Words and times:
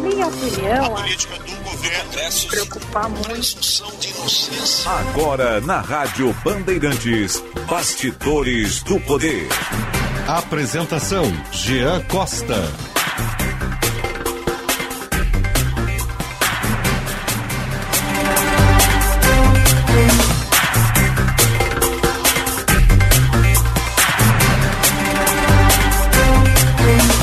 Na 0.00 0.08
minha 0.08 0.26
opinião, 0.28 0.96
a 0.96 1.00
política 1.02 1.34
do 1.34 1.56
governo 1.62 2.32
se 2.32 2.46
preocupar 2.46 3.10
muito. 3.10 3.60
Agora 4.86 5.60
na 5.60 5.80
Rádio 5.80 6.34
Bandeirantes, 6.42 7.42
Bastidores 7.68 8.82
do 8.82 8.98
Poder. 9.00 9.46
Apresentação: 10.26 11.24
Jean 11.52 12.00
Costa. 12.04 12.89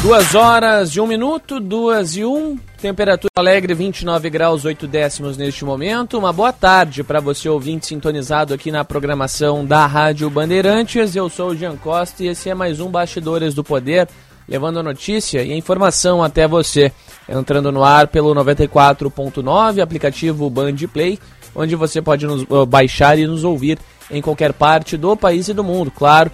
Duas 0.07 0.35
horas 0.35 0.91
e 0.91 1.01
um 1.01 1.05
minuto, 1.05 1.59
duas 1.59 2.15
e 2.15 2.23
um. 2.23 2.57
Temperatura 2.81 3.29
alegre, 3.35 3.73
29 3.73 4.29
graus, 4.29 4.63
8 4.63 4.87
décimos 4.87 5.35
neste 5.35 5.65
momento. 5.65 6.17
Uma 6.17 6.31
boa 6.31 6.53
tarde 6.53 7.03
para 7.03 7.19
você 7.19 7.49
ouvinte 7.49 7.87
sintonizado 7.87 8.53
aqui 8.53 8.71
na 8.71 8.85
programação 8.85 9.65
da 9.65 9.85
Rádio 9.85 10.29
Bandeirantes. 10.29 11.13
Eu 11.13 11.27
sou 11.27 11.49
o 11.49 11.55
Jean 11.57 11.75
Costa 11.75 12.23
e 12.23 12.27
esse 12.27 12.49
é 12.49 12.55
mais 12.55 12.79
um 12.79 12.89
Bastidores 12.89 13.53
do 13.53 13.65
Poder, 13.65 14.07
levando 14.47 14.79
a 14.79 14.83
notícia 14.83 15.43
e 15.43 15.51
a 15.51 15.57
informação 15.57 16.23
até 16.23 16.47
você. 16.47 16.89
Entrando 17.27 17.69
no 17.69 17.83
ar 17.83 18.07
pelo 18.07 18.33
94.9, 18.33 19.81
aplicativo 19.81 20.49
Band 20.49 20.77
Play, 20.93 21.19
onde 21.53 21.75
você 21.75 22.01
pode 22.01 22.25
nos 22.25 22.45
baixar 22.65 23.19
e 23.19 23.27
nos 23.27 23.43
ouvir 23.43 23.77
em 24.09 24.21
qualquer 24.21 24.53
parte 24.53 24.95
do 24.95 25.17
país 25.17 25.49
e 25.49 25.53
do 25.53 25.65
mundo, 25.65 25.91
claro, 25.91 26.31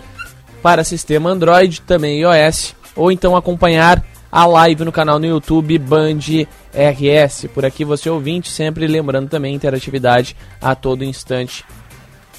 para 0.61 0.83
sistema 0.83 1.31
Android, 1.31 1.81
também 1.81 2.21
iOS 2.21 2.75
ou 2.95 3.11
então 3.11 3.35
acompanhar 3.35 4.03
a 4.31 4.45
live 4.45 4.83
no 4.83 4.91
canal 4.91 5.19
no 5.19 5.27
YouTube 5.27 5.77
Band 5.77 6.19
RS. 6.73 7.47
Por 7.53 7.63
aqui 7.63 7.85
você 7.85 8.09
ouvinte, 8.09 8.49
sempre 8.49 8.87
lembrando 8.87 9.29
também 9.29 9.53
interatividade 9.53 10.35
a 10.59 10.73
todo 10.73 11.03
instante 11.03 11.63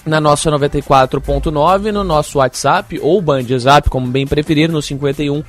na 0.05 0.21
nossa 0.21 0.51
94.9, 0.51 1.93
no 1.93 2.05
nosso 2.05 2.39
WhatsApp 2.39 2.99
ou 3.01 3.23
Band 3.23 3.47
Zap, 3.59 3.89
como 3.89 4.09
bem 4.09 4.27
preferir, 4.27 4.71
no 4.71 4.83
51 4.83 5.43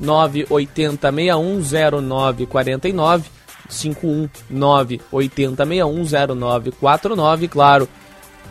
980 0.00 1.12
610949 1.12 3.24
51 3.68 4.30
980 4.48 5.66
610949, 5.66 7.48
claro, 7.48 7.86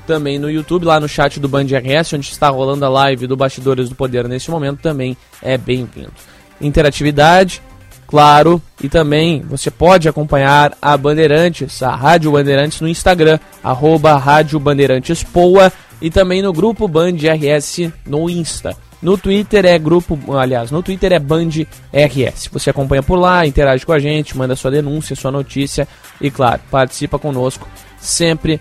também 0.08 0.40
no 0.40 0.50
YouTube, 0.50 0.86
lá 0.86 1.00
no 1.00 1.08
chat 1.08 1.40
do 1.40 1.50
Band 1.50 1.66
RS, 1.66 2.14
onde 2.14 2.32
está 2.32 2.48
rolando 2.50 2.86
a 2.86 2.90
live 2.90 3.28
do 3.28 3.36
Bastidores 3.36 3.90
do 3.90 3.96
Poder 3.96 4.28
neste 4.28 4.50
momento, 4.50 4.80
também 4.80 5.18
é 5.44 5.58
bem-vindo. 5.58 6.14
Interatividade, 6.62 7.62
claro, 8.08 8.62
e 8.82 8.88
também 8.88 9.42
você 9.42 9.70
pode 9.70 10.08
acompanhar 10.08 10.76
a 10.82 10.96
Bandeirantes, 10.96 11.84
a 11.84 11.94
Rádio 11.94 12.32
Bandeirantes 12.32 12.80
no 12.80 12.88
Instagram, 12.88 13.38
arroba 13.62 14.16
Rádio 14.16 14.60
Bandeirantes 14.60 15.22
Poa, 15.22 15.72
e 16.02 16.10
também 16.10 16.42
no 16.42 16.54
grupo 16.54 16.88
Band 16.88 17.18
RS 17.18 17.92
no 18.06 18.30
Insta. 18.30 18.76
No 19.02 19.18
Twitter 19.18 19.66
é 19.66 19.78
grupo, 19.78 20.18
aliás, 20.36 20.72
no 20.72 20.82
Twitter 20.82 21.12
é 21.12 21.20
Band 21.20 21.50
RS. 21.94 22.50
Você 22.52 22.70
acompanha 22.70 23.04
por 23.04 23.20
lá, 23.20 23.46
interage 23.46 23.86
com 23.86 23.92
a 23.92 24.00
gente, 24.00 24.38
manda 24.38 24.56
sua 24.56 24.72
denúncia, 24.72 25.16
sua 25.16 25.32
notícia 25.32 25.88
e, 26.20 26.32
claro, 26.32 26.62
participa 26.72 27.20
conosco 27.20 27.68
sempre 28.00 28.60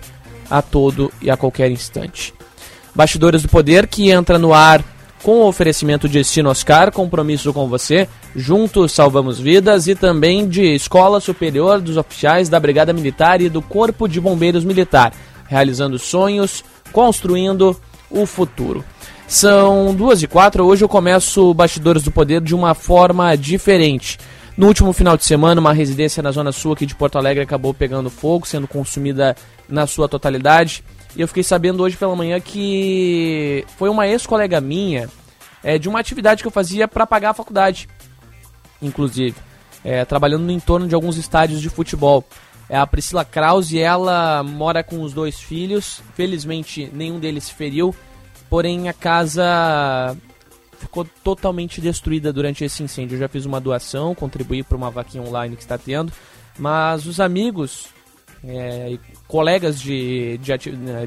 a 0.49 0.61
todo 0.61 1.11
e 1.21 1.29
a 1.29 1.37
qualquer 1.37 1.71
instante. 1.71 2.33
Bastidores 2.93 3.41
do 3.41 3.49
Poder 3.49 3.87
que 3.87 4.09
entra 4.09 4.39
no 4.39 4.53
ar 4.53 4.83
com 5.23 5.41
o 5.41 5.47
oferecimento 5.47 6.07
de 6.07 6.23
Sinoscar, 6.23 6.91
compromisso 6.91 7.51
com 7.51 7.67
você, 7.67 8.07
juntos 8.35 8.91
salvamos 8.91 9.39
vidas 9.39 9.87
e 9.87 9.95
também 9.95 10.47
de 10.47 10.63
Escola 10.75 11.19
Superior 11.19 11.81
dos 11.81 11.97
Oficiais 11.97 12.49
da 12.49 12.59
Brigada 12.59 12.93
Militar 12.93 13.41
e 13.41 13.49
do 13.49 13.61
Corpo 13.61 14.07
de 14.07 14.21
Bombeiros 14.21 14.63
Militar, 14.63 15.11
realizando 15.47 15.97
sonhos, 15.97 16.63
construindo 16.91 17.75
o 18.09 18.25
futuro. 18.25 18.85
São 19.27 19.93
duas 19.93 20.23
e 20.23 20.27
quatro, 20.27 20.63
hoje 20.63 20.85
eu 20.85 20.89
começo 20.89 21.53
Bastidores 21.53 22.03
do 22.03 22.11
Poder 22.11 22.39
de 22.39 22.55
uma 22.55 22.73
forma 22.73 23.35
diferente. 23.35 24.17
No 24.57 24.65
último 24.65 24.91
final 24.91 25.15
de 25.15 25.23
semana, 25.23 25.61
uma 25.61 25.71
residência 25.71 26.23
na 26.23 26.31
Zona 26.31 26.51
Sul 26.51 26.73
aqui 26.73 26.87
de 26.87 26.95
Porto 26.95 27.15
Alegre 27.15 27.43
acabou 27.43 27.75
pegando 27.75 28.09
fogo, 28.09 28.47
sendo 28.47 28.67
consumida 28.67 29.35
na 29.69 29.85
sua 29.85 30.09
totalidade. 30.09 30.83
E 31.15 31.21
eu 31.21 31.27
fiquei 31.27 31.43
sabendo 31.43 31.83
hoje 31.83 31.95
pela 31.95 32.15
manhã 32.15 32.39
que 32.39 33.63
foi 33.77 33.87
uma 33.87 34.07
ex-colega 34.07 34.59
minha 34.59 35.07
é, 35.63 35.77
de 35.77 35.87
uma 35.87 35.99
atividade 35.99 36.41
que 36.41 36.47
eu 36.47 36.51
fazia 36.51 36.87
para 36.87 37.05
pagar 37.05 37.29
a 37.29 37.33
faculdade, 37.35 37.87
inclusive, 38.81 39.35
é, 39.83 40.03
trabalhando 40.05 40.43
no 40.43 40.51
entorno 40.51 40.87
de 40.87 40.95
alguns 40.95 41.17
estádios 41.17 41.61
de 41.61 41.69
futebol. 41.69 42.25
É 42.67 42.77
a 42.77 42.87
Priscila 42.87 43.23
Krause, 43.23 43.79
ela 43.79 44.41
mora 44.41 44.83
com 44.83 45.03
os 45.03 45.13
dois 45.13 45.39
filhos. 45.39 46.01
Felizmente, 46.15 46.89
nenhum 46.91 47.19
deles 47.19 47.43
se 47.43 47.53
feriu. 47.53 47.95
Porém, 48.49 48.89
a 48.89 48.93
casa 48.93 50.17
ficou 50.77 51.05
totalmente 51.23 51.81
destruída 51.81 52.31
durante 52.31 52.63
esse 52.63 52.83
incêndio. 52.83 53.15
Eu 53.15 53.19
já 53.19 53.27
fiz 53.27 53.45
uma 53.45 53.59
doação, 53.59 54.15
contribuí 54.15 54.63
para 54.63 54.77
uma 54.77 54.89
vaquinha 54.89 55.23
online 55.23 55.55
que 55.55 55.61
está 55.61 55.77
tendo. 55.77 56.11
Mas 56.57 57.05
os 57.05 57.19
amigos 57.19 57.89
é, 58.43 58.97
colegas 59.27 59.79
de, 59.79 60.37
de, 60.37 60.57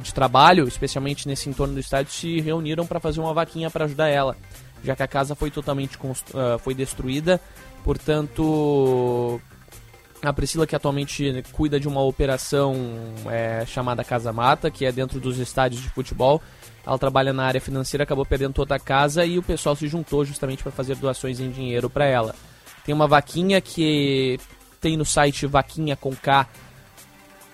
de, 0.00 0.14
trabalho, 0.14 0.66
especialmente 0.66 1.26
nesse 1.26 1.48
entorno 1.48 1.74
do 1.74 1.80
estádio, 1.80 2.12
se 2.12 2.40
reuniram 2.40 2.86
para 2.86 3.00
fazer 3.00 3.20
uma 3.20 3.32
vaquinha 3.32 3.70
para 3.70 3.84
ajudar 3.84 4.08
ela, 4.08 4.36
já 4.84 4.94
que 4.96 5.02
a 5.02 5.08
casa 5.08 5.34
foi 5.34 5.50
totalmente 5.50 5.96
uh, 5.96 6.58
foi 6.58 6.74
destruída. 6.74 7.40
Portanto, 7.84 9.40
a 10.22 10.32
Priscila, 10.32 10.66
que 10.66 10.76
atualmente 10.76 11.42
cuida 11.52 11.80
de 11.80 11.88
uma 11.88 12.02
operação 12.02 12.74
é, 13.26 13.64
chamada 13.66 14.04
Casa 14.04 14.32
Mata, 14.32 14.70
que 14.70 14.84
é 14.84 14.92
dentro 14.92 15.18
dos 15.18 15.38
estádios 15.38 15.80
de 15.80 15.88
futebol, 15.88 16.42
ela 16.86 16.98
trabalha 16.98 17.32
na 17.32 17.44
área 17.44 17.60
financeira, 17.60 18.04
acabou 18.04 18.24
perdendo 18.24 18.54
toda 18.54 18.74
a 18.74 18.78
casa 18.78 19.24
e 19.24 19.38
o 19.38 19.42
pessoal 19.42 19.76
se 19.76 19.86
juntou 19.86 20.24
justamente 20.24 20.62
para 20.62 20.72
fazer 20.72 20.96
doações 20.96 21.40
em 21.40 21.50
dinheiro 21.50 21.90
para 21.90 22.06
ela. 22.06 22.34
Tem 22.84 22.94
uma 22.94 23.06
vaquinha 23.06 23.60
que 23.60 24.38
tem 24.80 24.96
no 24.96 25.04
site 25.04 25.46
vaquinha 25.46 25.94
com 25.94 26.14
K 26.14 26.48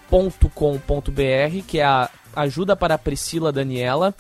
com.br 0.09 1.63
que 1.67 1.81
é 1.81 1.85
a 1.85 2.09
ajuda 2.37 2.77
para 2.77 2.95
a 2.95 2.99
Priscila 2.99 3.51
Daniela, 3.51 4.15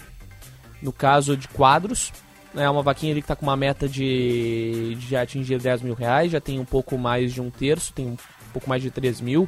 no 0.83 0.93
caso 0.93 1.37
de 1.37 1.47
quadros. 1.49 2.12
É 2.55 2.69
uma 2.69 2.83
vaquinha 2.83 3.12
ali 3.12 3.21
que 3.21 3.27
está 3.27 3.37
com 3.37 3.47
uma 3.47 3.56
meta 3.56 3.88
de, 3.88 4.97
de 4.99 5.15
atingir 5.15 5.61
10 5.61 5.83
mil 5.83 5.94
reais, 5.94 6.33
já 6.33 6.41
tem 6.41 6.59
um 6.59 6.65
pouco 6.65 6.97
mais 6.97 7.33
de 7.33 7.41
um 7.41 7.50
terço, 7.50 7.93
tem 7.93 8.06
um 8.06 8.17
pouco 8.53 8.69
mais 8.69 8.83
de 8.83 8.91
3 8.91 9.21
mil, 9.21 9.47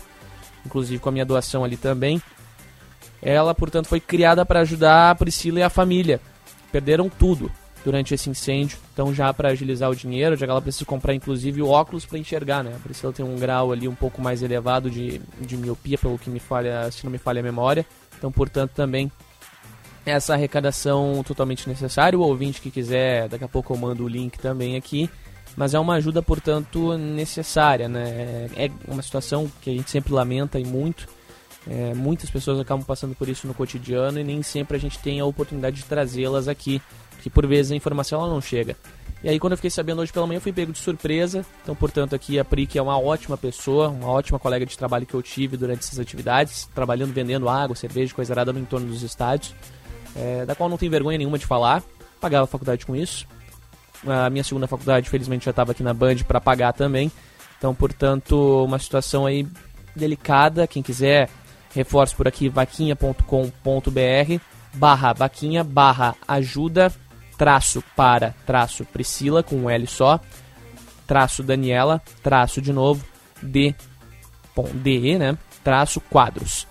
inclusive 0.65 1.01
com 1.01 1.09
a 1.09 1.13
minha 1.13 1.25
doação 1.25 1.65
ali 1.65 1.77
também. 1.77 2.23
Ela, 3.23 3.55
portanto, 3.55 3.87
foi 3.87 4.01
criada 4.01 4.45
para 4.47 4.61
ajudar 4.61 5.11
a 5.11 5.15
Priscila 5.15 5.61
e 5.61 5.63
a 5.63 5.71
família. 5.71 6.21
Perderam 6.71 7.09
tudo 7.09 7.51
durante 7.85 8.15
esse 8.15 8.29
incêndio. 8.29 8.79
Então, 8.93 9.15
já 9.15 9.33
para 9.33 9.49
agilizar 9.49 9.91
o 9.91 9.97
dinheiro, 9.97 10.37
já 10.37 10.47
que 10.47 10.51
ela 10.51 10.63
precisa 10.63 10.85
comprar 10.85 11.15
inclusive 11.15 11.63
óculos 11.63 12.05
para 12.05 12.19
enxergar, 12.19 12.63
né? 12.63 12.73
A 12.77 12.79
Priscila 12.79 13.13
tem 13.13 13.25
um 13.25 13.37
grau 13.37 13.73
ali 13.73 13.89
um 13.89 13.95
pouco 13.95 14.21
mais 14.21 14.43
elevado 14.43 14.91
de, 14.91 15.21
de 15.41 15.57
miopia, 15.57 15.99
pelo 15.99 16.19
que 16.19 16.31
me 16.31 16.39
falha, 16.39 16.91
se 16.91 17.05
não 17.05 17.11
me 17.11 17.19
falha 17.19 17.41
a 17.41 17.43
memória. 17.43 17.87
Então, 18.17 18.31
portanto, 18.31 18.73
também 18.73 19.11
essa 20.05 20.35
arrecadação 20.35 21.23
totalmente 21.27 21.69
necessária. 21.69 22.19
O 22.19 22.23
ouvinte 22.23 22.61
que 22.61 22.71
quiser, 22.71 23.29
daqui 23.29 23.45
a 23.45 23.49
pouco 23.49 23.73
eu 23.73 23.77
mando 23.77 24.05
o 24.05 24.09
link 24.09 24.39
também 24.39 24.77
aqui. 24.77 25.09
Mas 25.57 25.75
é 25.75 25.79
uma 25.79 25.95
ajuda, 25.95 26.23
portanto, 26.23 26.97
necessária, 26.97 27.89
né? 27.89 28.49
É 28.57 28.71
uma 28.87 29.03
situação 29.03 29.51
que 29.61 29.71
a 29.71 29.73
gente 29.73 29.91
sempre 29.91 30.13
lamenta 30.13 30.59
e 30.61 30.65
muito. 30.65 31.09
É, 31.67 31.93
muitas 31.95 32.31
pessoas 32.31 32.59
acabam 32.61 32.85
passando 32.85 33.15
por 33.15 33.29
isso 33.29 33.47
no 33.47 33.55
cotidiano 33.55 34.19
e 34.19 34.25
nem 34.25 34.43
sempre 34.43 34.77
a 34.77 34.81
gente 34.81 34.99
tem 34.99 35.21
a 35.21 35.25
oportunidade 35.25 35.77
de 35.77 35.85
trazê-las 35.85 36.49
aqui 36.49 36.81
que 37.21 37.29
por 37.29 37.47
vezes 37.47 37.73
a 37.73 37.77
informação 37.77 38.21
ela 38.21 38.33
não 38.33 38.41
chega. 38.41 38.77
E 39.23 39.29
aí 39.29 39.39
quando 39.39 39.53
eu 39.53 39.57
fiquei 39.57 39.71
sabendo 39.71 40.01
hoje 40.01 40.13
pela 40.13 40.27
manhã, 40.27 40.37
eu 40.37 40.41
fui 40.41 40.53
pego 40.53 40.73
de 40.73 40.79
surpresa. 40.79 41.45
Então, 41.63 41.75
portanto, 41.75 42.15
aqui 42.15 42.39
a 42.39 42.45
Pri, 42.45 42.67
que 42.67 42.79
é 42.79 42.83
uma 42.83 42.99
ótima 42.99 43.37
pessoa, 43.37 43.89
uma 43.89 44.09
ótima 44.09 44.39
colega 44.39 44.65
de 44.65 44.79
trabalho 44.79 45.05
que 45.05 45.15
eu 45.15 45.23
tive 45.23 45.57
durante 45.57 45.81
essas 45.81 45.99
atividades, 45.99 46.69
trabalhando, 46.75 47.13
vendendo 47.13 47.49
água, 47.49 47.75
cerveja, 47.75 48.15
coisa 48.15 48.33
arada 48.33 48.53
no 48.53 48.61
entorno 48.61 48.87
dos 48.87 49.03
estádios, 49.03 49.55
é, 50.15 50.47
da 50.47 50.55
qual 50.55 50.69
não 50.69 50.79
tenho 50.79 50.91
vergonha 50.91 51.19
nenhuma 51.19 51.39
de 51.39 51.47
falar. 51.47 51.83
Pagava 52.21 52.45
a 52.45 52.47
faculdade 52.47 52.87
com 52.87 52.95
isso. 52.95 53.27
A 54.07 54.31
minha 54.31 54.45
segunda 54.45 54.69
faculdade, 54.69 55.11
felizmente, 55.11 55.45
já 55.45 55.51
estava 55.51 55.73
aqui 55.73 55.83
na 55.83 55.93
Band 55.93 56.19
para 56.27 56.41
pagar 56.41 56.73
também. 56.73 57.11
Então, 57.59 57.75
portanto, 57.75 58.65
uma 58.65 58.79
situação 58.79 59.27
aí 59.27 59.47
delicada. 59.97 60.67
Quem 60.69 60.83
quiser, 60.83 61.29
reforço 61.79 62.17
por 62.17 62.27
aqui, 62.27 62.49
vaquinha.com.br 62.49 63.23
barra 64.75 65.13
vaquinha 65.13 65.63
barra 65.63 66.15
ajuda 66.27 66.93
traço 67.37 67.83
para, 67.95 68.35
traço 68.45 68.85
Priscila, 68.85 69.45
com 69.45 69.55
um 69.55 69.71
L 69.71 69.87
só, 69.87 70.19
traço 71.07 71.41
Daniela, 71.41 72.03
traço 72.21 72.61
de 72.61 72.73
novo, 72.73 73.05
D, 73.41 73.77
bom, 74.57 74.69
DE, 74.75 75.17
né, 75.17 75.39
traço 75.63 76.01
quadros. 76.01 76.67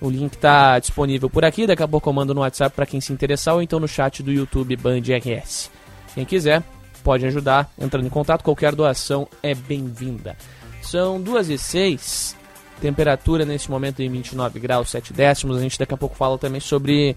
O 0.00 0.10
link 0.10 0.34
está 0.34 0.78
disponível 0.80 1.30
por 1.30 1.44
aqui, 1.44 1.68
daqui 1.68 1.84
a 1.84 1.88
pouco 1.88 2.08
eu 2.08 2.12
mando 2.12 2.34
no 2.34 2.40
WhatsApp 2.40 2.74
para 2.74 2.86
quem 2.86 3.00
se 3.00 3.12
interessar 3.12 3.54
ou 3.54 3.62
então 3.62 3.78
no 3.78 3.86
chat 3.86 4.22
do 4.22 4.32
YouTube 4.32 4.76
Band 4.76 5.02
RS. 5.02 5.70
Quem 6.14 6.24
quiser, 6.24 6.64
pode 7.04 7.24
ajudar 7.24 7.70
entrando 7.78 8.06
em 8.06 8.10
contato, 8.10 8.42
qualquer 8.42 8.74
doação 8.74 9.28
é 9.40 9.54
bem-vinda. 9.54 10.36
São 10.82 11.20
2 11.20 11.50
e 11.50 11.58
6, 11.58 12.36
temperatura 12.80 13.44
nesse 13.44 13.70
momento 13.70 14.00
em 14.00 14.10
29 14.10 14.60
graus 14.60 14.90
7 14.90 15.12
décimos. 15.12 15.56
A 15.56 15.60
gente 15.60 15.78
daqui 15.78 15.94
a 15.94 15.96
pouco 15.96 16.16
fala 16.16 16.38
também 16.38 16.60
sobre 16.60 17.16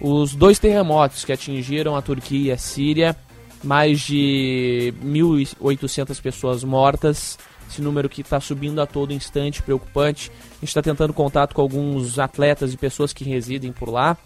os 0.00 0.34
dois 0.34 0.58
terremotos 0.58 1.24
que 1.24 1.32
atingiram 1.32 1.96
a 1.96 2.02
Turquia 2.02 2.50
e 2.50 2.52
a 2.52 2.58
Síria. 2.58 3.16
Mais 3.62 4.00
de 4.00 4.94
1.800 5.04 6.20
pessoas 6.22 6.64
mortas. 6.64 7.38
Esse 7.70 7.82
número 7.82 8.08
que 8.08 8.22
está 8.22 8.40
subindo 8.40 8.80
a 8.80 8.86
todo 8.86 9.12
instante, 9.12 9.62
preocupante. 9.62 10.30
A 10.30 10.54
gente 10.54 10.68
está 10.68 10.82
tentando 10.82 11.12
contato 11.12 11.54
com 11.54 11.60
alguns 11.60 12.18
atletas 12.18 12.72
e 12.72 12.76
pessoas 12.76 13.12
que 13.12 13.22
residem 13.22 13.70
por 13.70 13.90
lá 13.90 14.16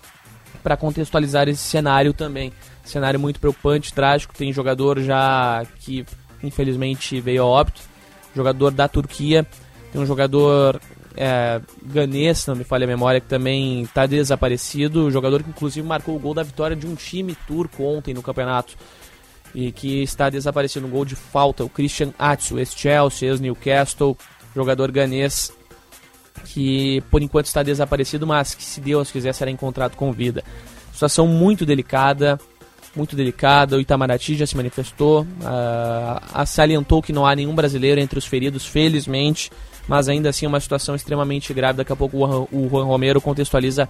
para 0.63 0.77
contextualizar 0.77 1.49
esse 1.49 1.63
cenário 1.63 2.15
também. 2.15 2.53
Cenário 2.85 3.19
muito 3.19 3.41
preocupante, 3.41 3.93
trágico. 3.93 4.35
Tem 4.35 4.53
jogador 4.53 5.01
já 5.01 5.65
que 5.81 6.07
infelizmente 6.43 7.21
veio 7.21 7.43
a 7.43 7.47
óbito. 7.47 7.83
Jogador 8.35 8.71
da 8.71 8.89
Turquia. 8.89 9.47
Tem 9.95 10.03
um 10.03 10.07
jogador 10.07 10.81
é, 11.17 11.61
ganês, 11.85 12.45
não 12.49 12.57
me 12.57 12.65
falha 12.65 12.83
a 12.83 12.89
memória, 12.89 13.21
que 13.21 13.29
também 13.29 13.83
está 13.83 14.07
desaparecido. 14.07 15.09
Jogador 15.09 15.41
que 15.41 15.51
inclusive 15.51 15.87
marcou 15.87 16.17
o 16.17 16.19
gol 16.19 16.35
da 16.35 16.43
vitória 16.43 16.75
de 16.75 16.85
um 16.85 16.97
time 16.97 17.37
turco 17.47 17.85
ontem 17.85 18.13
no 18.13 18.21
campeonato. 18.21 18.75
E 19.55 19.71
que 19.71 20.03
está 20.03 20.29
desaparecido 20.29 20.89
no 20.89 20.93
gol 20.93 21.05
de 21.05 21.15
falta. 21.15 21.63
O 21.63 21.69
Christian 21.69 22.13
Atsu, 22.19 22.59
ex-Chelsea, 22.59 23.29
ex-Newcastle, 23.29 24.19
jogador 24.53 24.91
ganês 24.91 25.53
que 26.47 27.01
por 27.09 27.23
enquanto 27.23 27.47
está 27.47 27.63
desaparecido, 27.63 28.27
mas 28.27 28.53
que 28.53 28.65
se 28.65 28.81
Deus 28.81 29.13
quiser 29.13 29.33
será 29.33 29.49
encontrado 29.49 29.95
com 29.95 30.11
vida. 30.11 30.43
Situação 30.93 31.29
muito 31.29 31.65
delicada, 31.65 32.37
muito 32.97 33.15
delicada. 33.15 33.77
O 33.77 33.81
Itamaraty 33.81 34.35
já 34.35 34.45
se 34.45 34.57
manifestou, 34.57 35.23
uh, 35.23 36.47
salientou 36.47 37.01
que 37.01 37.13
não 37.13 37.25
há 37.25 37.37
nenhum 37.37 37.55
brasileiro 37.55 38.01
entre 38.01 38.19
os 38.19 38.27
feridos, 38.27 38.67
felizmente, 38.67 39.53
mas 39.89 40.09
ainda 40.09 40.29
assim 40.29 40.47
é 40.47 40.49
uma 40.49 40.61
situação 40.61 40.95
extremamente 40.95 41.53
grave. 41.53 41.79
Daqui 41.79 41.93
a 41.93 41.97
pouco 41.97 42.17
o 42.17 42.69
Juan 42.69 42.85
Romero 42.85 43.21
contextualiza 43.21 43.89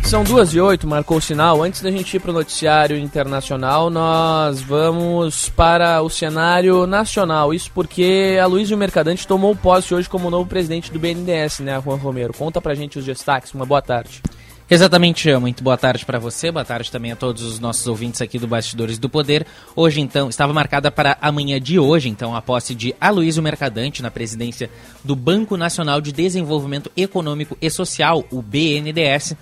São 0.07 0.23
duas 0.23 0.53
e 0.53 0.61
oito, 0.61 0.87
marcou 0.87 1.17
o 1.17 1.21
sinal. 1.21 1.61
Antes 1.61 1.81
da 1.81 1.91
gente 1.91 2.15
ir 2.15 2.21
para 2.21 2.31
o 2.31 2.33
noticiário 2.33 2.97
internacional, 2.97 3.89
nós 3.89 4.61
vamos 4.61 5.49
para 5.49 6.01
o 6.01 6.09
cenário 6.09 6.87
nacional. 6.87 7.53
Isso 7.53 7.69
porque 7.73 8.39
a 8.41 8.45
Luiz 8.45 8.71
Mercadante 8.71 9.27
tomou 9.27 9.53
posse 9.53 9.93
hoje 9.93 10.07
como 10.07 10.29
novo 10.29 10.47
presidente 10.47 10.93
do 10.93 10.97
BNDES, 10.97 11.59
né, 11.59 11.81
Juan 11.83 11.97
Romero? 11.97 12.33
Conta 12.33 12.61
pra 12.61 12.73
gente 12.73 12.97
os 12.97 13.03
destaques. 13.03 13.53
Uma 13.53 13.65
boa 13.65 13.81
tarde. 13.81 14.21
Exatamente, 14.69 15.33
muito 15.35 15.61
boa 15.61 15.77
tarde 15.77 16.05
para 16.05 16.19
você, 16.19 16.51
boa 16.51 16.63
tarde 16.65 16.91
também 16.91 17.11
a 17.11 17.15
todos 17.15 17.41
os 17.41 17.59
nossos 17.59 17.85
ouvintes 17.87 18.21
aqui 18.21 18.39
do 18.39 18.47
Bastidores 18.47 18.97
do 18.97 19.09
Poder. 19.09 19.45
Hoje, 19.75 19.99
então, 19.99 20.29
estava 20.29 20.53
marcada 20.53 20.89
para 20.89 21.17
amanhã 21.21 21.59
de 21.59 21.79
hoje, 21.79 22.09
então, 22.09 22.35
a 22.35 22.41
posse 22.41 22.75
de 22.75 22.93
Aloysio 22.99 23.43
Mercadante 23.43 24.01
na 24.01 24.11
presidência 24.11 24.69
do 25.03 25.15
Banco 25.15 25.55
Nacional 25.55 26.01
de 26.01 26.11
Desenvolvimento 26.11 26.91
Econômico 26.97 27.57
e 27.61 27.69
Social, 27.69 28.25
o 28.29 28.41
BNDES, 28.41 29.35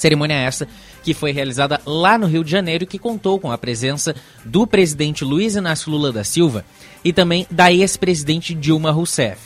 Cerimônia 0.00 0.34
essa 0.34 0.66
que 1.02 1.14
foi 1.14 1.32
realizada 1.32 1.80
lá 1.84 2.16
no 2.16 2.26
Rio 2.26 2.42
de 2.42 2.50
Janeiro 2.50 2.84
e 2.84 2.86
que 2.86 2.98
contou 2.98 3.38
com 3.38 3.52
a 3.52 3.58
presença 3.58 4.14
do 4.44 4.66
presidente 4.66 5.24
Luiz 5.24 5.54
Inácio 5.54 5.90
Lula 5.90 6.12
da 6.12 6.24
Silva 6.24 6.64
e 7.04 7.12
também 7.12 7.46
da 7.50 7.72
ex-presidente 7.72 8.54
Dilma 8.54 8.90
Rousseff. 8.90 9.38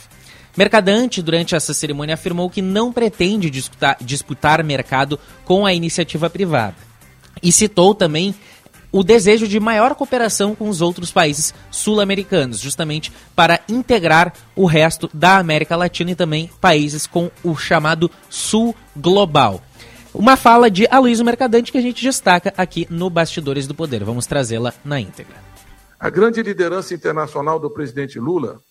Mercadante, 0.57 1.21
durante 1.21 1.53
essa 1.53 1.73
cerimônia, 1.73 2.15
afirmou 2.15 2.49
que 2.49 2.61
não 2.61 2.93
pretende 2.93 3.49
disputar, 3.49 3.97
disputar 3.99 4.63
mercado 4.63 5.19
com 5.43 5.65
a 5.65 5.73
iniciativa 5.73 6.29
privada. 6.29 6.75
E 7.43 7.51
citou 7.51 7.93
também 7.93 8.33
o 8.95 9.03
desejo 9.03 9.45
de 9.45 9.59
maior 9.59 9.93
cooperação 9.93 10.55
com 10.55 10.69
os 10.69 10.79
outros 10.79 11.11
países 11.11 11.53
sul-americanos, 11.69 12.61
justamente 12.61 13.11
para 13.35 13.59
integrar 13.67 14.31
o 14.55 14.65
resto 14.65 15.09
da 15.13 15.37
América 15.37 15.75
Latina 15.75 16.11
e 16.11 16.15
também 16.15 16.49
países 16.61 17.05
com 17.05 17.29
o 17.43 17.57
chamado 17.57 18.09
Sul 18.29 18.73
Global. 18.95 19.61
Uma 20.17 20.37
fala 20.37 20.71
de 20.71 20.87
Aloysio 20.89 21.25
Mercadante 21.25 21.73
que 21.73 21.77
a 21.77 21.81
gente 21.81 22.01
destaca 22.01 22.53
aqui 22.55 22.87
no 22.89 23.09
Bastidores 23.09 23.67
do 23.67 23.75
Poder. 23.75 24.01
Vamos 24.05 24.25
trazê-la 24.25 24.73
na 24.83 24.97
íntegra. 24.97 25.35
A 25.99 26.09
grande 26.09 26.41
liderança 26.41 26.93
internacional 26.93 27.59
do 27.59 27.69
presidente 27.69 28.17
Lula 28.17 28.61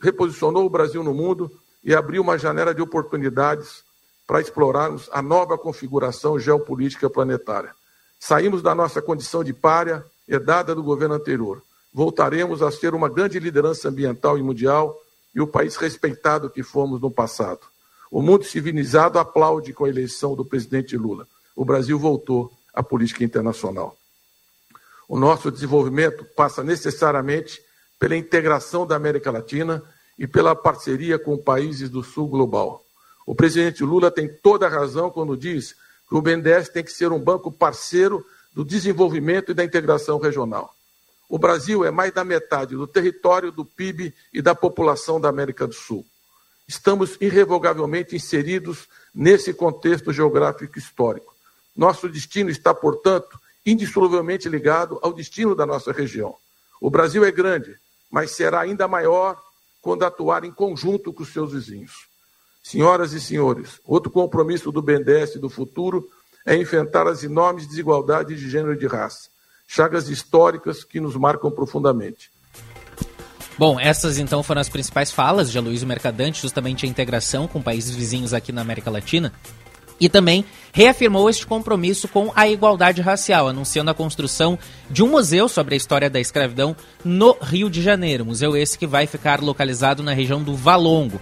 reposicionou 0.00 0.66
o 0.66 0.70
Brasil 0.70 1.04
no 1.04 1.14
mundo 1.14 1.48
e 1.84 1.94
abriu 1.94 2.22
uma 2.22 2.36
janela 2.36 2.74
de 2.74 2.82
oportunidades 2.82 3.84
para 4.26 4.40
explorarmos 4.40 5.08
a 5.12 5.22
nova 5.22 5.56
configuração 5.56 6.36
geopolítica 6.40 7.08
planetária. 7.08 7.70
Saímos 8.18 8.62
da 8.62 8.74
nossa 8.74 9.00
condição 9.00 9.44
de 9.44 9.52
párea 9.52 10.04
herdada 10.28 10.74
do 10.74 10.82
governo 10.82 11.14
anterior. 11.14 11.62
Voltaremos 11.94 12.62
a 12.62 12.70
ser 12.72 12.94
uma 12.94 13.08
grande 13.08 13.38
liderança 13.38 13.88
ambiental 13.88 14.36
e 14.36 14.42
mundial 14.42 14.96
e 15.32 15.40
o 15.40 15.46
país 15.46 15.76
respeitado 15.76 16.50
que 16.50 16.64
fomos 16.64 17.00
no 17.00 17.12
passado. 17.12 17.71
O 18.12 18.20
mundo 18.20 18.44
civilizado 18.44 19.18
aplaude 19.18 19.72
com 19.72 19.86
a 19.86 19.88
eleição 19.88 20.36
do 20.36 20.44
presidente 20.44 20.98
Lula. 20.98 21.26
O 21.56 21.64
Brasil 21.64 21.98
voltou 21.98 22.52
à 22.74 22.82
política 22.82 23.24
internacional. 23.24 23.96
O 25.08 25.18
nosso 25.18 25.50
desenvolvimento 25.50 26.22
passa 26.36 26.62
necessariamente 26.62 27.62
pela 27.98 28.14
integração 28.14 28.86
da 28.86 28.96
América 28.96 29.30
Latina 29.30 29.82
e 30.18 30.26
pela 30.26 30.54
parceria 30.54 31.18
com 31.18 31.38
países 31.38 31.88
do 31.88 32.02
Sul 32.02 32.28
global. 32.28 32.84
O 33.24 33.34
presidente 33.34 33.82
Lula 33.82 34.10
tem 34.10 34.28
toda 34.28 34.66
a 34.66 34.70
razão 34.70 35.10
quando 35.10 35.34
diz 35.34 35.74
que 36.06 36.14
o 36.14 36.20
BNDES 36.20 36.68
tem 36.68 36.84
que 36.84 36.92
ser 36.92 37.12
um 37.12 37.18
banco 37.18 37.50
parceiro 37.50 38.22
do 38.52 38.62
desenvolvimento 38.62 39.52
e 39.52 39.54
da 39.54 39.64
integração 39.64 40.18
regional. 40.18 40.74
O 41.30 41.38
Brasil 41.38 41.82
é 41.82 41.90
mais 41.90 42.12
da 42.12 42.24
metade 42.24 42.76
do 42.76 42.86
território, 42.86 43.50
do 43.50 43.64
PIB 43.64 44.14
e 44.34 44.42
da 44.42 44.54
população 44.54 45.18
da 45.18 45.30
América 45.30 45.66
do 45.66 45.72
Sul. 45.72 46.04
Estamos 46.72 47.18
irrevogavelmente 47.20 48.16
inseridos 48.16 48.88
nesse 49.14 49.52
contexto 49.52 50.10
geográfico 50.10 50.78
histórico. 50.78 51.36
Nosso 51.76 52.08
destino 52.08 52.48
está, 52.48 52.72
portanto, 52.72 53.38
indissoluvelmente 53.64 54.48
ligado 54.48 54.98
ao 55.02 55.12
destino 55.12 55.54
da 55.54 55.66
nossa 55.66 55.92
região. 55.92 56.34
O 56.80 56.88
Brasil 56.88 57.26
é 57.26 57.30
grande, 57.30 57.76
mas 58.10 58.30
será 58.30 58.62
ainda 58.62 58.88
maior 58.88 59.38
quando 59.82 60.02
atuar 60.04 60.44
em 60.44 60.50
conjunto 60.50 61.12
com 61.12 61.22
os 61.22 61.30
seus 61.30 61.52
vizinhos. 61.52 62.06
Senhoras 62.62 63.12
e 63.12 63.20
senhores, 63.20 63.78
outro 63.84 64.10
compromisso 64.10 64.72
do 64.72 64.80
BNDES 64.80 65.34
do 65.34 65.50
futuro 65.50 66.08
é 66.46 66.56
enfrentar 66.56 67.06
as 67.06 67.22
enormes 67.22 67.66
desigualdades 67.66 68.40
de 68.40 68.48
gênero 68.48 68.72
e 68.72 68.78
de 68.78 68.86
raça, 68.86 69.28
chagas 69.68 70.08
históricas 70.08 70.84
que 70.84 71.00
nos 71.00 71.16
marcam 71.16 71.50
profundamente. 71.50 72.31
Bom, 73.58 73.78
essas 73.78 74.18
então 74.18 74.42
foram 74.42 74.60
as 74.60 74.68
principais 74.68 75.10
falas 75.10 75.50
de 75.50 75.58
Aloysio 75.58 75.86
Mercadante, 75.86 76.40
justamente 76.40 76.86
a 76.86 76.88
integração 76.88 77.46
com 77.46 77.60
países 77.60 77.94
vizinhos 77.94 78.32
aqui 78.32 78.50
na 78.50 78.62
América 78.62 78.90
Latina. 78.90 79.32
E 80.00 80.08
também 80.08 80.44
reafirmou 80.72 81.30
este 81.30 81.46
compromisso 81.46 82.08
com 82.08 82.32
a 82.34 82.48
igualdade 82.48 83.00
racial, 83.00 83.46
anunciando 83.46 83.90
a 83.90 83.94
construção 83.94 84.58
de 84.90 85.02
um 85.02 85.08
museu 85.08 85.48
sobre 85.48 85.74
a 85.74 85.76
história 85.76 86.10
da 86.10 86.18
escravidão 86.18 86.74
no 87.04 87.36
Rio 87.40 87.70
de 87.70 87.80
Janeiro. 87.80 88.24
Museu 88.24 88.56
esse 88.56 88.76
que 88.76 88.86
vai 88.86 89.06
ficar 89.06 89.40
localizado 89.40 90.02
na 90.02 90.12
região 90.12 90.42
do 90.42 90.56
Valongo, 90.56 91.20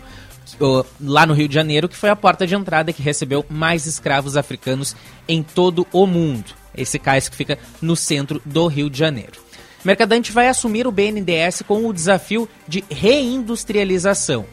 lá 0.98 1.26
no 1.26 1.34
Rio 1.34 1.48
de 1.48 1.54
Janeiro, 1.54 1.88
que 1.88 1.96
foi 1.96 2.08
a 2.08 2.16
porta 2.16 2.46
de 2.46 2.54
entrada 2.54 2.92
que 2.92 3.02
recebeu 3.02 3.44
mais 3.50 3.84
escravos 3.86 4.36
africanos 4.36 4.96
em 5.28 5.42
todo 5.42 5.86
o 5.92 6.06
mundo. 6.06 6.54
Esse 6.74 6.98
cais 6.98 7.28
que 7.28 7.36
fica 7.36 7.58
no 7.82 7.94
centro 7.94 8.40
do 8.46 8.66
Rio 8.66 8.88
de 8.88 8.98
Janeiro. 8.98 9.49
Mercadante 9.82 10.30
vai 10.30 10.46
assumir 10.46 10.86
o 10.86 10.92
BNDES 10.92 11.62
com 11.66 11.86
o 11.86 11.92
desafio 11.92 12.46
de 12.68 12.84
reindustrialização. 12.90 14.44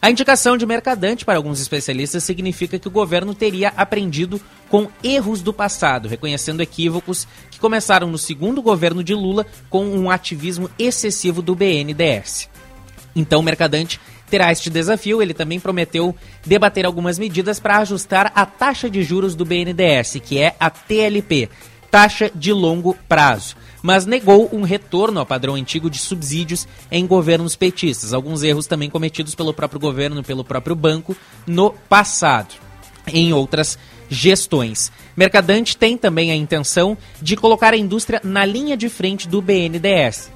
A 0.00 0.10
indicação 0.10 0.56
de 0.56 0.64
Mercadante 0.64 1.24
para 1.24 1.36
alguns 1.36 1.60
especialistas 1.60 2.22
significa 2.22 2.78
que 2.78 2.86
o 2.86 2.92
governo 2.92 3.34
teria 3.34 3.72
aprendido 3.76 4.40
com 4.68 4.88
erros 5.02 5.42
do 5.42 5.52
passado, 5.52 6.06
reconhecendo 6.06 6.60
equívocos 6.60 7.26
que 7.50 7.58
começaram 7.58 8.08
no 8.08 8.16
segundo 8.16 8.62
governo 8.62 9.02
de 9.02 9.12
Lula 9.12 9.44
com 9.68 9.84
um 9.84 10.08
ativismo 10.08 10.70
excessivo 10.78 11.42
do 11.42 11.56
BNDES. 11.56 12.48
Então, 13.16 13.42
Mercadante 13.42 14.00
terá 14.30 14.52
este 14.52 14.70
desafio. 14.70 15.20
Ele 15.20 15.34
também 15.34 15.58
prometeu 15.58 16.14
debater 16.44 16.86
algumas 16.86 17.18
medidas 17.18 17.58
para 17.58 17.78
ajustar 17.78 18.30
a 18.36 18.46
taxa 18.46 18.88
de 18.88 19.02
juros 19.02 19.34
do 19.34 19.44
BNDES, 19.44 20.20
que 20.24 20.38
é 20.38 20.54
a 20.60 20.70
TLP, 20.70 21.48
taxa 21.90 22.30
de 22.32 22.52
longo 22.52 22.94
prazo 23.08 23.56
mas 23.82 24.06
negou 24.06 24.48
um 24.52 24.62
retorno 24.62 25.20
ao 25.20 25.26
padrão 25.26 25.54
antigo 25.54 25.90
de 25.90 25.98
subsídios 25.98 26.66
em 26.90 27.06
governos 27.06 27.56
petistas. 27.56 28.12
Alguns 28.12 28.42
erros 28.42 28.66
também 28.66 28.90
cometidos 28.90 29.34
pelo 29.34 29.54
próprio 29.54 29.80
governo, 29.80 30.22
pelo 30.22 30.44
próprio 30.44 30.74
banco 30.74 31.16
no 31.46 31.70
passado. 31.70 32.54
Em 33.06 33.32
outras 33.32 33.78
gestões. 34.08 34.90
Mercadante 35.16 35.76
tem 35.76 35.96
também 35.96 36.30
a 36.30 36.36
intenção 36.36 36.96
de 37.20 37.36
colocar 37.36 37.72
a 37.72 37.76
indústria 37.76 38.20
na 38.22 38.44
linha 38.44 38.76
de 38.76 38.88
frente 38.88 39.28
do 39.28 39.40
BNDES, 39.42 40.30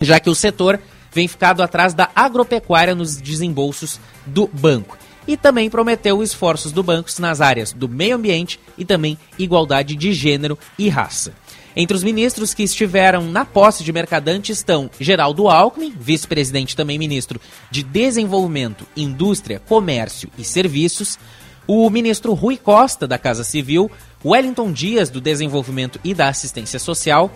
já 0.00 0.18
que 0.18 0.30
o 0.30 0.34
setor 0.34 0.80
vem 1.12 1.28
ficado 1.28 1.62
atrás 1.62 1.94
da 1.94 2.10
agropecuária 2.14 2.94
nos 2.94 3.16
desembolsos 3.16 4.00
do 4.26 4.48
banco. 4.48 4.96
E 5.26 5.36
também 5.36 5.70
prometeu 5.70 6.22
esforços 6.22 6.72
do 6.72 6.82
banco 6.82 7.08
nas 7.20 7.40
áreas 7.40 7.72
do 7.72 7.88
meio 7.88 8.16
ambiente 8.16 8.58
e 8.76 8.84
também 8.84 9.16
igualdade 9.38 9.94
de 9.94 10.12
gênero 10.12 10.58
e 10.76 10.88
raça. 10.88 11.32
Entre 11.74 11.96
os 11.96 12.04
ministros 12.04 12.52
que 12.52 12.62
estiveram 12.62 13.24
na 13.24 13.44
posse 13.44 13.82
de 13.82 13.92
Mercadante 13.92 14.52
estão 14.52 14.90
Geraldo 15.00 15.48
Alckmin, 15.48 15.94
vice-presidente 15.98 16.76
também 16.76 16.98
ministro 16.98 17.40
de 17.70 17.82
Desenvolvimento, 17.82 18.86
Indústria, 18.94 19.58
Comércio 19.58 20.28
e 20.36 20.44
Serviços, 20.44 21.18
o 21.66 21.88
ministro 21.88 22.34
Rui 22.34 22.58
Costa, 22.58 23.06
da 23.06 23.16
Casa 23.16 23.42
Civil, 23.42 23.90
Wellington 24.22 24.70
Dias, 24.70 25.08
do 25.08 25.20
Desenvolvimento 25.20 25.98
e 26.04 26.12
da 26.12 26.28
Assistência 26.28 26.78
Social, 26.78 27.30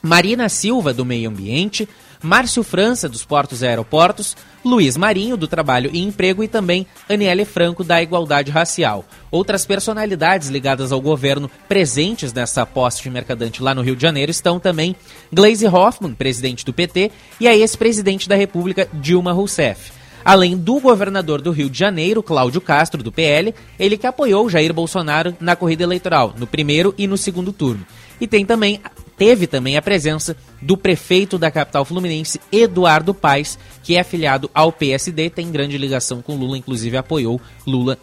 Marina 0.00 0.48
Silva, 0.48 0.94
do 0.94 1.04
Meio 1.04 1.28
Ambiente, 1.28 1.88
Márcio 2.22 2.62
França, 2.62 3.08
dos 3.08 3.24
Portos 3.24 3.62
e 3.62 3.66
Aeroportos, 3.66 4.36
Luiz 4.64 4.96
Marinho, 4.96 5.36
do 5.36 5.48
Trabalho 5.48 5.90
e 5.92 6.02
Emprego, 6.02 6.44
e 6.44 6.48
também 6.48 6.86
Aniele 7.08 7.44
Franco, 7.44 7.82
da 7.82 8.02
Igualdade 8.02 8.50
Racial. 8.50 9.04
Outras 9.30 9.64
personalidades 9.64 10.48
ligadas 10.48 10.92
ao 10.92 11.00
governo 11.00 11.50
presentes 11.66 12.32
nessa 12.32 12.66
posse 12.66 13.02
de 13.02 13.10
mercadante 13.10 13.62
lá 13.62 13.74
no 13.74 13.82
Rio 13.82 13.96
de 13.96 14.02
Janeiro 14.02 14.30
estão 14.30 14.60
também 14.60 14.94
Gleisi 15.32 15.66
Hoffmann, 15.66 16.14
presidente 16.14 16.64
do 16.64 16.74
PT, 16.74 17.10
e 17.40 17.48
a 17.48 17.56
ex-presidente 17.56 18.28
da 18.28 18.36
República, 18.36 18.86
Dilma 18.92 19.32
Rousseff. 19.32 19.92
Além 20.22 20.56
do 20.56 20.78
governador 20.78 21.40
do 21.40 21.50
Rio 21.50 21.70
de 21.70 21.78
Janeiro, 21.78 22.22
Cláudio 22.22 22.60
Castro, 22.60 23.02
do 23.02 23.10
PL, 23.10 23.54
ele 23.78 23.96
que 23.96 24.06
apoiou 24.06 24.50
Jair 24.50 24.72
Bolsonaro 24.74 25.34
na 25.40 25.56
corrida 25.56 25.82
eleitoral, 25.82 26.34
no 26.36 26.46
primeiro 26.46 26.94
e 26.98 27.06
no 27.06 27.16
segundo 27.16 27.52
turno. 27.52 27.86
E 28.20 28.26
tem 28.26 28.44
também 28.44 28.80
teve 29.20 29.46
também 29.46 29.76
a 29.76 29.82
presença 29.82 30.34
do 30.62 30.78
prefeito 30.78 31.36
da 31.36 31.50
capital 31.50 31.84
fluminense, 31.84 32.40
Eduardo 32.50 33.12
Paes, 33.12 33.58
que 33.82 33.94
é 33.94 34.00
afiliado 34.00 34.50
ao 34.54 34.72
PSD, 34.72 35.28
tem 35.28 35.52
grande 35.52 35.76
ligação 35.76 36.22
com 36.22 36.36
Lula, 36.36 36.56
inclusive 36.56 36.96
apoiou 36.96 37.38
Lula 37.66 37.98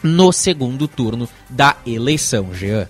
no 0.00 0.30
segundo 0.30 0.86
turno 0.86 1.28
da 1.48 1.76
eleição, 1.84 2.54
Jean. 2.54 2.88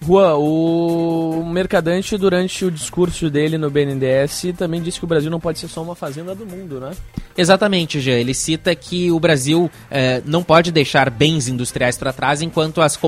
Juan, 0.00 0.36
o 0.36 1.44
Mercadante, 1.44 2.16
durante 2.16 2.64
o 2.64 2.70
discurso 2.70 3.28
dele 3.28 3.58
no 3.58 3.68
BNDES, 3.68 4.54
também 4.56 4.80
disse 4.80 4.98
que 4.98 5.04
o 5.04 5.08
Brasil 5.08 5.30
não 5.30 5.40
pode 5.40 5.58
ser 5.58 5.68
só 5.68 5.82
uma 5.82 5.94
fazenda 5.94 6.34
do 6.34 6.46
mundo, 6.46 6.78
né? 6.78 6.92
Exatamente, 7.36 8.00
Jean. 8.00 8.18
Ele 8.18 8.34
cita 8.34 8.74
que 8.74 9.10
o 9.10 9.20
Brasil 9.20 9.70
eh, 9.90 10.22
não 10.24 10.42
pode 10.42 10.72
deixar 10.72 11.08
bens 11.08 11.46
industriais 11.46 11.96
para 11.96 12.12
trás 12.12 12.42
enquanto 12.42 12.80
as 12.80 12.98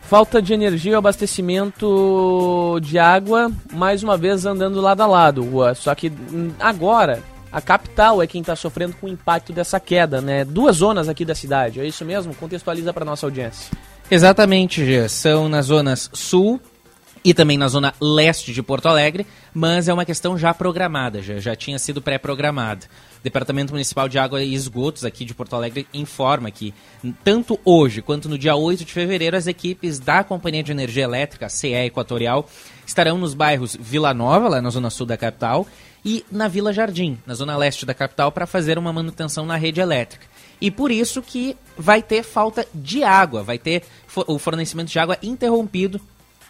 Falta 0.09 0.41
de 0.41 0.55
energia 0.55 0.93
e 0.93 0.95
abastecimento 0.95 2.81
de 2.81 2.99
água, 2.99 3.53
mais 3.71 4.03
uma 4.03 4.17
vez 4.17 4.47
andando 4.47 4.81
lado 4.81 5.03
a 5.03 5.07
lado. 5.07 5.47
Só 5.77 5.95
que 5.95 6.09
hum, 6.09 6.51
agora 6.59 7.23
a 7.53 7.61
capital 7.61 8.23
é 8.23 8.27
quem 8.27 8.41
está 8.41 8.57
sofrendo 8.57 8.97
com 8.99 9.07
o 9.07 9.11
impacto 9.11 9.53
dessa 9.53 9.79
queda, 9.79 10.23
né? 10.23 10.47
Duas 10.47 10.77
zonas 10.77 11.11
aqui 11.11 11.27
da 11.27 11.35
cidade, 11.35 11.79
é 11.79 11.87
isso 11.87 12.07
mesmo? 12.07 12.35
Contextualiza 12.35 12.91
para 12.91 13.05
nossa 13.05 13.27
audiência. 13.27 13.71
Exatamente, 14.11 14.83
Gê. 14.83 15.07
São 15.11 15.47
nas 15.47 15.67
zonas 15.67 16.09
sul 16.15 16.59
e 17.25 17.35
também 17.35 17.59
na 17.59 17.69
zona 17.69 17.95
leste 18.01 18.53
de 18.53 18.63
Porto 18.63 18.87
Alegre, 18.87 19.27
mas 19.53 19.89
é 19.89 19.95
uma 19.95 20.05
questão 20.05 20.39
já 20.39 20.53
programada, 20.55 21.23
já, 21.23 21.39
já 21.39 21.57
tinha 21.57 21.79
sido 21.79 22.01
pré-programada. 22.01 22.87
O 23.21 23.23
Departamento 23.23 23.73
Municipal 23.73 24.09
de 24.09 24.19
Água 24.19 24.43
e 24.43 24.55
Esgotos 24.55 25.05
aqui 25.05 25.25
de 25.25 25.35
Porto 25.35 25.57
Alegre 25.57 25.87
informa 25.93 26.51
que, 26.51 26.73
tanto 27.25 27.59
hoje 27.65 28.01
quanto 28.01 28.29
no 28.29 28.39
dia 28.39 28.55
8 28.55 28.85
de 28.85 28.93
fevereiro, 28.93 29.37
as 29.37 29.47
equipes 29.47 29.99
da 29.99 30.23
Companhia 30.23 30.63
de 30.63 30.71
Energia 30.71 31.05
Elétrica, 31.05 31.49
CE 31.49 31.75
Equatorial, 31.75 32.49
estarão 32.87 33.19
nos 33.19 33.35
bairros 33.35 33.77
Vila 33.79 34.15
Nova, 34.15 34.49
lá 34.49 34.63
na 34.63 34.71
zona 34.71 34.91
sul 34.91 35.07
da 35.07 35.17
capital, 35.17 35.67
e 36.05 36.25
na 36.31 36.47
Vila 36.47 36.73
Jardim, 36.73 37.19
na 37.27 37.35
zona 37.35 37.57
leste 37.57 37.85
da 37.85 37.93
capital, 37.93 38.31
para 38.31 38.47
fazer 38.47 38.79
uma 38.79 38.93
manutenção 38.93 39.45
na 39.45 39.57
rede 39.57 39.81
elétrica. 39.81 40.27
E 40.61 40.71
por 40.71 40.91
isso 40.91 41.21
que 41.21 41.57
vai 41.77 42.03
ter 42.03 42.23
falta 42.23 42.67
de 42.75 43.03
água, 43.03 43.43
vai 43.43 43.59
ter 43.59 43.83
o 44.27 44.39
fornecimento 44.39 44.89
de 44.89 44.99
água 44.99 45.19
interrompido 45.23 46.01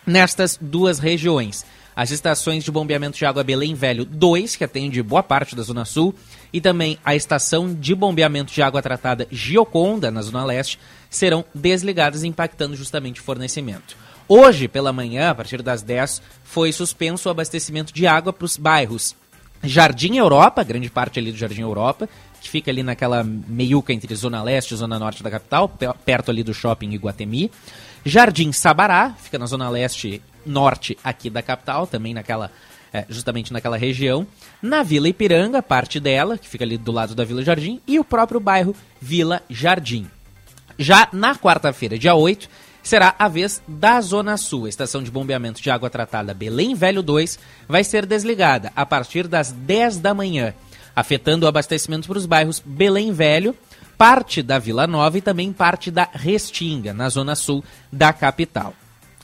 nestas 0.09 0.59
duas 0.61 0.99
regiões. 0.99 1.65
as 1.95 2.13
estações 2.13 2.63
de 2.63 2.71
bombeamento 2.71 3.19
de 3.19 3.27
água 3.27 3.43
Belém 3.43 3.75
Velho 3.75 4.05
2, 4.05 4.55
que 4.55 4.63
atende 4.63 5.03
boa 5.03 5.21
parte 5.21 5.57
da 5.57 5.63
Zona 5.63 5.85
Sul, 5.85 6.15
e 6.53 6.61
também 6.61 6.97
a 7.05 7.17
estação 7.17 7.75
de 7.75 7.93
bombeamento 7.93 8.53
de 8.53 8.63
água 8.63 8.81
tratada 8.81 9.27
Gioconda, 9.33 10.09
na 10.09 10.23
Zona 10.23 10.45
Leste, 10.45 10.79
serão 11.11 11.45
desligadas, 11.53 12.23
impactando 12.23 12.77
justamente 12.77 13.21
o 13.21 13.25
fornecimento. 13.25 13.97
Hoje, 14.29 14.69
pela 14.69 14.93
manhã, 14.93 15.31
a 15.31 15.35
partir 15.35 15.61
das 15.61 15.83
10, 15.83 16.23
foi 16.45 16.71
suspenso 16.71 17.29
o 17.29 17.33
abastecimento 17.33 17.93
de 17.93 18.07
água 18.07 18.33
para 18.33 18.45
os 18.45 18.57
bairros 18.57 19.17
Jardim 19.63 20.17
Europa, 20.17 20.63
grande 20.63 20.89
parte 20.89 21.19
ali 21.19 21.33
do 21.33 21.39
Jardim 21.39 21.63
Europa, 21.63 22.09
que 22.41 22.49
fica 22.49 22.71
ali 22.71 22.83
naquela 22.83 23.25
meiuca 23.25 23.93
entre 23.93 24.15
Zona 24.15 24.43
Leste 24.43 24.75
e 24.75 24.77
Zona 24.77 24.99
Norte 24.99 25.23
da 25.23 25.31
capital, 25.31 25.69
perto 26.05 26.31
ali 26.31 26.43
do 26.43 26.55
shopping 26.55 26.93
Iguatemi. 26.93 27.51
Jardim 28.05 28.53
Sabará, 28.53 29.15
fica 29.19 29.39
na 29.39 29.47
Zona 29.47 29.69
Leste 29.69 30.23
Norte 30.45 30.97
aqui 31.03 31.29
da 31.29 31.43
capital, 31.43 31.87
também 31.87 32.15
naquela 32.15 32.51
é, 32.93 33.05
justamente 33.09 33.53
naquela 33.53 33.77
região. 33.77 34.27
Na 34.63 34.83
Vila 34.83 35.09
Ipiranga, 35.09 35.63
parte 35.63 36.01
dela, 36.01 36.39
que 36.39 36.49
fica 36.49 36.65
ali 36.65 36.79
do 36.79 36.93
lado 36.93 37.15
da 37.15 37.25
Vila 37.25 37.43
Jardim, 37.43 37.81
e 37.87 37.99
o 37.99 38.05
próprio 38.05 38.41
bairro 38.41 38.75
Vila 39.01 39.43
Jardim. 39.49 40.09
Já 40.79 41.09
na 41.13 41.35
quarta-feira, 41.35 41.99
dia 41.99 42.15
8, 42.15 42.49
será 42.83 43.15
a 43.19 43.29
vez 43.29 43.61
da 43.67 44.01
Zona 44.01 44.37
Sul. 44.37 44.67
A 44.67 44.69
estação 44.69 45.03
de 45.03 45.11
bombeamento 45.11 45.61
de 45.61 45.71
água 45.71 45.91
tratada 45.91 46.33
Belém 46.33 46.75
Velho 46.75 47.03
2 47.03 47.39
vai 47.69 47.85
ser 47.85 48.07
desligada 48.07 48.73
a 48.75 48.87
partir 48.87 49.27
das 49.27 49.53
10 49.53 49.99
da 49.99 50.15
manhã, 50.15 50.55
afetando 50.95 51.45
o 51.45 51.49
abastecimento 51.49 52.09
para 52.09 52.19
os 52.19 52.27
bairros 52.27 52.63
Belém 52.65 53.13
Velho, 53.13 53.55
parte 53.99 54.43
da 54.45 54.61
Vila 54.61 54.87
Nova 54.87 55.19
e 55.19 55.21
também 55.21 55.53
parte 55.53 55.91
da 55.91 56.09
Restinga, 56.13 56.95
na 56.95 57.09
Zona 57.09 57.35
Sul 57.35 57.65
da 57.93 58.13
capital. 58.13 58.73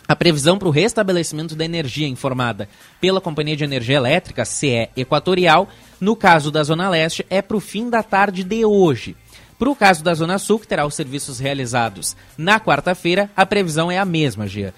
A 0.06 0.14
previsão 0.16 0.58
para 0.58 0.68
o 0.68 0.72
restabelecimento 0.72 1.54
da 1.54 1.64
energia 1.64 2.08
informada 2.08 2.68
pela 3.00 3.20
Companhia 3.20 3.56
de 3.56 3.64
Energia 3.64 3.96
Elétrica, 3.96 4.44
CE 4.44 4.90
Equatorial, 4.96 5.68
no 5.98 6.14
caso 6.14 6.50
da 6.50 6.62
Zona 6.62 6.90
Leste, 6.90 7.24
é 7.30 7.40
para 7.40 7.56
o 7.56 7.60
fim 7.60 7.88
da 7.88 8.02
tarde 8.02 8.42
de 8.42 8.64
hoje. 8.66 9.16
Para 9.58 9.70
o 9.70 9.76
caso 9.76 10.02
da 10.02 10.12
Zona 10.12 10.38
Sul, 10.38 10.58
que 10.58 10.66
terá 10.66 10.84
os 10.84 10.94
serviços 10.94 11.38
realizados 11.38 12.16
na 12.36 12.58
quarta-feira, 12.58 13.30
a 13.34 13.46
previsão 13.46 13.90
é 13.90 13.96
a 13.96 14.04
mesma, 14.04 14.46
Gia. 14.46 14.74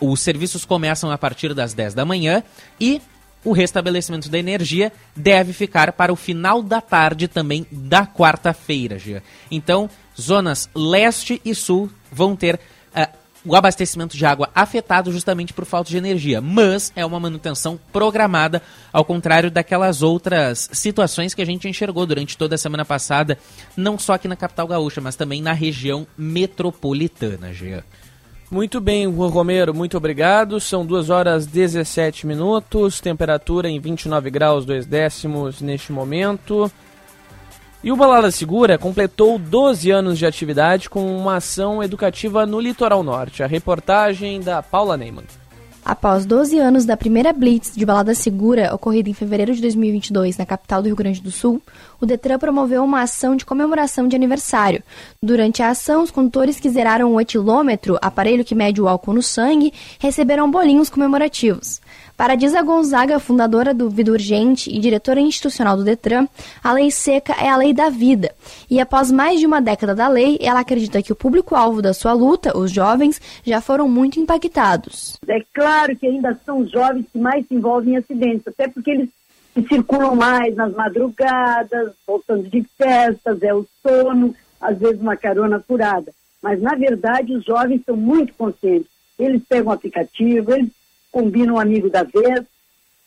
os 0.00 0.20
serviços 0.20 0.64
começam 0.66 1.10
a 1.10 1.18
partir 1.18 1.54
das 1.54 1.72
10 1.72 1.94
da 1.94 2.04
manhã 2.04 2.44
e 2.78 3.00
o 3.44 3.52
restabelecimento 3.52 4.28
da 4.28 4.38
energia 4.38 4.92
deve 5.14 5.52
ficar 5.52 5.92
para 5.92 6.12
o 6.12 6.16
final 6.16 6.62
da 6.62 6.80
tarde 6.80 7.28
também 7.28 7.66
da 7.70 8.06
quarta-feira, 8.06 8.98
Gia. 8.98 9.22
Então, 9.50 9.88
zonas 10.18 10.68
leste 10.74 11.40
e 11.44 11.54
sul 11.54 11.90
vão 12.12 12.36
ter 12.36 12.56
uh, 12.56 13.18
o 13.44 13.56
abastecimento 13.56 14.16
de 14.16 14.26
água 14.26 14.50
afetado 14.54 15.10
justamente 15.10 15.52
por 15.52 15.64
falta 15.64 15.88
de 15.90 15.96
energia, 15.96 16.40
mas 16.40 16.92
é 16.94 17.04
uma 17.04 17.18
manutenção 17.18 17.80
programada, 17.92 18.62
ao 18.92 19.04
contrário 19.04 19.50
daquelas 19.50 20.02
outras 20.02 20.68
situações 20.72 21.32
que 21.32 21.40
a 21.40 21.46
gente 21.46 21.68
enxergou 21.68 22.04
durante 22.04 22.36
toda 22.36 22.54
a 22.54 22.58
semana 22.58 22.84
passada, 22.84 23.38
não 23.76 23.98
só 23.98 24.14
aqui 24.14 24.28
na 24.28 24.36
capital 24.36 24.66
gaúcha, 24.66 25.00
mas 25.00 25.16
também 25.16 25.40
na 25.40 25.52
região 25.52 26.06
metropolitana, 26.18 27.52
Jean. 27.52 27.82
Muito 28.50 28.80
bem, 28.80 29.06
Romero, 29.06 29.72
muito 29.72 29.96
obrigado. 29.96 30.58
São 30.58 30.84
2 30.84 31.08
horas 31.08 31.46
17 31.46 32.26
minutos, 32.26 33.00
temperatura 33.00 33.68
em 33.68 33.78
29 33.78 34.28
graus 34.28 34.64
2 34.64 34.86
décimos 34.86 35.60
neste 35.60 35.92
momento. 35.92 36.70
E 37.82 37.92
o 37.92 37.96
Balada 37.96 38.30
Segura 38.32 38.76
completou 38.76 39.38
12 39.38 39.90
anos 39.92 40.18
de 40.18 40.26
atividade 40.26 40.90
com 40.90 41.16
uma 41.16 41.36
ação 41.36 41.80
educativa 41.80 42.44
no 42.44 42.60
Litoral 42.60 43.04
Norte. 43.04 43.44
A 43.44 43.46
reportagem 43.46 44.40
da 44.40 44.60
Paula 44.60 44.96
Neyman. 44.96 45.39
Após 45.84 46.26
12 46.26 46.58
anos 46.58 46.84
da 46.84 46.96
primeira 46.96 47.32
Blitz 47.32 47.74
de 47.74 47.86
balada 47.86 48.14
segura, 48.14 48.74
ocorrida 48.74 49.08
em 49.08 49.14
fevereiro 49.14 49.54
de 49.54 49.62
2022 49.62 50.36
na 50.36 50.44
capital 50.44 50.82
do 50.82 50.86
Rio 50.86 50.96
Grande 50.96 51.22
do 51.22 51.30
Sul, 51.30 51.60
o 51.98 52.04
Detran 52.04 52.38
promoveu 52.38 52.84
uma 52.84 53.00
ação 53.00 53.34
de 53.34 53.46
comemoração 53.46 54.06
de 54.06 54.14
aniversário. 54.14 54.82
Durante 55.22 55.62
a 55.62 55.70
ação, 55.70 56.02
os 56.02 56.10
condutores 56.10 56.60
que 56.60 56.68
zeraram 56.68 57.14
o 57.14 57.20
etilômetro, 57.20 57.98
aparelho 58.02 58.44
que 58.44 58.54
mede 58.54 58.80
o 58.80 58.88
álcool 58.88 59.14
no 59.14 59.22
sangue, 59.22 59.72
receberam 59.98 60.50
bolinhos 60.50 60.90
comemorativos. 60.90 61.80
Para 62.20 62.34
Disa 62.34 62.60
Gonzaga, 62.60 63.18
fundadora 63.18 63.72
do 63.72 63.88
Vida 63.88 64.12
Urgente 64.12 64.68
e 64.68 64.78
diretora 64.78 65.18
institucional 65.20 65.74
do 65.74 65.82
Detran, 65.82 66.28
a 66.62 66.70
lei 66.70 66.90
seca 66.90 67.32
é 67.32 67.48
a 67.48 67.56
lei 67.56 67.72
da 67.72 67.88
vida. 67.88 68.34
E 68.70 68.78
após 68.78 69.10
mais 69.10 69.40
de 69.40 69.46
uma 69.46 69.58
década 69.58 69.94
da 69.94 70.06
lei, 70.06 70.36
ela 70.38 70.60
acredita 70.60 71.02
que 71.02 71.14
o 71.14 71.16
público-alvo 71.16 71.80
da 71.80 71.94
sua 71.94 72.12
luta, 72.12 72.54
os 72.54 72.70
jovens, 72.70 73.18
já 73.42 73.62
foram 73.62 73.88
muito 73.88 74.20
impactados. 74.20 75.16
É 75.26 75.40
claro 75.54 75.96
que 75.96 76.06
ainda 76.06 76.38
são 76.44 76.58
os 76.58 76.70
jovens 76.70 77.06
que 77.10 77.18
mais 77.18 77.46
se 77.46 77.54
envolvem 77.54 77.94
em 77.94 77.96
acidentes, 77.96 78.46
até 78.46 78.68
porque 78.68 78.90
eles 78.90 79.08
circulam 79.66 80.14
mais 80.14 80.54
nas 80.54 80.74
madrugadas, 80.74 81.92
voltando 82.06 82.46
de 82.50 82.62
festas, 82.76 83.42
é 83.42 83.54
o 83.54 83.66
sono, 83.82 84.36
às 84.60 84.76
vezes 84.76 85.00
uma 85.00 85.16
carona 85.16 85.58
furada. 85.58 86.12
Mas, 86.42 86.60
na 86.60 86.74
verdade, 86.74 87.34
os 87.34 87.46
jovens 87.46 87.80
são 87.86 87.96
muito 87.96 88.34
conscientes. 88.34 88.90
Eles 89.18 89.40
pegam 89.48 89.70
o 89.70 89.74
aplicativo, 89.74 90.52
eles 90.52 90.70
combina 91.10 91.52
um 91.52 91.58
amigo 91.58 91.90
da 91.90 92.02
vez. 92.02 92.44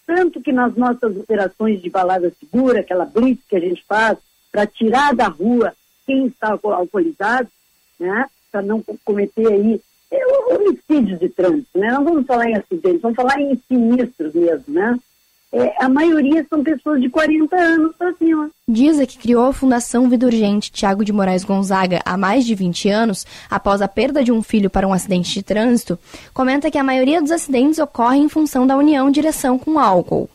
Tanto 0.05 0.41
que 0.41 0.51
nas 0.51 0.75
nossas 0.75 1.15
operações 1.15 1.81
de 1.81 1.89
balada 1.89 2.31
segura, 2.39 2.81
aquela 2.81 3.05
blitz 3.05 3.43
que 3.47 3.55
a 3.55 3.59
gente 3.59 3.83
faz, 3.87 4.17
para 4.51 4.67
tirar 4.67 5.15
da 5.15 5.27
rua 5.27 5.73
quem 6.05 6.27
está 6.27 6.59
alcoolizado, 6.61 7.47
né, 7.99 8.25
para 8.51 8.61
não 8.61 8.83
cometer 9.05 9.47
aí 9.47 9.81
é, 10.11 10.53
homicídios 10.53 11.19
de 11.19 11.29
trânsito, 11.29 11.79
né? 11.79 11.91
Não 11.91 12.03
vamos 12.03 12.25
falar 12.27 12.47
em 12.49 12.55
acidentes, 12.55 13.01
vamos 13.01 13.15
falar 13.15 13.39
em 13.39 13.59
sinistros 13.67 14.33
mesmo, 14.33 14.73
né? 14.73 14.99
É, 15.53 15.75
a 15.79 15.87
maioria 15.87 16.43
são 16.49 16.63
pessoas 16.63 16.99
de 16.99 17.07
40 17.09 17.55
anos 17.55 17.95
para 17.95 18.11
cima. 18.15 18.49
Diz 18.67 18.99
a 18.99 19.05
que 19.05 19.19
criou 19.19 19.45
a 19.45 19.53
Fundação 19.53 20.09
Vida 20.09 20.25
Urgente 20.25 20.71
Tiago 20.71 21.05
de 21.05 21.13
Moraes 21.13 21.43
Gonzaga 21.43 22.01
há 22.03 22.17
mais 22.17 22.43
de 22.43 22.55
20 22.55 22.89
anos, 22.89 23.25
após 23.49 23.79
a 23.79 23.87
perda 23.87 24.23
de 24.23 24.31
um 24.31 24.41
filho 24.41 24.69
para 24.69 24.87
um 24.87 24.93
acidente 24.93 25.31
de 25.31 25.43
trânsito, 25.43 25.99
comenta 26.33 26.71
que 26.71 26.77
a 26.77 26.83
maioria 26.83 27.21
dos 27.21 27.29
acidentes 27.29 27.77
ocorre 27.77 28.17
em 28.17 28.27
função 28.27 28.65
da 28.65 28.75
união 28.75 29.11
direção 29.11 29.59
com 29.59 29.77
álcool 29.77 30.27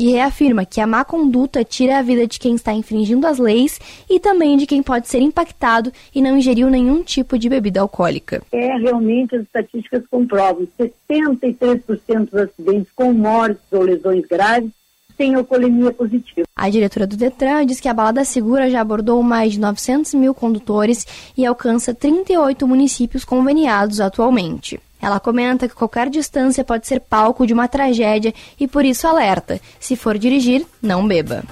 e 0.00 0.12
reafirma 0.12 0.64
que 0.64 0.80
a 0.80 0.86
má 0.86 1.04
conduta 1.04 1.64
tira 1.64 1.98
a 1.98 2.02
vida 2.02 2.24
de 2.24 2.38
quem 2.38 2.54
está 2.54 2.72
infringindo 2.72 3.26
as 3.26 3.36
leis 3.36 3.80
e 4.08 4.20
também 4.20 4.56
de 4.56 4.64
quem 4.64 4.80
pode 4.80 5.08
ser 5.08 5.20
impactado 5.20 5.92
e 6.14 6.22
não 6.22 6.38
ingeriu 6.38 6.70
nenhum 6.70 7.02
tipo 7.02 7.36
de 7.36 7.48
bebida 7.48 7.80
alcoólica. 7.80 8.40
É, 8.52 8.76
realmente 8.76 9.34
as 9.34 9.42
estatísticas 9.42 10.04
comprovam 10.08 10.68
73% 10.78 12.30
dos 12.30 12.42
acidentes 12.42 12.92
com 12.94 13.12
mortes 13.12 13.64
ou 13.72 13.82
lesões 13.82 14.24
graves 14.24 14.70
têm 15.16 15.34
alcoolemia 15.34 15.90
positiva. 15.90 16.46
A 16.54 16.70
diretora 16.70 17.04
do 17.04 17.16
Detran 17.16 17.66
diz 17.66 17.80
que 17.80 17.88
a 17.88 17.92
Balada 17.92 18.24
Segura 18.24 18.70
já 18.70 18.80
abordou 18.80 19.20
mais 19.20 19.54
de 19.54 19.58
900 19.58 20.14
mil 20.14 20.32
condutores 20.32 21.04
e 21.36 21.44
alcança 21.44 21.92
38 21.92 22.68
municípios 22.68 23.24
conveniados 23.24 23.98
atualmente. 23.98 24.78
Ela 25.00 25.20
comenta 25.20 25.68
que 25.68 25.74
qualquer 25.74 26.10
distância 26.10 26.64
pode 26.64 26.86
ser 26.86 27.00
palco 27.00 27.46
de 27.46 27.52
uma 27.52 27.68
tragédia 27.68 28.34
e 28.58 28.66
por 28.66 28.84
isso 28.84 29.06
alerta: 29.06 29.60
se 29.78 29.96
for 29.96 30.18
dirigir, 30.18 30.66
não 30.82 31.06
beba. 31.06 31.42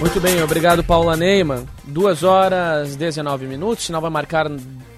Muito 0.00 0.20
bem, 0.20 0.42
obrigado 0.42 0.84
Paula 0.84 1.16
Neyman. 1.16 1.66
2 1.84 2.22
horas 2.24 2.94
19 2.96 3.46
minutos, 3.46 3.86
sinal 3.86 4.02
vai 4.02 4.10
marcar 4.10 4.50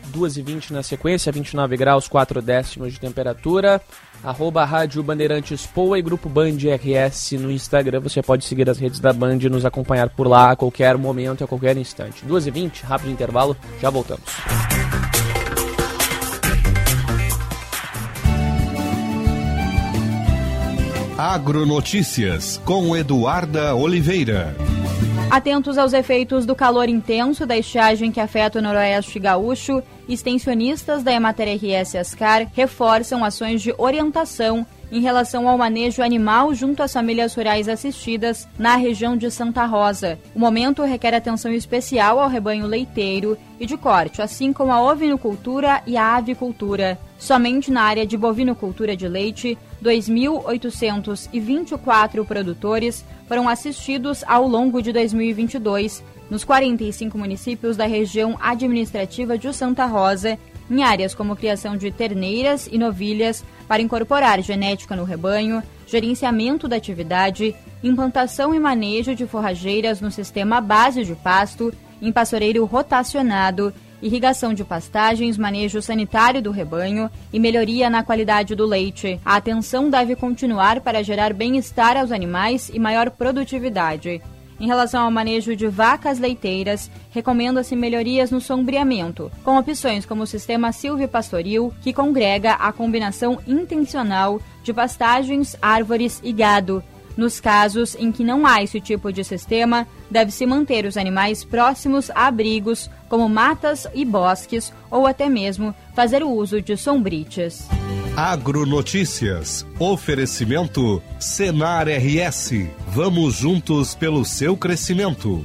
2 0.07 0.37
e 0.37 0.43
20 0.43 0.73
na 0.73 0.83
sequência, 0.83 1.31
29 1.31 1.77
graus 1.77 2.09
4 2.09 2.43
décimos 2.43 2.93
de 2.93 2.99
temperatura 3.01 3.81
arroba 4.23 4.65
Rádio 4.65 5.03
Bandeirantes 5.03 5.67
Poa 5.67 5.99
e 5.99 6.03
Grupo 6.03 6.29
Band 6.29 6.57
RS 6.57 7.33
no 7.33 7.51
Instagram. 7.51 8.01
Você 8.01 8.23
pode 8.23 8.45
seguir 8.45 8.69
as 8.69 8.79
redes 8.79 9.01
da 9.01 9.13
Band 9.13 9.39
e 9.41 9.49
nos 9.49 9.65
acompanhar 9.65 10.09
por 10.11 10.27
lá 10.27 10.53
a 10.53 10.57
qualquer 10.57 10.97
momento, 10.97 11.45
a 11.45 11.47
qualquer 11.47 11.77
instante. 11.77 12.25
2h20, 12.27 12.83
rápido 12.83 13.11
intervalo, 13.11 13.57
já 13.81 13.91
voltamos. 13.91 14.25
Agronotícias 21.19 22.61
com 22.65 22.95
Eduarda 22.95 23.75
Oliveira. 23.75 24.55
Atentos 25.29 25.77
aos 25.77 25.93
efeitos 25.93 26.47
do 26.47 26.55
calor 26.55 26.89
intenso 26.89 27.45
da 27.45 27.59
estiagem 27.59 28.13
que 28.13 28.21
afeta 28.21 28.61
o 28.61 28.63
noroeste 28.63 29.19
gaúcho, 29.19 29.83
extensionistas 30.09 31.03
da 31.03 31.13
Emater 31.13 31.49
RS 31.49 31.97
Ascar 31.97 32.47
reforçam 32.55 33.25
ações 33.25 33.61
de 33.61 33.75
orientação 33.77 34.65
em 34.91 35.01
relação 35.01 35.49
ao 35.49 35.59
manejo 35.59 36.01
animal 36.01 36.55
junto 36.55 36.81
às 36.81 36.93
famílias 36.93 37.35
rurais 37.35 37.69
assistidas 37.69 38.49
na 38.57 38.77
região 38.77 39.17
de 39.17 39.29
Santa 39.29 39.67
Rosa. 39.67 40.17
O 40.33 40.39
momento 40.39 40.85
requer 40.85 41.13
atenção 41.13 41.53
especial 41.53 42.21
ao 42.21 42.29
rebanho 42.29 42.65
leiteiro 42.65 43.37
e 43.59 43.67
de 43.67 43.77
corte, 43.77 44.23
assim 44.23 44.53
como 44.53 44.71
a 44.71 44.81
ovinocultura 44.81 45.83
e 45.89 45.97
a 45.97 46.17
avicultura. 46.17 46.99
Somente 47.19 47.71
na 47.71 47.83
área 47.83 48.07
de 48.07 48.17
bovinocultura 48.17 48.97
de 48.97 49.09
leite, 49.09 49.59
2.824 49.83 52.27
produtores 52.27 53.03
foram 53.29 53.49
assistidos 53.49 54.23
ao 54.27 54.47
longo 54.47 54.83
de 54.83 54.93
2022 54.93 56.05
nos 56.31 56.45
45 56.45 57.17
municípios 57.17 57.77
da 57.77 57.87
região 57.87 58.37
administrativa 58.41 59.39
de 59.39 59.53
Santa 59.53 59.87
Rosa 59.87 60.37
em 60.71 60.83
áreas 60.83 61.15
como 61.15 61.37
criação 61.37 61.77
de 61.77 61.91
terneiras 61.91 62.69
e 62.71 62.79
novilhas 62.79 63.45
para 63.69 63.83
incorporar 63.83 64.41
genética 64.43 64.97
no 64.97 65.05
rebanho, 65.05 65.63
gerenciamento 65.87 66.67
da 66.67 66.77
atividade, 66.77 67.55
implantação 67.83 68.55
e 68.55 68.59
manejo 68.59 69.15
de 69.15 69.27
forrageiras 69.27 70.01
no 70.01 70.11
sistema 70.11 70.61
base 70.61 71.05
de 71.05 71.15
pasto, 71.15 71.73
em 72.03 72.13
pastoreiro 72.13 72.65
rotacionado, 72.65 73.73
irrigação 74.03 74.53
de 74.53 74.65
pastagens, 74.65 75.39
manejo 75.39 75.83
sanitário 75.83 76.43
do 76.43 76.51
rebanho 76.51 77.11
e 77.33 77.39
melhoria 77.39 77.89
na 77.89 78.03
qualidade 78.03 78.55
do 78.55 78.67
leite. 78.67 79.21
A 79.25 79.37
atenção 79.37 79.91
deve 79.91 80.17
continuar 80.17 80.81
para 80.81 81.03
gerar 81.03 81.33
bem-estar 81.33 81.97
aos 81.97 82.13
animais 82.13 82.71
e 82.73 82.79
maior 82.79 83.11
produtividade. 83.11 84.23
Em 84.59 84.67
relação 84.67 85.05
ao 85.05 85.11
manejo 85.11 85.55
de 85.55 85.69
vacas 85.69 86.19
leiteiras, 86.19 86.91
recomenda-se 87.11 87.77
melhorias 87.77 88.31
no 88.31 88.41
sombreamento, 88.41 89.31
com 89.45 89.59
opções 89.59 90.07
como 90.07 90.23
o 90.23 90.27
sistema 90.27 90.73
silvipastoril, 90.73 91.75
que 91.83 91.93
congrega 91.93 92.53
a 92.53 92.73
combinação 92.73 93.39
intencional 93.47 94.41
de 94.63 94.73
pastagens, 94.73 95.57
árvores 95.61 96.21
e 96.25 96.33
gado. 96.33 96.83
Nos 97.17 97.41
casos 97.41 97.97
em 97.99 98.13
que 98.13 98.23
não 98.23 98.47
há 98.47 98.63
esse 98.63 98.81
tipo 98.81 99.13
de 99.13 99.25
sistema, 99.25 99.87
deve-se 100.11 100.45
manter 100.45 100.85
os 100.85 100.97
animais 100.97 101.45
próximos 101.45 102.11
a 102.11 102.27
abrigos, 102.27 102.91
como 103.09 103.29
matas 103.29 103.87
e 103.95 104.05
bosques, 104.05 104.73
ou 104.91 105.07
até 105.07 105.29
mesmo 105.29 105.75
fazer 105.95 106.23
o 106.23 106.31
uso 106.31 106.61
de 106.61 106.77
sombrites. 106.77 107.67
Agronotícias. 108.17 109.67
Oferecimento 109.79 111.03
Senar 111.19 111.87
RS. 111.89 112.53
Vamos 112.89 113.35
juntos 113.35 113.95
pelo 113.95 114.25
seu 114.25 114.57
crescimento. 114.57 115.45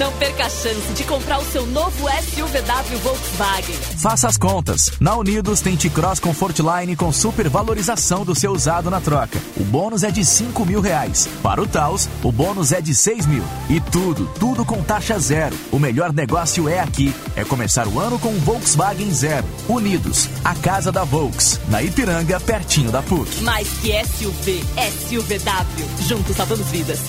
Não 0.00 0.10
perca 0.12 0.46
a 0.46 0.48
chance 0.48 0.94
de 0.94 1.04
comprar 1.04 1.38
o 1.38 1.44
seu 1.44 1.66
novo 1.66 2.08
SUVW 2.08 2.98
Volkswagen. 3.02 3.74
Faça 3.98 4.28
as 4.28 4.38
contas. 4.38 4.92
Na 4.98 5.14
Unidos 5.14 5.60
tem 5.60 5.76
T-Cross 5.76 6.18
Comfortline 6.20 6.96
com 6.96 7.12
super 7.12 7.50
valorização 7.50 8.24
do 8.24 8.34
seu 8.34 8.50
usado 8.50 8.88
na 8.88 8.98
troca. 8.98 9.38
O 9.58 9.62
bônus 9.62 10.02
é 10.02 10.10
de 10.10 10.24
5 10.24 10.64
mil 10.64 10.80
reais. 10.80 11.28
Para 11.42 11.60
o 11.60 11.66
Taos, 11.66 12.08
o 12.22 12.32
bônus 12.32 12.72
é 12.72 12.80
de 12.80 12.94
6 12.94 13.26
mil. 13.26 13.44
E 13.68 13.78
tudo, 13.78 14.24
tudo 14.40 14.64
com 14.64 14.82
taxa 14.82 15.18
zero. 15.18 15.54
O 15.70 15.78
melhor 15.78 16.14
negócio 16.14 16.66
é 16.66 16.80
aqui. 16.80 17.14
É 17.36 17.44
começar 17.44 17.86
o 17.86 18.00
ano 18.00 18.18
com 18.18 18.30
um 18.30 18.38
Volkswagen 18.38 19.12
Zero. 19.12 19.46
Unidos, 19.68 20.30
a 20.42 20.54
casa 20.54 20.90
da 20.90 21.04
Volks. 21.04 21.60
Na 21.68 21.82
Ipiranga, 21.82 22.40
pertinho 22.40 22.90
da 22.90 23.02
PUC. 23.02 23.42
Mais 23.42 23.68
que 23.82 23.92
SUV, 24.02 24.64
SUVW. 25.10 26.08
Juntos 26.08 26.34
salvamos 26.34 26.68
vidas. 26.68 27.00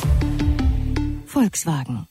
Volkswagen. 1.33 2.10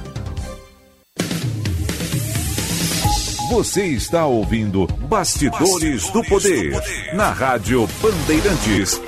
Você 3.51 3.85
está 3.87 4.25
ouvindo 4.25 4.87
Bastidores, 5.09 6.09
do, 6.11 6.23
Poder, 6.23 6.71
na 7.13 7.33
Rádio 7.33 7.85
Bandeirantes. 8.01 9.01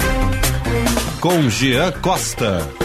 Com 1.21 1.49
Jean 1.49 1.93
Costa. 1.93 2.82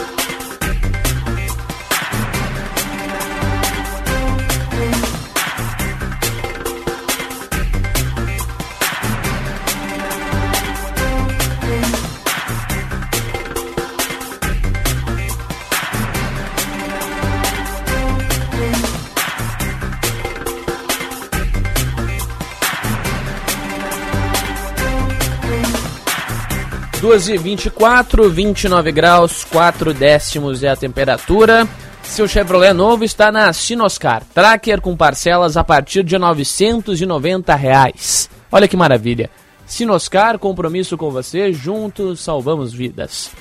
Duas 27.09 27.27
e 27.27 27.39
24, 27.39 28.29
29 28.29 28.91
graus, 28.91 29.43
4 29.43 29.95
décimos 29.95 30.61
é 30.61 30.69
a 30.69 30.75
temperatura. 30.75 31.67
Seu 32.03 32.27
Chevrolet 32.27 32.71
novo 32.71 33.03
está 33.03 33.31
na 33.31 33.51
Sinoscar. 33.51 34.23
Tracker 34.31 34.79
com 34.79 34.95
parcelas 34.95 35.57
a 35.57 35.63
partir 35.63 36.03
de 36.03 36.19
990 36.19 37.55
reais. 37.55 38.29
Olha 38.51 38.67
que 38.67 38.77
maravilha. 38.77 39.27
Sinoscar, 39.65 40.37
compromisso 40.37 40.95
com 40.97 41.09
você, 41.09 41.51
juntos 41.51 42.19
salvamos 42.19 42.71
vidas. 42.71 43.31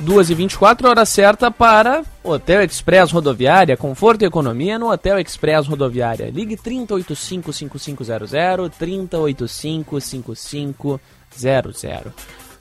2 0.00 0.28
e 0.28 0.34
24 0.34 0.90
hora 0.90 1.06
certa 1.06 1.50
para 1.50 2.02
Hotel 2.22 2.62
Express 2.62 3.12
Rodoviária, 3.12 3.78
conforto 3.78 4.22
e 4.22 4.26
economia 4.26 4.78
no 4.78 4.90
Hotel 4.90 5.18
Express 5.18 5.66
Rodoviária. 5.66 6.30
Ligue 6.30 6.58
3085-5500, 6.58 8.70
3085-5500. 8.78 11.00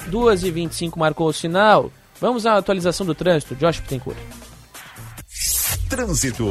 2 0.07 0.43
e 0.43 0.51
25 0.51 0.99
marcou 0.99 1.27
o 1.27 1.33
sinal. 1.33 1.91
Vamos 2.19 2.45
à 2.45 2.57
atualização 2.57 3.05
do 3.05 3.15
trânsito. 3.15 3.55
Josh 3.55 3.79
Pittencourt. 3.79 4.17
Trânsito. 5.89 6.45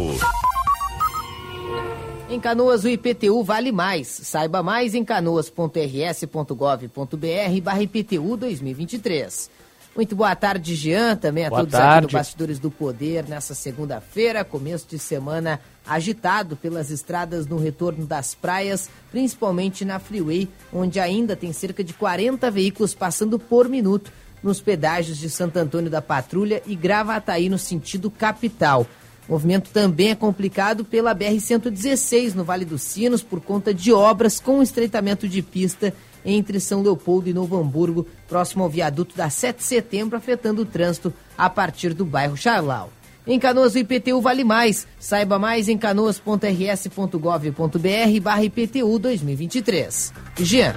Em 2.31 2.39
Canoas, 2.39 2.85
o 2.85 2.89
IPTU 2.89 3.43
vale 3.43 3.73
mais. 3.73 4.07
Saiba 4.09 4.63
mais 4.63 4.95
em 4.95 5.05
canoas.rs.gov.br 5.05 7.61
barra 7.63 7.83
IPTU 7.83 8.37
2023. 8.37 9.51
Muito 9.97 10.15
boa 10.15 10.37
tarde, 10.37 10.77
Jean, 10.77 11.17
também 11.17 11.47
a 11.47 11.49
boa 11.49 11.63
todos 11.63 11.73
tarde. 11.73 11.99
aqui 11.99 12.07
do 12.07 12.13
Bastidores 12.13 12.59
do 12.59 12.71
Poder 12.71 13.27
nessa 13.27 13.55
segunda-feira, 13.55 14.45
começo 14.45 14.87
de 14.89 14.99
semana 14.99 15.59
agitado 15.89 16.57
pelas 16.57 16.91
estradas 16.91 17.47
no 17.47 17.57
retorno 17.57 18.07
das 18.07 18.35
praias, 18.35 18.91
principalmente 19.11 19.85
na 19.85 19.99
Freeway, 19.99 20.49
onde 20.73 21.01
ainda 21.01 21.35
tem 21.35 21.53
cerca 21.53 21.83
de 21.83 21.95
40 21.95 22.51
veículos 22.51 22.95
passando 22.95 23.39
por 23.39 23.69
minuto 23.69 24.13
nos 24.43 24.61
pedágios 24.61 25.19
de 25.19 25.29
Santo 25.31 25.57
Antônio 25.57 25.91
da 25.91 26.03
Patrulha 26.03 26.63
e 26.67 26.77
Gravataí 26.77 27.49
no 27.49 27.59
sentido 27.59 28.11
capital. 28.11 28.87
O 29.29 29.33
movimento 29.33 29.71
também 29.71 30.11
é 30.11 30.15
complicado 30.15 30.85
pela 30.85 31.15
BR-116 31.15 32.35
no 32.35 32.45
Vale 32.45 32.65
dos 32.65 32.83
Sinos 32.83 33.23
por 33.23 33.41
conta 33.41 33.75
de 33.75 33.93
obras 33.93 34.41
com 34.41 34.63
estreitamento 34.63 35.29
de 35.29 35.43
pista 35.43 35.93
entre 36.25 36.61
São 36.61 36.83
Leopoldo 36.83 37.29
e 37.29 37.35
Novo 37.35 37.59
Hamburgo, 37.59 38.07
próximo 38.27 38.65
ao 38.65 38.71
viaduto 38.71 39.17
da 39.17 39.31
7 39.31 39.59
de 39.59 39.65
setembro, 39.65 40.17
afetando 40.17 40.63
o 40.63 40.67
trânsito 40.67 41.13
a 41.37 41.49
partir 41.49 41.95
do 41.95 42.05
bairro 42.05 42.37
Charlau. 42.37 42.91
Em 43.29 43.39
Canoas, 43.39 43.75
o 43.75 43.79
IPTU 43.79 44.23
vale 44.23 44.43
mais. 44.43 44.89
Saiba 44.99 45.39
mais 45.39 45.69
em 45.69 45.77
canoas.rs.gov.br 45.77 48.21
barra 48.23 48.43
IPTU 48.43 48.99
2023. 48.99 50.15
Jean. 50.39 50.75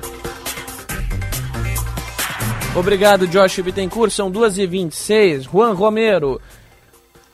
Obrigado, 2.75 3.25
Josh 3.25 3.61
Bittencourt. 3.61 4.11
São 4.11 4.29
2h26. 4.29 5.43
Juan 5.43 5.71
Romero. 5.71 6.41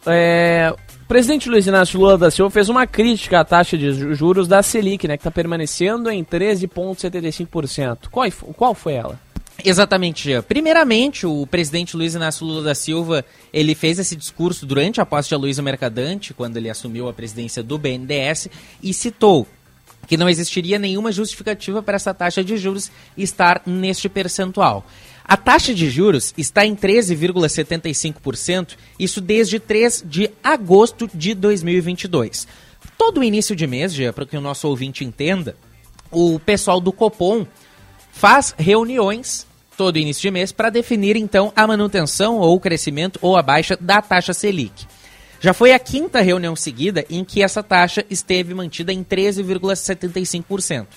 É, 0.05 0.71
o 1.03 1.07
presidente 1.07 1.49
Luiz 1.49 1.65
Inácio 1.65 1.99
Lula 1.99 2.15
da 2.15 2.29
Silva 2.29 2.51
fez 2.51 2.69
uma 2.69 2.85
crítica 2.85 3.39
à 3.39 3.45
taxa 3.45 3.75
de 3.75 4.13
juros 4.13 4.47
da 4.47 4.61
Selic, 4.61 5.07
né, 5.07 5.17
que 5.17 5.21
está 5.21 5.31
permanecendo 5.31 6.11
em 6.11 6.23
13,75%. 6.23 8.07
Qual, 8.11 8.29
qual 8.55 8.75
foi 8.75 8.93
ela? 8.93 9.19
Exatamente, 9.63 10.23
Jean. 10.23 10.43
Primeiramente, 10.43 11.25
o 11.25 11.45
presidente 11.47 11.97
Luiz 11.97 12.13
Inácio 12.13 12.45
Lula 12.45 12.63
da 12.63 12.75
Silva, 12.75 13.25
ele 13.51 13.73
fez 13.73 13.97
esse 13.97 14.15
discurso 14.15 14.65
durante 14.65 15.01
a 15.01 15.05
posse 15.05 15.29
de 15.29 15.35
Aloysio 15.35 15.63
Mercadante, 15.63 16.33
quando 16.33 16.57
ele 16.57 16.69
assumiu 16.69 17.09
a 17.09 17.13
presidência 17.13 17.63
do 17.63 17.77
BNDES, 17.77 18.49
e 18.81 18.93
citou 18.93 19.47
que 20.05 20.15
não 20.15 20.29
existiria 20.29 20.79
nenhuma 20.79 21.11
justificativa 21.11 21.83
para 21.83 21.95
essa 21.95 22.13
taxa 22.13 22.43
de 22.43 22.55
juros 22.55 22.91
estar 23.17 23.61
neste 23.65 24.07
percentual. 24.07 24.85
A 25.25 25.35
taxa 25.35 25.73
de 25.73 25.89
juros 25.89 26.33
está 26.37 26.65
em 26.65 26.75
13,75%, 26.75 28.77
isso 28.97 29.19
desde 29.19 29.59
3 29.59 30.03
de 30.05 30.31
agosto 30.41 31.09
de 31.13 31.33
2022. 31.33 32.47
Todo 32.97 33.23
início 33.23 33.55
de 33.55 33.67
mês, 33.67 33.93
já 33.93 34.13
para 34.13 34.25
que 34.25 34.37
o 34.37 34.41
nosso 34.41 34.69
ouvinte 34.69 35.03
entenda, 35.03 35.57
o 36.09 36.39
pessoal 36.39 36.79
do 36.79 36.93
Copom 36.93 37.45
faz 38.13 38.55
reuniões 38.57 39.46
todo 39.77 39.99
início 39.99 40.23
de 40.23 40.31
mês 40.31 40.51
para 40.51 40.71
definir 40.71 41.15
então 41.15 41.53
a 41.55 41.67
manutenção 41.67 42.37
ou 42.37 42.55
o 42.55 42.59
crescimento 42.59 43.19
ou 43.21 43.37
a 43.37 43.43
baixa 43.43 43.77
da 43.79 44.01
taxa 44.01 44.33
Selic. 44.33 44.85
Já 45.39 45.53
foi 45.53 45.71
a 45.71 45.79
quinta 45.79 46.19
reunião 46.19 46.55
seguida 46.55 47.05
em 47.09 47.23
que 47.23 47.43
essa 47.43 47.61
taxa 47.61 48.03
esteve 48.09 48.55
mantida 48.55 48.91
em 48.91 49.03
13,75%. 49.03 50.87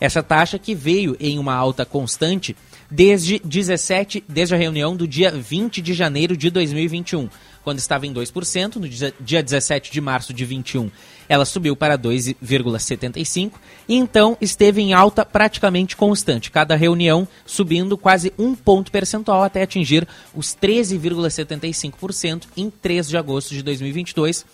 Essa 0.00 0.22
taxa 0.22 0.56
que 0.56 0.72
veio 0.72 1.16
em 1.18 1.38
uma 1.38 1.54
alta 1.54 1.84
constante 1.84 2.54
desde 2.88 3.40
17, 3.44 4.24
desde 4.28 4.54
a 4.54 4.58
reunião 4.58 4.96
do 4.96 5.06
dia 5.06 5.32
20 5.32 5.82
de 5.82 5.92
janeiro 5.92 6.36
de 6.36 6.48
2021, 6.48 7.28
quando 7.64 7.80
estava 7.80 8.06
em 8.06 8.14
2%, 8.14 8.76
no 8.76 8.88
dia 8.88 9.42
17 9.42 9.90
de 9.90 10.00
março 10.00 10.32
de 10.32 10.44
21 10.44 10.88
ela 11.28 11.44
subiu 11.44 11.76
para 11.76 11.98
2,75 11.98 13.52
e 13.88 13.96
então 13.96 14.36
esteve 14.40 14.80
em 14.80 14.92
alta 14.92 15.24
praticamente 15.24 15.96
constante, 15.96 16.50
cada 16.50 16.74
reunião 16.74 17.28
subindo 17.44 17.96
quase 17.98 18.32
um 18.38 18.54
ponto 18.54 18.90
percentual 18.90 19.42
até 19.42 19.62
atingir 19.62 20.06
os 20.34 20.56
13,75% 20.56 22.44
em 22.56 22.70
3 22.70 23.08
de 23.08 23.16
agosto 23.16 23.54
de 23.54 23.62
2022, 23.62 24.46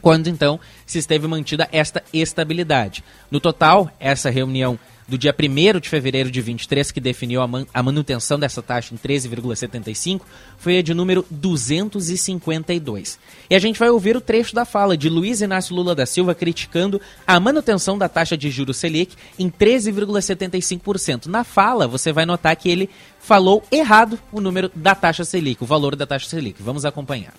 quando 0.00 0.28
então 0.28 0.60
se 0.86 0.98
esteve 0.98 1.26
mantida 1.26 1.68
esta 1.72 2.02
estabilidade. 2.12 3.04
No 3.30 3.40
total, 3.40 3.90
essa 3.98 4.30
reunião 4.30 4.78
do 5.08 5.16
dia 5.16 5.34
1 5.34 5.80
de 5.80 5.88
fevereiro 5.88 6.30
de 6.30 6.40
23, 6.42 6.90
que 6.90 7.00
definiu 7.00 7.40
a, 7.40 7.48
man 7.48 7.66
a 7.72 7.82
manutenção 7.82 8.38
dessa 8.38 8.62
taxa 8.62 8.94
em 8.94 8.98
13,75, 8.98 10.20
foi 10.58 10.78
a 10.78 10.82
de 10.82 10.92
número 10.92 11.24
252. 11.30 13.18
E 13.48 13.54
a 13.54 13.58
gente 13.58 13.78
vai 13.78 13.88
ouvir 13.88 14.16
o 14.16 14.20
trecho 14.20 14.54
da 14.54 14.66
fala 14.66 14.96
de 14.96 15.08
Luiz 15.08 15.40
Inácio 15.40 15.74
Lula 15.74 15.94
da 15.94 16.04
Silva 16.04 16.34
criticando 16.34 17.00
a 17.26 17.40
manutenção 17.40 17.96
da 17.96 18.08
taxa 18.08 18.36
de 18.36 18.50
juros 18.50 18.76
Selic 18.76 19.16
em 19.38 19.50
13,75%. 19.50 21.26
Na 21.26 21.42
fala, 21.42 21.88
você 21.88 22.12
vai 22.12 22.26
notar 22.26 22.54
que 22.54 22.68
ele 22.68 22.90
falou 23.18 23.64
errado 23.72 24.18
o 24.30 24.40
número 24.40 24.70
da 24.74 24.94
taxa 24.94 25.24
Selic, 25.24 25.62
o 25.62 25.66
valor 25.66 25.96
da 25.96 26.06
taxa 26.06 26.28
Selic. 26.28 26.62
Vamos 26.62 26.84
acompanhar. 26.84 27.34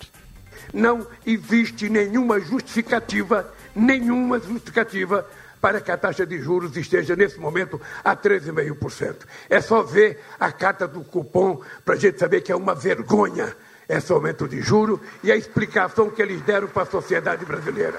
Não 0.72 1.06
existe 1.24 1.88
nenhuma 1.88 2.40
justificativa, 2.40 3.52
nenhuma 3.74 4.38
justificativa 4.40 5.26
para 5.60 5.80
que 5.80 5.90
a 5.90 5.96
taxa 5.96 6.26
de 6.26 6.38
juros 6.40 6.76
esteja 6.76 7.14
nesse 7.14 7.38
momento 7.38 7.80
a 8.04 8.16
13,5%. 8.16 9.26
É 9.48 9.60
só 9.60 9.82
ver 9.82 10.20
a 10.38 10.50
carta 10.50 10.88
do 10.88 11.04
cupom 11.04 11.60
para 11.84 11.94
a 11.94 11.98
gente 11.98 12.18
saber 12.18 12.40
que 12.40 12.50
é 12.50 12.56
uma 12.56 12.74
vergonha 12.74 13.54
esse 13.88 14.12
aumento 14.12 14.46
de 14.46 14.60
juros 14.62 15.00
e 15.22 15.32
a 15.32 15.36
explicação 15.36 16.10
que 16.10 16.22
eles 16.22 16.40
deram 16.42 16.68
para 16.68 16.84
a 16.84 16.86
sociedade 16.86 17.44
brasileira. 17.44 17.98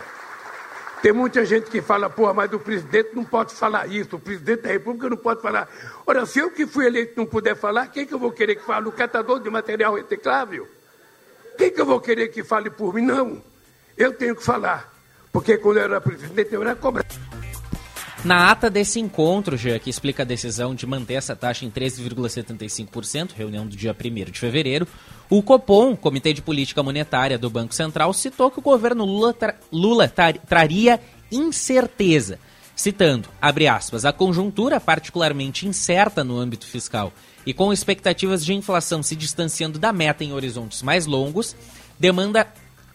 Tem 1.02 1.12
muita 1.12 1.43
gente 1.43 1.69
que 1.69 1.82
fala, 1.82 2.10
porra, 2.10 2.34
mas 2.34 2.54
o 2.54 2.60
presidente 2.60 3.10
não 3.15 3.26
pode 3.26 3.54
falar 3.56 3.88
isso, 3.88 4.15
o 4.15 4.19
presidente 4.19 4.62
da 4.62 4.69
República 4.69 5.10
não 5.10 5.17
pode 5.17 5.41
falar. 5.41 5.67
Ora, 6.06 6.26
se 6.26 6.39
eu 6.39 6.52
que 6.52 6.67
fui 6.67 6.86
eleito 6.86 7.13
não 7.17 7.26
puder 7.26 7.56
falar, 7.56 7.88
quem 7.88 8.06
que 8.06 8.13
eu 8.13 8.19
vou 8.19 8.32
querer 8.32 8.56
que 8.56 8.63
fale? 8.63 8.88
O 8.88 8.91
catador 8.91 9.39
de 9.39 9.50
material 9.50 9.95
reciclável? 9.95 10.67
Quem 11.58 11.71
que 11.71 11.82
eu 11.82 11.86
vou 11.86 12.00
querer 12.00 12.28
que 12.30 12.43
fale 12.43 12.69
por 12.69 12.93
mim? 12.93 13.02
Não. 13.02 13.41
Eu 13.97 14.13
tenho 14.13 14.36
que 14.36 14.43
falar. 14.43 14.93
Porque 15.32 15.58
quando 15.58 15.78
eu 15.78 15.84
era 15.84 16.00
presidente, 16.00 16.54
eu 16.54 16.62
era 16.62 16.76
cobrado. 16.76 17.31
Na 18.23 18.51
ata 18.51 18.69
desse 18.69 18.99
encontro, 18.99 19.57
já 19.57 19.79
que 19.79 19.89
explica 19.89 20.21
a 20.21 20.25
decisão 20.25 20.75
de 20.75 20.86
manter 20.86 21.15
essa 21.15 21.36
taxa 21.36 21.65
em 21.65 21.71
13,75%, 21.71 23.31
reunião 23.36 23.65
do 23.65 23.75
dia 23.75 23.95
1 23.99 24.31
de 24.31 24.39
fevereiro, 24.39 24.88
o 25.27 25.41
Copom, 25.41 25.95
Comitê 25.95 26.31
de 26.31 26.41
Política 26.41 26.84
Monetária 26.84 27.39
do 27.39 27.49
Banco 27.49 27.73
Central, 27.73 28.13
citou 28.13 28.51
que 28.51 28.60
o 28.60 28.62
governo 28.62 29.05
Lula, 29.05 29.34
tra 29.34 29.55
Lula 29.71 30.07
tra 30.07 30.34
traria 30.34 30.99
incerteza, 31.31 32.38
citando, 32.75 33.27
abre 33.41 33.67
aspas, 33.67 34.05
a 34.05 34.13
conjuntura 34.13 34.79
particularmente 34.79 35.67
incerta 35.67 36.23
no 36.23 36.38
âmbito 36.38 36.67
fiscal 36.67 37.12
e 37.43 37.55
com 37.55 37.73
expectativas 37.73 38.45
de 38.45 38.53
inflação 38.53 39.01
se 39.01 39.15
distanciando 39.15 39.79
da 39.79 39.91
meta 39.91 40.23
em 40.23 40.31
horizontes 40.31 40.84
mais 40.84 41.07
longos, 41.07 41.55
demanda 41.99 42.45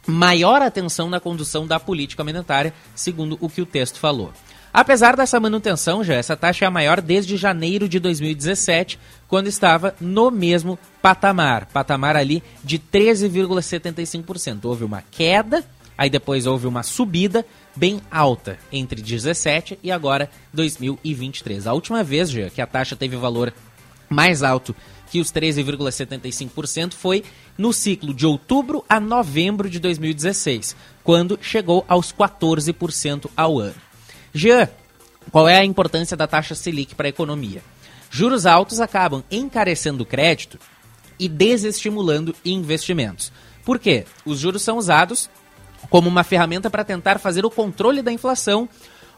maior 0.07 0.63
atenção 0.63 1.11
na 1.11 1.19
condução 1.19 1.67
da 1.67 1.81
política 1.81 2.23
monetária, 2.23 2.73
segundo 2.95 3.37
o 3.41 3.49
que 3.49 3.61
o 3.61 3.67
texto 3.67 3.99
falou. 3.99 4.33
Apesar 4.77 5.17
dessa 5.17 5.41
manutenção, 5.41 6.05
já 6.05 6.13
essa 6.13 6.37
taxa 6.37 6.67
é 6.67 6.69
a 6.69 6.71
maior 6.71 7.01
desde 7.01 7.35
janeiro 7.39 7.89
de 7.89 7.99
2017, 7.99 8.99
quando 9.27 9.47
estava 9.47 9.97
no 9.99 10.31
mesmo 10.31 10.79
patamar, 11.01 11.65
patamar 11.65 12.15
ali 12.15 12.43
de 12.63 12.79
13,75%. 12.79 14.67
Houve 14.67 14.85
uma 14.85 15.03
queda, 15.11 15.65
aí 15.97 16.11
depois 16.11 16.47
houve 16.47 16.67
uma 16.67 16.83
subida 16.83 17.43
bem 17.75 18.03
alta 18.11 18.59
entre 18.71 19.01
17 19.01 19.79
e 19.83 19.91
agora 19.91 20.29
2023. 20.53 21.67
A 21.67 21.73
última 21.73 22.05
vez 22.05 22.29
já 22.29 22.51
que 22.51 22.61
a 22.61 22.67
taxa 22.67 22.95
teve 22.95 23.17
valor 23.17 23.55
mais 24.11 24.43
alto 24.43 24.77
que 25.11 25.21
os 25.21 25.33
13,75% 25.33 26.93
foi 26.93 27.25
no 27.57 27.73
ciclo 27.73 28.13
de 28.13 28.27
outubro 28.27 28.85
a 28.87 29.01
novembro 29.01 29.71
de 29.71 29.81
2016, 29.81 30.77
quando 31.03 31.39
chegou 31.41 31.83
aos 31.89 32.13
14% 32.13 33.31
ao 33.35 33.59
ano. 33.59 33.86
Jean, 34.37 34.69
qual 35.33 35.49
é 35.49 35.57
a 35.57 35.65
importância 35.65 36.15
da 36.15 36.27
taxa 36.27 36.55
Selic 36.55 36.95
para 36.95 37.07
a 37.07 37.09
economia? 37.09 37.63
Juros 38.11 38.45
altos 38.45 38.81
acabam 38.81 39.25
encarecendo 39.31 40.03
o 40.03 40.07
crédito 40.07 40.59
e 41.19 41.27
desestimulando 41.27 42.37
investimentos. 42.45 43.33
Por 43.65 43.79
quê? 43.79 44.05
Os 44.27 44.39
juros 44.39 44.61
são 44.61 44.77
usados 44.77 45.31
como 45.89 46.07
uma 46.07 46.23
ferramenta 46.23 46.69
para 46.69 46.85
tentar 46.85 47.19
fazer 47.19 47.47
o 47.47 47.51
controle 47.51 48.03
da 48.03 48.13
inflação 48.13 48.69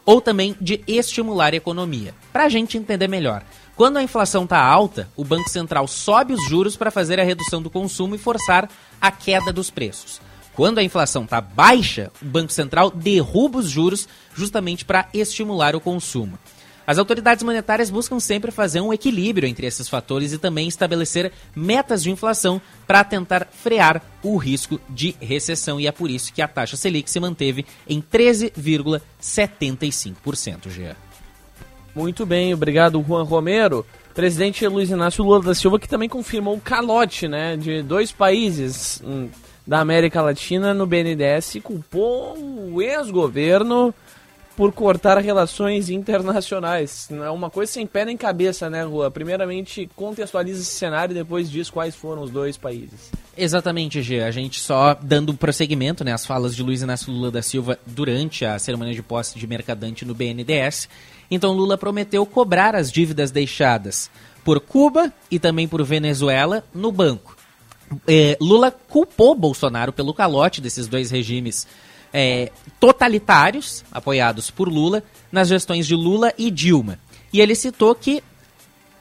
ou 0.05 0.21
também 0.21 0.55
de 0.61 0.81
estimular 0.87 1.53
a 1.53 1.57
economia. 1.57 2.15
Para 2.31 2.45
a 2.45 2.49
gente 2.49 2.77
entender 2.77 3.09
melhor, 3.09 3.43
quando 3.75 3.97
a 3.97 4.03
inflação 4.03 4.45
está 4.45 4.63
alta, 4.63 5.09
o 5.17 5.25
Banco 5.25 5.49
Central 5.49 5.85
sobe 5.85 6.33
os 6.33 6.45
juros 6.47 6.77
para 6.77 6.91
fazer 6.91 7.19
a 7.19 7.23
redução 7.23 7.61
do 7.61 7.69
consumo 7.69 8.15
e 8.15 8.17
forçar 8.17 8.69
a 9.01 9.11
queda 9.11 9.51
dos 9.51 9.69
preços. 9.69 10.21
Quando 10.59 10.79
a 10.79 10.83
inflação 10.83 11.23
está 11.23 11.39
baixa, 11.39 12.11
o 12.21 12.25
Banco 12.25 12.51
Central 12.51 12.91
derruba 12.91 13.59
os 13.59 13.69
juros 13.69 14.09
justamente 14.35 14.83
para 14.83 15.07
estimular 15.13 15.73
o 15.73 15.79
consumo. 15.79 16.37
As 16.85 16.97
autoridades 16.97 17.43
monetárias 17.43 17.89
buscam 17.89 18.19
sempre 18.19 18.51
fazer 18.51 18.81
um 18.81 18.91
equilíbrio 18.91 19.47
entre 19.47 19.65
esses 19.65 19.87
fatores 19.87 20.33
e 20.33 20.37
também 20.37 20.67
estabelecer 20.67 21.31
metas 21.55 22.03
de 22.03 22.11
inflação 22.11 22.61
para 22.85 23.05
tentar 23.05 23.47
frear 23.49 24.03
o 24.21 24.35
risco 24.35 24.81
de 24.89 25.15
recessão. 25.21 25.79
E 25.79 25.87
é 25.87 25.93
por 25.93 26.09
isso 26.09 26.33
que 26.33 26.41
a 26.41 26.47
taxa 26.49 26.75
Selic 26.75 27.09
se 27.09 27.21
manteve 27.21 27.65
em 27.87 28.01
13,75%. 28.01 30.69
Jean. 30.69 30.97
Muito 31.95 32.25
bem, 32.25 32.53
obrigado, 32.53 33.01
Juan 33.01 33.23
Romero. 33.23 33.85
Presidente 34.13 34.67
Luiz 34.67 34.89
Inácio 34.89 35.23
Lula 35.23 35.41
da 35.41 35.55
Silva, 35.55 35.79
que 35.79 35.87
também 35.87 36.09
confirmou 36.09 36.57
o 36.57 36.61
calote 36.61 37.29
né, 37.29 37.55
de 37.55 37.81
dois 37.81 38.11
países. 38.11 39.01
Hum 39.05 39.29
da 39.65 39.79
América 39.79 40.21
Latina 40.21 40.73
no 40.73 40.85
BNDES 40.85 41.57
culpou 41.63 42.37
o 42.37 42.81
ex-governo 42.81 43.93
por 44.59 44.73
cortar 44.73 45.17
relações 45.19 45.89
internacionais. 45.89 47.07
É 47.09 47.29
uma 47.29 47.49
coisa 47.49 47.71
sem 47.71 47.87
pé 47.87 48.03
nem 48.03 48.17
cabeça, 48.17 48.69
né, 48.69 48.83
Rua? 48.83 49.09
Primeiramente, 49.09 49.89
contextualiza 49.95 50.61
esse 50.61 50.71
cenário 50.71 51.13
e 51.13 51.15
depois 51.15 51.49
diz 51.49 51.69
quais 51.69 51.95
foram 51.95 52.23
os 52.23 52.29
dois 52.29 52.57
países. 52.57 53.09
Exatamente, 53.37 54.01
G. 54.01 54.21
A 54.21 54.31
gente 54.31 54.59
só 54.59 54.97
dando 55.01 55.33
prosseguimento 55.33 56.03
né, 56.03 56.11
às 56.11 56.25
falas 56.25 56.53
de 56.53 56.61
Luiz 56.61 56.81
Inácio 56.81 57.09
Lula 57.09 57.31
da 57.31 57.41
Silva 57.41 57.79
durante 57.85 58.43
a 58.43 58.59
cerimônia 58.59 58.93
de 58.93 59.01
posse 59.01 59.39
de 59.39 59.47
mercadante 59.47 60.03
no 60.03 60.13
BNDES. 60.13 60.89
Então, 61.31 61.53
Lula 61.53 61.77
prometeu 61.77 62.25
cobrar 62.25 62.75
as 62.75 62.91
dívidas 62.91 63.31
deixadas 63.31 64.11
por 64.43 64.59
Cuba 64.59 65.13
e 65.31 65.39
também 65.39 65.69
por 65.69 65.81
Venezuela 65.85 66.65
no 66.73 66.91
banco 66.91 67.38
é, 68.07 68.37
Lula 68.39 68.71
culpou 68.71 69.35
Bolsonaro 69.35 69.91
pelo 69.91 70.13
calote 70.13 70.61
desses 70.61 70.87
dois 70.87 71.11
regimes 71.11 71.67
é, 72.13 72.51
totalitários, 72.79 73.83
apoiados 73.91 74.49
por 74.49 74.67
Lula, 74.67 75.03
nas 75.31 75.47
gestões 75.47 75.87
de 75.87 75.95
Lula 75.95 76.33
e 76.37 76.49
Dilma. 76.49 76.99
E 77.31 77.39
ele 77.39 77.55
citou 77.55 77.93
que 77.93 78.23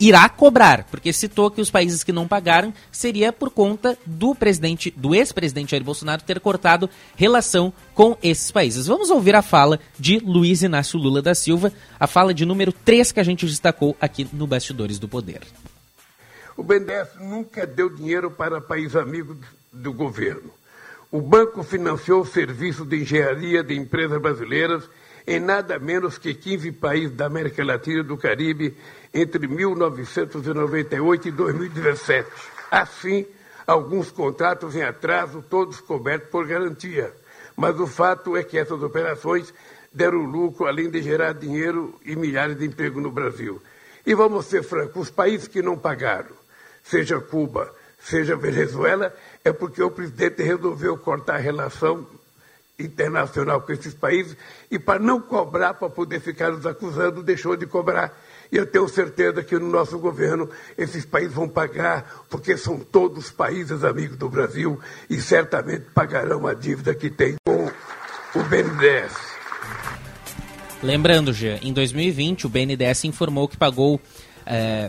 irá 0.00 0.28
cobrar, 0.28 0.84
porque 0.84 1.12
citou 1.12 1.50
que 1.50 1.60
os 1.60 1.70
países 1.70 2.04
que 2.04 2.12
não 2.12 2.28
pagaram 2.28 2.72
seria 2.92 3.32
por 3.32 3.50
conta 3.50 3.98
do 4.06 4.34
presidente, 4.34 4.92
do 4.96 5.14
ex-presidente 5.14 5.72
Jair 5.72 5.82
Bolsonaro 5.82 6.22
ter 6.22 6.38
cortado 6.38 6.88
relação 7.16 7.72
com 7.94 8.16
esses 8.22 8.50
países. 8.52 8.86
Vamos 8.86 9.10
ouvir 9.10 9.34
a 9.34 9.42
fala 9.42 9.80
de 9.98 10.18
Luiz 10.20 10.62
Inácio 10.62 10.98
Lula 10.98 11.20
da 11.20 11.34
Silva, 11.34 11.72
a 11.98 12.06
fala 12.06 12.32
de 12.32 12.44
número 12.44 12.72
3 12.72 13.10
que 13.10 13.20
a 13.20 13.24
gente 13.24 13.46
destacou 13.46 13.96
aqui 14.00 14.28
no 14.32 14.46
Bastidores 14.46 14.98
do 14.98 15.08
Poder. 15.08 15.40
O 16.58 16.62
BNDES 16.64 17.10
nunca 17.20 17.64
deu 17.64 17.88
dinheiro 17.88 18.32
para 18.32 18.60
país 18.60 18.96
amigo 18.96 19.36
do 19.72 19.92
governo. 19.92 20.50
O 21.08 21.20
banco 21.20 21.62
financiou 21.62 22.22
o 22.22 22.26
serviço 22.26 22.84
de 22.84 23.00
engenharia 23.00 23.62
de 23.62 23.76
empresas 23.76 24.20
brasileiras 24.20 24.90
em 25.24 25.38
nada 25.38 25.78
menos 25.78 26.18
que 26.18 26.34
15 26.34 26.72
países 26.72 27.12
da 27.12 27.26
América 27.26 27.64
Latina 27.64 28.00
e 28.00 28.02
do 28.02 28.16
Caribe 28.16 28.76
entre 29.14 29.46
1998 29.46 31.28
e 31.28 31.30
2017. 31.30 32.28
Assim, 32.72 33.24
alguns 33.64 34.10
contratos 34.10 34.74
em 34.74 34.82
atraso, 34.82 35.44
todos 35.48 35.80
cobertos 35.80 36.28
por 36.28 36.44
garantia. 36.44 37.14
Mas 37.56 37.78
o 37.78 37.86
fato 37.86 38.36
é 38.36 38.42
que 38.42 38.58
essas 38.58 38.82
operações 38.82 39.54
deram 39.92 40.24
lucro, 40.24 40.66
além 40.66 40.90
de 40.90 41.00
gerar 41.02 41.34
dinheiro 41.34 41.94
e 42.04 42.16
milhares 42.16 42.58
de 42.58 42.66
empregos 42.66 43.00
no 43.00 43.12
Brasil. 43.12 43.62
E 44.04 44.12
vamos 44.12 44.46
ser 44.46 44.64
francos, 44.64 45.02
os 45.02 45.10
países 45.10 45.46
que 45.46 45.62
não 45.62 45.78
pagaram, 45.78 46.37
seja 46.88 47.20
Cuba, 47.20 47.72
seja 47.98 48.36
Venezuela, 48.36 49.14
é 49.44 49.52
porque 49.52 49.82
o 49.82 49.90
presidente 49.90 50.42
resolveu 50.42 50.96
cortar 50.96 51.36
a 51.36 51.38
relação 51.38 52.06
internacional 52.78 53.60
com 53.60 53.72
esses 53.72 53.92
países 53.92 54.36
e 54.70 54.78
para 54.78 55.00
não 55.00 55.20
cobrar, 55.20 55.74
para 55.74 55.90
poder 55.90 56.20
ficar 56.20 56.52
nos 56.52 56.64
acusando, 56.64 57.22
deixou 57.22 57.56
de 57.56 57.66
cobrar. 57.66 58.16
E 58.50 58.56
eu 58.56 58.64
tenho 58.64 58.88
certeza 58.88 59.42
que 59.42 59.58
no 59.58 59.68
nosso 59.68 59.98
governo 59.98 60.48
esses 60.76 61.04
países 61.04 61.34
vão 61.34 61.48
pagar, 61.48 62.24
porque 62.30 62.56
são 62.56 62.78
todos 62.78 63.30
países 63.30 63.84
amigos 63.84 64.16
do 64.16 64.28
Brasil 64.28 64.80
e 65.10 65.20
certamente 65.20 65.86
pagarão 65.92 66.46
a 66.46 66.54
dívida 66.54 66.94
que 66.94 67.10
tem 67.10 67.34
com 67.44 67.66
o 67.66 68.42
BNDES. 68.44 69.12
Lembrando, 70.82 71.32
Jean, 71.32 71.58
em 71.60 71.72
2020 71.72 72.46
o 72.46 72.48
BNDES 72.48 73.04
informou 73.04 73.48
que 73.48 73.56
pagou 73.56 74.00
é, 74.46 74.88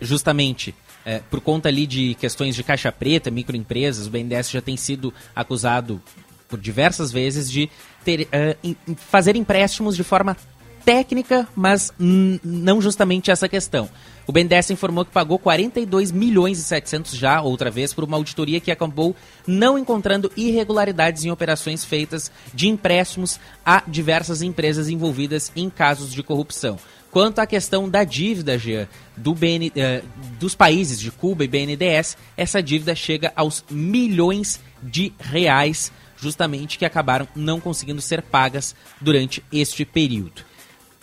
justamente 0.00 0.74
é, 1.06 1.20
por 1.30 1.40
conta 1.40 1.68
ali 1.68 1.86
de 1.86 2.16
questões 2.16 2.56
de 2.56 2.64
caixa 2.64 2.90
preta, 2.90 3.30
microempresas, 3.30 4.08
o 4.08 4.10
BNDES 4.10 4.50
já 4.50 4.60
tem 4.60 4.76
sido 4.76 5.14
acusado 5.36 6.02
por 6.48 6.58
diversas 6.58 7.12
vezes 7.12 7.48
de 7.48 7.70
ter, 8.04 8.22
uh, 8.22 8.76
fazer 8.96 9.36
empréstimos 9.36 9.94
de 9.94 10.02
forma 10.02 10.36
técnica, 10.84 11.48
mas 11.54 11.92
não 11.98 12.80
justamente 12.80 13.30
essa 13.30 13.48
questão. 13.48 13.88
O 14.26 14.32
BNDES 14.32 14.70
informou 14.70 15.04
que 15.04 15.12
pagou 15.12 15.38
42 15.38 16.10
milhões 16.10 16.58
e 16.58 16.62
700 16.62 17.12
já, 17.12 17.40
outra 17.40 17.70
vez, 17.70 17.92
por 17.92 18.02
uma 18.04 18.16
auditoria 18.16 18.60
que 18.60 18.70
acabou 18.72 19.14
não 19.46 19.78
encontrando 19.78 20.30
irregularidades 20.36 21.24
em 21.24 21.30
operações 21.30 21.84
feitas 21.84 22.30
de 22.52 22.68
empréstimos 22.68 23.38
a 23.64 23.82
diversas 23.86 24.42
empresas 24.42 24.88
envolvidas 24.88 25.52
em 25.54 25.70
casos 25.70 26.12
de 26.12 26.22
corrupção. 26.22 26.78
Quanto 27.16 27.38
à 27.38 27.46
questão 27.46 27.88
da 27.88 28.04
dívida, 28.04 28.58
Jean, 28.58 28.86
do 29.16 29.34
BN, 29.34 29.68
uh, 29.68 30.06
dos 30.38 30.54
países 30.54 31.00
de 31.00 31.10
Cuba 31.10 31.44
e 31.44 31.48
BNDES, 31.48 32.14
essa 32.36 32.62
dívida 32.62 32.94
chega 32.94 33.32
aos 33.34 33.64
milhões 33.70 34.60
de 34.82 35.14
reais, 35.18 35.90
justamente 36.18 36.76
que 36.76 36.84
acabaram 36.84 37.26
não 37.34 37.58
conseguindo 37.58 38.02
ser 38.02 38.20
pagas 38.20 38.76
durante 39.00 39.42
este 39.50 39.82
período. 39.82 40.44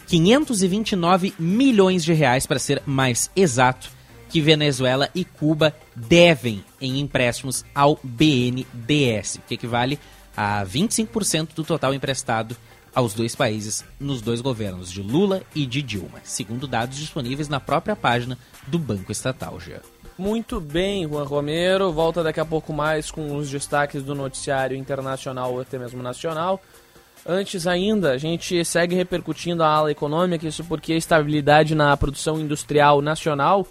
529 0.05 1.33
milhões 1.39 2.03
de 2.03 2.13
reais, 2.13 2.45
para 2.45 2.59
ser 2.59 2.83
mais 2.85 3.31
exato, 3.35 3.89
que 4.29 4.39
Venezuela 4.39 5.09
e 5.15 5.25
Cuba 5.25 5.75
devem 5.95 6.63
em 6.79 6.99
empréstimos 6.99 7.65
ao 7.73 7.99
BNDES, 8.03 9.39
que 9.47 9.55
equivale 9.55 9.99
a 10.37 10.63
25% 10.63 11.55
do 11.55 11.63
total 11.63 11.91
emprestado 11.91 12.55
aos 12.93 13.13
dois 13.13 13.35
países 13.35 13.83
nos 13.99 14.21
dois 14.21 14.41
governos 14.41 14.91
de 14.91 15.01
Lula 15.01 15.41
e 15.55 15.65
de 15.65 15.81
Dilma, 15.81 16.19
segundo 16.23 16.67
dados 16.67 16.97
disponíveis 16.97 17.49
na 17.49 17.59
própria 17.59 17.95
página 17.95 18.37
do 18.67 18.77
Banco 18.77 19.11
Estatal. 19.11 19.59
Já. 19.59 19.79
Muito 20.17 20.59
bem, 20.59 21.07
Juan 21.07 21.23
Romero. 21.23 21.91
Volta 21.91 22.21
daqui 22.21 22.39
a 22.39 22.45
pouco 22.45 22.71
mais 22.71 23.09
com 23.09 23.35
os 23.35 23.49
destaques 23.49 24.03
do 24.03 24.13
noticiário 24.13 24.77
internacional 24.77 25.53
ou 25.53 25.61
até 25.61 25.79
mesmo 25.79 26.03
nacional. 26.03 26.61
Antes 27.25 27.65
ainda, 27.65 28.11
a 28.11 28.17
gente 28.17 28.63
segue 28.65 28.95
repercutindo 28.95 29.63
a 29.63 29.67
ala 29.67 29.91
econômica, 29.91 30.47
isso 30.47 30.63
porque 30.65 30.93
a 30.93 30.97
estabilidade 30.97 31.73
na 31.73 31.95
produção 31.95 32.39
industrial 32.39 33.01
nacional, 33.01 33.65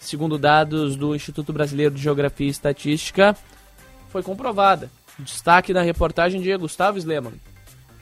segundo 0.00 0.36
dados 0.36 0.96
do 0.96 1.14
Instituto 1.14 1.52
Brasileiro 1.52 1.94
de 1.94 2.02
Geografia 2.02 2.48
e 2.48 2.50
Estatística, 2.50 3.36
foi 4.08 4.22
comprovada. 4.22 4.90
Destaque 5.18 5.72
da 5.72 5.82
reportagem 5.82 6.42
de 6.42 6.54
Gustavo 6.56 6.98
Sleman. 6.98 7.34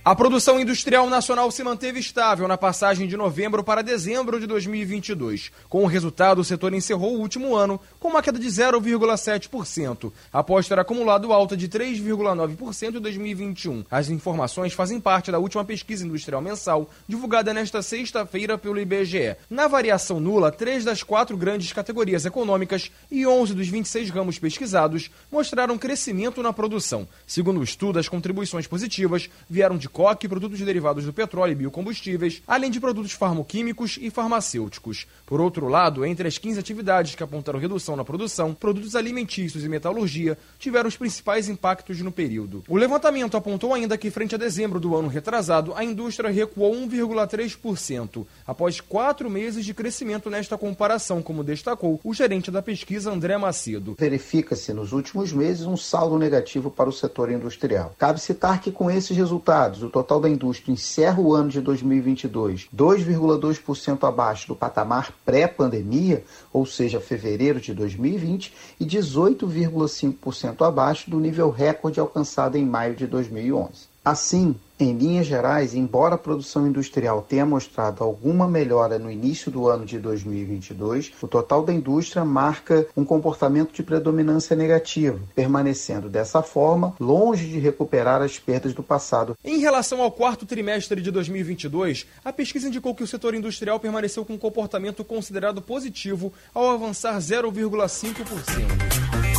A 0.06 0.14
produção 0.14 0.60
industrial 0.60 1.08
nacional 1.08 1.50
se 1.50 1.64
manteve 1.64 1.98
estável 1.98 2.46
na 2.46 2.58
passagem 2.58 3.08
de 3.08 3.16
novembro 3.16 3.64
para 3.64 3.80
dezembro 3.80 4.38
de 4.38 4.46
2022. 4.46 5.50
Com 5.66 5.82
o 5.82 5.86
resultado, 5.86 6.42
o 6.42 6.44
setor 6.44 6.74
encerrou 6.74 7.14
o 7.14 7.20
último 7.20 7.56
ano 7.56 7.80
com 7.98 8.08
uma 8.08 8.20
queda 8.20 8.38
de 8.38 8.46
0,7%, 8.46 10.12
após 10.30 10.68
ter 10.68 10.78
acumulado 10.78 11.32
alta 11.32 11.56
de 11.56 11.70
3,9% 11.70 12.96
em 12.96 13.00
2021. 13.00 13.82
As 13.90 14.10
informações 14.10 14.74
fazem 14.74 15.00
parte 15.00 15.32
da 15.32 15.38
última 15.38 15.64
pesquisa 15.64 16.04
industrial 16.04 16.42
mensal, 16.42 16.90
divulgada 17.08 17.54
nesta 17.54 17.80
sexta-feira 17.80 18.58
pelo 18.58 18.78
IBGE. 18.78 19.36
Na 19.48 19.66
variação 19.68 20.20
nula, 20.20 20.52
três 20.52 20.84
das 20.84 21.02
quatro 21.02 21.34
grandes 21.34 21.72
categorias 21.72 22.26
econômicas 22.26 22.92
e 23.10 23.26
11 23.26 23.54
dos 23.54 23.68
26 23.68 24.10
ramos 24.10 24.38
pesquisados 24.38 25.10
mostraram 25.32 25.78
crescimento 25.78 26.42
na 26.42 26.52
produção. 26.52 27.08
Segundo 27.26 27.60
o 27.60 27.64
estudo, 27.64 27.98
as 27.98 28.06
contribuições 28.06 28.66
positivas 28.66 29.30
vieram 29.48 29.78
de 29.78 29.93
coque, 29.94 30.28
produtos 30.28 30.60
derivados 30.60 31.04
do 31.04 31.12
petróleo 31.12 31.52
e 31.52 31.54
biocombustíveis, 31.54 32.42
além 32.48 32.68
de 32.68 32.80
produtos 32.80 33.12
farmoquímicos 33.12 33.96
e 34.00 34.10
farmacêuticos. 34.10 35.06
Por 35.24 35.40
outro 35.40 35.68
lado, 35.68 36.04
entre 36.04 36.26
as 36.26 36.36
15 36.36 36.58
atividades 36.58 37.14
que 37.14 37.22
apontaram 37.22 37.60
redução 37.60 37.94
na 37.94 38.04
produção, 38.04 38.52
produtos 38.52 38.96
alimentícios 38.96 39.64
e 39.64 39.68
metalurgia 39.68 40.36
tiveram 40.58 40.88
os 40.88 40.96
principais 40.96 41.48
impactos 41.48 42.00
no 42.00 42.10
período. 42.10 42.64
O 42.68 42.76
levantamento 42.76 43.36
apontou 43.36 43.72
ainda 43.72 43.96
que, 43.96 44.10
frente 44.10 44.34
a 44.34 44.38
dezembro 44.38 44.80
do 44.80 44.96
ano 44.96 45.06
retrasado, 45.06 45.72
a 45.76 45.84
indústria 45.84 46.28
recuou 46.28 46.74
1,3%, 46.74 48.26
após 48.44 48.80
quatro 48.80 49.30
meses 49.30 49.64
de 49.64 49.72
crescimento 49.72 50.28
nesta 50.28 50.58
comparação, 50.58 51.22
como 51.22 51.44
destacou 51.44 52.00
o 52.02 52.12
gerente 52.12 52.50
da 52.50 52.60
pesquisa 52.60 53.12
André 53.12 53.38
Macedo. 53.38 53.94
Verifica-se 53.96 54.72
nos 54.72 54.92
últimos 54.92 55.32
meses 55.32 55.66
um 55.66 55.76
saldo 55.76 56.18
negativo 56.18 56.68
para 56.68 56.88
o 56.88 56.92
setor 56.92 57.30
industrial. 57.30 57.94
Cabe 57.96 58.20
citar 58.20 58.60
que, 58.60 58.72
com 58.72 58.90
esses 58.90 59.16
resultados, 59.16 59.83
o 59.86 59.90
total 59.90 60.20
da 60.20 60.28
indústria 60.28 60.72
encerra 60.72 61.20
o 61.20 61.34
ano 61.34 61.48
de 61.48 61.60
2022 61.60 62.68
2,2% 62.74 64.06
abaixo 64.06 64.48
do 64.48 64.56
patamar 64.56 65.12
pré-pandemia, 65.24 66.24
ou 66.52 66.66
seja, 66.66 67.00
fevereiro 67.00 67.60
de 67.60 67.74
2020, 67.74 68.52
e 68.80 68.84
18,5% 68.84 70.66
abaixo 70.66 71.10
do 71.10 71.18
nível 71.18 71.50
recorde 71.50 72.00
alcançado 72.00 72.56
em 72.56 72.64
maio 72.64 72.94
de 72.94 73.06
2011. 73.06 73.86
Assim, 74.04 74.54
em 74.84 74.96
linhas 74.96 75.26
gerais, 75.26 75.74
embora 75.74 76.14
a 76.14 76.18
produção 76.18 76.66
industrial 76.66 77.22
tenha 77.22 77.46
mostrado 77.46 78.04
alguma 78.04 78.46
melhora 78.46 78.98
no 78.98 79.10
início 79.10 79.50
do 79.50 79.68
ano 79.68 79.84
de 79.84 79.98
2022, 79.98 81.12
o 81.22 81.28
total 81.28 81.64
da 81.64 81.72
indústria 81.72 82.24
marca 82.24 82.86
um 82.96 83.04
comportamento 83.04 83.72
de 83.72 83.82
predominância 83.82 84.54
negativa, 84.54 85.18
permanecendo 85.34 86.08
dessa 86.08 86.42
forma 86.42 86.94
longe 87.00 87.48
de 87.48 87.58
recuperar 87.58 88.22
as 88.22 88.38
perdas 88.38 88.74
do 88.74 88.82
passado. 88.82 89.36
Em 89.44 89.58
relação 89.58 90.02
ao 90.02 90.12
quarto 90.12 90.46
trimestre 90.46 91.00
de 91.00 91.10
2022, 91.10 92.06
a 92.24 92.32
pesquisa 92.32 92.68
indicou 92.68 92.94
que 92.94 93.02
o 93.02 93.06
setor 93.06 93.34
industrial 93.34 93.80
permaneceu 93.80 94.24
com 94.24 94.34
um 94.34 94.38
comportamento 94.38 95.04
considerado 95.04 95.62
positivo 95.62 96.32
ao 96.54 96.70
avançar 96.70 97.16
0,5%. 97.18 99.33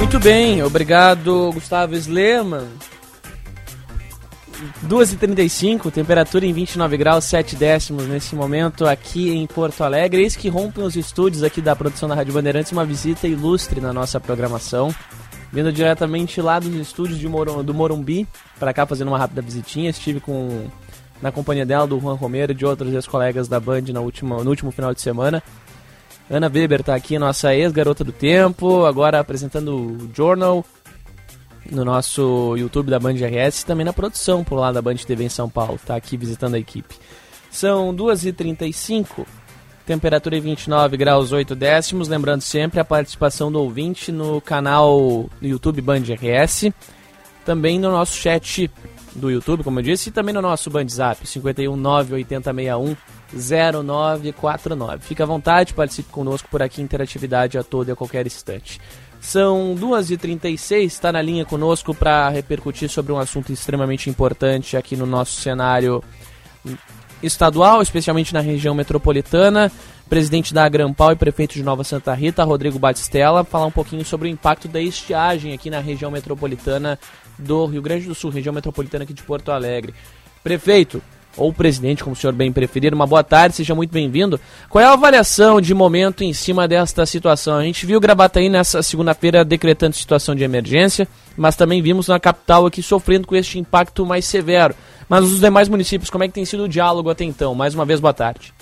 Muito 0.00 0.18
bem, 0.18 0.62
obrigado 0.62 1.52
Gustavo 1.52 1.94
Sleman. 1.94 2.66
2h35, 4.88 5.92
temperatura 5.92 6.46
em 6.46 6.54
29 6.54 6.96
graus, 6.96 7.26
7 7.26 7.54
décimos 7.54 8.08
nesse 8.08 8.34
momento 8.34 8.86
aqui 8.86 9.30
em 9.30 9.46
Porto 9.46 9.84
Alegre. 9.84 10.22
Eis 10.22 10.34
que 10.34 10.48
rompem 10.48 10.82
os 10.82 10.96
estúdios 10.96 11.42
aqui 11.42 11.60
da 11.60 11.76
produção 11.76 12.08
da 12.08 12.14
Rádio 12.14 12.32
Bandeirantes 12.32 12.72
uma 12.72 12.84
visita 12.84 13.28
ilustre 13.28 13.78
na 13.78 13.92
nossa 13.92 14.18
programação. 14.18 14.92
Vindo 15.52 15.70
diretamente 15.70 16.40
lá 16.40 16.58
dos 16.58 16.74
estúdios 16.74 17.18
de 17.18 17.28
Morum, 17.28 17.62
do 17.62 17.74
Morumbi, 17.74 18.26
para 18.58 18.72
cá 18.72 18.86
fazendo 18.86 19.08
uma 19.08 19.18
rápida 19.18 19.42
visitinha. 19.42 19.90
Estive 19.90 20.18
com 20.18 20.66
na 21.20 21.30
companhia 21.30 21.66
dela, 21.66 21.86
do 21.86 22.00
Juan 22.00 22.14
Romero 22.14 22.52
e 22.52 22.54
de 22.54 22.64
outros 22.64 22.92
ex-colegas 22.94 23.48
da 23.48 23.60
Band 23.60 23.82
na 23.92 24.00
última, 24.00 24.42
no 24.42 24.48
último 24.48 24.70
final 24.70 24.94
de 24.94 25.02
semana. 25.02 25.42
Ana 26.30 26.46
Weber 26.46 26.78
está 26.78 26.94
aqui, 26.94 27.18
nossa 27.18 27.52
ex-garota 27.56 28.04
do 28.04 28.12
tempo, 28.12 28.86
agora 28.86 29.18
apresentando 29.18 29.74
o 29.74 30.10
Journal 30.14 30.64
no 31.72 31.84
nosso 31.84 32.56
YouTube 32.56 32.88
da 32.88 33.00
Band 33.00 33.14
RS, 33.14 33.64
também 33.64 33.84
na 33.84 33.92
produção 33.92 34.44
por 34.44 34.54
lá 34.54 34.70
da 34.70 34.80
Band 34.80 34.94
TV 34.94 35.24
em 35.24 35.28
São 35.28 35.50
Paulo, 35.50 35.74
está 35.74 35.96
aqui 35.96 36.16
visitando 36.16 36.54
a 36.54 36.58
equipe. 36.58 36.94
São 37.50 37.92
2h35, 37.92 39.26
temperatura 39.84 40.36
em 40.36 40.40
29 40.40 40.96
graus 40.96 41.32
8 41.32 41.56
décimos, 41.56 42.06
lembrando 42.06 42.42
sempre 42.42 42.78
a 42.78 42.84
participação 42.84 43.50
do 43.50 43.60
ouvinte 43.60 44.12
no 44.12 44.40
canal 44.40 45.28
do 45.40 45.48
YouTube 45.48 45.80
Band 45.80 46.02
RS, 46.02 46.70
também 47.44 47.76
no 47.76 47.90
nosso 47.90 48.16
chat 48.16 48.70
do 49.16 49.32
YouTube, 49.32 49.64
como 49.64 49.80
eu 49.80 49.82
disse, 49.82 50.10
e 50.10 50.12
também 50.12 50.32
no 50.32 50.40
nosso 50.40 50.70
Band 50.70 50.86
Zap, 50.88 51.24
5198061 51.24 52.96
0949. 53.32 55.04
Fique 55.04 55.22
à 55.22 55.26
vontade, 55.26 55.74
participe 55.74 56.10
conosco 56.10 56.48
por 56.50 56.62
aqui, 56.62 56.82
interatividade 56.82 57.58
a 57.58 57.62
todo 57.62 57.88
e 57.88 57.92
a 57.92 57.96
qualquer 57.96 58.26
instante. 58.26 58.80
São 59.20 59.74
2h36, 59.78 60.84
está 60.84 61.12
na 61.12 61.20
linha 61.20 61.44
conosco 61.44 61.94
para 61.94 62.28
repercutir 62.30 62.88
sobre 62.88 63.12
um 63.12 63.18
assunto 63.18 63.52
extremamente 63.52 64.08
importante 64.08 64.76
aqui 64.76 64.96
no 64.96 65.04
nosso 65.04 65.40
cenário 65.40 66.02
estadual, 67.22 67.82
especialmente 67.82 68.32
na 68.32 68.40
região 68.40 68.74
metropolitana. 68.74 69.70
Presidente 70.08 70.52
da 70.52 70.64
Agrampal 70.64 71.12
e 71.12 71.16
prefeito 71.16 71.54
de 71.54 71.62
Nova 71.62 71.84
Santa 71.84 72.12
Rita, 72.14 72.42
Rodrigo 72.42 72.80
Batistella, 72.80 73.44
falar 73.44 73.66
um 73.66 73.70
pouquinho 73.70 74.04
sobre 74.04 74.26
o 74.26 74.30
impacto 74.30 74.66
da 74.66 74.80
estiagem 74.80 75.52
aqui 75.52 75.70
na 75.70 75.78
região 75.78 76.10
metropolitana 76.10 76.98
do 77.38 77.66
Rio 77.66 77.80
Grande 77.80 78.06
do 78.06 78.14
Sul, 78.14 78.30
região 78.30 78.52
metropolitana 78.52 79.04
aqui 79.04 79.12
de 79.12 79.22
Porto 79.22 79.52
Alegre. 79.52 79.94
Prefeito, 80.42 81.00
ou 81.40 81.52
presidente, 81.52 82.04
como 82.04 82.12
o 82.12 82.16
senhor 82.16 82.32
bem 82.32 82.52
preferir, 82.52 82.92
uma 82.92 83.06
boa 83.06 83.24
tarde, 83.24 83.56
seja 83.56 83.74
muito 83.74 83.90
bem-vindo. 83.90 84.38
Qual 84.68 84.82
é 84.82 84.86
a 84.86 84.92
avaliação 84.92 85.60
de 85.60 85.72
momento 85.72 86.22
em 86.22 86.32
cima 86.32 86.68
desta 86.68 87.06
situação? 87.06 87.56
A 87.56 87.64
gente 87.64 87.86
viu 87.86 87.98
Gravataí 87.98 88.48
nessa 88.48 88.82
segunda-feira 88.82 89.44
decretando 89.44 89.96
situação 89.96 90.34
de 90.34 90.44
emergência, 90.44 91.08
mas 91.36 91.56
também 91.56 91.80
vimos 91.80 92.08
na 92.08 92.20
capital 92.20 92.66
aqui 92.66 92.82
sofrendo 92.82 93.26
com 93.26 93.34
este 93.34 93.58
impacto 93.58 94.04
mais 94.04 94.26
severo. 94.26 94.74
Mas 95.08 95.24
os 95.24 95.40
demais 95.40 95.68
municípios, 95.68 96.10
como 96.10 96.22
é 96.22 96.28
que 96.28 96.34
tem 96.34 96.44
sido 96.44 96.64
o 96.64 96.68
diálogo 96.68 97.08
até 97.10 97.24
então? 97.24 97.54
Mais 97.54 97.74
uma 97.74 97.86
vez, 97.86 97.98
boa 97.98 98.14
tarde. 98.14 98.52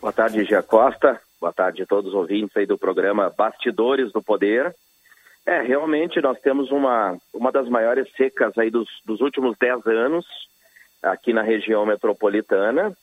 Boa 0.00 0.12
tarde, 0.12 0.44
Gia 0.44 0.62
Costa. 0.62 1.20
Boa 1.40 1.52
tarde 1.52 1.82
a 1.82 1.86
todos 1.86 2.12
os 2.12 2.16
ouvintes 2.16 2.56
aí 2.56 2.66
do 2.66 2.78
programa 2.78 3.32
Bastidores 3.36 4.12
do 4.12 4.22
Poder. 4.22 4.72
É, 5.44 5.60
realmente 5.60 6.20
nós 6.20 6.38
temos 6.38 6.70
uma, 6.70 7.16
uma 7.34 7.50
das 7.50 7.68
maiores 7.68 8.08
secas 8.16 8.56
aí 8.56 8.70
dos, 8.70 8.88
dos 9.04 9.20
últimos 9.20 9.56
10 9.58 9.84
anos 9.88 10.24
aqui 11.02 11.32
na 11.32 11.42
região 11.42 11.84
metropolitana. 11.84 12.96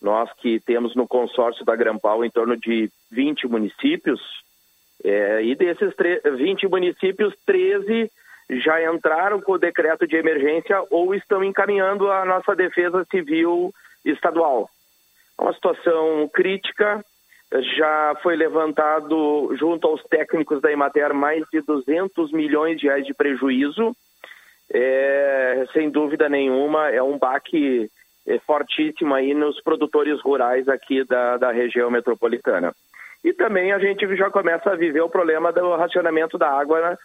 Nós 0.00 0.30
que 0.38 0.58
temos 0.60 0.96
no 0.96 1.06
consórcio 1.06 1.64
da 1.64 1.76
Grampal 1.76 2.24
em 2.24 2.30
torno 2.30 2.56
de 2.56 2.90
20 3.10 3.46
municípios, 3.46 4.20
é, 5.04 5.42
e 5.42 5.54
desses 5.54 5.92
20 6.36 6.68
municípios, 6.68 7.34
13 7.44 8.10
já 8.50 8.92
entraram 8.92 9.40
com 9.40 9.52
o 9.52 9.58
decreto 9.58 10.06
de 10.06 10.16
emergência 10.16 10.82
ou 10.90 11.14
estão 11.14 11.42
encaminhando 11.42 12.10
a 12.10 12.24
nossa 12.24 12.54
defesa 12.54 13.06
civil 13.10 13.72
estadual. 14.04 14.68
É 15.38 15.42
uma 15.42 15.54
situação 15.54 16.28
crítica, 16.32 17.04
já 17.76 18.16
foi 18.22 18.36
levantado 18.36 19.54
junto 19.56 19.86
aos 19.86 20.02
técnicos 20.04 20.60
da 20.60 20.72
Emater 20.72 21.12
mais 21.14 21.44
de 21.52 21.60
200 21.60 22.32
milhões 22.32 22.78
de 22.78 22.86
reais 22.86 23.06
de 23.06 23.14
prejuízo. 23.14 23.94
É, 24.72 25.64
sem 25.72 25.90
dúvida 25.90 26.28
nenhuma, 26.28 26.88
é 26.90 27.02
um 27.02 27.18
baque 27.18 27.90
é, 28.26 28.38
fortíssimo 28.40 29.14
aí 29.14 29.34
nos 29.34 29.60
produtores 29.62 30.20
rurais 30.22 30.68
aqui 30.68 31.04
da, 31.04 31.36
da 31.36 31.52
região 31.52 31.90
metropolitana. 31.90 32.72
E 33.24 33.32
também 33.32 33.72
a 33.72 33.78
gente 33.78 34.16
já 34.16 34.30
começa 34.30 34.70
a 34.70 34.76
viver 34.76 35.02
o 35.02 35.10
problema 35.10 35.52
do 35.52 35.76
racionamento 35.76 36.38
da 36.38 36.48
água 36.48 36.80
né, 36.80 36.96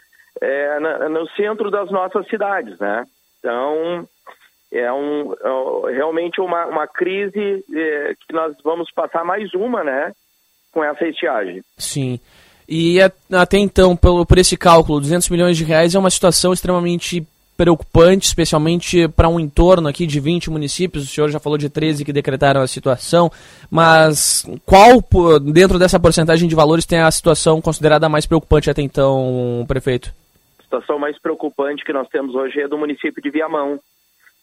é, 0.42 0.80
na, 0.80 1.10
no 1.10 1.28
centro 1.32 1.70
das 1.70 1.92
nossas 1.92 2.28
cidades, 2.28 2.80
né? 2.80 3.04
Então, 3.40 4.08
é 4.72 4.92
um, 4.92 5.34
é 5.88 5.94
realmente 5.94 6.42
uma, 6.42 6.66
uma 6.66 6.88
crise 6.88 7.64
é, 7.74 8.16
que 8.28 8.34
nós 8.34 8.56
vamos 8.64 8.92
passar 8.92 9.24
mais 9.24 9.54
uma, 9.54 9.84
né? 9.84 10.12
com 10.78 10.84
essa 10.84 11.08
estiagem. 11.08 11.64
Sim. 11.76 12.20
E 12.70 13.00
até 13.32 13.58
então, 13.58 13.96
pelo, 13.96 14.26
por 14.26 14.38
esse 14.38 14.56
cálculo, 14.56 15.00
200 15.00 15.28
milhões 15.30 15.58
de 15.58 15.64
reais 15.64 15.96
é 15.96 16.00
uma 16.00 16.12
situação 16.12 16.54
extremamente 16.54 17.26
preocupante, 17.58 18.28
especialmente 18.28 19.08
para 19.10 19.28
um 19.28 19.40
entorno 19.40 19.90
aqui 19.90 20.06
de 20.06 20.20
20 20.20 20.52
municípios. 20.52 21.04
O 21.04 21.08
senhor 21.08 21.30
já 21.30 21.40
falou 21.40 21.58
de 21.58 21.70
13 21.70 22.06
que 22.06 22.14
decretaram 22.14 22.62
a 22.62 22.68
situação, 22.68 23.32
mas 23.70 24.46
qual, 24.66 25.04
dentro 25.42 25.80
dessa 25.80 26.00
porcentagem 26.00 26.48
de 26.48 26.56
valores, 26.56 26.86
tem 26.86 27.00
a 27.00 27.12
situação 27.12 27.60
considerada 27.60 28.08
mais 28.08 28.28
preocupante 28.28 28.70
até 28.70 28.82
então, 28.82 29.66
prefeito? 29.68 30.14
A 30.60 30.64
situação 30.64 31.00
mais 31.00 31.20
preocupante 31.20 31.84
que 31.84 31.92
nós 31.92 32.08
temos 32.10 32.36
hoje 32.36 32.62
é 32.62 32.68
do 32.68 32.78
município 32.78 33.22
de 33.22 33.32
Viamão. 33.32 33.80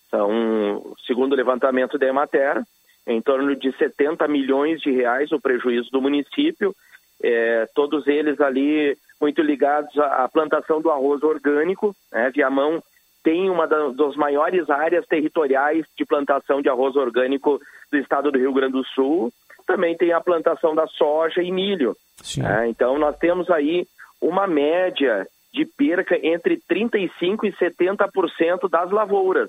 Então, 0.09 0.95
segundo 1.07 1.33
o 1.33 1.37
levantamento 1.37 1.97
da 1.97 2.07
Emater, 2.07 2.63
em 3.07 3.21
torno 3.21 3.55
de 3.55 3.71
70 3.77 4.27
milhões 4.27 4.81
de 4.81 4.91
reais 4.91 5.31
o 5.31 5.41
prejuízo 5.41 5.91
do 5.91 6.03
município, 6.03 6.75
é, 7.23 7.69
todos 7.75 8.07
eles 8.07 8.41
ali 8.41 8.97
muito 9.21 9.41
ligados 9.41 9.97
à 9.99 10.29
plantação 10.29 10.81
do 10.81 10.91
arroz 10.91 11.23
orgânico. 11.23 11.95
Né? 12.13 12.31
Viamão 12.31 12.83
tem 13.25 13.49
uma 13.49 13.67
das 13.67 14.15
maiores 14.15 14.69
áreas 14.69 15.07
territoriais 15.07 15.87
de 15.97 16.05
plantação 16.05 16.61
de 16.61 16.69
arroz 16.69 16.95
orgânico 16.95 17.59
do 17.91 17.99
estado 17.99 18.31
do 18.31 18.39
Rio 18.39 18.53
Grande 18.53 18.75
do 18.75 18.85
Sul. 18.85 19.33
Também 19.67 19.97
tem 19.97 20.13
a 20.13 20.21
plantação 20.21 20.75
da 20.75 20.87
soja 20.87 21.43
e 21.43 21.51
milho. 21.51 21.97
Né? 22.37 22.69
Então, 22.69 22.99
nós 22.99 23.17
temos 23.17 23.51
aí 23.51 23.87
uma 24.21 24.47
média 24.47 25.27
de 25.53 25.65
perca 25.65 26.19
entre 26.23 26.61
35% 26.71 27.45
e 27.45 27.53
70% 27.53 28.69
das 28.69 28.91
lavouras 28.91 29.49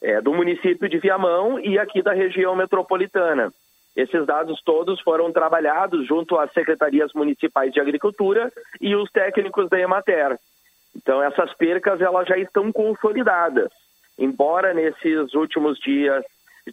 é, 0.00 0.20
do 0.20 0.32
município 0.32 0.88
de 0.88 0.98
Viamão 0.98 1.58
e 1.58 1.76
aqui 1.76 2.00
da 2.02 2.12
região 2.12 2.54
metropolitana. 2.54 3.52
Esses 3.96 4.24
dados 4.26 4.62
todos 4.62 5.00
foram 5.00 5.32
trabalhados 5.32 6.06
junto 6.06 6.38
às 6.38 6.52
secretarias 6.52 7.12
municipais 7.12 7.72
de 7.72 7.80
agricultura 7.80 8.52
e 8.80 8.94
os 8.94 9.10
técnicos 9.10 9.68
da 9.68 9.80
Emater. 9.80 10.38
Então 10.96 11.22
essas 11.22 11.52
percas 11.54 12.00
elas 12.00 12.26
já 12.26 12.36
estão 12.36 12.72
consolidadas. 12.72 13.70
Embora 14.18 14.74
nesses 14.74 15.34
últimos 15.34 15.78
dias 15.78 16.24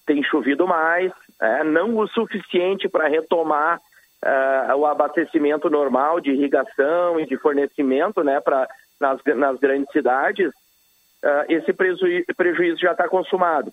tenha 0.05 0.23
chovido 0.23 0.67
mais, 0.67 1.11
é, 1.41 1.63
não 1.63 1.97
o 1.97 2.07
suficiente 2.07 2.89
para 2.89 3.07
retomar 3.07 3.79
uh, 4.23 4.75
o 4.75 4.85
abastecimento 4.85 5.69
normal 5.69 6.19
de 6.19 6.31
irrigação 6.31 7.19
e 7.19 7.25
de 7.25 7.37
fornecimento 7.37 8.23
né, 8.23 8.39
pra, 8.39 8.67
nas, 8.99 9.21
nas 9.35 9.59
grandes 9.59 9.91
cidades, 9.91 10.49
uh, 10.49 11.45
esse 11.47 11.71
prejuízo 11.73 12.79
já 12.79 12.91
está 12.91 13.07
consumado. 13.07 13.71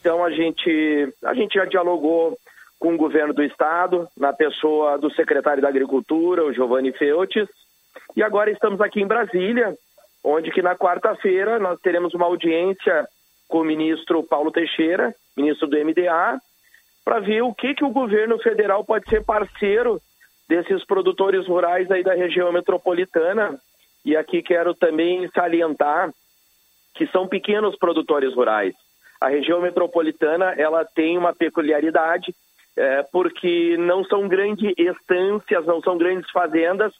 Então 0.00 0.24
a 0.24 0.30
gente, 0.30 1.14
a 1.24 1.34
gente 1.34 1.54
já 1.54 1.64
dialogou 1.64 2.36
com 2.78 2.94
o 2.94 2.98
governo 2.98 3.32
do 3.32 3.42
estado, 3.42 4.08
na 4.16 4.32
pessoa 4.32 4.98
do 4.98 5.10
secretário 5.14 5.62
da 5.62 5.68
Agricultura, 5.68 6.44
o 6.44 6.52
Giovanni 6.52 6.92
Feltes, 6.92 7.48
e 8.16 8.22
agora 8.22 8.50
estamos 8.50 8.80
aqui 8.80 9.00
em 9.00 9.06
Brasília, 9.06 9.76
onde 10.22 10.50
que 10.50 10.62
na 10.62 10.76
quarta-feira 10.76 11.58
nós 11.58 11.80
teremos 11.80 12.14
uma 12.14 12.26
audiência 12.26 13.06
com 13.48 13.60
o 13.60 13.64
ministro 13.64 14.22
Paulo 14.22 14.50
Teixeira, 14.50 15.14
ministro 15.36 15.66
do 15.66 15.76
MDA, 15.76 16.40
para 17.04 17.20
ver 17.20 17.42
o 17.42 17.54
que, 17.54 17.74
que 17.74 17.84
o 17.84 17.90
governo 17.90 18.38
federal 18.38 18.84
pode 18.84 19.08
ser 19.08 19.24
parceiro 19.24 20.00
desses 20.48 20.84
produtores 20.86 21.46
rurais 21.46 21.90
aí 21.90 22.02
da 22.02 22.14
região 22.14 22.50
metropolitana. 22.52 23.58
E 24.04 24.16
aqui 24.16 24.42
quero 24.42 24.74
também 24.74 25.28
salientar 25.34 26.12
que 26.94 27.06
são 27.08 27.26
pequenos 27.26 27.76
produtores 27.76 28.34
rurais. 28.34 28.74
A 29.20 29.28
região 29.28 29.60
metropolitana 29.60 30.54
ela 30.56 30.84
tem 30.84 31.18
uma 31.18 31.34
peculiaridade 31.34 32.34
é, 32.76 33.02
porque 33.04 33.76
não 33.78 34.04
são 34.04 34.28
grandes 34.28 34.74
estâncias, 34.76 35.64
não 35.66 35.80
são 35.80 35.96
grandes 35.96 36.30
fazendas, 36.30 36.92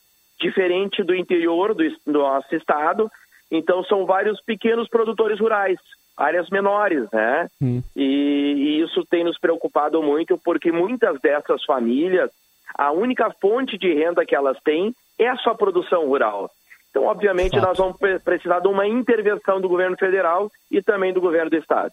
diferente 0.44 1.02
do 1.02 1.14
interior 1.14 1.74
do, 1.74 1.84
do 2.06 2.18
nosso 2.18 2.54
estado. 2.54 3.10
Então 3.50 3.82
são 3.84 4.04
vários 4.04 4.40
pequenos 4.42 4.88
produtores 4.88 5.40
rurais, 5.40 5.78
áreas 6.16 6.50
menores, 6.50 7.08
né? 7.12 7.48
Hum. 7.60 7.82
E, 7.96 8.02
e 8.02 8.82
isso 8.82 9.04
tem 9.06 9.24
nos 9.24 9.38
preocupado 9.38 10.02
muito 10.02 10.38
porque 10.44 10.70
muitas 10.70 11.20
dessas 11.20 11.64
famílias, 11.64 12.30
a 12.76 12.92
única 12.92 13.30
fonte 13.40 13.78
de 13.78 13.92
renda 13.94 14.24
que 14.26 14.34
elas 14.34 14.58
têm 14.62 14.94
é 15.18 15.28
a 15.28 15.36
sua 15.36 15.54
produção 15.54 16.06
rural. 16.06 16.50
Então, 16.90 17.04
obviamente, 17.04 17.58
Fato. 17.58 17.66
nós 17.66 17.78
vamos 17.78 17.96
precisar 18.22 18.60
de 18.60 18.68
uma 18.68 18.86
intervenção 18.86 19.60
do 19.60 19.68
governo 19.68 19.96
federal 19.96 20.50
e 20.70 20.80
também 20.82 21.12
do 21.12 21.20
governo 21.20 21.50
do 21.50 21.56
estado. 21.56 21.92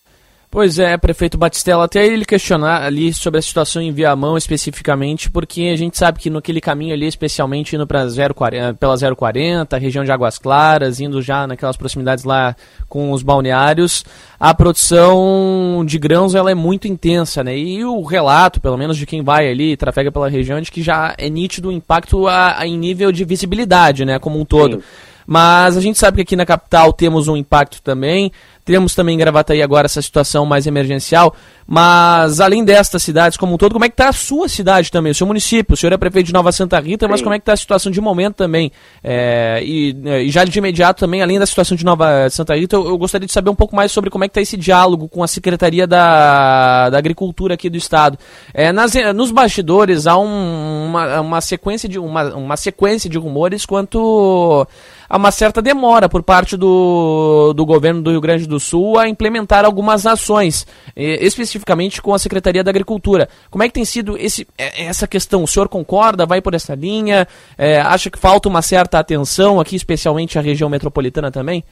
Pois 0.52 0.78
é, 0.78 0.98
prefeito 0.98 1.38
Batistella, 1.38 1.86
até 1.86 2.06
ele 2.06 2.26
questionar 2.26 2.84
ali 2.84 3.14
sobre 3.14 3.40
a 3.40 3.42
situação 3.42 3.82
em 3.82 3.94
Viamão 3.94 4.36
especificamente, 4.38 5.32
porque 5.32 5.72
a 5.74 5.78
gente 5.78 5.98
sabe 5.98 6.20
que 6.20 6.30
naquele 6.30 6.60
caminho 6.60 6.94
ali, 6.94 7.08
especialmente 7.08 7.74
indo 7.74 7.88
pra 7.88 8.06
040, 8.06 8.74
pela 8.74 9.16
040, 9.16 9.78
região 9.78 10.04
de 10.04 10.12
Águas 10.12 10.38
Claras, 10.38 11.00
indo 11.00 11.22
já 11.22 11.48
naquelas 11.48 11.78
proximidades 11.78 12.26
lá 12.26 12.54
com 12.90 13.14
os 13.14 13.24
balneários, 13.24 14.04
a 14.38 14.54
produção 14.54 15.86
de 15.86 15.98
grãos 15.98 16.36
ela 16.36 16.52
é 16.52 16.56
muito 16.56 16.86
intensa, 16.86 17.42
né? 17.46 17.58
E 17.58 17.86
o 17.86 18.04
relato, 18.04 18.60
pelo 18.60 18.78
menos 18.78 18.98
de 18.98 19.06
quem 19.06 19.24
vai 19.24 19.50
ali, 19.50 19.78
trafega 19.78 20.12
pela 20.12 20.28
região, 20.28 20.60
de 20.60 20.70
que 20.70 20.84
já 20.84 21.16
é 21.18 21.30
nítido 21.30 21.70
o 21.70 21.72
impacto 21.72 22.28
a, 22.28 22.60
a 22.60 22.68
em 22.68 22.78
nível 22.78 23.10
de 23.14 23.24
visibilidade, 23.24 24.04
né, 24.04 24.20
como 24.20 24.38
um 24.38 24.44
todo. 24.44 24.82
Sim. 24.82 24.84
Mas 25.26 25.78
a 25.78 25.82
gente 25.82 25.98
sabe 25.98 26.18
que 26.18 26.22
aqui 26.24 26.36
na 26.36 26.46
capital 26.46 26.92
temos 26.92 27.30
um 27.30 27.38
impacto 27.38 27.82
também. 27.82 28.34
Temos 28.72 28.96
também 28.96 29.16
em 29.16 29.18
Gravataí 29.18 29.62
agora 29.62 29.86
essa 29.86 30.02
situação 30.02 30.46
mais 30.46 30.66
emergencial. 30.66 31.36
Mas 31.68 32.40
além 32.40 32.64
destas 32.64 33.04
cidades 33.04 33.38
como 33.38 33.54
um 33.54 33.58
todo, 33.58 33.74
como 33.74 33.84
é 33.84 33.90
que 33.90 33.94
está 33.94 34.08
a 34.08 34.14
sua 34.14 34.48
cidade 34.48 34.90
também, 34.90 35.12
o 35.12 35.16
seu 35.16 35.28
município? 35.28 35.74
O 35.74 35.78
senhor 35.78 35.92
é 35.92 35.98
prefeito 35.98 36.28
de 36.28 36.34
Nova 36.34 36.54
Santa 36.54 36.80
Rita, 36.80 37.06
Sim. 37.06 37.12
mas 37.12 37.22
como 37.22 37.34
é 37.34 37.38
que 37.38 37.42
está 37.42 37.52
a 37.52 37.58
situação 37.58 37.92
de 37.92 38.00
momento 38.00 38.36
também? 38.36 38.72
É, 39.04 39.62
e, 39.62 39.94
e, 40.26 40.32
já 40.32 40.46
de 40.46 40.58
imediato 40.58 41.02
também, 41.02 41.22
além 41.22 41.38
da 41.38 41.46
situação 41.46 41.76
de 41.76 41.84
Nova 41.84 42.30
Santa 42.30 42.56
Rita, 42.56 42.78
eu, 42.78 42.86
eu 42.88 42.98
gostaria 42.98 43.28
de 43.28 43.34
saber 43.34 43.50
um 43.50 43.56
pouco 43.56 43.76
mais 43.76 43.92
sobre 43.92 44.10
como 44.10 44.24
é 44.24 44.30
que 44.30 44.32
está 44.32 44.42
esse 44.42 44.56
diálogo 44.56 45.10
com 45.10 45.22
a 45.22 45.28
Secretaria 45.28 45.86
da, 45.86 46.90
da 46.90 46.98
Agricultura 46.98 47.56
aqui 47.56 47.70
do 47.70 47.78
Estado. 47.78 48.18
É, 48.54 48.72
nas, 48.72 48.94
nos 49.14 49.32
bastidores 49.32 50.08
há 50.08 50.18
um, 50.18 50.86
uma, 50.86 51.20
uma, 51.20 51.42
sequência 51.42 51.90
de, 51.90 52.00
uma, 52.00 52.36
uma 52.36 52.56
sequência 52.56 53.10
de 53.10 53.18
rumores 53.18 53.66
quanto 53.66 54.66
a 55.12 55.18
uma 55.18 55.30
certa 55.30 55.62
demora 55.62 56.08
por 56.08 56.24
parte 56.24 56.56
do, 56.56 57.52
do 57.54 57.66
governo 57.66 58.02
do 58.02 58.12
Rio 58.12 58.22
Grande 58.22 58.48
do 58.48 58.61
Sul 58.62 58.98
a 58.98 59.10
implementar 59.10 59.66
algumas 59.66 60.06
ações, 60.06 60.66
especificamente 60.96 62.02
com 62.02 62.14
a 62.14 62.20
Secretaria 62.20 62.64
da 62.64 62.72
Agricultura. 62.72 63.28
Como 63.50 63.64
é 63.64 63.68
que 63.68 63.74
tem 63.74 63.84
sido 63.84 64.18
esse, 64.18 64.48
é, 64.58 64.86
essa 64.86 65.08
questão? 65.08 65.44
O 65.44 65.48
senhor 65.48 65.68
concorda? 65.68 66.26
Vai 66.26 66.42
por 66.42 66.54
essa 66.54 66.74
linha? 66.74 67.28
É, 67.58 67.82
acha 67.82 68.10
que 68.10 68.18
falta 68.18 68.48
uma 68.48 68.62
certa 68.62 69.00
atenção 69.00 69.60
aqui, 69.60 69.76
especialmente 69.76 70.40
a 70.40 70.42
região 70.42 70.70
metropolitana 70.70 71.32
também? 71.32 71.64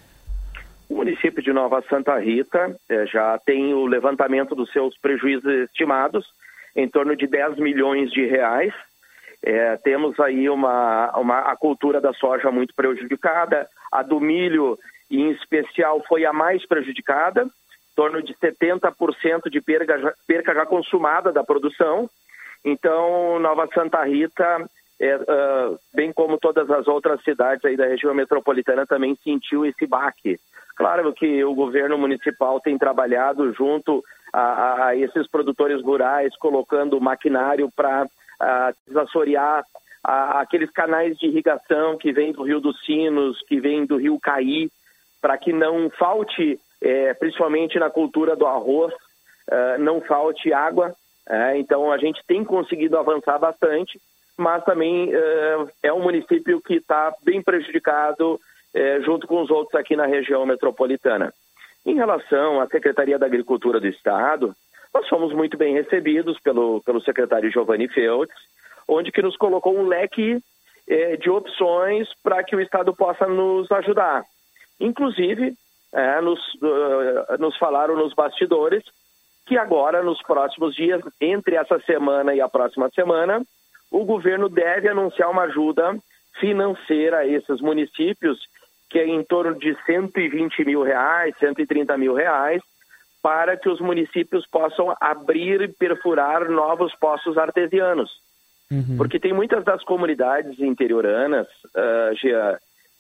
O 0.89 0.95
município 0.95 1.41
de 1.41 1.53
Nova 1.53 1.81
Santa 1.89 2.19
Rita 2.19 2.75
é, 2.89 3.05
já 3.05 3.39
tem 3.45 3.73
o 3.73 3.85
levantamento 3.85 4.55
dos 4.55 4.71
seus 4.73 4.97
prejuízos 4.97 5.45
estimados 5.65 6.25
em 6.75 6.87
torno 6.87 7.15
de 7.15 7.27
10 7.27 7.57
milhões 7.57 8.11
de 8.11 8.25
reais 8.25 8.73
é, 9.41 9.77
temos 9.77 10.19
aí 10.19 10.49
uma, 10.49 11.11
uma, 11.17 11.39
a 11.39 11.55
cultura 11.55 12.01
da 12.01 12.13
soja 12.13 12.51
muito 12.51 12.73
prejudicada, 12.75 13.67
a 13.91 14.03
do 14.03 14.19
milho, 14.19 14.77
em 15.09 15.31
especial, 15.31 16.03
foi 16.07 16.25
a 16.25 16.33
mais 16.33 16.65
prejudicada, 16.65 17.43
em 17.43 17.95
torno 17.95 18.21
de 18.21 18.33
70% 18.35 19.49
de 19.49 19.61
perca, 19.61 20.15
perca 20.27 20.53
já 20.53 20.65
consumada 20.65 21.31
da 21.31 21.43
produção. 21.43 22.09
Então, 22.63 23.39
Nova 23.39 23.67
Santa 23.73 24.03
Rita, 24.03 24.69
é, 24.99 25.15
uh, 25.15 25.79
bem 25.93 26.11
como 26.11 26.37
todas 26.37 26.69
as 26.69 26.87
outras 26.87 27.21
cidades 27.23 27.63
aí 27.65 27.75
da 27.75 27.85
região 27.85 28.13
metropolitana, 28.13 28.85
também 28.85 29.17
sentiu 29.23 29.65
esse 29.65 29.85
baque. 29.87 30.39
Claro 30.75 31.11
que 31.13 31.43
o 31.43 31.53
governo 31.53 31.97
municipal 31.97 32.59
tem 32.59 32.77
trabalhado 32.77 33.51
junto 33.53 34.03
a, 34.31 34.87
a 34.87 34.95
esses 34.95 35.27
produtores 35.27 35.81
rurais, 35.81 36.35
colocando 36.37 37.01
maquinário 37.01 37.69
para 37.75 38.07
desassorear 38.87 39.63
a, 40.03 40.41
aqueles 40.41 40.69
canais 40.71 41.17
de 41.17 41.27
irrigação 41.27 41.97
que 41.97 42.11
vêm 42.11 42.31
do 42.31 42.43
Rio 42.43 42.59
dos 42.59 42.79
Sinos, 42.85 43.41
que 43.47 43.59
vêm 43.59 43.85
do 43.85 43.97
Rio 43.97 44.19
Caí, 44.19 44.69
para 45.21 45.37
que 45.37 45.51
não 45.51 45.89
falte, 45.91 46.59
é, 46.81 47.13
principalmente 47.13 47.77
na 47.77 47.89
cultura 47.89 48.35
do 48.35 48.45
arroz, 48.45 48.93
é, 49.49 49.77
não 49.77 50.01
falte 50.01 50.53
água. 50.53 50.93
É, 51.27 51.57
então 51.57 51.91
a 51.91 51.97
gente 51.97 52.21
tem 52.27 52.43
conseguido 52.43 52.97
avançar 52.97 53.37
bastante, 53.37 53.99
mas 54.37 54.63
também 54.63 55.13
é, 55.13 55.67
é 55.83 55.93
um 55.93 56.01
município 56.01 56.61
que 56.61 56.75
está 56.75 57.13
bem 57.23 57.41
prejudicado 57.41 58.39
junto 59.03 59.25
com 59.25 59.41
os 59.41 59.49
outros 59.49 59.73
aqui 59.73 59.95
na 59.95 60.05
região 60.05 60.45
metropolitana. 60.45 61.33
Em 61.83 61.95
relação 61.95 62.61
à 62.61 62.67
Secretaria 62.67 63.17
da 63.17 63.25
Agricultura 63.25 63.79
do 63.79 63.87
Estado, 63.87 64.53
nós 64.93 65.07
fomos 65.07 65.33
muito 65.33 65.57
bem 65.57 65.73
recebidos 65.73 66.39
pelo, 66.39 66.79
pelo 66.83 67.01
secretário 67.01 67.51
Giovanni 67.51 67.87
Feltz, 67.87 68.31
onde 68.87 69.11
que 69.11 69.23
nos 69.23 69.35
colocou 69.37 69.75
um 69.75 69.87
leque 69.87 70.37
de 71.19 71.29
opções 71.31 72.07
para 72.21 72.43
que 72.43 72.55
o 72.55 72.61
Estado 72.61 72.95
possa 72.95 73.25
nos 73.25 73.71
ajudar. 73.71 74.23
Inclusive, 74.79 75.53
é, 75.93 76.21
nos, 76.21 76.39
uh, 76.55 77.37
nos 77.39 77.57
falaram 77.57 77.95
nos 77.95 78.13
bastidores 78.13 78.83
que 79.45 79.57
agora, 79.57 80.03
nos 80.03 80.21
próximos 80.21 80.75
dias, 80.75 81.01
entre 81.19 81.55
essa 81.55 81.79
semana 81.79 82.35
e 82.35 82.39
a 82.39 82.47
próxima 82.47 82.87
semana, 82.93 83.41
o 83.91 84.05
governo 84.05 84.47
deve 84.47 84.87
anunciar 84.87 85.31
uma 85.31 85.43
ajuda 85.43 85.97
financeira 86.39 87.17
a 87.17 87.27
esses 87.27 87.59
municípios, 87.59 88.37
que 88.89 88.99
é 88.99 89.07
em 89.07 89.23
torno 89.23 89.57
de 89.57 89.75
120 89.85 90.63
mil 90.63 90.83
reais, 90.83 91.35
130 91.39 91.97
mil 91.97 92.13
reais, 92.13 92.61
para 93.21 93.57
que 93.57 93.67
os 93.67 93.81
municípios 93.81 94.45
possam 94.47 94.95
abrir 95.01 95.61
e 95.61 95.67
perfurar 95.67 96.47
novos 96.49 96.93
poços 96.95 97.37
artesianos. 97.37 98.11
Uhum. 98.71 98.97
Porque 98.97 99.19
tem 99.19 99.33
muitas 99.33 99.63
das 99.65 99.83
comunidades 99.83 100.59
interioranas, 100.59 101.47
uh, 101.75 102.15
Gia, 102.15 102.59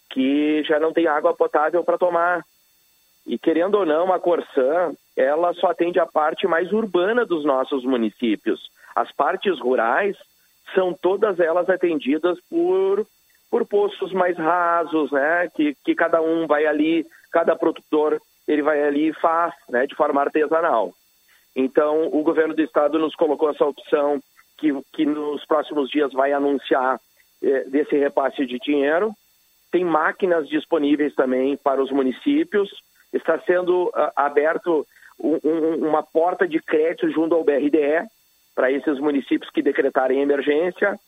que 0.09 0.63
já 0.63 0.79
não 0.79 0.93
tem 0.93 1.07
água 1.07 1.35
potável 1.35 1.83
para 1.83 1.97
tomar. 1.97 2.43
E 3.25 3.37
querendo 3.37 3.75
ou 3.75 3.85
não, 3.85 4.11
a 4.11 4.19
Corsã, 4.19 4.93
ela 5.15 5.53
só 5.53 5.67
atende 5.67 5.99
a 5.99 6.05
parte 6.05 6.47
mais 6.47 6.71
urbana 6.71 7.25
dos 7.25 7.45
nossos 7.45 7.83
municípios. 7.83 8.59
As 8.95 9.11
partes 9.11 9.59
rurais 9.59 10.17
são 10.73 10.93
todas 10.93 11.39
elas 11.39 11.69
atendidas 11.69 12.37
por, 12.49 13.05
por 13.49 13.65
poços 13.65 14.11
mais 14.13 14.37
rasos, 14.37 15.11
né? 15.11 15.49
Que, 15.55 15.75
que 15.83 15.93
cada 15.95 16.21
um 16.21 16.47
vai 16.47 16.65
ali, 16.65 17.05
cada 17.31 17.55
produtor 17.55 18.19
ele 18.49 18.63
vai 18.63 18.83
ali 18.83 19.09
e 19.09 19.13
faz, 19.13 19.53
né, 19.69 19.85
de 19.85 19.95
forma 19.95 20.21
artesanal. 20.21 20.91
Então, 21.55 22.07
o 22.11 22.23
governo 22.23 22.55
do 22.55 22.61
estado 22.63 22.97
nos 22.97 23.15
colocou 23.15 23.51
essa 23.51 23.63
opção 23.63 24.19
que, 24.57 24.69
que 24.91 25.05
nos 25.05 25.45
próximos 25.45 25.89
dias 25.89 26.11
vai 26.13 26.33
anunciar 26.33 26.99
eh, 27.43 27.63
desse 27.65 27.95
repasse 27.95 28.45
de 28.47 28.57
dinheiro. 28.57 29.13
Tem 29.71 29.83
máquinas 29.83 30.47
disponíveis 30.47 31.13
também 31.15 31.57
para 31.57 31.81
os 31.81 31.91
municípios. 31.91 32.69
Está 33.13 33.39
sendo 33.39 33.85
uh, 33.87 34.11
aberto 34.15 34.85
um, 35.19 35.39
um, 35.43 35.87
uma 35.87 36.03
porta 36.03 36.47
de 36.47 36.59
crédito 36.59 37.09
junto 37.11 37.35
ao 37.35 37.43
BRDE 37.43 38.07
para 38.55 38.71
esses 38.71 38.99
municípios 38.99 39.51
que 39.51 39.61
decretarem 39.61 40.21
emergência. 40.21 40.99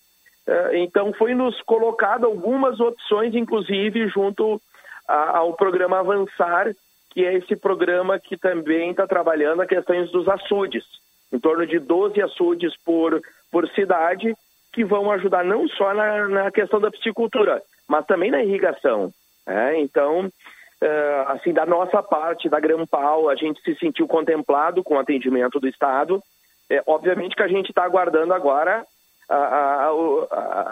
Uh, 0.47 0.75
então, 0.75 1.13
foi 1.13 1.33
nos 1.33 1.61
colocado 1.61 2.25
algumas 2.25 2.79
opções, 2.79 3.35
inclusive 3.35 4.07
junto 4.07 4.61
a, 5.07 5.37
ao 5.37 5.53
programa 5.53 5.99
Avançar, 5.99 6.73
que 7.11 7.25
é 7.25 7.33
esse 7.33 7.55
programa 7.55 8.19
que 8.19 8.37
também 8.37 8.91
está 8.91 9.05
trabalhando 9.05 9.61
a 9.61 9.67
questões 9.67 10.09
dos 10.11 10.27
açudes, 10.27 10.83
em 11.31 11.39
torno 11.39 11.65
de 11.67 11.79
12 11.79 12.21
açudes 12.21 12.73
por, 12.83 13.21
por 13.51 13.67
cidade, 13.69 14.33
que 14.73 14.85
vão 14.85 15.11
ajudar 15.11 15.43
não 15.43 15.67
só 15.67 15.93
na, 15.93 16.27
na 16.29 16.51
questão 16.51 16.79
da 16.79 16.89
piscicultura, 16.89 17.61
mas 17.87 18.05
também 18.05 18.31
na 18.31 18.43
irrigação. 18.43 19.11
É, 19.47 19.79
então, 19.79 20.25
uh, 20.27 21.29
assim, 21.29 21.53
da 21.53 21.65
nossa 21.65 22.01
parte, 22.01 22.49
da 22.49 22.59
Grampal, 22.59 23.29
a 23.29 23.35
gente 23.35 23.61
se 23.61 23.75
sentiu 23.75 24.07
contemplado 24.07 24.83
com 24.83 24.95
o 24.95 24.99
atendimento 24.99 25.59
do 25.59 25.67
Estado. 25.67 26.21
É, 26.69 26.81
obviamente 26.87 27.35
que 27.35 27.43
a 27.43 27.47
gente 27.47 27.69
está 27.69 27.83
aguardando 27.83 28.33
agora 28.33 28.85
a, 29.27 29.35
a, 29.35 29.89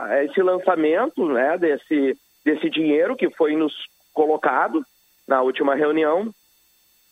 a, 0.06 0.24
esse 0.24 0.42
lançamento 0.42 1.26
né, 1.28 1.58
desse, 1.58 2.18
desse 2.46 2.70
dinheiro 2.70 3.16
que 3.16 3.30
foi 3.32 3.56
nos 3.56 3.74
colocado 4.14 4.82
na 5.28 5.42
última 5.42 5.76
reunião 5.76 6.34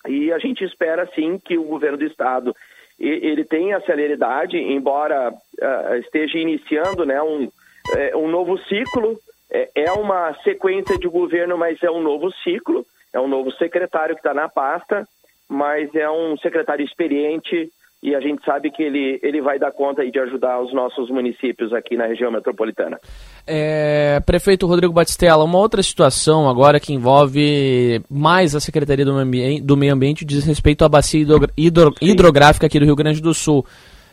e 0.07 0.31
a 0.31 0.39
gente 0.39 0.63
espera 0.63 1.09
sim 1.13 1.39
que 1.39 1.57
o 1.57 1.63
governo 1.63 1.97
do 1.97 2.05
estado 2.05 2.55
ele 2.99 3.45
tenha 3.45 3.79
celeridade, 3.81 4.57
embora 4.57 5.31
uh, 5.31 5.95
esteja 5.97 6.39
iniciando 6.39 7.05
né, 7.05 7.21
um, 7.21 7.45
uh, 7.45 8.17
um 8.17 8.27
novo 8.27 8.57
ciclo. 8.63 9.19
É, 9.51 9.69
é 9.75 9.91
uma 9.91 10.33
sequência 10.43 10.97
de 10.97 11.07
governo, 11.07 11.57
mas 11.57 11.81
é 11.81 11.89
um 11.89 12.01
novo 12.01 12.31
ciclo. 12.43 12.85
É 13.13 13.19
um 13.19 13.27
novo 13.27 13.51
secretário 13.53 14.15
que 14.15 14.19
está 14.19 14.33
na 14.33 14.49
pasta, 14.49 15.07
mas 15.49 15.93
é 15.95 16.09
um 16.09 16.37
secretário 16.37 16.85
experiente 16.85 17.71
e 18.01 18.13
a 18.13 18.21
gente 18.21 18.45
sabe 18.45 18.69
que 18.69 18.83
ele, 18.83 19.19
ele 19.23 19.41
vai 19.41 19.57
dar 19.57 19.71
conta 19.71 20.05
de 20.05 20.19
ajudar 20.19 20.61
os 20.61 20.71
nossos 20.71 21.09
municípios 21.09 21.73
aqui 21.73 21.97
na 21.97 22.05
região 22.05 22.31
metropolitana. 22.31 22.99
É, 23.45 24.19
prefeito 24.19 24.67
Rodrigo 24.67 24.93
Batistella, 24.93 25.43
uma 25.43 25.57
outra 25.57 25.81
situação 25.81 26.47
agora 26.47 26.79
que 26.79 26.93
envolve 26.93 27.99
mais 28.09 28.55
a 28.55 28.59
Secretaria 28.59 29.03
do 29.03 29.13
Meio 29.13 29.25
Ambiente, 29.25 29.61
do 29.63 29.75
Meio 29.75 29.93
Ambiente 29.93 30.25
diz 30.25 30.45
respeito 30.45 30.85
à 30.85 30.89
bacia 30.89 31.21
hidro, 31.21 31.49
hidro, 31.57 31.93
hidrográfica 31.99 32.67
aqui 32.67 32.79
do 32.79 32.85
Rio 32.85 32.95
Grande 32.95 33.19
do 33.19 33.33
Sul. 33.33 33.65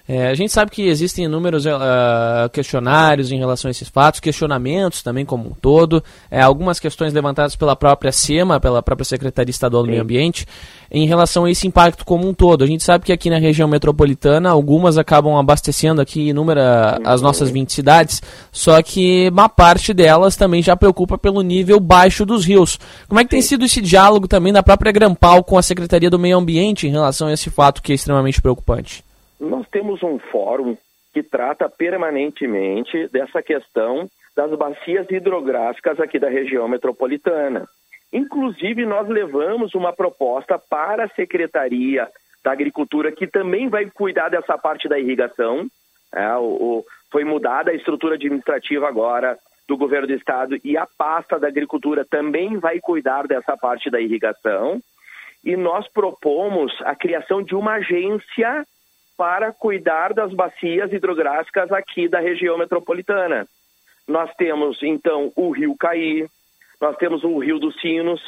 É, 0.07 0.29
a 0.29 0.35
gente 0.35 0.53
sabe 0.53 0.71
que 0.71 0.83
existem 0.83 1.25
inúmeros 1.25 1.65
uh, 1.65 1.71
questionários 2.53 3.33
em 3.33 3.39
relação 3.39 3.69
a 3.69 3.73
esses 3.73 3.89
fatos, 3.89 4.21
questionamentos 4.21 5.03
também 5.03 5.25
como 5.25 5.49
um 5.49 5.53
todo, 5.53 6.05
é, 6.31 6.43
algumas 6.43 6.79
questões 6.79 7.15
levantadas 7.15 7.57
pela 7.57 7.75
própria 7.75 8.13
SEMA, 8.13 8.61
pela 8.61 8.83
própria 8.83 9.07
Secretaria 9.07 9.51
Estadual 9.51 9.83
do 9.83 9.87
Sim. 9.87 9.93
Meio 9.93 10.03
Ambiente, 10.03 10.47
em 10.91 11.07
relação 11.07 11.47
a 11.47 11.51
esse 11.51 11.67
impacto 11.67 12.05
como 12.05 12.29
um 12.29 12.35
todo. 12.35 12.63
A 12.63 12.67
gente 12.67 12.85
sabe 12.85 13.07
que 13.07 13.13
aqui 13.15 13.31
na 13.31 13.39
região 13.39 13.67
metropolitana, 13.67 14.51
algumas 14.51 14.99
acabam 14.99 15.37
abastecendo 15.37 16.03
aqui 16.03 16.29
inúmeras 16.29 16.99
as 17.03 17.23
nossas 17.23 17.49
20 17.49 17.73
cidades, 17.73 18.21
só 18.53 18.83
que 18.83 19.31
uma 19.31 19.49
parte 19.49 19.95
delas 19.95 20.37
também 20.37 20.63
já 20.63 20.77
preocupa 20.77 21.17
pelo 21.17 21.41
nível 21.41 21.81
baixo 21.81 22.27
dos 22.27 22.45
rios. 22.45 22.79
Como 23.09 23.21
é 23.21 23.25
que 23.25 23.31
tem 23.31 23.41
sido 23.41 23.65
esse 23.65 23.81
diálogo 23.81 24.29
também 24.29 24.53
da 24.53 24.63
própria 24.63 24.93
Grampal 24.93 25.43
com 25.43 25.57
a 25.57 25.63
Secretaria 25.63 26.11
do 26.11 26.19
Meio 26.19 26.37
Ambiente 26.37 26.87
em 26.87 26.91
relação 26.91 27.29
a 27.29 27.33
esse 27.33 27.49
fato 27.49 27.83
que 27.83 27.93
é 27.93 27.95
extremamente 27.95 28.43
preocupante? 28.43 29.04
Nós 29.45 29.69
temos 29.69 30.03
um 30.03 30.19
fórum 30.19 30.77
que 31.13 31.23
trata 31.23 31.69
permanentemente 31.69 33.09
dessa 33.09 33.43
questão 33.43 34.09
das 34.35 34.51
bacias 34.59 35.07
hidrográficas 35.11 36.01
aqui 36.01 36.19
da 36.19 36.29
região 36.29 36.67
metropolitana. 36.67 37.69
Inclusive, 38.13 38.85
nós 38.85 39.09
levamos 39.09 39.75
uma 39.75 39.93
proposta 39.93 40.59
para 40.59 41.05
a 41.05 41.09
Secretaria 41.09 42.09
da 42.43 42.53
Agricultura, 42.53 43.13
que 43.13 43.27
também 43.27 43.69
vai 43.69 43.87
cuidar 43.91 44.29
dessa 44.29 44.59
parte 44.59 44.89
da 44.89 44.99
irrigação. 44.99 45.67
É, 46.13 46.35
o, 46.37 46.43
o, 46.43 46.85
foi 47.11 47.25
mudada 47.25 47.71
a 47.71 47.75
estrutura 47.75 48.15
administrativa 48.15 48.89
agora 48.89 49.39
do 49.67 49.77
governo 49.77 50.07
do 50.07 50.15
estado 50.15 50.59
e 50.63 50.77
a 50.77 50.87
pasta 50.99 51.39
da 51.39 51.49
agricultura 51.49 52.05
também 52.05 52.59
vai 52.59 52.81
cuidar 52.81 53.27
dessa 53.27 53.57
parte 53.57 53.91
da 53.91 54.01
irrigação. 54.01 54.81
E 55.43 55.57
nós 55.57 55.87
propomos 55.89 56.73
a 56.83 56.95
criação 56.95 57.43
de 57.43 57.55
uma 57.55 57.75
agência 57.75 58.65
para 59.17 59.53
cuidar 59.53 60.13
das 60.13 60.33
bacias 60.33 60.93
hidrográficas 60.93 61.71
aqui 61.73 62.09
da 62.09 62.21
região 62.21 62.59
metropolitana. 62.59 63.47
Nós 64.07 64.31
temos, 64.37 64.83
então, 64.83 65.33
o 65.35 65.51
Rio 65.51 65.77
Caí, 65.77 66.27
nós 66.81 66.97
temos 66.97 67.25
o 67.25 67.39
Rio 67.39 67.59
dos 67.59 67.81
Sinos, 67.81 68.21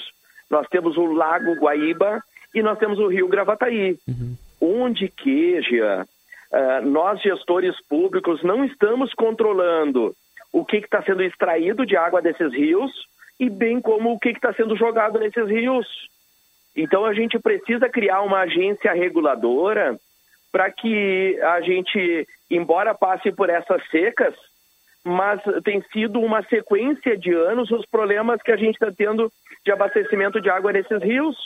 nós 0.51 0.67
temos 0.69 0.97
o 0.97 1.05
Lago 1.05 1.55
Guaíba 1.55 2.23
e 2.55 2.63
nós 2.63 2.79
temos 2.79 2.99
o 2.99 3.09
Rio 3.09 3.29
Gravataí. 3.29 3.99
Uhum. 4.09 4.37
Onde 4.61 5.09
que, 5.09 5.61
Gia, 5.63 6.03
uh, 6.03 6.87
nós 6.87 7.21
gestores 7.21 7.75
públicos 7.89 8.43
não 8.43 8.65
estamos 8.65 9.13
controlando 9.13 10.15
o 10.53 10.65
que 10.65 10.79
está 10.79 11.03
sendo 11.03 11.23
extraído 11.23 11.85
de 11.85 11.97
água 11.97 12.23
desses 12.23 12.53
rios 12.53 12.91
e 13.39 13.51
bem 13.51 13.81
como 13.81 14.13
o 14.13 14.19
que 14.19 14.31
está 14.31 14.55
sendo 14.55 14.77
jogado 14.77 15.19
nesses 15.19 15.47
rios. 15.47 15.87
Então 16.75 17.05
a 17.05 17.13
gente 17.13 17.39
precisa 17.39 17.89
criar 17.89 18.23
uma 18.23 18.41
agência 18.41 18.93
reguladora 18.93 19.99
para 20.57 20.71
que 20.71 21.39
a 21.43 21.61
gente, 21.61 22.27
embora 22.51 22.95
passe 22.95 23.31
por 23.31 23.51
essas 23.51 23.87
secas, 23.91 24.35
mas 25.05 25.39
tem 25.63 25.83
sido 25.93 26.19
uma 26.19 26.43
sequência 26.45 27.15
de 27.15 27.31
anos 27.31 27.71
os 27.71 27.85
problemas 27.85 28.41
que 28.41 28.51
a 28.51 28.57
gente 28.57 28.73
está 28.73 28.91
tendo 28.91 29.31
de 29.63 29.71
abastecimento 29.71 30.41
de 30.41 30.49
água 30.49 30.73
nesses 30.73 31.03
rios. 31.03 31.37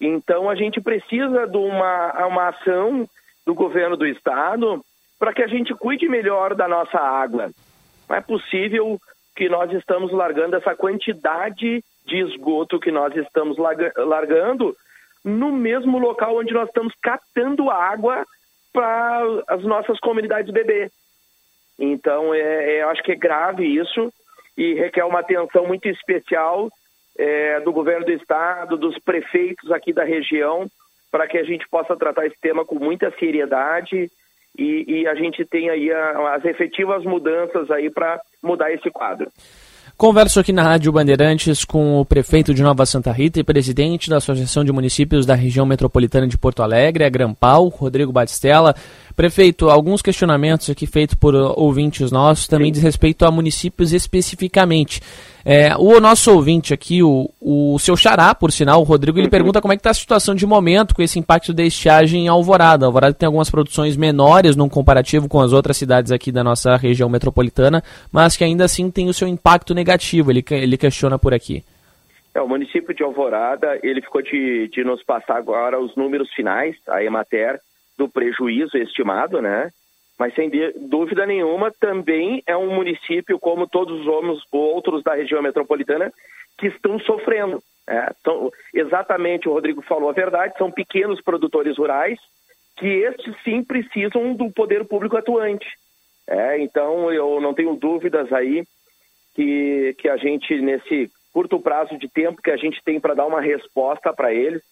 Então 0.00 0.48
a 0.48 0.54
gente 0.54 0.80
precisa 0.80 1.46
de 1.46 1.56
uma, 1.58 2.26
uma 2.28 2.48
ação 2.48 3.06
do 3.44 3.52
governo 3.52 3.94
do 3.94 4.06
estado 4.06 4.82
para 5.18 5.34
que 5.34 5.42
a 5.42 5.46
gente 5.46 5.74
cuide 5.74 6.08
melhor 6.08 6.54
da 6.54 6.66
nossa 6.66 6.98
água. 6.98 7.50
Não 8.08 8.16
é 8.16 8.22
possível 8.22 8.98
que 9.36 9.50
nós 9.50 9.70
estamos 9.72 10.10
largando 10.12 10.56
essa 10.56 10.74
quantidade 10.74 11.84
de 12.06 12.16
esgoto 12.16 12.80
que 12.80 12.90
nós 12.90 13.14
estamos 13.14 13.58
largando 13.58 14.74
no 15.24 15.52
mesmo 15.52 15.98
local 15.98 16.36
onde 16.36 16.52
nós 16.52 16.68
estamos 16.68 16.94
catando 17.02 17.70
água 17.70 18.24
para 18.72 19.22
as 19.48 19.62
nossas 19.62 19.98
comunidades 20.00 20.52
beber. 20.52 20.90
Então, 21.78 22.34
é, 22.34 22.40
é, 22.40 22.82
eu 22.82 22.88
acho 22.90 23.02
que 23.02 23.12
é 23.12 23.16
grave 23.16 23.64
isso 23.64 24.12
e 24.56 24.74
requer 24.74 25.04
uma 25.04 25.20
atenção 25.20 25.66
muito 25.66 25.88
especial 25.88 26.70
é, 27.18 27.60
do 27.60 27.72
governo 27.72 28.04
do 28.04 28.12
estado, 28.12 28.76
dos 28.76 28.98
prefeitos 28.98 29.70
aqui 29.72 29.92
da 29.92 30.04
região, 30.04 30.68
para 31.10 31.26
que 31.26 31.38
a 31.38 31.44
gente 31.44 31.66
possa 31.68 31.96
tratar 31.96 32.26
esse 32.26 32.38
tema 32.40 32.64
com 32.64 32.78
muita 32.78 33.10
seriedade 33.18 34.10
e, 34.58 34.84
e 34.86 35.06
a 35.06 35.14
gente 35.14 35.44
tenha 35.44 35.72
aí 35.72 35.90
a, 35.90 36.34
as 36.34 36.44
efetivas 36.44 37.02
mudanças 37.04 37.70
aí 37.70 37.90
para 37.90 38.20
mudar 38.42 38.70
esse 38.72 38.90
quadro. 38.90 39.30
Converso 40.00 40.40
aqui 40.40 40.50
na 40.50 40.62
Rádio 40.62 40.90
Bandeirantes 40.90 41.62
com 41.62 42.00
o 42.00 42.06
prefeito 42.06 42.54
de 42.54 42.62
Nova 42.62 42.86
Santa 42.86 43.12
Rita 43.12 43.38
e 43.38 43.44
presidente 43.44 44.08
da 44.08 44.16
Associação 44.16 44.64
de 44.64 44.72
Municípios 44.72 45.26
da 45.26 45.34
Região 45.34 45.66
Metropolitana 45.66 46.26
de 46.26 46.38
Porto 46.38 46.62
Alegre, 46.62 47.04
a 47.04 47.10
Grampal, 47.10 47.68
Rodrigo 47.68 48.10
Batistella. 48.10 48.74
Prefeito, 49.20 49.68
alguns 49.68 50.00
questionamentos 50.00 50.70
aqui 50.70 50.86
feitos 50.86 51.14
por 51.14 51.34
ouvintes 51.34 52.10
nossos 52.10 52.48
também 52.48 52.68
Sim. 52.68 52.72
diz 52.72 52.82
respeito 52.82 53.26
a 53.26 53.30
municípios 53.30 53.92
especificamente. 53.92 55.02
É, 55.44 55.76
o 55.76 56.00
nosso 56.00 56.32
ouvinte 56.34 56.72
aqui, 56.72 57.02
o, 57.02 57.28
o 57.38 57.78
seu 57.78 57.94
xará, 57.98 58.34
por 58.34 58.50
sinal, 58.50 58.80
o 58.80 58.82
Rodrigo, 58.82 59.18
ele 59.18 59.26
uhum. 59.26 59.30
pergunta 59.30 59.60
como 59.60 59.74
é 59.74 59.76
que 59.76 59.80
está 59.80 59.90
a 59.90 59.94
situação 59.94 60.34
de 60.34 60.46
momento 60.46 60.94
com 60.94 61.02
esse 61.02 61.18
impacto 61.18 61.52
da 61.52 61.62
estiagem 61.62 62.24
em 62.24 62.28
Alvorada. 62.28 62.86
Alvorada 62.86 63.12
tem 63.12 63.26
algumas 63.26 63.50
produções 63.50 63.94
menores 63.94 64.56
num 64.56 64.70
comparativo 64.70 65.28
com 65.28 65.38
as 65.38 65.52
outras 65.52 65.76
cidades 65.76 66.10
aqui 66.10 66.32
da 66.32 66.42
nossa 66.42 66.74
região 66.76 67.10
metropolitana, 67.10 67.82
mas 68.10 68.38
que 68.38 68.44
ainda 68.44 68.64
assim 68.64 68.90
tem 68.90 69.10
o 69.10 69.12
seu 69.12 69.28
impacto 69.28 69.74
negativo, 69.74 70.30
ele, 70.30 70.42
ele 70.50 70.78
questiona 70.78 71.18
por 71.18 71.34
aqui. 71.34 71.62
É, 72.34 72.40
o 72.40 72.48
município 72.48 72.94
de 72.94 73.02
Alvorada, 73.02 73.78
ele 73.82 74.00
ficou 74.00 74.22
de, 74.22 74.68
de 74.68 74.82
nos 74.82 75.02
passar 75.02 75.36
agora 75.36 75.78
os 75.78 75.94
números 75.94 76.32
finais, 76.32 76.74
a 76.88 77.04
Emater, 77.04 77.60
do 78.00 78.08
prejuízo 78.08 78.78
estimado, 78.78 79.42
né? 79.42 79.70
Mas 80.18 80.34
sem 80.34 80.50
dúvida 80.88 81.26
nenhuma 81.26 81.70
também 81.70 82.42
é 82.46 82.56
um 82.56 82.74
município, 82.74 83.38
como 83.38 83.68
todos 83.68 84.00
os 84.00 84.42
outros 84.50 85.02
da 85.02 85.14
região 85.14 85.42
metropolitana, 85.42 86.10
que 86.58 86.68
estão 86.68 86.98
sofrendo. 87.00 87.62
É, 87.86 88.10
exatamente, 88.74 89.48
o 89.48 89.52
Rodrigo 89.52 89.82
falou 89.82 90.08
a 90.08 90.14
verdade, 90.14 90.56
são 90.56 90.70
pequenos 90.70 91.20
produtores 91.20 91.76
rurais 91.76 92.18
que 92.78 92.86
estes 92.86 93.34
sim 93.44 93.62
precisam 93.62 94.32
do 94.32 94.50
poder 94.50 94.86
público 94.86 95.18
atuante. 95.18 95.66
É, 96.26 96.58
então, 96.62 97.12
eu 97.12 97.38
não 97.40 97.52
tenho 97.52 97.74
dúvidas 97.76 98.32
aí 98.32 98.64
que, 99.34 99.94
que 99.98 100.08
a 100.08 100.16
gente, 100.16 100.58
nesse 100.60 101.10
curto 101.32 101.60
prazo 101.60 101.98
de 101.98 102.08
tempo 102.08 102.40
que 102.40 102.50
a 102.50 102.56
gente 102.56 102.82
tem 102.82 102.98
para 102.98 103.14
dar 103.14 103.26
uma 103.26 103.40
resposta 103.40 104.12
para 104.12 104.32
eles, 104.32 104.62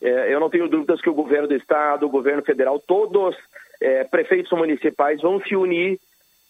eu 0.00 0.40
não 0.40 0.50
tenho 0.50 0.68
dúvidas 0.68 1.00
que 1.00 1.10
o 1.10 1.14
governo 1.14 1.48
do 1.48 1.54
estado, 1.54 2.06
o 2.06 2.10
governo 2.10 2.42
federal, 2.42 2.78
todos 2.78 3.36
é, 3.80 4.04
prefeitos 4.04 4.52
municipais 4.52 5.20
vão 5.20 5.40
se 5.40 5.56
unir 5.56 5.98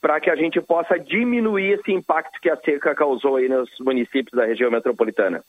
para 0.01 0.20
que 0.20 0.30
a 0.30 0.36
gente 0.36 0.61
possa 0.61 0.99
diminuir 0.99 1.72
esse 1.72 1.92
impacto 1.92 2.40
que 2.40 2.51
a 2.51 2.57
seca 2.57 2.94
causou 2.94 3.36
aí 3.36 3.49
nos 3.49 3.68
municípios 3.80 4.32
da 4.32 4.44
região 4.44 4.70
metropolitana. 4.70 5.42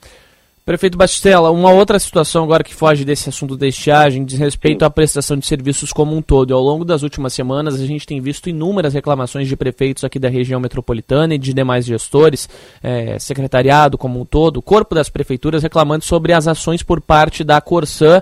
Prefeito 0.67 0.97
Bastela, 0.97 1.49
uma 1.49 1.71
outra 1.71 1.97
situação 1.97 2.43
agora 2.43 2.61
que 2.61 2.75
foge 2.75 3.05
desse 3.05 3.29
assunto 3.29 3.55
da 3.55 3.65
estiagem 3.65 4.25
diz 4.25 4.37
respeito 4.37 4.79
Sim. 4.81 4.85
à 4.85 4.89
prestação 4.89 5.37
de 5.37 5.45
serviços 5.45 5.93
como 5.93 6.13
um 6.13 6.21
todo. 6.21 6.53
Ao 6.53 6.61
longo 6.61 6.83
das 6.83 7.03
últimas 7.03 7.31
semanas, 7.31 7.79
a 7.79 7.85
gente 7.85 8.05
tem 8.05 8.19
visto 8.19 8.49
inúmeras 8.49 8.93
reclamações 8.93 9.47
de 9.47 9.55
prefeitos 9.55 10.03
aqui 10.03 10.19
da 10.19 10.27
região 10.27 10.59
metropolitana 10.59 11.35
e 11.35 11.37
de 11.37 11.53
demais 11.53 11.85
gestores, 11.85 12.49
é, 12.83 13.17
secretariado 13.17 13.97
como 13.97 14.19
um 14.19 14.25
todo, 14.25 14.61
corpo 14.61 14.93
das 14.93 15.07
prefeituras 15.07 15.63
reclamando 15.63 16.03
sobre 16.03 16.33
as 16.33 16.49
ações 16.49 16.83
por 16.83 16.99
parte 16.99 17.45
da 17.45 17.61
Corsã 17.61 18.21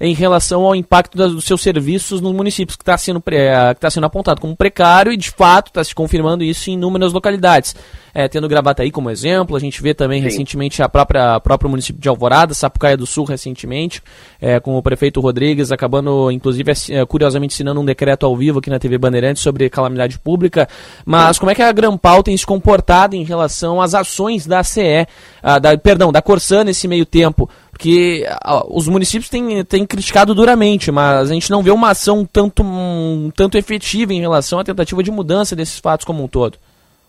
em 0.00 0.14
relação 0.14 0.64
ao 0.64 0.74
impacto 0.74 1.16
das, 1.16 1.32
dos 1.32 1.44
seus 1.44 1.62
serviços 1.62 2.20
nos 2.20 2.32
municípios, 2.32 2.76
que 2.76 2.82
está 2.82 2.96
sendo, 2.96 3.22
é, 3.30 3.74
tá 3.74 3.90
sendo 3.90 4.06
apontado 4.06 4.40
como 4.40 4.56
precário 4.56 5.12
e, 5.12 5.16
de 5.16 5.30
fato, 5.30 5.68
está 5.68 5.82
se 5.82 5.94
confirmando 5.94 6.44
isso 6.44 6.70
em 6.70 6.74
inúmeras 6.74 7.12
localidades. 7.12 7.74
É, 8.18 8.26
tendo 8.28 8.48
Gravataí 8.48 8.90
como 8.90 9.10
exemplo, 9.10 9.54
a 9.56 9.60
gente 9.60 9.82
vê 9.82 9.92
também 9.92 10.20
Sim. 10.20 10.24
recentemente 10.24 10.82
a 10.82 10.88
própria 10.88 11.38
próprio 11.40 11.68
município 11.68 12.00
de 12.00 12.08
Alvorada, 12.08 12.54
Sapucaia 12.54 12.96
do 12.96 13.04
Sul 13.04 13.26
recentemente, 13.26 14.02
é, 14.40 14.58
com 14.58 14.74
o 14.74 14.82
prefeito 14.82 15.20
Rodrigues 15.20 15.70
acabando, 15.70 16.30
inclusive, 16.30 16.72
é, 16.90 17.04
curiosamente 17.04 17.52
assinando 17.52 17.78
um 17.78 17.84
decreto 17.84 18.24
ao 18.24 18.34
vivo 18.34 18.58
aqui 18.58 18.70
na 18.70 18.78
TV 18.78 18.96
Bandeirantes 18.96 19.42
sobre 19.42 19.68
calamidade 19.68 20.18
pública. 20.18 20.66
Mas 21.04 21.38
como 21.38 21.50
é 21.50 21.54
que 21.54 21.60
a 21.60 21.70
Grampal 21.70 22.22
tem 22.22 22.34
se 22.34 22.46
comportado 22.46 23.14
em 23.14 23.22
relação 23.22 23.82
às 23.82 23.94
ações 23.94 24.46
da 24.46 24.62
CE, 24.64 25.06
ah, 25.42 25.58
da, 25.58 25.76
perdão, 25.76 26.10
da 26.10 26.22
Corsã 26.22 26.64
nesse 26.64 26.88
meio 26.88 27.04
tempo? 27.04 27.50
Porque 27.76 28.24
os 28.70 28.88
municípios 28.88 29.28
têm, 29.28 29.62
têm 29.62 29.86
criticado 29.86 30.34
duramente, 30.34 30.90
mas 30.90 31.30
a 31.30 31.34
gente 31.34 31.50
não 31.50 31.62
vê 31.62 31.70
uma 31.70 31.90
ação 31.90 32.24
tanto, 32.24 32.62
um, 32.62 33.30
tanto 33.36 33.58
efetiva 33.58 34.14
em 34.14 34.20
relação 34.20 34.58
à 34.58 34.64
tentativa 34.64 35.02
de 35.02 35.10
mudança 35.10 35.54
desses 35.54 35.78
fatos 35.78 36.06
como 36.06 36.24
um 36.24 36.26
todo. 36.26 36.56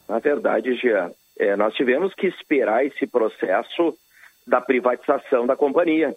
Na 0.09 0.20
verdade, 0.20 0.76
Jean, 0.76 1.09
é, 1.39 1.55
nós 1.55 1.74
tivemos 1.74 2.13
que 2.13 2.28
esperar 2.28 2.86
esse 2.86 3.07
processo 3.07 3.95
da 4.45 4.59
privatização 4.59 5.47
da 5.47 5.55
companhia. 5.55 6.13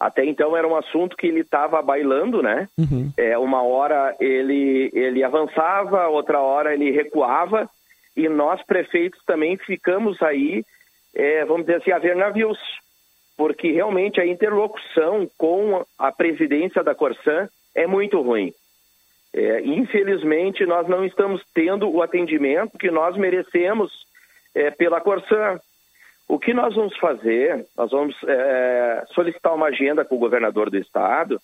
Até 0.00 0.24
então 0.24 0.56
era 0.56 0.66
um 0.66 0.74
assunto 0.74 1.14
que 1.14 1.26
ele 1.26 1.40
estava 1.40 1.82
bailando, 1.82 2.42
né? 2.42 2.68
Uhum. 2.78 3.12
É, 3.18 3.36
uma 3.36 3.62
hora 3.62 4.16
ele, 4.18 4.90
ele 4.94 5.22
avançava, 5.22 6.08
outra 6.08 6.40
hora 6.40 6.72
ele 6.72 6.90
recuava, 6.90 7.68
e 8.16 8.26
nós, 8.26 8.62
prefeitos, 8.62 9.20
também 9.26 9.58
ficamos 9.58 10.20
aí, 10.22 10.64
é, 11.14 11.44
vamos 11.44 11.66
dizer 11.66 11.76
assim, 11.76 11.92
a 11.92 11.98
ver 11.98 12.16
navios 12.16 12.58
porque 13.36 13.72
realmente 13.72 14.20
a 14.20 14.26
interlocução 14.26 15.28
com 15.38 15.84
a 15.98 16.12
presidência 16.12 16.82
da 16.82 16.94
Corsã 16.94 17.48
é 17.74 17.86
muito 17.86 18.20
ruim. 18.20 18.52
É, 19.34 19.62
infelizmente, 19.62 20.66
nós 20.66 20.86
não 20.86 21.04
estamos 21.04 21.42
tendo 21.54 21.88
o 21.88 22.02
atendimento 22.02 22.76
que 22.78 22.90
nós 22.90 23.16
merecemos 23.16 23.90
é, 24.54 24.70
pela 24.70 25.00
Corsã. 25.00 25.58
O 26.28 26.38
que 26.38 26.52
nós 26.52 26.74
vamos 26.74 26.96
fazer? 26.98 27.66
Nós 27.76 27.90
vamos 27.90 28.14
é, 28.26 29.04
solicitar 29.14 29.54
uma 29.54 29.66
agenda 29.66 30.04
com 30.04 30.16
o 30.16 30.20
governador 30.20 30.70
do 30.70 30.76
estado, 30.76 31.40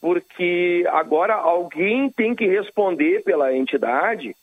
porque 0.00 0.84
agora 0.88 1.34
alguém 1.34 2.10
tem 2.10 2.34
que 2.34 2.46
responder 2.46 3.22
pela 3.22 3.54
entidade, 3.54 4.34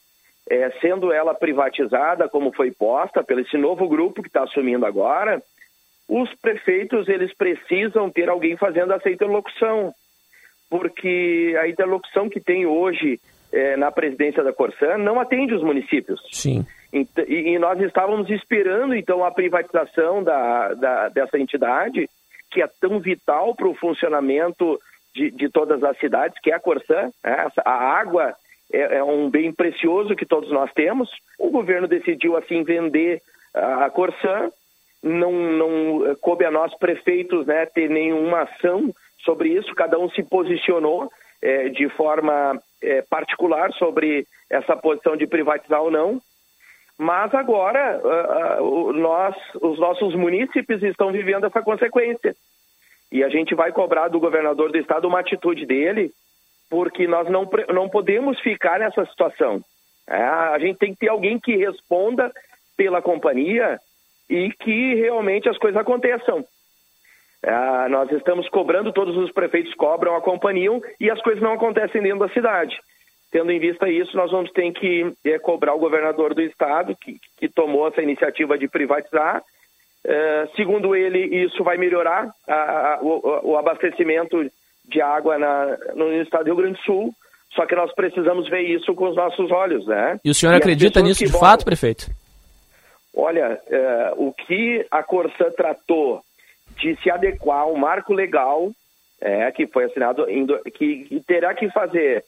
é, 0.50 0.70
sendo 0.80 1.12
ela 1.12 1.34
privatizada, 1.34 2.30
como 2.30 2.54
foi 2.54 2.72
posta, 2.72 3.24
pelo 3.24 3.42
esse 3.42 3.58
novo 3.58 3.88
grupo 3.88 4.22
que 4.22 4.30
está 4.30 4.44
assumindo 4.44 4.86
agora. 4.86 5.42
Os 6.08 6.34
prefeitos 6.36 7.08
eles 7.08 7.34
precisam 7.34 8.10
ter 8.10 8.30
alguém 8.30 8.56
fazendo 8.56 8.94
essa 8.94 9.10
interlocução, 9.10 9.94
porque 10.70 11.56
a 11.62 11.68
interlocução 11.68 12.30
que 12.30 12.40
tem 12.40 12.66
hoje 12.66 13.20
é, 13.52 13.78
na 13.78 13.92
presidência 13.92 14.44
da 14.44 14.54
Corsã 14.54 14.98
não 14.98 15.20
atende 15.20 15.54
os 15.54 15.64
municípios. 15.64 16.22
Sim. 16.32 16.66
E, 16.94 17.60
nós 17.60 17.80
estávamos 17.82 18.30
esperando, 18.30 18.96
então, 18.96 19.24
a 19.24 19.32
privatização 19.32 20.24
da, 20.24 20.74
da 20.74 21.10
dessa 21.10 21.38
entidade, 21.38 22.10
que 22.50 22.62
é 22.62 22.68
tão 22.80 23.00
vital 23.00 23.54
para 23.56 23.68
o 23.68 23.76
funcionamento 23.76 24.80
de, 25.14 25.32
de, 25.32 25.50
todas 25.50 25.84
as 25.84 25.98
cidades, 26.00 26.40
que 26.42 26.52
é 26.52 26.56
a 26.56 26.60
Corsã. 26.60 27.12
Né? 27.24 27.48
A 27.66 28.00
água 28.00 28.34
é, 28.72 28.98
é, 28.98 29.04
um 29.04 29.30
bem 29.30 29.52
precioso 29.52 30.16
que 30.16 30.26
todos 30.26 30.50
nós 30.52 30.72
temos. 30.74 31.10
O 31.38 31.50
governo 31.50 31.88
decidiu, 31.88 32.38
assim, 32.38 32.64
vender 32.64 33.22
a 33.54 33.90
Corsã. 33.90 34.50
Não, 35.04 35.32
não 35.32 36.16
coube 36.22 36.44
a 36.44 36.52
nós, 36.52 36.76
prefeitos, 36.78 37.46
né, 37.46 37.66
ter 37.66 37.90
nenhuma 37.90 38.42
ação 38.42 38.92
sobre 39.24 39.50
isso. 39.50 39.74
Cada 39.76 40.00
um 40.00 40.10
se 40.10 40.24
posicionou 40.24 41.10
é, 41.42 41.70
de 41.70 41.88
forma 41.90 42.60
é, 42.82 43.02
particular 43.04 43.72
sobre 43.74 44.26
essa 44.50 44.76
posição 44.76 45.16
de 45.16 45.28
privatizar 45.28 45.82
ou 45.82 45.92
não. 45.92 46.22
Mas 46.98 47.34
agora 47.36 48.02
uh, 48.60 48.64
uh, 48.64 48.94
nós, 48.94 49.36
os 49.62 49.78
nossos 49.78 50.16
munícipes 50.16 50.82
estão 50.82 51.12
vivendo 51.12 51.46
essa 51.46 51.62
consequência. 51.62 52.36
E 53.12 53.24
a 53.24 53.30
gente 53.30 53.54
vai 53.54 53.72
cobrar 53.72 54.08
do 54.08 54.20
governador 54.20 54.72
do 54.72 54.78
estado 54.78 55.08
uma 55.08 55.20
atitude 55.20 55.66
dele, 55.66 56.12
porque 56.70 57.08
nós 57.08 57.30
não, 57.30 57.48
não 57.74 57.88
podemos 57.88 58.40
ficar 58.40 58.80
nessa 58.80 59.06
situação. 59.06 59.62
É, 60.10 60.18
a 60.18 60.58
gente 60.58 60.80
tem 60.80 60.94
que 60.94 61.00
ter 61.00 61.10
alguém 61.10 61.40
que 61.40 61.56
responda 61.56 62.32
pela 62.76 63.02
companhia 63.02 63.80
e 64.30 64.50
que 64.60 64.96
realmente 64.96 65.50
as 65.50 65.58
coisas 65.58 65.80
aconteçam. 65.80 66.44
É, 67.44 67.90
nós 67.90 68.12
estamos 68.12 68.50
cobrando, 68.50 68.92
todos 68.92 69.16
os 69.16 69.32
prefeitos 69.32 69.74
cobram, 69.76 70.16
acompanham 70.16 70.82
e 71.00 71.10
as 71.10 71.22
coisas 71.22 71.42
não 71.42 71.54
acontecem 71.54 72.02
dentro 72.02 72.20
da 72.20 72.30
cidade. 72.30 72.76
Tendo 73.32 73.52
em 73.52 73.60
vista 73.60 73.90
isso, 73.90 74.16
nós 74.16 74.32
vamos 74.32 74.52
ter 74.52 74.72
que 74.72 75.14
é, 75.26 75.38
cobrar 75.38 75.74
o 75.74 75.80
governador 75.80 76.34
do 76.34 76.42
estado, 76.42 76.96
que, 76.96 77.18
que 77.38 77.50
tomou 77.50 77.88
essa 77.88 78.02
iniciativa 78.02 78.58
de 78.58 78.68
privatizar. 78.68 79.44
É, 80.06 80.48
segundo 80.56 80.96
ele, 80.96 81.20
isso 81.44 81.64
vai 81.64 81.78
melhorar 81.78 82.30
a, 82.48 82.54
a, 82.54 83.00
o, 83.02 83.52
o, 83.52 83.58
abastecimento 83.58 84.50
de 84.86 85.02
água 85.02 85.38
na, 85.38 85.78
no 85.96 86.14
estado 86.22 86.46
do 86.46 86.48
Rio 86.48 86.56
Grande 86.56 86.78
do 86.80 86.84
Sul, 86.84 87.14
só 87.54 87.66
que 87.66 87.76
nós 87.76 87.94
precisamos 87.94 88.50
ver 88.50 88.62
isso 88.62 88.94
com 88.96 89.10
os 89.10 89.16
nossos 89.16 89.52
olhos, 89.52 89.86
né? 89.86 90.18
E 90.24 90.30
o 90.30 90.34
senhor 90.34 90.54
e 90.54 90.56
acredita 90.56 91.02
nisso 91.02 91.26
de 91.26 91.32
fato, 91.32 91.66
prefeito? 91.66 92.08
Olha, 93.20 93.60
é, 93.68 94.14
o 94.16 94.32
que 94.32 94.86
a 94.92 95.02
Corsã 95.02 95.50
tratou 95.50 96.22
de 96.80 96.96
se 96.98 97.10
adequar 97.10 97.62
ao 97.62 97.76
marco 97.76 98.14
legal, 98.14 98.72
é, 99.20 99.52
que 99.52 99.66
foi 99.66 99.86
assinado, 99.86 100.28
que, 100.76 101.06
que 101.06 101.20
terá 101.26 101.56
que 101.56 101.68
fazer 101.72 102.24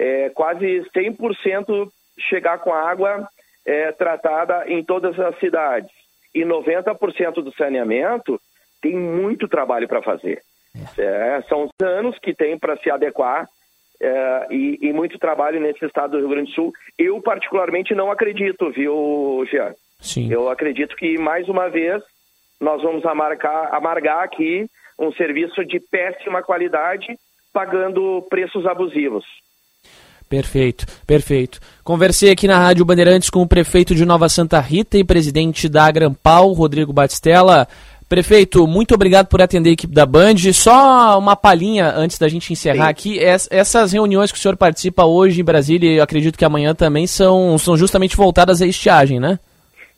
é, 0.00 0.30
quase 0.30 0.80
100% 0.96 1.86
chegar 2.18 2.58
com 2.60 2.72
água 2.72 3.28
é, 3.66 3.92
tratada 3.92 4.64
em 4.68 4.82
todas 4.82 5.20
as 5.20 5.38
cidades. 5.38 5.90
E 6.34 6.40
90% 6.46 7.42
do 7.42 7.52
saneamento 7.52 8.40
tem 8.80 8.96
muito 8.96 9.46
trabalho 9.46 9.86
para 9.86 10.00
fazer. 10.00 10.40
É, 10.96 11.42
são 11.42 11.68
anos 11.82 12.18
que 12.18 12.32
tem 12.32 12.58
para 12.58 12.78
se 12.78 12.90
adequar 12.90 13.46
é, 14.00 14.46
e, 14.50 14.78
e, 14.80 14.92
muito 14.94 15.18
trabalho 15.18 15.60
nesse 15.60 15.84
estado 15.84 16.12
do 16.12 16.18
Rio 16.20 16.30
Grande 16.30 16.50
do 16.50 16.54
Sul. 16.54 16.72
Eu, 16.98 17.20
particularmente, 17.20 17.94
não 17.94 18.10
acredito, 18.10 18.70
viu, 18.70 19.44
Jean? 19.50 19.74
Sim. 20.02 20.30
Eu 20.30 20.50
acredito 20.50 20.94
que, 20.96 21.16
mais 21.16 21.48
uma 21.48 21.70
vez, 21.70 22.02
nós 22.60 22.82
vamos 22.82 23.06
amargar, 23.06 23.72
amargar 23.72 24.24
aqui 24.24 24.66
um 24.98 25.12
serviço 25.12 25.64
de 25.64 25.80
péssima 25.80 26.42
qualidade, 26.42 27.06
pagando 27.52 28.26
preços 28.28 28.66
abusivos. 28.66 29.24
Perfeito, 30.28 30.86
perfeito. 31.06 31.60
Conversei 31.84 32.30
aqui 32.30 32.46
na 32.48 32.58
Rádio 32.58 32.84
Bandeirantes 32.84 33.28
com 33.28 33.42
o 33.42 33.48
prefeito 33.48 33.94
de 33.94 34.04
Nova 34.04 34.28
Santa 34.28 34.58
Rita 34.60 34.96
e 34.96 35.04
presidente 35.04 35.68
da 35.68 35.84
Agrampal, 35.84 36.52
Rodrigo 36.52 36.92
Batistella. 36.92 37.68
Prefeito, 38.08 38.66
muito 38.66 38.94
obrigado 38.94 39.26
por 39.26 39.42
atender 39.42 39.70
a 39.70 39.72
equipe 39.72 39.92
da 39.92 40.06
Band. 40.06 40.36
Só 40.54 41.18
uma 41.18 41.36
palhinha 41.36 41.92
antes 41.94 42.18
da 42.18 42.28
gente 42.28 42.52
encerrar 42.52 42.84
Sim. 42.84 42.90
aqui. 42.90 43.18
Essas 43.18 43.92
reuniões 43.92 44.32
que 44.32 44.38
o 44.38 44.40
senhor 44.40 44.56
participa 44.56 45.04
hoje 45.04 45.40
em 45.40 45.44
Brasília 45.44 45.90
e 45.90 45.96
eu 45.96 46.02
acredito 46.02 46.38
que 46.38 46.44
amanhã 46.44 46.74
também 46.74 47.06
são, 47.06 47.58
são 47.58 47.76
justamente 47.76 48.16
voltadas 48.16 48.62
à 48.62 48.66
estiagem, 48.66 49.20
né? 49.20 49.38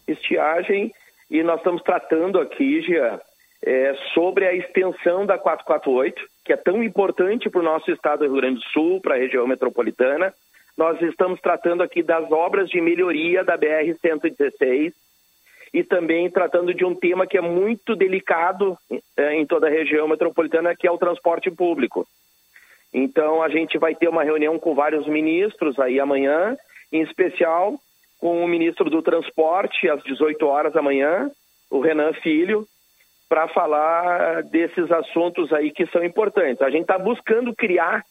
Estiagem, 0.07 0.93
e 1.31 1.43
nós 1.43 1.59
estamos 1.59 1.83
tratando 1.83 2.39
aqui, 2.39 2.83
Gia, 2.83 3.21
é, 3.65 3.95
sobre 4.13 4.47
a 4.47 4.53
extensão 4.53 5.25
da 5.25 5.39
448, 5.39 6.23
que 6.45 6.53
é 6.53 6.57
tão 6.57 6.83
importante 6.83 7.49
para 7.49 7.61
o 7.61 7.65
nosso 7.65 7.91
estado 7.91 8.21
do 8.21 8.25
Rio 8.27 8.41
Grande 8.41 8.61
do 8.61 8.67
Sul, 8.67 9.01
para 9.01 9.15
a 9.15 9.19
região 9.19 9.47
metropolitana. 9.47 10.35
Nós 10.77 11.01
estamos 11.01 11.41
tratando 11.41 11.83
aqui 11.83 12.03
das 12.03 12.31
obras 12.31 12.69
de 12.69 12.81
melhoria 12.81 13.43
da 13.43 13.57
BR-116 13.57 14.93
e 15.73 15.83
também 15.83 16.31
tratando 16.31 16.75
de 16.75 16.85
um 16.85 16.95
tema 16.95 17.27
que 17.27 17.39
é 17.39 17.41
muito 17.41 17.97
delicado 17.97 18.77
é, 19.17 19.35
em 19.35 19.47
toda 19.47 19.67
a 19.67 19.71
região 19.71 20.07
metropolitana, 20.07 20.77
que 20.77 20.87
é 20.87 20.91
o 20.91 20.99
transporte 20.99 21.51
público. 21.51 22.07
Então, 22.93 23.43
a 23.43 23.49
gente 23.49 23.79
vai 23.79 23.95
ter 23.95 24.09
uma 24.09 24.23
reunião 24.23 24.59
com 24.59 24.75
vários 24.75 25.07
ministros 25.09 25.79
aí 25.81 25.99
amanhã, 25.99 26.57
em 26.93 27.03
especial 27.03 27.81
com 28.25 28.43
o 28.43 28.49
ministro 28.49 28.89
do 28.89 29.03
Transporte, 29.03 29.87
às 29.87 30.03
18 30.03 30.47
horas 30.47 30.72
da 30.72 30.81
manhã, 30.81 31.31
o 31.70 31.79
Renan 31.79 32.14
Filho, 32.14 32.66
para 33.29 33.47
falar 33.49 34.43
desses 34.45 34.91
assuntos 34.91 35.53
aí 35.53 35.70
que 35.70 35.85
são 35.89 36.03
importantes. 36.03 36.62
A 36.62 36.70
gente 36.70 36.85
está 36.85 36.97
buscando 36.97 37.55
criar 37.55 38.03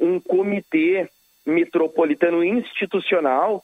um 0.00 0.18
comitê 0.20 1.06
metropolitano 1.44 2.42
institucional 2.42 3.62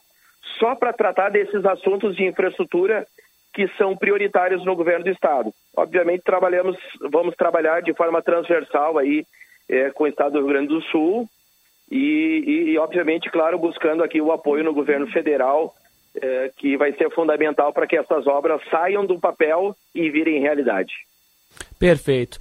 só 0.59 0.75
para 0.75 0.93
tratar 0.93 1.31
desses 1.31 1.65
assuntos 1.65 2.15
de 2.15 2.27
infraestrutura 2.27 3.07
que 3.55 3.67
são 3.79 3.97
prioritários 3.97 4.63
no 4.63 4.77
governo 4.77 5.05
do 5.05 5.11
estado. 5.11 5.55
Obviamente 5.75 6.23
trabalhamos, 6.23 6.77
vamos 7.11 7.35
trabalhar 7.35 7.81
de 7.81 7.95
forma 7.95 8.21
transversal 8.21 8.99
aí 8.99 9.25
é, 9.71 9.89
com 9.89 10.05
o 10.05 10.07
estado 10.07 10.33
do 10.33 10.41
Rio 10.41 10.49
Grande 10.49 10.69
do 10.69 10.83
Sul 10.83 11.27
e, 11.91 12.73
e, 12.73 12.79
obviamente, 12.79 13.31
claro, 13.31 13.59
buscando 13.59 14.05
aqui 14.05 14.21
o 14.21 14.33
apoio 14.33 14.63
no 14.63 14.75
governo 14.75 15.07
federal 15.07 15.75
é, 16.21 16.51
que 16.57 16.77
vai 16.77 16.93
ser 16.93 17.11
fundamental 17.11 17.73
para 17.73 17.87
que 17.87 17.97
essas 17.97 18.27
obras 18.27 18.61
saiam 18.71 19.05
do 19.05 19.19
papel 19.19 19.75
e 19.95 20.11
virem 20.11 20.41
realidade. 20.41 20.93
Perfeito. 21.79 22.39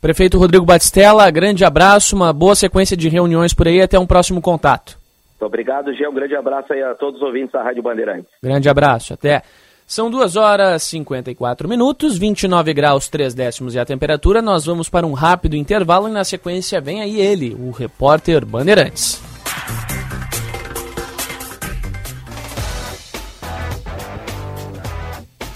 Prefeito 0.00 0.38
Rodrigo 0.38 0.64
Batistella, 0.64 1.30
grande 1.30 1.64
abraço, 1.64 2.14
uma 2.14 2.32
boa 2.32 2.54
sequência 2.54 2.96
de 2.96 3.08
reuniões 3.08 3.52
por 3.54 3.66
aí, 3.66 3.80
até 3.80 3.98
um 3.98 4.06
próximo 4.06 4.40
contato. 4.40 4.98
Muito 5.30 5.46
obrigado, 5.46 5.92
Gê, 5.94 6.06
um 6.06 6.14
grande 6.14 6.36
abraço 6.36 6.72
aí 6.72 6.82
a 6.82 6.94
todos 6.94 7.20
os 7.20 7.26
ouvintes 7.26 7.52
da 7.52 7.62
Rádio 7.62 7.82
Bandeirantes. 7.82 8.30
Grande 8.42 8.68
abraço, 8.68 9.14
até. 9.14 9.42
São 9.86 10.10
2 10.10 10.36
horas 10.36 10.82
e 10.82 10.90
54 10.90 11.68
minutos, 11.68 12.18
29 12.18 12.74
graus 12.74 13.08
3 13.08 13.34
décimos 13.34 13.74
e 13.74 13.78
a 13.78 13.84
temperatura. 13.84 14.42
Nós 14.42 14.64
vamos 14.64 14.88
para 14.88 15.06
um 15.06 15.12
rápido 15.12 15.54
intervalo 15.54 16.08
e 16.08 16.12
na 16.12 16.24
sequência 16.24 16.80
vem 16.80 17.02
aí 17.02 17.20
ele, 17.20 17.54
o 17.54 17.70
repórter 17.70 18.44
Bandeirantes. 18.44 19.25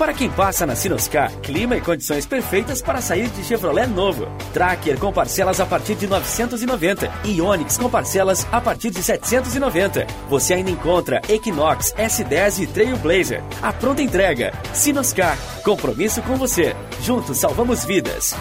Para 0.01 0.14
quem 0.14 0.30
passa 0.30 0.64
na 0.64 0.74
Sinoscar, 0.74 1.30
clima 1.42 1.76
e 1.76 1.80
condições 1.82 2.24
perfeitas 2.24 2.80
para 2.80 3.03
sair 3.03 3.28
de 3.28 3.44
Chevrolet 3.44 3.86
novo. 3.86 4.26
Tracker 4.51 4.98
com 4.98 5.12
parcelas 5.12 5.61
a 5.61 5.66
partir 5.66 5.94
de 5.94 6.07
990 6.07 7.12
e 7.22 7.38
Onix 7.38 7.76
com 7.76 7.90
parcelas 7.90 8.46
a 8.51 8.62
partir 8.62 8.88
de 8.88 9.03
790. 9.03 10.07
Você 10.30 10.55
ainda 10.55 10.70
encontra 10.70 11.20
Equinox, 11.28 11.92
S10 11.98 12.62
e 12.62 12.66
Trailblazer. 12.66 13.44
A 13.61 13.74
pronta 13.74 14.01
entrega. 14.01 14.55
Sinoscar, 14.72 15.36
compromisso 15.62 16.22
com 16.22 16.34
você. 16.36 16.74
Juntos 17.03 17.36
salvamos 17.36 17.84
vidas. 17.84 18.34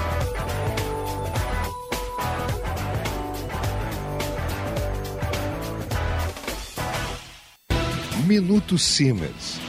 Minuto 8.26 8.78
Siemens 8.78 9.69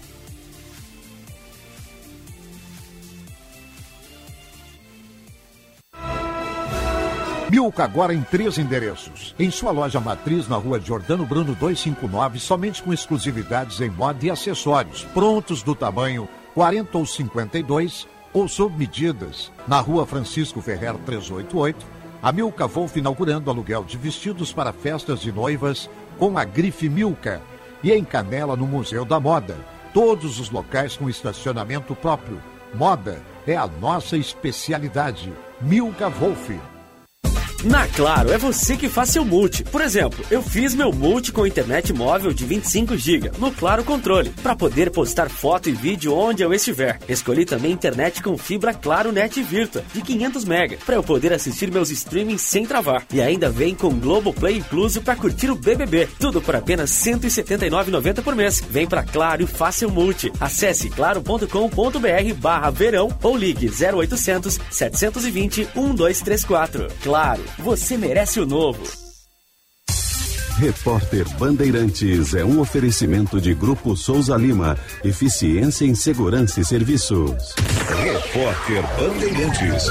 Milka 7.52 7.84
agora 7.84 8.14
em 8.14 8.22
três 8.22 8.56
endereços. 8.56 9.34
Em 9.38 9.50
sua 9.50 9.72
loja 9.72 10.00
matriz 10.00 10.48
na 10.48 10.56
rua 10.56 10.80
Jordano 10.80 11.26
Bruno 11.26 11.54
259, 11.54 12.40
somente 12.40 12.82
com 12.82 12.94
exclusividades 12.94 13.78
em 13.82 13.90
moda 13.90 14.24
e 14.24 14.30
acessórios, 14.30 15.04
prontos 15.12 15.62
do 15.62 15.74
tamanho 15.74 16.26
40 16.54 16.96
ou 16.96 17.04
52 17.04 18.08
ou 18.32 18.48
sob 18.48 18.74
medidas. 18.78 19.52
Na 19.68 19.80
rua 19.80 20.06
Francisco 20.06 20.62
Ferrer 20.62 20.94
388, 21.04 21.84
a 22.22 22.32
Milka 22.32 22.66
Wolf 22.66 22.96
inaugurando 22.96 23.50
aluguel 23.50 23.84
de 23.84 23.98
vestidos 23.98 24.50
para 24.50 24.72
festas 24.72 25.20
de 25.20 25.30
noivas 25.30 25.90
com 26.18 26.38
a 26.38 26.44
grife 26.44 26.88
Milka. 26.88 27.42
E 27.84 27.92
em 27.92 28.02
Canela, 28.02 28.56
no 28.56 28.66
Museu 28.66 29.04
da 29.04 29.20
Moda. 29.20 29.58
Todos 29.92 30.40
os 30.40 30.48
locais 30.48 30.96
com 30.96 31.06
estacionamento 31.06 31.94
próprio. 31.94 32.42
Moda 32.72 33.22
é 33.46 33.54
a 33.54 33.66
nossa 33.66 34.16
especialidade. 34.16 35.30
Milka 35.60 36.08
Wolf. 36.08 36.71
Na 37.64 37.86
Claro, 37.86 38.32
é 38.32 38.38
você 38.38 38.76
que 38.76 38.88
faz 38.88 39.10
seu 39.10 39.24
multi. 39.24 39.62
Por 39.62 39.80
exemplo, 39.80 40.24
eu 40.30 40.42
fiz 40.42 40.74
meu 40.74 40.92
multi 40.92 41.30
com 41.30 41.46
internet 41.46 41.92
móvel 41.92 42.32
de 42.32 42.44
25 42.44 42.96
GB 42.96 43.30
no 43.38 43.52
Claro 43.52 43.84
Controle, 43.84 44.30
para 44.42 44.56
poder 44.56 44.90
postar 44.90 45.28
foto 45.28 45.68
e 45.68 45.72
vídeo 45.72 46.12
onde 46.12 46.42
eu 46.42 46.52
estiver. 46.52 46.98
Escolhi 47.08 47.44
também 47.44 47.70
internet 47.70 48.20
com 48.20 48.36
fibra 48.36 48.74
Claro 48.74 49.12
Net 49.12 49.40
Virtua 49.42 49.84
de 49.94 50.02
500 50.02 50.44
MB, 50.44 50.78
para 50.84 50.96
eu 50.96 51.02
poder 51.04 51.32
assistir 51.32 51.70
meus 51.70 51.90
streamings 51.90 52.42
sem 52.42 52.66
travar. 52.66 53.04
E 53.12 53.20
ainda 53.20 53.48
vem 53.48 53.76
com 53.76 53.90
Globoplay 53.90 54.56
incluso 54.56 55.00
para 55.00 55.14
curtir 55.14 55.50
o 55.50 55.54
BBB. 55.54 56.08
Tudo 56.18 56.42
por 56.42 56.56
apenas 56.56 57.04
R$ 57.04 57.12
179,90 57.12 58.22
por 58.22 58.34
mês. 58.34 58.60
Vem 58.70 58.88
para 58.88 59.04
Claro 59.04 59.42
e 59.42 59.46
faça 59.46 59.86
multi. 59.86 60.32
Acesse 60.40 60.90
claro.com.br 60.90 62.34
barra 62.38 62.70
verão 62.70 63.08
ou 63.22 63.36
ligue 63.36 63.70
0800 63.70 64.58
720 64.70 65.68
1234. 65.76 66.88
Claro, 67.02 67.42
você 67.58 67.96
merece 67.96 68.40
o 68.40 68.46
novo. 68.46 68.82
Repórter 70.58 71.28
Bandeirantes 71.38 72.34
é 72.34 72.44
um 72.44 72.60
oferecimento 72.60 73.40
de 73.40 73.54
Grupo 73.54 73.96
Souza 73.96 74.36
Lima. 74.36 74.78
Eficiência 75.02 75.84
em 75.84 75.94
Segurança 75.94 76.60
e 76.60 76.64
Serviços. 76.64 77.54
Repórter 78.04 78.82
Bandeirantes. 78.96 79.86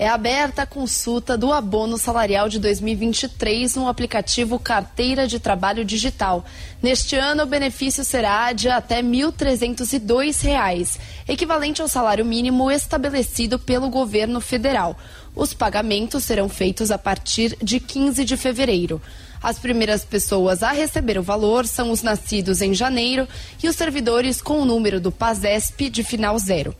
É 0.00 0.08
aberta 0.08 0.62
a 0.62 0.66
consulta 0.66 1.36
do 1.36 1.52
abono 1.52 1.98
salarial 1.98 2.48
de 2.48 2.58
2023 2.58 3.74
no 3.74 3.86
aplicativo 3.86 4.58
Carteira 4.58 5.26
de 5.26 5.38
Trabalho 5.38 5.84
Digital. 5.84 6.42
Neste 6.82 7.16
ano, 7.16 7.42
o 7.42 7.46
benefício 7.46 8.02
será 8.02 8.50
de 8.54 8.70
até 8.70 9.02
R$ 9.02 9.02
1.302, 9.02 10.98
equivalente 11.28 11.82
ao 11.82 11.88
salário 11.88 12.24
mínimo 12.24 12.70
estabelecido 12.70 13.58
pelo 13.58 13.90
governo 13.90 14.40
federal. 14.40 14.96
Os 15.36 15.52
pagamentos 15.52 16.24
serão 16.24 16.48
feitos 16.48 16.90
a 16.90 16.96
partir 16.96 17.54
de 17.62 17.78
15 17.78 18.24
de 18.24 18.38
fevereiro. 18.38 19.02
As 19.42 19.58
primeiras 19.58 20.02
pessoas 20.02 20.62
a 20.62 20.72
receber 20.72 21.18
o 21.18 21.22
valor 21.22 21.66
são 21.66 21.90
os 21.90 22.00
nascidos 22.00 22.62
em 22.62 22.72
janeiro 22.72 23.28
e 23.62 23.68
os 23.68 23.76
servidores 23.76 24.40
com 24.40 24.62
o 24.62 24.64
número 24.64 24.98
do 24.98 25.12
PASESP 25.12 25.90
de 25.90 26.02
final 26.02 26.38
zero. 26.38 26.74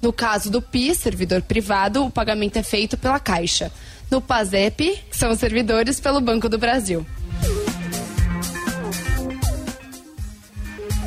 No 0.00 0.12
caso 0.12 0.50
do 0.50 0.62
PIS, 0.62 0.98
servidor 0.98 1.42
privado, 1.42 2.04
o 2.04 2.10
pagamento 2.10 2.56
é 2.56 2.62
feito 2.62 2.96
pela 2.96 3.18
Caixa. 3.18 3.72
No 4.10 4.20
PASEP, 4.20 5.00
são 5.10 5.30
os 5.32 5.38
servidores 5.38 5.98
pelo 5.98 6.20
Banco 6.20 6.48
do 6.48 6.56
Brasil. 6.56 7.04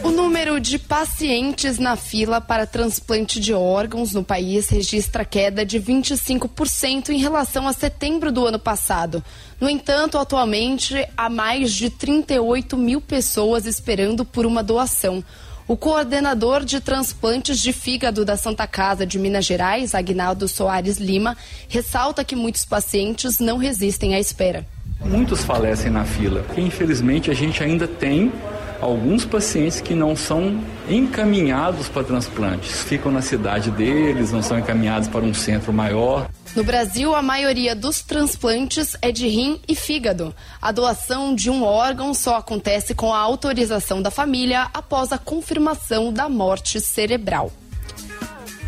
O 0.04 0.10
número 0.10 0.60
de 0.60 0.78
pacientes 0.78 1.78
na 1.78 1.96
fila 1.96 2.42
para 2.42 2.66
transplante 2.66 3.40
de 3.40 3.54
órgãos 3.54 4.14
no 4.14 4.24
país 4.24 4.68
registra 4.68 5.24
queda 5.24 5.64
de 5.64 5.80
25% 5.80 7.10
em 7.10 7.18
relação 7.18 7.68
a 7.68 7.74
setembro 7.74 8.32
do 8.32 8.46
ano 8.46 8.60
passado. 8.60 9.24
No 9.60 9.70
entanto, 9.70 10.18
atualmente 10.18 11.08
há 11.16 11.30
mais 11.30 11.72
de 11.72 11.90
38 11.90 12.76
mil 12.76 13.00
pessoas 13.00 13.66
esperando 13.66 14.26
por 14.26 14.46
uma 14.46 14.64
doação. 14.64 15.24
O 15.72 15.78
coordenador 15.78 16.66
de 16.66 16.82
transplantes 16.82 17.58
de 17.58 17.72
fígado 17.72 18.26
da 18.26 18.36
Santa 18.36 18.68
Casa 18.68 19.06
de 19.06 19.18
Minas 19.18 19.46
Gerais, 19.46 19.96
Agnaldo 19.96 20.46
Soares 20.46 20.98
Lima, 20.98 21.38
ressalta 21.70 22.26
que 22.26 22.36
muitos 22.36 22.66
pacientes 22.66 23.40
não 23.40 23.56
resistem 23.56 24.14
à 24.14 24.20
espera. 24.20 24.68
Muitos 25.00 25.46
falecem 25.46 25.90
na 25.90 26.04
fila. 26.04 26.46
Infelizmente, 26.58 27.32
a 27.32 27.34
gente 27.34 27.64
ainda 27.64 27.88
tem 27.88 28.34
alguns 28.82 29.24
pacientes 29.24 29.80
que 29.80 29.94
não 29.94 30.16
são 30.16 30.60
encaminhados 30.90 31.88
para 31.88 32.04
transplantes. 32.04 32.82
Ficam 32.84 33.12
na 33.12 33.22
cidade 33.22 33.70
deles, 33.72 34.32
não 34.32 34.42
são 34.42 34.58
encaminhados 34.60 35.08
para 35.08 35.22
um 35.22 35.34
centro 35.34 35.72
maior. 35.72 36.30
No 36.56 36.64
Brasil, 36.64 37.16
a 37.16 37.22
maioria 37.22 37.74
dos 37.74 38.02
transplantes 38.02 38.98
é 39.02 39.12
de 39.12 39.28
rim 39.28 39.62
e 39.68 39.76
fígado. 39.76 40.36
A 40.62 40.72
doação 40.72 41.34
de 41.34 41.50
um 41.50 41.64
órgão 41.64 42.14
só 42.14 42.38
acontece 42.38 42.94
com 42.94 43.14
a 43.14 43.20
autorização 43.20 44.02
da 44.02 44.12
família 44.12 44.68
após 44.74 45.14
a 45.14 45.18
confirmação 45.18 46.12
da 46.12 46.28
morte 46.28 46.82
cerebral. 46.82 47.52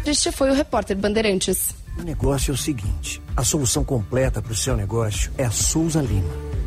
Este 0.06 0.32
foi 0.32 0.50
o 0.50 0.54
repórter 0.54 0.98
Bandeirantes. 0.98 1.76
O 1.98 2.04
negócio 2.04 2.52
é 2.52 2.54
o 2.54 2.58
seguinte: 2.58 3.22
a 3.36 3.44
solução 3.44 3.84
completa 3.84 4.42
para 4.42 4.52
o 4.52 4.56
seu 4.56 4.76
negócio 4.76 5.32
é 5.38 5.46
a 5.46 5.52
Souza 5.52 6.02
Lima. 6.02 6.53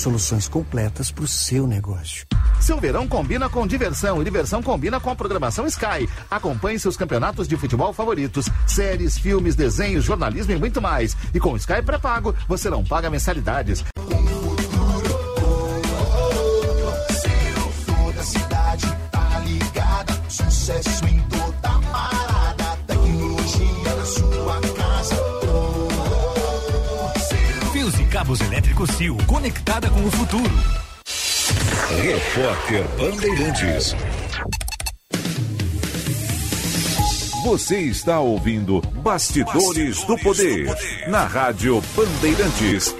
Soluções 0.00 0.48
completas 0.48 1.10
para 1.10 1.24
o 1.24 1.28
seu 1.28 1.66
negócio. 1.66 2.26
Seu 2.58 2.80
verão 2.80 3.06
combina 3.06 3.50
com 3.50 3.66
diversão 3.66 4.18
e 4.18 4.24
diversão 4.24 4.62
combina 4.62 4.98
com 4.98 5.10
a 5.10 5.14
programação 5.14 5.66
Sky. 5.66 6.08
Acompanhe 6.30 6.78
seus 6.78 6.96
campeonatos 6.96 7.46
de 7.46 7.54
futebol 7.54 7.92
favoritos, 7.92 8.48
séries, 8.66 9.18
filmes, 9.18 9.54
desenhos, 9.54 10.06
jornalismo 10.06 10.54
e 10.54 10.56
muito 10.56 10.80
mais. 10.80 11.14
E 11.34 11.38
com 11.38 11.52
o 11.52 11.56
Sky 11.58 11.82
pré-pago, 11.84 12.34
você 12.48 12.70
não 12.70 12.82
paga 12.82 13.10
mensalidades. 13.10 13.84
Tá 19.74 20.06
sucesso 20.30 21.04
em 21.08 21.19
cabos 28.20 28.40
elétricos 28.42 28.90
Sil, 29.00 29.16
conectada 29.26 29.88
com 29.88 30.04
o 30.04 30.10
futuro. 30.10 30.52
Repórter 32.02 32.84
Bandeirantes. 32.98 33.96
Você 37.42 37.80
está 37.80 38.20
ouvindo 38.20 38.82
Bastidores, 39.02 40.04
do, 40.04 40.18
Poder, 40.18 40.66
na 41.08 41.24
Rádio 41.24 41.82
Bandeirantes. 41.96 42.94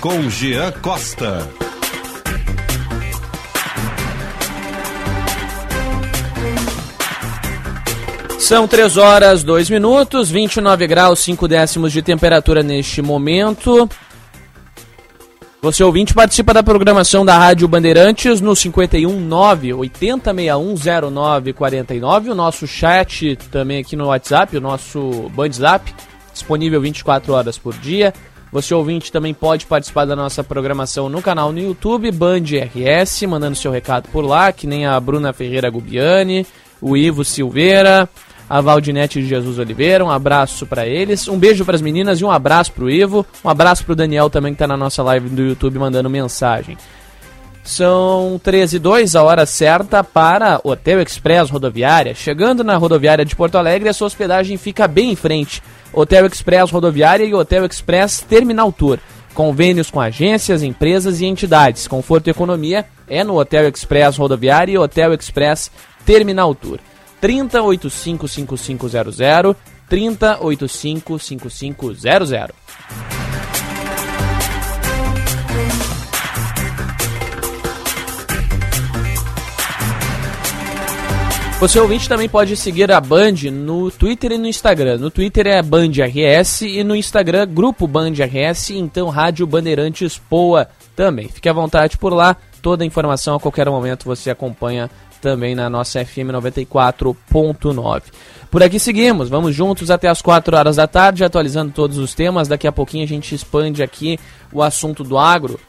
Com 0.00 0.30
Jean 0.30 0.70
Costa. 0.80 1.67
São 8.48 8.66
3 8.66 8.96
horas, 8.96 9.44
2 9.44 9.68
minutos, 9.68 10.30
29 10.30 10.86
graus, 10.86 11.18
5 11.18 11.46
décimos 11.46 11.92
de 11.92 12.00
temperatura 12.00 12.62
neste 12.62 13.02
momento. 13.02 13.86
Você 15.60 15.84
ouvinte 15.84 16.14
participa 16.14 16.54
da 16.54 16.62
programação 16.62 17.26
da 17.26 17.36
Rádio 17.36 17.68
Bandeirantes 17.68 18.40
no 18.40 18.56
519 18.56 19.74
8061 19.74 20.74
0949, 21.12 22.30
o 22.30 22.34
nosso 22.34 22.66
chat 22.66 23.36
também 23.50 23.80
aqui 23.80 23.94
no 23.94 24.06
WhatsApp, 24.06 24.56
o 24.56 24.62
nosso 24.62 25.30
Bandzap, 25.34 25.94
disponível 26.32 26.80
24 26.80 27.34
horas 27.34 27.58
por 27.58 27.74
dia. 27.74 28.14
Você 28.50 28.72
ouvinte 28.72 29.12
também 29.12 29.34
pode 29.34 29.66
participar 29.66 30.06
da 30.06 30.16
nossa 30.16 30.42
programação 30.42 31.10
no 31.10 31.20
canal 31.20 31.52
no 31.52 31.60
YouTube, 31.60 32.10
Band 32.12 32.44
RS, 32.44 33.24
mandando 33.24 33.56
seu 33.56 33.70
recado 33.70 34.08
por 34.08 34.24
lá, 34.24 34.50
que 34.52 34.66
nem 34.66 34.86
a 34.86 34.98
Bruna 34.98 35.34
Ferreira 35.34 35.68
Gubiani, 35.68 36.46
o 36.80 36.96
Ivo 36.96 37.26
Silveira, 37.26 38.08
a 38.48 38.60
Valdinete 38.60 39.20
de 39.20 39.28
Jesus 39.28 39.58
Oliveira, 39.58 40.04
um 40.04 40.10
abraço 40.10 40.66
para 40.66 40.86
eles, 40.86 41.28
um 41.28 41.38
beijo 41.38 41.64
para 41.64 41.74
as 41.74 41.82
meninas 41.82 42.20
e 42.20 42.24
um 42.24 42.30
abraço 42.30 42.72
para 42.72 42.84
o 42.84 42.90
Ivo, 42.90 43.26
um 43.44 43.48
abraço 43.48 43.84
para 43.84 43.92
o 43.92 43.96
Daniel 43.96 44.30
também 44.30 44.52
que 44.52 44.56
está 44.56 44.66
na 44.66 44.76
nossa 44.76 45.02
live 45.02 45.28
do 45.28 45.42
YouTube 45.42 45.78
mandando 45.78 46.08
mensagem. 46.08 46.76
São 47.68 48.40
13 48.42 48.76
e 48.76 48.78
2, 48.78 49.14
a 49.14 49.22
hora 49.22 49.44
certa 49.44 50.02
para 50.02 50.58
Hotel 50.64 51.02
Express 51.02 51.50
Rodoviária. 51.50 52.14
Chegando 52.14 52.64
na 52.64 52.78
rodoviária 52.78 53.26
de 53.26 53.36
Porto 53.36 53.58
Alegre, 53.58 53.90
a 53.90 53.92
sua 53.92 54.06
hospedagem 54.06 54.56
fica 54.56 54.88
bem 54.88 55.10
em 55.10 55.14
frente. 55.14 55.62
Hotel 55.92 56.24
Express 56.24 56.70
Rodoviária 56.70 57.24
e 57.24 57.34
Hotel 57.34 57.66
Express 57.66 58.22
Terminal 58.22 58.72
Tour. 58.72 58.98
Convênios 59.34 59.90
com 59.90 60.00
agências, 60.00 60.62
empresas 60.62 61.20
e 61.20 61.26
entidades. 61.26 61.86
Conforto 61.86 62.28
e 62.28 62.30
economia 62.30 62.86
é 63.06 63.22
no 63.22 63.38
Hotel 63.38 63.68
Express 63.68 64.16
Rodoviária 64.16 64.72
e 64.72 64.78
Hotel 64.78 65.12
Express 65.12 65.70
Terminal 66.06 66.54
Tour. 66.54 66.78
30855500 67.22 69.56
30855500. 69.90 72.50
Você 81.60 81.80
ouvinte 81.80 82.08
também 82.08 82.28
pode 82.28 82.56
seguir 82.56 82.92
a 82.92 83.00
Band 83.00 83.50
no 83.50 83.90
Twitter 83.90 84.30
e 84.30 84.38
no 84.38 84.46
Instagram. 84.46 84.98
No 84.98 85.10
Twitter 85.10 85.48
é 85.48 85.60
Band 85.60 85.90
RS 85.90 86.62
e 86.62 86.84
no 86.84 86.94
Instagram 86.94 87.48
Grupo 87.48 87.88
Band 87.88 88.12
RS, 88.12 88.70
então 88.70 89.08
Rádio 89.08 89.44
Bandeirantes 89.44 90.16
Poa 90.16 90.68
também. 90.94 91.28
Fique 91.28 91.48
à 91.48 91.52
vontade 91.52 91.98
por 91.98 92.12
lá, 92.12 92.36
toda 92.62 92.84
a 92.84 92.86
informação 92.86 93.34
a 93.34 93.40
qualquer 93.40 93.68
momento 93.68 94.04
você 94.04 94.30
acompanha 94.30 94.88
também 95.20 95.54
na 95.54 95.68
nossa 95.68 96.04
FM 96.04 96.30
94.9. 96.32 98.02
Por 98.50 98.62
aqui 98.62 98.78
seguimos, 98.78 99.28
vamos 99.28 99.54
juntos 99.54 99.90
até 99.90 100.08
as 100.08 100.22
4 100.22 100.56
horas 100.56 100.76
da 100.76 100.86
tarde, 100.86 101.24
atualizando 101.24 101.72
todos 101.72 101.98
os 101.98 102.14
temas. 102.14 102.48
Daqui 102.48 102.66
a 102.66 102.72
pouquinho 102.72 103.04
a 103.04 103.08
gente 103.08 103.34
expande 103.34 103.82
aqui 103.82 104.18
o 104.52 104.62
assunto 104.62 105.04
do 105.04 105.18
agro, 105.18 105.60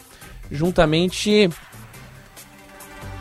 juntamente 0.49 1.49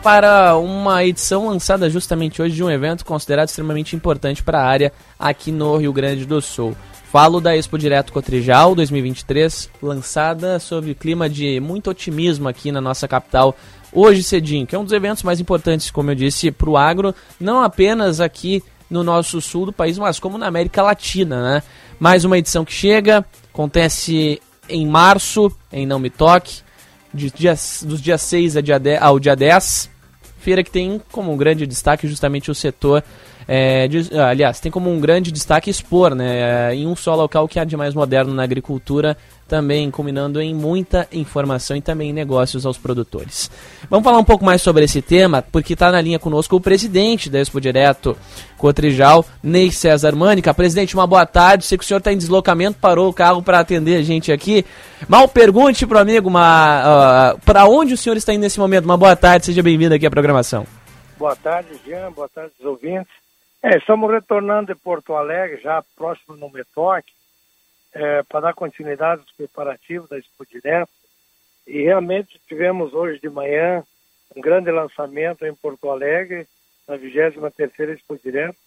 para 0.01 0.55
uma 0.57 1.03
edição 1.03 1.49
lançada 1.49 1.89
justamente 1.89 2.41
hoje 2.41 2.55
de 2.55 2.63
um 2.63 2.69
evento 2.69 3.03
considerado 3.03 3.49
extremamente 3.49 3.95
importante 3.95 4.41
para 4.41 4.61
a 4.61 4.65
área 4.65 4.93
aqui 5.17 5.51
no 5.51 5.75
Rio 5.75 5.91
Grande 5.91 6.25
do 6.25 6.41
Sul. 6.41 6.75
Falo 7.11 7.41
da 7.41 7.57
Expo 7.57 7.75
Direto 7.75 8.13
Cotrijal 8.13 8.75
2023, 8.75 9.69
lançada 9.81 10.59
sob 10.59 10.93
clima 10.93 11.27
de 11.27 11.59
muito 11.59 11.89
otimismo 11.89 12.47
aqui 12.47 12.71
na 12.71 12.79
nossa 12.79 13.07
capital 13.07 13.55
hoje 13.93 14.23
cedinho, 14.23 14.65
que 14.65 14.75
é 14.75 14.79
um 14.79 14.83
dos 14.83 14.93
eventos 14.93 15.23
mais 15.23 15.39
importantes, 15.39 15.91
como 15.91 16.11
eu 16.11 16.15
disse, 16.15 16.51
para 16.51 16.69
o 16.69 16.77
agro, 16.77 17.13
não 17.39 17.61
apenas 17.61 18.19
aqui 18.19 18.63
no 18.89 19.03
nosso 19.03 19.39
sul 19.41 19.67
do 19.67 19.73
país, 19.73 19.97
mas 19.97 20.19
como 20.19 20.37
na 20.37 20.47
América 20.47 20.81
Latina, 20.81 21.41
né? 21.41 21.63
Mais 21.99 22.25
uma 22.25 22.37
edição 22.37 22.65
que 22.65 22.73
chega, 22.73 23.25
acontece 23.53 24.41
em 24.67 24.87
março, 24.87 25.51
em 25.71 25.85
Não 25.85 25.99
Me 25.99 26.09
Toque, 26.09 26.61
de 27.13 27.29
dia, 27.31 27.53
dos 27.83 28.01
dias 28.01 28.21
6 28.21 28.55
ao 29.01 29.19
dia 29.19 29.35
10. 29.35 29.89
Feira 30.39 30.63
que 30.63 30.71
tem 30.71 31.01
como 31.11 31.31
um 31.31 31.37
grande 31.37 31.67
destaque 31.67 32.07
justamente 32.07 32.49
o 32.49 32.55
setor. 32.55 33.03
É, 33.51 33.89
aliás, 34.29 34.59
tem 34.59 34.71
como 34.71 34.91
um 34.91 34.99
grande 34.99 35.31
destaque 35.31 35.71
expor, 35.71 36.13
né? 36.13 36.75
Em 36.75 36.85
um 36.85 36.95
só 36.95 37.15
local 37.15 37.47
que 37.47 37.59
há 37.59 37.63
de 37.63 37.75
mais 37.75 37.95
moderno 37.95 38.31
na 38.31 38.43
agricultura, 38.43 39.17
também 39.47 39.89
combinando 39.89 40.39
em 40.39 40.53
muita 40.53 41.07
informação 41.11 41.75
e 41.75 41.81
também 41.81 42.13
negócios 42.13 42.63
aos 42.63 42.77
produtores. 42.77 43.49
Vamos 43.89 44.03
falar 44.03 44.19
um 44.19 44.23
pouco 44.23 44.45
mais 44.45 44.61
sobre 44.61 44.83
esse 44.83 45.01
tema, 45.01 45.41
porque 45.41 45.73
está 45.73 45.91
na 45.91 45.99
linha 45.99 46.19
conosco 46.19 46.55
o 46.55 46.61
presidente 46.61 47.27
da 47.27 47.39
Expo 47.39 47.59
Direto 47.59 48.15
Cotrijal, 48.55 49.25
Ney 49.41 49.71
César 49.71 50.15
Mânica. 50.15 50.53
Presidente, 50.53 50.93
uma 50.93 51.07
boa 51.07 51.25
tarde. 51.25 51.65
Sei 51.65 51.75
que 51.75 51.83
o 51.83 51.87
senhor 51.87 51.97
está 51.97 52.13
em 52.13 52.17
deslocamento, 52.19 52.77
parou 52.79 53.09
o 53.09 53.13
carro 53.13 53.41
para 53.41 53.57
atender 53.57 53.95
a 53.95 54.03
gente 54.03 54.31
aqui. 54.31 54.63
Mal 55.07 55.27
pergunte 55.27 55.87
para 55.87 55.97
o 55.97 56.01
amigo, 56.01 56.29
uh, 56.29 57.39
para 57.43 57.65
onde 57.65 57.95
o 57.95 57.97
senhor 57.97 58.15
está 58.15 58.31
indo 58.31 58.41
nesse 58.41 58.59
momento? 58.59 58.85
Uma 58.85 58.95
boa 58.95 59.15
tarde, 59.15 59.47
seja 59.47 59.63
bem-vindo 59.63 59.95
aqui 59.95 60.05
à 60.05 60.11
programação. 60.11 60.67
Boa 61.17 61.35
tarde, 61.35 61.69
Jean. 61.83 62.11
Boa 62.11 62.29
tarde, 62.29 62.53
os 62.59 62.65
ouvintes. 62.65 63.18
É, 63.61 63.77
estamos 63.77 64.09
retornando 64.09 64.73
de 64.73 64.79
Porto 64.79 65.13
Alegre, 65.13 65.61
já 65.61 65.83
próximo 65.97 66.37
no 66.37 66.49
Metoque 66.49 67.11
é, 67.91 68.23
para 68.23 68.39
dar 68.39 68.53
continuidade 68.53 69.21
aos 69.21 69.31
preparativos 69.33 70.07
da 70.07 70.17
Expo 70.17 70.45
Direto. 70.45 70.91
E 71.67 71.83
realmente 71.83 72.39
tivemos 72.47 72.93
hoje 72.93 73.19
de 73.19 73.29
manhã 73.29 73.83
um 74.33 74.39
grande 74.39 74.71
lançamento 74.71 75.45
em 75.45 75.53
Porto 75.53 75.89
Alegre, 75.89 76.47
na 76.87 76.97
23ª 76.97 77.89
Expo 77.89 78.17
Direto, 78.17 78.57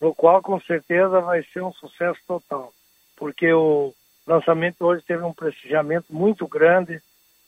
no 0.00 0.12
qual 0.12 0.42
com 0.42 0.60
certeza 0.60 1.20
vai 1.20 1.44
ser 1.44 1.62
um 1.62 1.72
sucesso 1.72 2.18
total, 2.26 2.72
porque 3.16 3.52
o 3.52 3.94
lançamento 4.26 4.84
hoje 4.84 5.04
teve 5.04 5.22
um 5.22 5.32
prestigiamento 5.32 6.06
muito 6.12 6.48
grande 6.48 7.00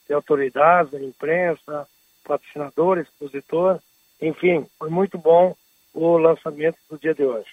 de 0.06 0.14
autoridades, 0.14 0.92
da 0.92 1.02
imprensa, 1.02 1.88
patrocinadores, 2.22 3.08
expositor, 3.08 3.80
enfim, 4.20 4.64
foi 4.78 4.88
muito 4.88 5.18
bom 5.18 5.56
o 5.94 6.16
lançamento 6.16 6.76
do 6.90 6.98
dia 6.98 7.14
de 7.14 7.24
hoje. 7.24 7.46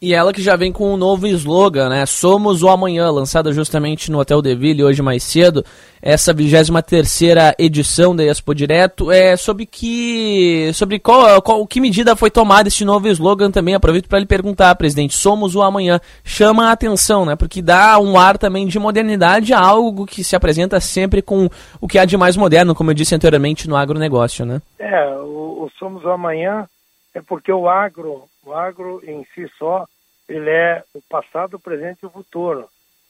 E 0.00 0.12
ela 0.12 0.30
que 0.30 0.42
já 0.42 0.56
vem 0.56 0.70
com 0.70 0.92
um 0.92 0.96
novo 0.96 1.26
slogan, 1.26 1.88
né? 1.88 2.04
Somos 2.04 2.62
o 2.62 2.68
Amanhã, 2.68 3.10
lançada 3.10 3.50
justamente 3.50 4.10
no 4.10 4.18
Hotel 4.18 4.42
Deville 4.42 4.84
hoje 4.84 5.00
mais 5.00 5.22
cedo. 5.22 5.64
Essa 6.02 6.34
23 6.34 7.54
edição 7.58 8.14
da 8.14 8.22
Expo 8.22 8.54
Direto 8.54 9.10
é 9.10 9.38
sobre 9.38 9.64
que 9.64 10.70
sobre 10.74 10.98
qual, 10.98 11.40
qual 11.40 11.66
que 11.66 11.80
medida 11.80 12.14
foi 12.14 12.30
tomada 12.30 12.68
esse 12.68 12.84
novo 12.84 13.08
slogan 13.08 13.50
também. 13.50 13.74
Aproveito 13.74 14.06
para 14.06 14.18
lhe 14.18 14.26
perguntar, 14.26 14.74
presidente. 14.74 15.14
Somos 15.14 15.56
o 15.56 15.62
Amanhã. 15.62 15.98
Chama 16.22 16.68
a 16.68 16.72
atenção, 16.72 17.24
né? 17.24 17.34
Porque 17.34 17.62
dá 17.62 17.98
um 17.98 18.18
ar 18.18 18.36
também 18.36 18.66
de 18.66 18.78
modernidade 18.78 19.54
a 19.54 19.60
algo 19.60 20.04
que 20.04 20.22
se 20.22 20.36
apresenta 20.36 20.78
sempre 20.78 21.22
com 21.22 21.48
o 21.80 21.88
que 21.88 21.98
há 21.98 22.04
de 22.04 22.18
mais 22.18 22.36
moderno, 22.36 22.74
como 22.74 22.90
eu 22.90 22.94
disse 22.94 23.14
anteriormente, 23.14 23.66
no 23.66 23.74
agronegócio, 23.74 24.44
né? 24.44 24.60
É, 24.78 25.08
o, 25.16 25.64
o 25.64 25.70
Somos 25.78 26.04
o 26.04 26.10
Amanhã 26.10 26.68
é 27.16 27.22
porque 27.22 27.50
o 27.50 27.68
agro 27.68 28.28
o 28.46 28.54
agro 28.54 29.00
em 29.04 29.24
si 29.34 29.50
só, 29.58 29.86
ele 30.28 30.48
é 30.48 30.84
o 30.94 31.02
passado, 31.02 31.54
o 31.54 31.60
presente 31.60 32.00
e 32.02 32.06
o 32.06 32.10
futuro. 32.10 32.68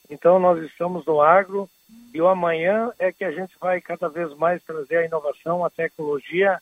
Então 0.08 0.38
nós 0.38 0.62
estamos 0.64 1.04
no 1.04 1.20
agro 1.20 1.68
e 2.14 2.20
o 2.20 2.26
amanhã 2.26 2.90
é 2.98 3.12
que 3.12 3.22
a 3.22 3.30
gente 3.30 3.54
vai 3.60 3.80
cada 3.80 4.08
vez 4.08 4.34
mais 4.36 4.62
trazer 4.64 4.96
a 4.96 5.04
inovação, 5.04 5.62
a 5.62 5.70
tecnologia 5.70 6.58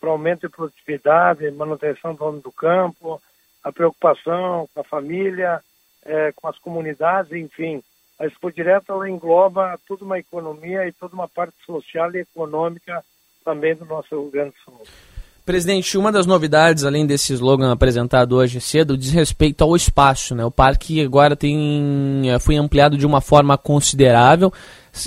para 0.00 0.10
aumento 0.10 0.42
de 0.42 0.48
produtividade, 0.48 1.50
manutenção 1.50 2.14
do 2.14 2.24
homem 2.24 2.40
do 2.40 2.52
campo, 2.52 3.20
a 3.62 3.72
preocupação 3.72 4.68
com 4.72 4.80
a 4.80 4.84
família, 4.84 5.60
é, 6.04 6.32
com 6.32 6.46
as 6.46 6.58
comunidades, 6.58 7.32
enfim. 7.32 7.82
A 8.18 8.26
Expo 8.26 8.52
Direto 8.52 8.92
ela 8.92 9.08
engloba 9.08 9.78
toda 9.86 10.04
uma 10.04 10.18
economia 10.18 10.86
e 10.86 10.92
toda 10.92 11.14
uma 11.14 11.28
parte 11.28 11.56
social 11.64 12.14
e 12.14 12.20
econômica 12.20 13.04
também 13.44 13.74
do 13.74 13.84
nosso 13.84 14.08
Rio 14.14 14.30
Grande 14.30 14.50
do 14.50 14.58
Sul. 14.58 15.11
Presidente, 15.44 15.98
uma 15.98 16.12
das 16.12 16.24
novidades, 16.24 16.84
além 16.84 17.04
desse 17.04 17.32
slogan 17.32 17.72
apresentado 17.72 18.36
hoje 18.36 18.60
cedo, 18.60 18.96
diz 18.96 19.10
respeito 19.10 19.64
ao 19.64 19.74
espaço. 19.74 20.36
Né? 20.36 20.44
O 20.44 20.52
parque 20.52 21.00
agora 21.00 21.34
tem, 21.34 22.30
eh, 22.30 22.38
foi 22.38 22.54
ampliado 22.54 22.96
de 22.96 23.04
uma 23.04 23.20
forma 23.20 23.58
considerável. 23.58 24.52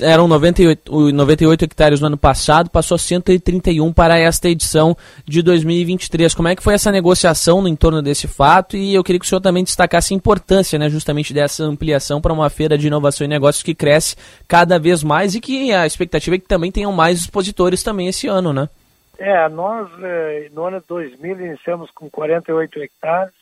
Eram 0.02 0.28
98, 0.28 1.14
98 1.14 1.64
hectares 1.64 2.02
no 2.02 2.08
ano 2.08 2.18
passado, 2.18 2.70
passou 2.70 2.96
a 2.96 3.00
131 3.00 3.94
para 3.94 4.18
esta 4.18 4.50
edição 4.50 4.98
de 5.26 5.42
2023. 5.42 6.34
Como 6.34 6.50
é 6.50 6.56
que 6.56 6.64
foi 6.64 6.74
essa 6.74 6.92
negociação 6.92 7.62
no 7.62 7.70
entorno 7.70 8.02
desse 8.02 8.28
fato? 8.28 8.76
E 8.76 8.94
eu 8.94 9.06
queria 9.06 9.20
que 9.20 9.26
o 9.26 9.30
senhor 9.30 9.40
também 9.40 9.64
destacasse 9.64 10.14
a 10.14 10.18
importância 10.18 10.78
né, 10.78 10.90
justamente 10.90 11.34
dessa 11.34 11.64
ampliação 11.64 12.20
para 12.20 12.34
uma 12.34 12.50
feira 12.50 12.78
de 12.78 12.88
inovação 12.88 13.24
e 13.24 13.30
negócios 13.30 13.64
que 13.64 13.74
cresce 13.74 14.18
cada 14.50 14.78
vez 14.78 15.02
mais 15.02 15.34
e 15.34 15.40
que 15.40 15.72
a 15.72 15.86
expectativa 15.86 16.36
é 16.36 16.40
que 16.40 16.48
também 16.48 16.74
tenham 16.74 16.92
mais 16.92 17.20
expositores 17.20 17.84
também 17.84 18.08
esse 18.08 18.28
ano, 18.28 18.52
né? 18.52 18.68
É, 19.18 19.48
nós 19.50 19.90
eh, 20.04 20.50
no 20.52 20.66
ano 20.66 20.84
2000 20.86 21.40
iniciamos 21.40 21.90
com 21.92 22.10
48 22.10 22.80
hectares 22.84 23.34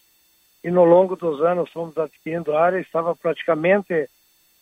e 0.63 0.69
no 0.69 0.83
longo 0.83 1.15
dos 1.15 1.41
anos 1.41 1.71
fomos 1.71 1.97
adquirindo 1.97 2.55
área, 2.55 2.79
estava 2.79 3.15
praticamente 3.15 4.07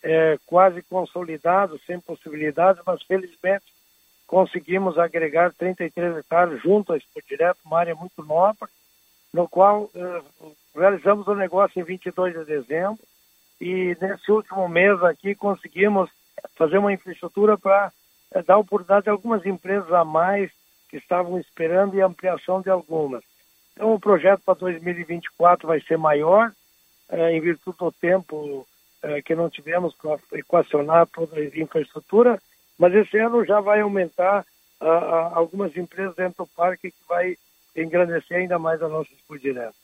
é, 0.02 0.38
quase 0.46 0.82
consolidado, 0.82 1.78
sem 1.86 2.00
possibilidades, 2.00 2.82
mas 2.84 3.02
felizmente 3.02 3.64
conseguimos 4.26 4.98
agregar 4.98 5.52
33 5.52 6.16
hectares 6.16 6.60
junto 6.62 6.92
à 6.92 6.96
Expo 6.96 7.20
Direto, 7.28 7.58
uma 7.64 7.78
área 7.78 7.94
muito 7.94 8.24
nova, 8.24 8.68
no 9.32 9.46
qual, 9.48 9.90
realizamos 10.74 11.26
o 11.28 11.34
negócio 11.34 11.78
em 11.78 11.84
22 11.84 12.34
de 12.34 12.44
dezembro 12.44 12.98
e 13.60 13.96
nesse 14.00 14.32
último 14.32 14.68
mês 14.68 15.02
aqui 15.04 15.34
conseguimos 15.34 16.10
fazer 16.56 16.78
uma 16.78 16.92
infraestrutura 16.92 17.56
para 17.56 17.92
é, 18.32 18.42
dar 18.42 18.58
oportunidade 18.58 19.08
a 19.08 19.12
algumas 19.12 19.44
empresas 19.46 19.92
a 19.92 20.04
mais 20.04 20.50
que 20.92 20.98
estavam 20.98 21.40
esperando 21.40 21.96
e 21.96 22.02
ampliação 22.02 22.60
de 22.60 22.68
algumas. 22.68 23.24
Então 23.72 23.94
o 23.94 23.98
projeto 23.98 24.42
para 24.44 24.58
2024 24.58 25.66
vai 25.66 25.80
ser 25.80 25.96
maior, 25.96 26.52
é, 27.08 27.34
em 27.34 27.40
virtude 27.40 27.78
do 27.78 27.90
tempo 27.90 28.68
é, 29.02 29.22
que 29.22 29.34
não 29.34 29.48
tivemos 29.48 29.94
para 29.94 30.18
equacionar 30.34 31.06
toda 31.06 31.40
a 31.40 31.44
infraestrutura, 31.58 32.38
mas 32.78 32.94
esse 32.94 33.16
ano 33.16 33.42
já 33.46 33.58
vai 33.58 33.80
aumentar 33.80 34.44
a, 34.78 34.86
a, 34.86 35.34
algumas 35.38 35.74
empresas 35.74 36.14
dentro 36.14 36.44
do 36.44 36.50
parque 36.54 36.90
que 36.90 37.04
vai 37.08 37.38
engrandecer 37.74 38.36
ainda 38.36 38.58
mais 38.58 38.82
a 38.82 38.88
nossa 38.88 39.10
Expo 39.14 39.38
Direto. 39.38 39.81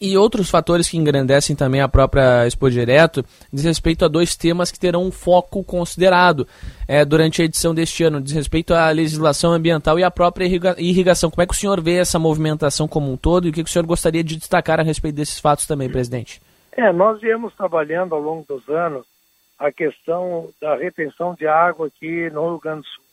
E 0.00 0.16
outros 0.16 0.48
fatores 0.48 0.88
que 0.88 0.96
engrandecem 0.96 1.56
também 1.56 1.80
a 1.80 1.88
própria 1.88 2.46
Expo 2.46 2.70
Direto 2.70 3.24
diz 3.52 3.64
respeito 3.64 4.04
a 4.04 4.08
dois 4.08 4.36
temas 4.36 4.70
que 4.70 4.78
terão 4.78 5.02
um 5.02 5.10
foco 5.10 5.64
considerado 5.64 6.46
é, 6.86 7.04
durante 7.04 7.42
a 7.42 7.44
edição 7.44 7.74
deste 7.74 8.04
ano, 8.04 8.20
diz 8.20 8.32
respeito 8.32 8.72
à 8.72 8.90
legislação 8.90 9.50
ambiental 9.50 9.98
e 9.98 10.04
à 10.04 10.10
própria 10.10 10.46
irrigação. 10.78 11.32
Como 11.32 11.42
é 11.42 11.46
que 11.48 11.52
o 11.52 11.56
senhor 11.56 11.80
vê 11.80 11.96
essa 11.96 12.16
movimentação 12.16 12.86
como 12.86 13.10
um 13.10 13.16
todo 13.16 13.48
e 13.48 13.50
o 13.50 13.52
que 13.52 13.60
o 13.60 13.66
senhor 13.66 13.84
gostaria 13.84 14.22
de 14.22 14.36
destacar 14.36 14.78
a 14.78 14.84
respeito 14.84 15.16
desses 15.16 15.40
fatos 15.40 15.66
também, 15.66 15.90
presidente? 15.90 16.40
É, 16.70 16.92
nós 16.92 17.20
viemos 17.20 17.52
trabalhando 17.56 18.14
ao 18.14 18.20
longo 18.20 18.46
dos 18.46 18.68
anos 18.68 19.04
a 19.58 19.72
questão 19.72 20.48
da 20.62 20.76
retenção 20.76 21.34
de 21.34 21.48
água 21.48 21.88
aqui 21.88 22.30
no 22.30 22.50
Rio 22.50 22.60
Grande 22.60 22.82
do 22.82 22.86
Sul. 22.86 23.04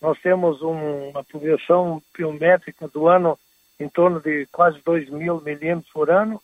Nós 0.00 0.18
temos 0.22 0.62
um, 0.62 1.10
uma 1.10 1.22
projeção 1.22 2.00
biométrica 2.16 2.88
do 2.88 3.08
ano 3.08 3.38
em 3.80 3.88
torno 3.88 4.20
de 4.20 4.46
quase 4.52 4.78
2 4.84 5.08
mil 5.08 5.40
milímetros 5.40 5.90
por 5.90 6.10
ano, 6.10 6.40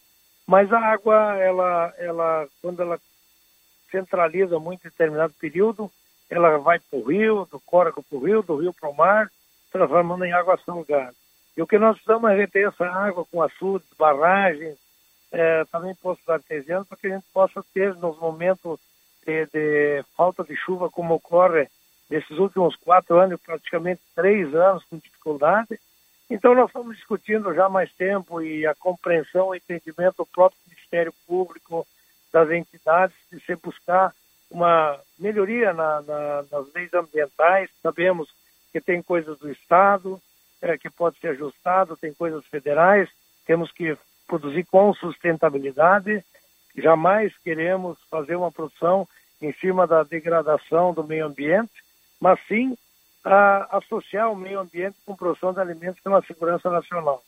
mas 0.47 0.73
a 0.73 0.79
água, 0.79 1.37
ela, 1.37 1.95
ela, 1.99 2.49
quando 2.63 2.81
ela 2.81 2.99
centraliza 3.91 4.59
muito 4.59 4.87
em 4.87 4.91
determinado 4.91 5.35
período, 5.35 5.91
ela 6.31 6.57
vai 6.59 6.79
para 6.79 6.99
o 6.99 7.05
rio, 7.05 7.47
do 7.51 7.61
córrego 7.61 8.03
para 8.03 8.19
o 8.19 8.25
rio, 8.25 8.43
do 8.43 8.57
rio 8.57 8.73
para 8.73 8.89
o 8.89 8.95
mar, 8.95 9.31
transformando 9.71 10.25
em 10.25 10.33
água 10.33 10.59
salgada. 10.65 11.15
E 11.57 11.63
o 11.63 11.67
que 11.67 11.79
nós 11.79 11.97
precisamos 11.97 12.31
é 12.31 12.37
reter 12.37 12.69
essa 12.69 12.87
água 12.87 13.25
com 13.31 13.43
açudes, 13.43 13.89
barragens, 13.99 14.77
é, 15.33 15.65
também 15.67 15.95
poços 15.95 16.27
artesianos, 16.29 16.89
para 16.89 16.97
que 16.97 17.07
a 17.07 17.11
gente 17.11 17.27
possa 17.33 17.65
ter, 17.75 17.95
nos 17.97 18.19
momentos 18.19 18.79
de, 19.27 19.47
de, 19.47 20.05
falta 20.17 20.43
de 20.45 20.57
chuva, 20.57 20.91
como 20.91 21.15
ocorre 21.15 21.69
nesses 22.09 22.39
últimos 22.39 22.77
quatro 22.77 23.19
anos, 23.19 23.41
praticamente 23.41 24.01
três 24.15 24.55
anos 24.55 24.85
com 24.85 24.99
dificuldade, 24.99 25.79
então, 26.29 26.55
nós 26.55 26.69
estamos 26.69 26.97
discutindo 26.97 27.55
já 27.55 27.67
há 27.67 27.69
mais 27.69 27.93
tempo 27.93 28.43
e 28.43 28.67
a 28.67 28.75
compreensão 28.75 29.55
e 29.55 29.59
entendimento 29.59 30.17
do 30.19 30.27
próprio 30.27 30.61
Ministério 30.67 31.13
Público, 31.27 31.87
das 32.33 32.51
entidades, 32.51 33.17
de 33.31 33.41
se 33.41 33.55
buscar 33.57 34.13
uma 34.51 34.99
melhoria 35.19 35.73
na, 35.73 36.03
na, 36.03 36.45
nas 36.51 36.73
leis 36.75 36.93
ambientais. 36.93 37.71
Sabemos 37.81 38.29
que 38.73 38.81
tem 38.81 39.01
coisas 39.03 39.39
do 39.39 39.51
Estado 39.51 40.21
é, 40.61 40.77
que 40.77 40.91
pode 40.91 41.19
ser 41.19 41.29
ajustado, 41.29 41.97
tem 41.97 42.13
coisas 42.13 42.45
federais, 42.47 43.09
temos 43.47 43.71
que 43.71 43.97
produzir 44.27 44.65
com 44.65 44.93
sustentabilidade. 44.95 46.25
Jamais 46.77 47.33
queremos 47.39 47.99
fazer 48.11 48.35
uma 48.37 48.51
produção 48.51 49.09
em 49.41 49.53
cima 49.55 49.87
da 49.87 50.03
degradação 50.03 50.93
do 50.93 51.05
meio 51.05 51.27
ambiente, 51.27 51.73
mas 52.21 52.39
sim 52.49 52.77
a 53.27 53.79
associar 53.79 54.31
o 54.31 54.37
meio 54.37 54.61
ambiente 54.61 54.97
com 55.05 55.17
produção 55.17 55.53
de 55.53 55.59
alimentos 55.61 56.01
pela 56.01 56.23
segurança 56.23 56.71
nacional. 56.71 57.21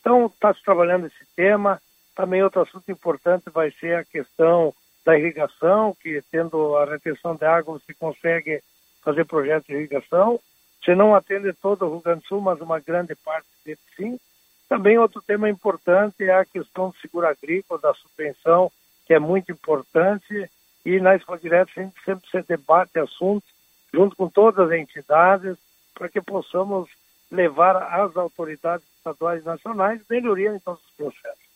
Então, 0.00 0.26
está 0.26 0.52
se 0.52 0.62
trabalhando 0.62 1.06
esse 1.06 1.26
tema. 1.34 1.80
Também 2.14 2.42
outro 2.42 2.60
assunto 2.60 2.90
importante 2.92 3.44
vai 3.50 3.70
ser 3.70 3.96
a 3.96 4.04
questão 4.04 4.74
da 5.04 5.18
irrigação, 5.18 5.96
que 6.02 6.22
tendo 6.30 6.76
a 6.76 6.84
retenção 6.84 7.34
de 7.34 7.44
água 7.46 7.78
você 7.78 7.94
consegue 7.94 8.60
fazer 9.02 9.24
projetos 9.24 9.66
de 9.66 9.74
irrigação. 9.74 10.38
Você 10.84 10.94
não 10.94 11.14
atende 11.14 11.52
todo 11.54 11.86
o 11.86 11.92
Rio 11.92 12.00
Grande 12.00 12.20
do 12.20 12.26
Sul, 12.26 12.40
mas 12.40 12.60
uma 12.60 12.78
grande 12.78 13.14
parte 13.14 13.48
dele 13.64 13.78
sim. 13.96 14.18
Também 14.68 14.98
outro 14.98 15.22
tema 15.22 15.48
importante 15.48 16.22
é 16.22 16.34
a 16.34 16.44
questão 16.44 16.90
do 16.90 16.96
seguro 16.96 17.26
agrícola, 17.26 17.80
da 17.80 17.94
subvenção, 17.94 18.70
que 19.06 19.14
é 19.14 19.18
muito 19.18 19.50
importante. 19.50 20.50
E 20.84 21.00
na 21.00 21.16
Expo 21.16 21.38
Direto 21.38 21.70
a 21.76 21.82
gente 21.82 21.94
sempre 22.04 22.28
se 22.30 22.42
debate 22.42 22.98
assuntos 22.98 23.55
junto 23.96 24.14
com 24.14 24.28
todas 24.28 24.66
as 24.66 24.78
entidades, 24.78 25.56
para 25.94 26.10
que 26.10 26.20
possamos 26.20 26.86
levar 27.32 27.76
às 27.76 28.14
autoridades 28.14 28.86
estaduais 28.98 29.42
e 29.42 29.46
nacionais 29.46 30.02
melhoria 30.10 30.54
em 30.54 30.58
todos 30.58 30.80
os 30.84 30.90
processos. 30.94 31.46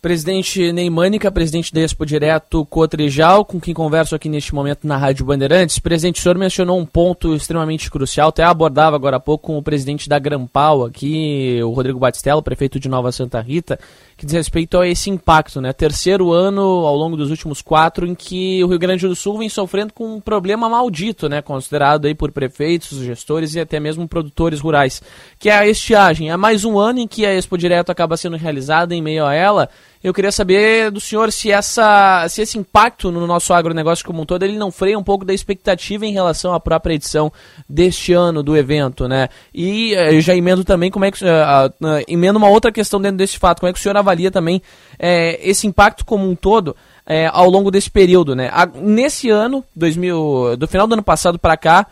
Presidente 0.00 0.72
Neimânica, 0.72 1.30
presidente 1.30 1.72
da 1.72 1.80
Expo 1.80 2.04
Direto 2.04 2.66
Cotrijal, 2.66 3.44
com 3.44 3.60
quem 3.60 3.72
converso 3.72 4.16
aqui 4.16 4.28
neste 4.28 4.52
momento 4.52 4.84
na 4.84 4.96
Rádio 4.96 5.24
Bandeirantes. 5.24 5.78
Presidente, 5.78 6.18
o 6.18 6.22
senhor 6.22 6.36
mencionou 6.36 6.76
um 6.76 6.84
ponto 6.84 7.36
extremamente 7.36 7.88
crucial, 7.88 8.30
até 8.30 8.42
abordava 8.42 8.96
agora 8.96 9.18
há 9.18 9.20
pouco 9.20 9.46
com 9.46 9.58
o 9.58 9.62
presidente 9.62 10.08
da 10.08 10.18
Grampal 10.18 10.84
aqui, 10.84 11.60
o 11.62 11.70
Rodrigo 11.70 12.00
Batistello, 12.00 12.42
prefeito 12.42 12.80
de 12.80 12.88
Nova 12.88 13.12
Santa 13.12 13.40
Rita, 13.40 13.78
que 14.16 14.26
diz 14.26 14.34
respeito 14.34 14.78
a 14.78 14.86
esse 14.86 15.10
impacto, 15.10 15.60
né? 15.60 15.72
Terceiro 15.72 16.32
ano 16.32 16.60
ao 16.60 16.96
longo 16.96 17.16
dos 17.16 17.30
últimos 17.30 17.62
quatro 17.62 18.06
em 18.06 18.14
que 18.14 18.62
o 18.62 18.66
Rio 18.68 18.78
Grande 18.78 19.06
do 19.06 19.16
Sul 19.16 19.38
vem 19.38 19.48
sofrendo 19.48 19.92
com 19.92 20.16
um 20.16 20.20
problema 20.20 20.68
maldito, 20.68 21.28
né? 21.28 21.42
Considerado 21.42 22.06
aí 22.06 22.14
por 22.14 22.30
prefeitos, 22.32 22.98
gestores 22.98 23.54
e 23.54 23.60
até 23.60 23.80
mesmo 23.80 24.06
produtores 24.08 24.60
rurais, 24.60 25.02
que 25.38 25.48
é 25.48 25.56
a 25.56 25.66
estiagem. 25.66 26.30
É 26.30 26.36
mais 26.36 26.64
um 26.64 26.78
ano 26.78 27.00
em 27.00 27.08
que 27.08 27.26
a 27.26 27.34
Expo 27.34 27.58
Direto 27.58 27.90
acaba 27.90 28.16
sendo 28.16 28.36
realizada 28.36 28.94
em 28.94 29.02
meio 29.02 29.24
a 29.24 29.34
ela. 29.34 29.68
Eu 30.02 30.12
queria 30.12 30.32
saber 30.32 30.90
do 30.90 31.00
senhor 31.00 31.30
se, 31.30 31.52
essa, 31.52 32.26
se 32.28 32.42
esse 32.42 32.58
impacto 32.58 33.12
no 33.12 33.24
nosso 33.24 33.54
agronegócio 33.54 34.04
como 34.04 34.22
um 34.22 34.26
todo 34.26 34.42
ele 34.42 34.58
não 34.58 34.72
freia 34.72 34.98
um 34.98 35.02
pouco 35.02 35.24
da 35.24 35.32
expectativa 35.32 36.04
em 36.04 36.12
relação 36.12 36.52
à 36.52 36.58
própria 36.58 36.94
edição 36.94 37.32
deste 37.68 38.12
ano 38.12 38.42
do 38.42 38.56
evento, 38.56 39.06
né? 39.06 39.28
E 39.54 39.92
eu 39.92 40.18
eh, 40.18 40.20
já 40.20 40.34
emendo 40.34 40.64
também 40.64 40.90
como 40.90 41.04
é 41.04 41.12
que 41.12 41.24
uh, 41.24 41.28
uh, 41.28 42.04
emendo 42.08 42.36
uma 42.36 42.48
outra 42.48 42.72
questão 42.72 43.00
dentro 43.00 43.18
desse 43.18 43.38
fato, 43.38 43.60
como 43.60 43.70
é 43.70 43.72
que 43.72 43.78
o 43.78 43.82
senhor 43.82 43.96
avalia 43.96 44.30
também 44.30 44.60
é, 44.98 45.38
esse 45.48 45.68
impacto 45.68 46.04
como 46.04 46.28
um 46.28 46.34
todo 46.34 46.74
é, 47.06 47.28
ao 47.32 47.48
longo 47.48 47.70
desse 47.70 47.90
período, 47.90 48.34
né? 48.34 48.50
Nesse 48.74 49.30
ano, 49.30 49.64
2000, 49.76 50.56
do 50.56 50.66
final 50.66 50.88
do 50.88 50.94
ano 50.94 51.02
passado 51.02 51.38
para 51.38 51.56
cá, 51.56 51.86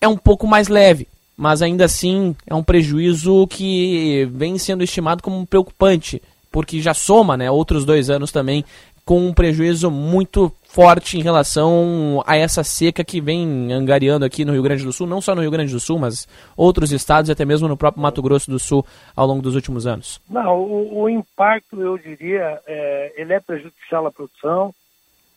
é 0.00 0.08
um 0.08 0.16
pouco 0.16 0.46
mais 0.46 0.66
leve, 0.66 1.06
mas 1.36 1.62
ainda 1.62 1.84
assim 1.84 2.34
é 2.46 2.54
um 2.54 2.64
prejuízo 2.64 3.46
que 3.46 4.28
vem 4.32 4.58
sendo 4.58 4.82
estimado 4.82 5.22
como 5.22 5.46
preocupante, 5.46 6.20
porque 6.52 6.80
já 6.80 6.92
soma, 6.92 7.36
né, 7.36 7.50
outros 7.50 7.84
dois 7.84 8.10
anos 8.10 8.30
também 8.30 8.64
com 9.04 9.18
um 9.18 9.34
prejuízo 9.34 9.90
muito 9.90 10.52
forte 10.64 11.18
em 11.18 11.22
relação 11.22 12.22
a 12.24 12.36
essa 12.36 12.62
seca 12.62 13.04
que 13.04 13.20
vem 13.20 13.72
angariando 13.72 14.24
aqui 14.24 14.44
no 14.44 14.52
Rio 14.52 14.62
Grande 14.62 14.84
do 14.84 14.92
Sul, 14.92 15.06
não 15.06 15.20
só 15.20 15.34
no 15.34 15.42
Rio 15.42 15.50
Grande 15.50 15.72
do 15.72 15.80
Sul, 15.80 15.98
mas 15.98 16.28
outros 16.56 16.92
estados 16.92 17.28
e 17.28 17.32
até 17.32 17.44
mesmo 17.44 17.66
no 17.66 17.76
próprio 17.76 18.02
Mato 18.02 18.22
Grosso 18.22 18.50
do 18.50 18.58
Sul 18.58 18.86
ao 19.14 19.26
longo 19.26 19.42
dos 19.42 19.54
últimos 19.54 19.86
anos? 19.86 20.20
Não, 20.30 20.60
o, 20.60 21.02
o 21.02 21.08
impacto, 21.08 21.80
eu 21.80 21.98
diria, 21.98 22.60
é, 22.66 23.12
ele 23.16 23.32
é 23.32 23.40
prejudicial 23.40 24.06
à 24.06 24.12
produção, 24.12 24.72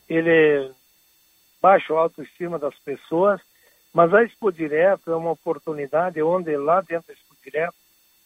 ele 0.08 0.70
baixa 1.60 1.92
a 1.92 1.98
autoestima 1.98 2.58
das 2.58 2.74
pessoas, 2.78 3.40
mas 3.92 4.14
a 4.14 4.22
Expo 4.22 4.52
Direto 4.52 5.10
é 5.10 5.16
uma 5.16 5.32
oportunidade 5.32 6.22
onde 6.22 6.56
lá 6.56 6.80
dentro 6.80 7.08
da 7.08 7.14
Expo 7.14 7.34
Direto 7.44 7.74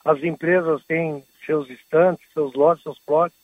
as 0.05 0.23
empresas 0.23 0.85
têm 0.85 1.25
seus 1.45 1.69
estantes, 1.71 2.25
seus 2.33 2.55
lotes, 2.55 2.83
seus 2.83 2.99
plots, 3.01 3.37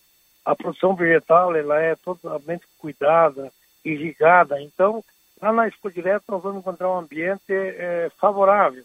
a 0.44 0.54
produção 0.54 0.94
vegetal 0.94 1.54
ela 1.54 1.80
é 1.80 1.96
totalmente 1.96 2.64
cuidada, 2.78 3.52
irrigada. 3.84 4.60
Então, 4.62 5.04
lá 5.42 5.52
na 5.52 5.66
Expo 5.66 5.90
Direto 5.90 6.24
nós 6.28 6.42
vamos 6.42 6.60
encontrar 6.60 6.88
um 6.88 6.98
ambiente 6.98 7.52
é, 7.52 8.10
favorável, 8.18 8.84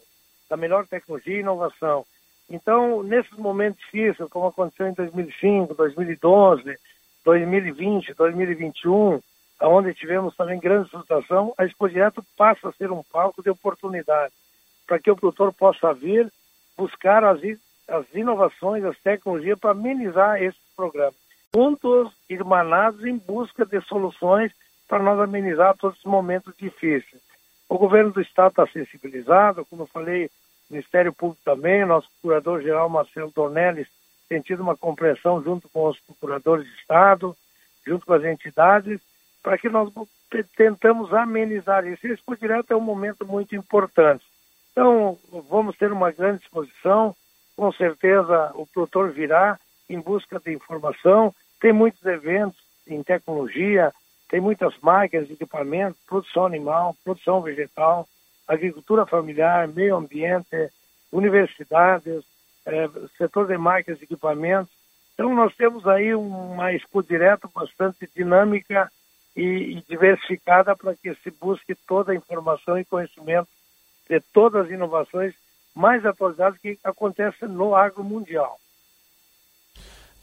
da 0.50 0.58
melhor 0.58 0.88
tecnologia 0.88 1.38
e 1.38 1.40
inovação. 1.42 2.06
Então, 2.50 3.02
nesses 3.04 3.38
momentos 3.38 3.80
difíceis, 3.82 4.30
como 4.30 4.48
aconteceu 4.48 4.88
em 4.88 4.94
2005, 4.94 5.74
2012, 5.74 6.78
2020, 7.24 8.14
2021, 8.14 9.22
onde 9.62 9.94
tivemos 9.94 10.36
também 10.36 10.60
grande 10.60 10.90
situação, 10.90 11.54
a 11.58 11.64
Expo 11.64 11.88
Direto 11.88 12.26
passa 12.36 12.70
a 12.70 12.74
ser 12.74 12.92
um 12.92 13.04
palco 13.04 13.42
de 13.42 13.50
oportunidade 13.50 14.34
para 14.88 15.00
que 15.00 15.12
o 15.12 15.16
produtor 15.16 15.54
possa 15.54 15.94
vir 15.94 16.32
buscar 16.82 17.24
as, 17.24 17.40
as 17.88 18.06
inovações, 18.16 18.84
as 18.84 18.98
tecnologias 18.98 19.60
para 19.60 19.70
amenizar 19.70 20.42
esses 20.42 20.60
programas 20.76 21.14
juntos, 21.54 22.12
irmanados 22.28 23.06
em 23.06 23.18
busca 23.18 23.66
de 23.66 23.80
soluções 23.82 24.52
para 24.88 25.04
nós 25.04 25.20
amenizar 25.20 25.78
todos 25.78 25.98
esses 25.98 26.10
momentos 26.10 26.56
difíceis. 26.58 27.22
O 27.70 27.78
governo 27.78 28.12
do 28.12 28.22
Estado 28.22 28.50
está 28.50 28.68
sensibilizado, 28.68 29.66
como 29.66 29.84
eu 29.84 29.88
falei, 29.88 30.26
o 30.26 30.74
Ministério 30.74 31.14
Público 31.14 31.42
também, 31.46 31.86
nosso 31.86 32.10
Procurador-Geral 32.22 32.90
Marcelo 32.90 33.32
Dornelles 33.36 33.88
tem 34.28 34.42
tido 34.42 34.62
uma 34.62 34.78
compreensão 34.78 35.44
junto 35.44 35.70
com 35.70 35.88
os 35.88 36.00
procuradores 36.00 36.66
de 36.66 36.74
Estado, 36.80 37.36
junto 37.86 38.06
com 38.06 38.14
as 38.14 38.24
entidades, 38.24 39.00
para 39.44 39.58
que 39.58 39.70
nós 39.70 39.92
tentamos 40.56 41.14
amenizar 41.14 41.86
isso. 41.86 42.08
Esse 42.08 42.24
por 42.24 42.38
direto 42.38 42.72
é 42.72 42.76
um 42.76 42.82
momento 42.82 43.26
muito 43.26 43.56
importante. 43.56 44.24
Então, 44.72 45.18
vamos 45.50 45.78
ter 45.78 45.92
uma 45.92 46.12
grande 46.12 46.44
exposição, 46.44 47.16
com 47.56 47.72
certeza 47.74 48.52
o 48.56 48.66
produtor 48.66 49.12
virá, 49.12 49.60
em 49.90 50.00
busca 50.00 50.40
de 50.40 50.54
informação. 50.54 51.36
Tem 51.60 51.74
muitos 51.74 52.04
eventos 52.06 52.60
em 52.88 53.04
tecnologia, 53.04 53.94
tem 54.30 54.40
muitas 54.40 54.74
máquinas, 54.80 55.30
equipamentos, 55.30 56.02
produção 56.08 56.46
animal, 56.46 56.96
produção 57.04 57.42
vegetal, 57.42 58.08
agricultura 58.48 59.06
familiar, 59.06 59.68
meio 59.68 59.98
ambiente, 59.98 60.72
universidades, 61.12 62.24
é, 62.66 62.90
setor 63.18 63.48
de 63.48 63.58
máquinas 63.58 64.00
e 64.00 64.06
equipamentos. 64.06 64.72
Então, 65.14 65.36
nós 65.36 65.54
temos 65.56 65.86
aí 65.86 66.16
uma 66.16 66.74
expo 66.74 67.04
bastante 67.54 68.10
dinâmica 68.16 68.90
e, 69.36 69.78
e 69.78 69.84
diversificada 69.88 70.76
para 70.76 70.96
que 70.96 71.14
se 71.16 71.30
busque 71.32 71.76
toda 71.76 72.14
a 72.14 72.16
informação 72.16 72.80
e 72.80 72.86
conhecimento 72.86 73.50
de 74.10 74.20
todas 74.34 74.66
as 74.66 74.72
inovações 74.72 75.34
mais 75.74 76.06
atualizadas 76.06 76.60
que 76.60 76.78
acontecem 76.84 77.48
no 77.48 77.76
agro 77.76 78.04
mundial. 78.04 78.60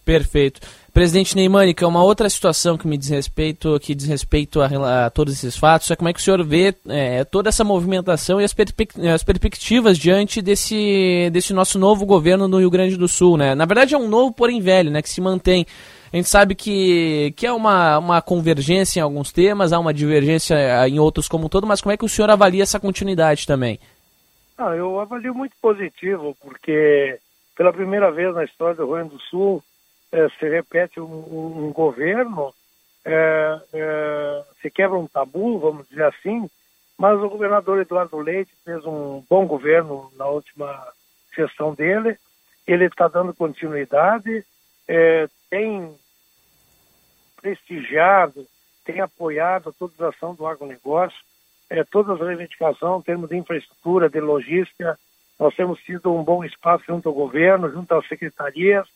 Perfeito. 0.04 0.60
Presidente 0.90 1.36
Neymânica, 1.36 1.86
uma 1.86 2.02
outra 2.02 2.30
situação 2.30 2.78
que 2.78 2.88
me 2.88 2.96
diz 2.96 3.10
respeito, 3.10 3.78
que 3.78 3.94
diz 3.94 4.08
respeito 4.08 4.60
a, 4.62 5.04
a 5.04 5.10
todos 5.10 5.34
esses 5.34 5.54
fatos, 5.54 5.90
é 5.90 5.96
como 5.96 6.08
é 6.08 6.14
que 6.14 6.18
o 6.18 6.22
senhor 6.22 6.42
vê 6.42 6.74
é, 6.88 7.24
toda 7.24 7.50
essa 7.50 7.62
movimentação 7.62 8.40
e 8.40 8.44
as, 8.44 8.54
as, 9.14 9.22
perspectivas 9.22 9.98
diante 9.98 10.40
desse, 10.40 11.28
desse 11.30 11.52
nosso 11.52 11.78
novo 11.78 12.06
governo 12.06 12.48
no 12.48 12.58
Rio 12.58 12.70
Grande 12.70 12.96
do 12.96 13.06
Sul, 13.06 13.36
né? 13.36 13.54
Na 13.54 13.66
verdade 13.66 13.94
é 13.94 13.98
um 13.98 14.08
novo, 14.08 14.32
porém 14.32 14.62
velho, 14.62 14.90
né? 14.90 15.02
Que 15.02 15.10
se 15.10 15.20
mantém. 15.20 15.66
A 16.12 16.16
gente 16.16 16.28
sabe 16.28 16.54
que, 16.54 17.32
que 17.36 17.46
é 17.46 17.52
uma, 17.52 17.98
uma 17.98 18.22
convergência 18.22 19.00
em 19.00 19.02
alguns 19.02 19.30
temas, 19.30 19.72
há 19.72 19.78
uma 19.78 19.92
divergência 19.92 20.56
em 20.88 20.98
outros 20.98 21.28
como 21.28 21.46
um 21.46 21.48
todo, 21.48 21.66
mas 21.66 21.80
como 21.80 21.92
é 21.92 21.96
que 21.96 22.04
o 22.04 22.08
senhor 22.08 22.30
avalia 22.30 22.62
essa 22.62 22.80
continuidade 22.80 23.46
também? 23.46 23.78
Ah, 24.56 24.74
eu 24.74 24.98
avalio 24.98 25.34
muito 25.34 25.54
positivo, 25.60 26.36
porque 26.40 27.18
pela 27.56 27.72
primeira 27.72 28.10
vez 28.10 28.34
na 28.34 28.44
história 28.44 28.74
do 28.74 28.84
Rio 28.84 28.94
Grande 28.94 29.10
do 29.10 29.20
Sul, 29.20 29.62
é, 30.10 30.28
se 30.38 30.48
repete 30.48 31.00
um, 31.00 31.66
um 31.66 31.72
governo, 31.72 32.54
é, 33.04 33.60
se 34.62 34.70
quebra 34.70 34.98
um 34.98 35.06
tabu, 35.06 35.58
vamos 35.58 35.88
dizer 35.88 36.04
assim, 36.04 36.48
mas 36.96 37.18
o 37.20 37.28
governador 37.28 37.80
Eduardo 37.80 38.18
Leite 38.18 38.50
fez 38.64 38.84
um 38.84 39.22
bom 39.28 39.46
governo 39.46 40.10
na 40.16 40.26
última 40.26 40.86
gestão 41.36 41.74
dele, 41.74 42.16
ele 42.66 42.86
está 42.86 43.08
dando 43.08 43.34
continuidade, 43.34 44.44
é, 44.86 45.28
tem 45.50 45.94
prestigiado, 47.40 48.46
tem 48.84 49.00
apoiado 49.00 49.72
toda 49.78 50.06
a 50.06 50.08
ação 50.08 50.34
do 50.34 50.46
agronegócio, 50.46 51.18
é, 51.70 51.84
todas 51.84 52.20
as 52.20 52.26
reivindicações 52.26 53.00
em 53.00 53.04
termos 53.04 53.28
de 53.28 53.36
infraestrutura, 53.36 54.08
de 54.08 54.20
logística, 54.20 54.98
nós 55.38 55.54
temos 55.54 55.78
tido 55.80 56.12
um 56.12 56.24
bom 56.24 56.44
espaço 56.44 56.84
junto 56.86 57.08
ao 57.08 57.14
governo, 57.14 57.70
junto 57.70 57.94
às 57.94 58.06
secretarias, 58.08 58.88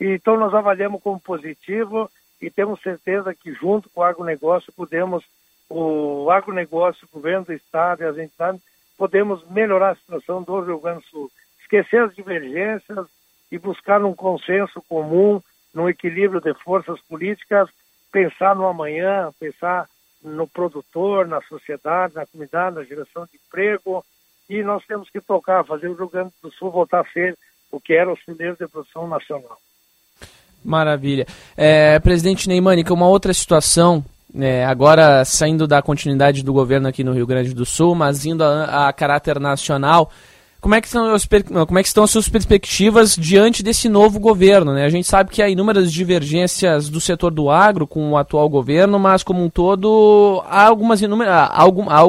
então, 0.00 0.36
nós 0.36 0.54
avaliamos 0.54 1.02
como 1.02 1.18
positivo 1.18 2.10
e 2.40 2.50
temos 2.50 2.80
certeza 2.80 3.34
que, 3.34 3.52
junto 3.52 3.90
com 3.90 4.00
o 4.00 4.04
agronegócio, 4.04 4.72
podemos, 4.72 5.24
o 5.68 6.30
agronegócio, 6.30 7.06
o 7.10 7.16
governo 7.16 7.46
do 7.46 7.52
Estado 7.52 8.02
e 8.02 8.06
as 8.06 8.16
entidades, 8.16 8.62
podemos 8.96 9.44
melhorar 9.48 9.90
a 9.90 9.96
situação 9.96 10.42
do 10.42 10.60
Rio 10.60 10.78
Grande 10.78 11.00
do 11.00 11.06
Sul. 11.06 11.30
Esquecer 11.60 12.02
as 12.02 12.14
divergências 12.14 13.06
e 13.50 13.58
buscar 13.58 14.04
um 14.04 14.14
consenso 14.14 14.80
comum, 14.88 15.42
num 15.78 15.88
equilíbrio 15.88 16.40
de 16.40 16.52
forças 16.54 17.00
políticas, 17.08 17.68
pensar 18.10 18.56
no 18.56 18.66
amanhã, 18.66 19.30
pensar 19.38 19.88
no 20.20 20.48
produtor, 20.48 21.28
na 21.28 21.40
sociedade, 21.42 22.16
na 22.16 22.26
comunidade, 22.26 22.74
na 22.74 22.82
geração 22.82 23.24
de 23.26 23.38
emprego. 23.38 24.04
E 24.50 24.60
nós 24.64 24.84
temos 24.86 25.08
que 25.08 25.20
tocar, 25.20 25.64
fazer 25.64 25.86
o 25.86 25.94
Rio 25.94 26.08
Grande 26.08 26.32
do 26.42 26.50
Sul 26.50 26.72
voltar 26.72 27.02
a 27.02 27.12
ser 27.12 27.38
o 27.70 27.80
que 27.80 27.94
era 27.94 28.12
o 28.12 28.18
celeiro 28.24 28.56
de 28.58 28.66
produção 28.66 29.06
nacional. 29.06 29.56
Maravilha. 30.64 31.26
É, 31.56 32.00
presidente 32.00 32.48
Neymânica, 32.48 32.92
uma 32.92 33.06
outra 33.06 33.32
situação, 33.32 34.04
é, 34.34 34.64
agora 34.64 35.24
saindo 35.24 35.68
da 35.68 35.80
continuidade 35.80 36.42
do 36.42 36.52
governo 36.52 36.88
aqui 36.88 37.04
no 37.04 37.12
Rio 37.12 37.26
Grande 37.26 37.54
do 37.54 37.64
Sul, 37.64 37.94
mas 37.94 38.26
indo 38.26 38.42
a, 38.42 38.88
a 38.88 38.92
caráter 38.92 39.38
nacional, 39.38 40.10
como 40.60 40.74
é, 40.74 40.80
que 40.80 40.88
estão 40.88 41.14
as, 41.14 41.24
como 41.66 41.78
é 41.78 41.82
que 41.82 41.88
estão 41.88 42.02
as 42.02 42.10
suas 42.10 42.28
perspectivas 42.28 43.14
diante 43.14 43.62
desse 43.62 43.88
novo 43.88 44.18
governo? 44.18 44.72
Né? 44.72 44.84
A 44.84 44.88
gente 44.88 45.06
sabe 45.06 45.30
que 45.30 45.40
há 45.40 45.48
inúmeras 45.48 45.92
divergências 45.92 46.88
do 46.88 47.00
setor 47.00 47.30
do 47.30 47.48
agro 47.48 47.86
com 47.86 48.10
o 48.10 48.16
atual 48.16 48.48
governo, 48.48 48.98
mas 48.98 49.22
como 49.22 49.44
um 49.44 49.48
todo 49.48 50.42
há 50.48 50.66
algumas, 50.66 51.00
inúmeras, 51.00 51.32
há, 51.32 51.64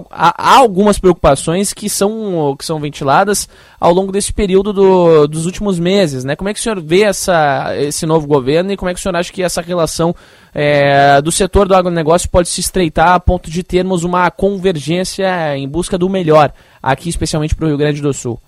há, 0.10 0.34
há 0.36 0.58
algumas 0.58 0.98
preocupações 0.98 1.74
que 1.74 1.88
são, 1.88 2.56
que 2.58 2.66
são 2.66 2.80
ventiladas 2.80 3.48
ao 3.80 3.94
longo 3.94 4.12
desse 4.12 4.34
período 4.34 4.74
do, 4.74 5.28
dos 5.28 5.46
últimos 5.46 5.78
meses. 5.78 6.24
Né? 6.24 6.36
Como 6.36 6.50
é 6.50 6.54
que 6.54 6.60
o 6.60 6.64
senhor 6.64 6.82
vê 6.82 7.02
essa, 7.04 7.76
esse 7.78 8.08
novo 8.08 8.26
governo 8.26 8.72
e 8.72 8.78
como 8.78 8.90
é 8.90 8.96
que 8.96 9.00
o 9.00 9.04
senhor 9.04 9.16
acha 9.16 9.32
que 9.32 9.44
essa 9.44 9.62
relação 9.62 10.16
é, 10.54 11.22
do 11.22 11.32
setor 11.32 11.68
do 11.68 11.76
agronegócio 11.76 12.30
pode 12.30 12.50
se 12.50 12.60
estreitar 12.60 13.14
a 13.14 13.20
ponto 13.20 13.50
de 13.50 13.64
termos 13.64 14.04
uma 14.04 14.30
convergência 14.32 15.58
em 15.58 15.68
busca 15.68 15.98
do 15.98 16.10
melhor? 16.10 16.54
aqui 16.82 17.10
especialmente 17.10 17.56
para 17.56 17.66
o 17.66 17.68
Rio 17.68 17.78
Grande 17.78 18.02
do 18.02 18.14
Sul? 18.14 18.40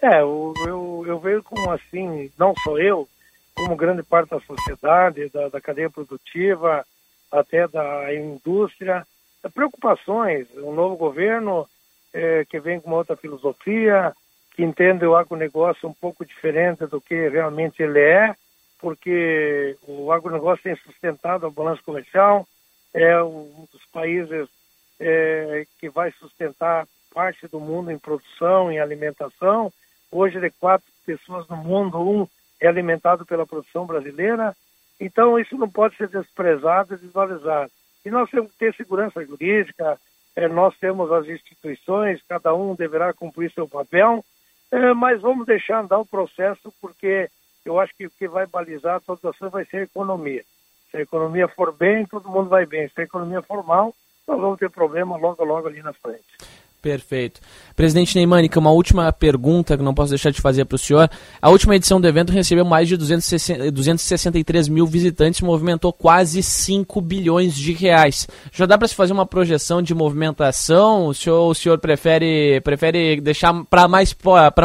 É, 0.00 0.20
eu, 0.20 0.52
eu, 0.66 1.04
eu 1.06 1.18
vejo 1.18 1.42
como 1.42 1.70
assim, 1.70 2.30
não 2.38 2.54
só 2.62 2.78
eu, 2.78 3.08
como 3.54 3.76
grande 3.76 4.02
parte 4.02 4.30
da 4.30 4.40
sociedade, 4.40 5.30
da, 5.30 5.48
da 5.48 5.60
cadeia 5.60 5.88
produtiva, 5.88 6.84
até 7.32 7.66
da 7.66 8.14
indústria, 8.14 9.06
preocupações. 9.54 10.46
Um 10.56 10.72
novo 10.72 10.96
governo 10.96 11.66
é, 12.12 12.44
que 12.44 12.60
vem 12.60 12.80
com 12.80 12.88
uma 12.88 12.98
outra 12.98 13.16
filosofia, 13.16 14.12
que 14.54 14.62
entende 14.62 15.06
o 15.06 15.16
agronegócio 15.16 15.88
um 15.88 15.94
pouco 15.94 16.24
diferente 16.24 16.86
do 16.86 17.00
que 17.00 17.28
realmente 17.28 17.82
ele 17.82 18.00
é, 18.00 18.34
porque 18.84 19.78
o 19.88 20.12
agronegócio 20.12 20.62
tem 20.62 20.76
sustentado 20.76 21.46
a 21.46 21.50
balança 21.50 21.80
comercial, 21.82 22.46
é 22.92 23.18
um 23.22 23.66
dos 23.72 23.82
países 23.86 24.46
é, 25.00 25.66
que 25.80 25.88
vai 25.88 26.12
sustentar 26.12 26.86
parte 27.10 27.48
do 27.48 27.58
mundo 27.58 27.90
em 27.90 27.98
produção, 27.98 28.70
em 28.70 28.78
alimentação. 28.78 29.72
Hoje, 30.12 30.38
de 30.38 30.50
quatro 30.50 30.86
pessoas 31.06 31.48
no 31.48 31.56
mundo, 31.56 31.98
um 31.98 32.28
é 32.60 32.68
alimentado 32.68 33.24
pela 33.24 33.46
produção 33.46 33.86
brasileira. 33.86 34.54
Então, 35.00 35.38
isso 35.38 35.56
não 35.56 35.70
pode 35.70 35.96
ser 35.96 36.08
desprezado 36.08 36.92
e 36.92 36.98
desvalorizado. 36.98 37.72
E 38.04 38.10
nós 38.10 38.28
temos 38.28 38.52
que 38.52 38.58
ter 38.58 38.74
segurança 38.74 39.24
jurídica, 39.24 39.98
é, 40.36 40.46
nós 40.46 40.76
temos 40.76 41.10
as 41.10 41.26
instituições, 41.26 42.20
cada 42.28 42.54
um 42.54 42.74
deverá 42.74 43.14
cumprir 43.14 43.50
seu 43.50 43.66
papel, 43.66 44.22
é, 44.70 44.92
mas 44.92 45.22
vamos 45.22 45.46
deixar 45.46 45.80
andar 45.80 46.00
o 46.00 46.06
processo, 46.06 46.70
porque 46.82 47.30
eu 47.64 47.80
acho 47.80 47.94
que 47.96 48.06
o 48.06 48.10
que 48.10 48.28
vai 48.28 48.46
balizar 48.46 49.00
todas 49.00 49.24
as 49.24 49.50
vai 49.50 49.64
ser 49.64 49.78
a 49.78 49.82
economia. 49.82 50.44
Se 50.90 50.98
a 50.98 51.00
economia 51.00 51.48
for 51.48 51.72
bem, 51.72 52.06
todo 52.06 52.28
mundo 52.28 52.48
vai 52.48 52.66
bem. 52.66 52.88
Se 52.88 53.00
a 53.00 53.04
economia 53.04 53.42
for 53.42 53.64
mal, 53.64 53.94
nós 54.28 54.40
vamos 54.40 54.58
ter 54.58 54.70
problema 54.70 55.16
logo, 55.16 55.42
logo 55.44 55.66
ali 55.66 55.82
na 55.82 55.92
frente. 55.92 56.36
Perfeito. 56.84 57.40
Presidente 57.74 58.14
Neymânica, 58.14 58.60
uma 58.60 58.70
última 58.70 59.10
pergunta 59.10 59.74
que 59.74 59.82
não 59.82 59.94
posso 59.94 60.10
deixar 60.10 60.30
de 60.30 60.38
fazer 60.38 60.66
para 60.66 60.76
o 60.76 60.78
senhor. 60.78 61.08
A 61.40 61.48
última 61.48 61.74
edição 61.74 61.98
do 61.98 62.06
evento 62.06 62.30
recebeu 62.30 62.62
mais 62.62 62.86
de 62.86 62.96
260, 62.98 63.72
263 63.72 64.68
mil 64.68 64.86
visitantes 64.86 65.40
e 65.40 65.44
movimentou 65.44 65.94
quase 65.94 66.42
5 66.42 67.00
bilhões 67.00 67.54
de 67.54 67.72
reais. 67.72 68.28
Já 68.52 68.66
dá 68.66 68.76
para 68.76 68.86
se 68.86 68.94
fazer 68.94 69.14
uma 69.14 69.24
projeção 69.24 69.80
de 69.80 69.94
movimentação? 69.94 71.06
O 71.06 71.14
senhor, 71.14 71.48
o 71.48 71.54
senhor 71.54 71.78
prefere, 71.78 72.60
prefere 72.60 73.18
deixar 73.18 73.64
para 73.64 73.88
mais, 73.88 74.14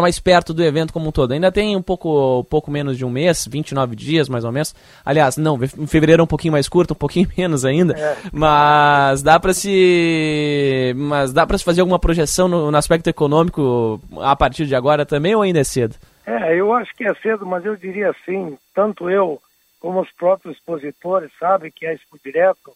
mais 0.02 0.20
perto 0.20 0.54
do 0.54 0.62
evento 0.62 0.92
como 0.92 1.08
um 1.08 1.12
todo? 1.14 1.32
Ainda 1.32 1.54
tem 1.54 1.74
um 1.78 1.82
pouco, 1.82 2.44
pouco 2.50 2.70
menos 2.70 2.98
de 2.98 3.06
um 3.06 3.10
mês, 3.10 3.48
29 3.50 3.96
dias 3.96 4.28
mais 4.28 4.44
ou 4.44 4.52
menos. 4.52 4.76
Aliás, 5.06 5.38
não, 5.38 5.58
em 5.64 5.88
fevereiro 5.88 6.20
é 6.20 6.24
um 6.26 6.28
pouquinho 6.28 6.52
mais 6.52 6.68
curto, 6.68 6.92
um 6.92 6.98
pouquinho 6.98 7.30
menos 7.38 7.64
ainda. 7.64 7.94
É. 7.98 8.18
Mas 8.34 9.22
dá 9.22 9.40
para 9.40 9.54
se. 9.54 10.94
Mas 10.98 11.32
dá 11.32 11.48
para 11.48 11.58
se 11.58 11.64
fazer 11.64 11.80
alguma 11.80 11.98
projeção 11.98 12.09
no, 12.48 12.72
no, 12.72 12.78
aspecto 12.78 13.10
econômico 13.10 14.02
a 14.22 14.36
partir 14.36 14.66
de 14.66 14.76
agora 14.76 15.06
também 15.06 15.36
ou 15.36 15.42
ainda 15.42 15.60
é 15.60 15.64
cedo? 15.64 15.96
É, 16.26 16.56
eu 16.56 16.74
acho 16.74 16.94
que 16.96 17.04
é 17.04 17.14
cedo, 17.16 17.46
mas 17.46 17.66
eu 17.66 17.76
diria 17.76 18.12
assim, 18.12 18.58
tanto 18.74 19.10
eu 19.10 19.42
como 19.80 20.02
os 20.02 20.12
próprios 20.12 20.58
expositores 20.58 21.32
sabem 21.40 21.72
que 21.72 21.86
a 21.86 21.94
Expo 21.94 22.20
Direto 22.24 22.74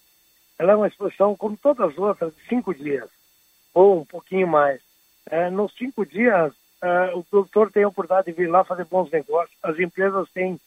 ela 0.58 0.74
é 0.74 0.76
uma 0.76 0.88
exposição 0.88 1.36
como 1.36 1.58
todas 1.58 1.92
as 1.92 1.98
outras, 1.98 2.34
de 2.36 2.48
cinco 2.48 2.74
dias, 2.74 3.10
ou 3.74 4.02
um 4.02 4.06
pouquinho 4.06 4.48
mais. 4.48 4.82
É, 5.30 5.50
nos 5.50 5.74
cinco 5.76 6.06
dias, 6.06 6.54
é, 6.82 7.12
o 7.16 7.24
produtor 7.24 7.72
tem 7.72 7.84
a 7.84 7.88
oportunidade 7.88 8.28
de 8.28 8.34
vir 8.34 8.50
lá 8.50 8.64
fazer 8.64 8.86
bons 8.86 9.10
negócios, 9.12 9.56
as 9.62 9.78
empresas 9.80 10.30
têm 10.32 10.60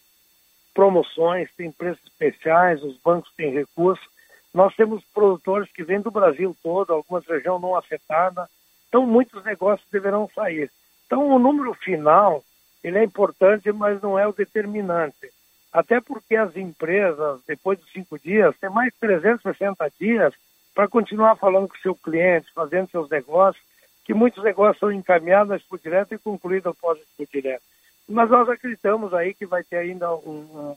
promoções, 0.75 1.49
têm 1.57 1.71
preços 1.71 2.05
especiais, 2.05 2.83
os 2.83 2.99
bancos 2.99 3.33
têm 3.37 3.53
recursos, 3.53 4.07
nós 4.53 4.75
temos 4.75 5.05
produtores 5.15 5.71
que 5.73 5.85
vêm 5.85 6.01
do 6.01 6.11
Brasil 6.11 6.57
todo, 6.63 6.93
algumas 6.93 7.27
regiões 7.27 7.61
não 7.61 7.77
afetadas, 7.77 8.49
então 8.89 9.07
muitos 9.07 9.45
negócios 9.45 9.89
deverão 9.91 10.31
sair. 10.35 10.71
Então 11.07 11.29
o 11.29 11.39
número 11.39 11.75
final, 11.75 12.45
ele 12.83 12.99
é 12.99 13.05
importante, 13.05 13.71
mas 13.73 14.01
não 14.03 14.19
é 14.19 14.27
o 14.27 14.33
determinante. 14.33 15.31
Até 15.73 16.01
porque 16.01 16.37
as 16.37 16.57
empresas, 16.57 17.41
depois 17.47 17.79
dos 17.79 17.91
cinco 17.93 18.19
dias, 18.19 18.57
têm 18.59 18.71
mais 18.71 18.95
360 18.99 19.93
dias 20.01 20.33
para 20.75 20.89
continuar 20.89 21.37
falando 21.37 21.69
com 21.69 21.75
o 21.75 21.81
seu 21.81 21.95
cliente, 21.95 22.53
fazendo 22.55 22.91
seus 22.91 23.09
negócios, 23.09 23.65
que 24.05 24.15
muitos 24.15 24.43
negócios 24.43 24.79
são 24.79 24.93
encaminhados 24.93 25.63
por 25.65 25.79
direto 25.79 26.15
e 26.15 26.19
concluídos 26.19 26.67
após 26.67 26.99
por 27.17 27.27
direto. 27.27 27.63
Mas 28.09 28.31
nós 28.31 28.49
acreditamos 28.49 29.13
aí 29.13 29.35
que 29.35 29.47
vai 29.47 29.65
ter 29.65 29.79
ainda 29.79 30.15
um, 30.15 30.77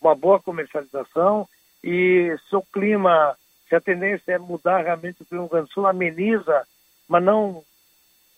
uma 0.00 0.14
boa 0.14 0.40
comercialização 0.40 1.48
e 1.82 2.36
se 2.48 2.56
o 2.56 2.62
clima, 2.62 3.36
se 3.68 3.76
a 3.76 3.80
tendência 3.80 4.32
é 4.32 4.38
mudar 4.38 4.82
realmente 4.82 5.22
o 5.22 5.26
clima 5.26 5.46
do 5.46 5.68
Sul, 5.68 5.86
ameniza, 5.86 6.66
mas 7.08 7.22
não 7.22 7.62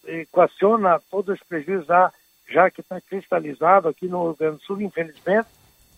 equaciona 0.06 1.00
todos 1.10 1.34
os 1.34 1.46
prejuízos 1.46 1.86
já, 1.86 2.12
já 2.48 2.70
que 2.70 2.80
está 2.80 3.00
cristalizado 3.00 3.88
aqui 3.88 4.06
no 4.06 4.24
Rio 4.24 4.36
Grande 4.36 4.56
do 4.58 4.62
Sul, 4.62 4.80
infelizmente. 4.80 5.48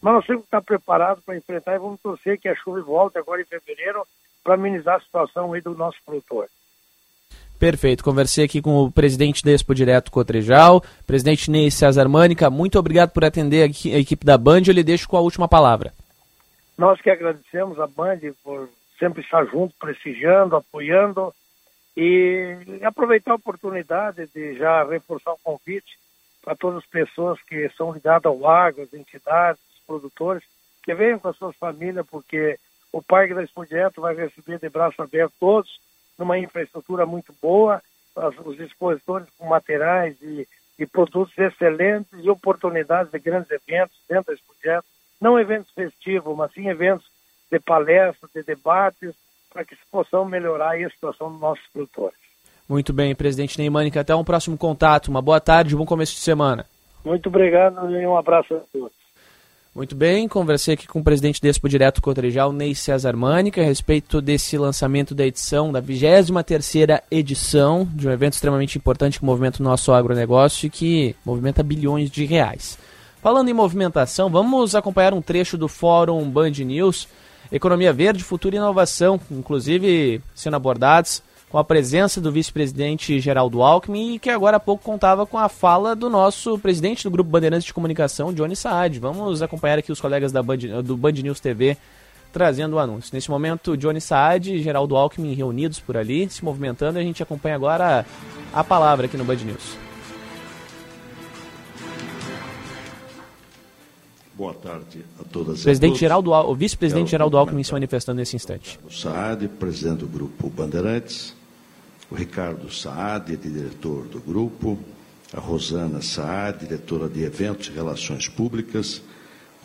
Mas 0.00 0.14
nós 0.14 0.26
temos 0.26 0.42
que 0.42 0.46
estar 0.46 0.62
preparados 0.62 1.24
para 1.24 1.36
enfrentar 1.36 1.74
e 1.74 1.78
vamos 1.78 2.00
torcer 2.00 2.38
que 2.38 2.48
a 2.48 2.54
chuva 2.54 2.80
volte 2.82 3.18
agora 3.18 3.42
em 3.42 3.44
fevereiro 3.44 4.06
para 4.44 4.54
amenizar 4.54 4.96
a 4.96 5.00
situação 5.00 5.52
aí 5.52 5.60
do 5.60 5.74
nosso 5.74 5.98
produtor. 6.04 6.48
Perfeito. 7.58 8.04
Conversei 8.04 8.44
aqui 8.44 8.62
com 8.62 8.84
o 8.84 8.90
presidente 8.90 9.44
da 9.44 9.50
Expo 9.50 9.74
Direto 9.74 10.12
Cotrijal, 10.12 10.80
presidente 11.04 11.50
Ney 11.50 11.70
César 11.70 12.08
Mânica. 12.08 12.48
Muito 12.48 12.78
obrigado 12.78 13.10
por 13.10 13.24
atender 13.24 13.62
a 13.62 13.98
equipe 13.98 14.24
da 14.24 14.38
Band. 14.38 14.62
Eu 14.68 14.74
lhe 14.74 14.84
deixo 14.84 15.08
com 15.08 15.16
a 15.16 15.20
última 15.20 15.48
palavra. 15.48 15.92
Nós 16.76 17.00
que 17.00 17.10
agradecemos 17.10 17.80
a 17.80 17.88
Band 17.88 18.20
por 18.44 18.68
sempre 18.96 19.22
estar 19.22 19.44
junto, 19.46 19.74
prestigiando, 19.80 20.54
apoiando 20.54 21.34
e 22.00 22.80
aproveitar 22.84 23.32
a 23.32 23.34
oportunidade 23.34 24.28
de 24.28 24.54
já 24.54 24.84
reforçar 24.84 25.32
o 25.32 25.40
convite 25.42 25.98
para 26.40 26.54
todas 26.54 26.78
as 26.78 26.86
pessoas 26.86 27.42
que 27.42 27.68
são 27.70 27.90
ligadas 27.90 28.26
ao 28.26 28.48
agro, 28.48 28.82
as 28.82 28.94
entidades, 28.94 29.60
os 29.74 29.84
produtores, 29.84 30.44
que 30.84 30.94
venham 30.94 31.18
com 31.18 31.26
as 31.26 31.36
suas 31.36 31.56
famílias, 31.56 32.06
porque 32.06 32.56
o 32.92 33.02
Parque 33.02 33.34
da 33.34 33.42
Expo 33.42 33.66
Direto 33.66 34.00
vai 34.00 34.14
receber 34.14 34.60
de 34.60 34.68
braço 34.68 35.02
aberto 35.02 35.32
todos 35.40 35.80
numa 36.16 36.38
infraestrutura 36.38 37.04
muito 37.04 37.34
boa, 37.42 37.82
os 38.44 38.60
expositores 38.60 39.26
com 39.36 39.48
materiais 39.48 40.16
e, 40.22 40.46
e, 40.78 40.86
produtos 40.86 41.36
excelentes 41.36 42.12
e 42.24 42.30
oportunidades 42.30 43.10
de 43.10 43.18
grandes 43.18 43.50
eventos 43.50 43.98
dentro 44.08 44.32
desse 44.32 44.46
projeto, 44.46 44.86
não 45.20 45.36
eventos 45.36 45.72
festivos, 45.72 46.36
mas 46.36 46.52
sim 46.52 46.68
eventos 46.68 47.10
de 47.50 47.58
palestras, 47.58 48.30
de 48.32 48.44
debates, 48.44 49.16
para 49.52 49.64
que 49.64 49.76
possam 49.90 50.24
melhorar 50.24 50.76
a 50.76 50.90
situação 50.90 51.30
dos 51.32 51.40
nossos 51.40 51.66
produtores. 51.72 52.18
Muito 52.68 52.92
bem, 52.92 53.14
presidente 53.14 53.58
Neymânica, 53.58 54.00
até 54.00 54.14
um 54.14 54.24
próximo 54.24 54.56
contato, 54.58 55.08
uma 55.08 55.22
boa 55.22 55.40
tarde, 55.40 55.74
um 55.74 55.78
bom 55.78 55.86
começo 55.86 56.12
de 56.12 56.20
semana. 56.20 56.66
Muito 57.04 57.28
obrigado 57.28 57.90
e 57.90 58.06
um 58.06 58.16
abraço 58.16 58.54
a 58.54 58.60
todos. 58.72 58.98
Muito 59.74 59.94
bem, 59.94 60.26
conversei 60.26 60.74
aqui 60.74 60.88
com 60.88 60.98
o 60.98 61.04
presidente 61.04 61.40
da 61.40 61.48
Expo 61.48 61.68
Direto 61.68 62.02
Cotrijal, 62.02 62.52
Ney 62.52 62.74
César 62.74 63.14
Mânica, 63.14 63.60
a 63.60 63.64
respeito 63.64 64.20
desse 64.20 64.58
lançamento 64.58 65.14
da 65.14 65.24
edição, 65.24 65.70
da 65.70 65.80
23ª 65.80 67.00
edição 67.10 67.88
de 67.94 68.08
um 68.08 68.10
evento 68.10 68.32
extremamente 68.32 68.76
importante 68.76 69.20
que 69.20 69.24
movimenta 69.24 69.60
o 69.60 69.64
nosso 69.64 69.92
agronegócio 69.92 70.66
e 70.66 70.70
que 70.70 71.14
movimenta 71.24 71.62
bilhões 71.62 72.10
de 72.10 72.24
reais. 72.24 72.76
Falando 73.22 73.50
em 73.50 73.54
movimentação, 73.54 74.28
vamos 74.28 74.74
acompanhar 74.74 75.14
um 75.14 75.22
trecho 75.22 75.56
do 75.56 75.68
Fórum 75.68 76.28
Band 76.28 76.50
News, 76.50 77.06
Economia 77.50 77.92
Verde, 77.92 78.22
Futuro 78.22 78.54
e 78.54 78.58
Inovação, 78.58 79.20
inclusive 79.30 80.20
sendo 80.34 80.56
abordados 80.56 81.22
com 81.48 81.56
a 81.56 81.64
presença 81.64 82.20
do 82.20 82.30
vice-presidente 82.30 83.18
Geraldo 83.20 83.62
Alckmin 83.62 84.14
e 84.14 84.18
que 84.18 84.28
agora 84.28 84.58
há 84.58 84.60
pouco 84.60 84.84
contava 84.84 85.24
com 85.24 85.38
a 85.38 85.48
fala 85.48 85.96
do 85.96 86.10
nosso 86.10 86.58
presidente 86.58 87.04
do 87.04 87.10
Grupo 87.10 87.30
Bandeirantes 87.30 87.64
de 87.64 87.72
Comunicação, 87.72 88.32
Johnny 88.34 88.54
Saad. 88.54 88.98
Vamos 88.98 89.40
acompanhar 89.40 89.78
aqui 89.78 89.90
os 89.90 90.00
colegas 90.00 90.30
da 90.30 90.42
Band, 90.42 90.82
do 90.84 90.96
Band 90.96 91.12
News 91.12 91.40
TV 91.40 91.76
trazendo 92.32 92.76
o 92.76 92.78
anúncio. 92.78 93.10
Nesse 93.14 93.30
momento, 93.30 93.76
Johnny 93.76 94.00
Saad 94.00 94.54
e 94.54 94.62
Geraldo 94.62 94.96
Alckmin 94.96 95.32
reunidos 95.32 95.80
por 95.80 95.96
ali, 95.96 96.28
se 96.28 96.44
movimentando, 96.44 96.98
e 96.98 97.00
a 97.00 97.04
gente 97.04 97.22
acompanha 97.22 97.54
agora 97.54 98.04
a, 98.52 98.62
palavra 98.62 99.06
aqui 99.06 99.16
no 99.16 99.24
Band 99.24 99.36
News. 99.36 99.87
Boa 104.38 104.54
tarde 104.54 105.04
a 105.20 105.24
todas 105.24 105.64
Presidente 105.64 105.94
e 105.94 105.96
a 105.96 105.98
Geraldo, 105.98 106.30
o 106.30 106.54
vice-presidente 106.54 107.10
Geraldo 107.10 107.36
Alckmin 107.36 107.64
se 107.64 107.72
manifestando 107.72 108.20
nesse 108.20 108.36
instante. 108.36 108.78
O 108.88 108.92
Saad, 108.92 109.48
presidente 109.48 109.98
do 109.98 110.06
Grupo 110.06 110.48
Bandeirantes, 110.48 111.34
o 112.08 112.14
Ricardo 112.14 112.72
Saad, 112.72 113.36
diretor 113.36 114.04
do 114.04 114.20
grupo, 114.20 114.78
a 115.34 115.40
Rosana 115.40 116.00
Saad, 116.00 116.60
diretora 116.60 117.08
de 117.08 117.24
Eventos 117.24 117.66
e 117.66 117.72
Relações 117.72 118.28
Públicas, 118.28 119.02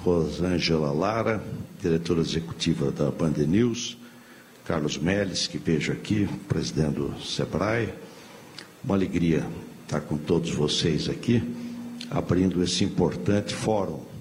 Rosângela 0.04 0.92
Lara, 0.92 1.40
diretora 1.80 2.22
executiva 2.22 2.90
da 2.90 3.12
Band 3.12 3.46
News, 3.46 3.96
Carlos 4.66 4.98
Melles, 4.98 5.46
que 5.46 5.60
vejo 5.60 5.92
aqui, 5.92 6.28
presidente 6.50 6.96
do 6.96 7.14
SEBRAE. 7.22 7.94
Uma 8.84 8.96
alegria 8.96 9.46
estar 9.84 10.02
com 10.02 10.18
todos 10.18 10.50
vocês 10.50 11.08
aqui, 11.08 11.44
abrindo 12.10 12.64
esse 12.64 12.84
importante 12.84 13.54
fórum 13.54 14.13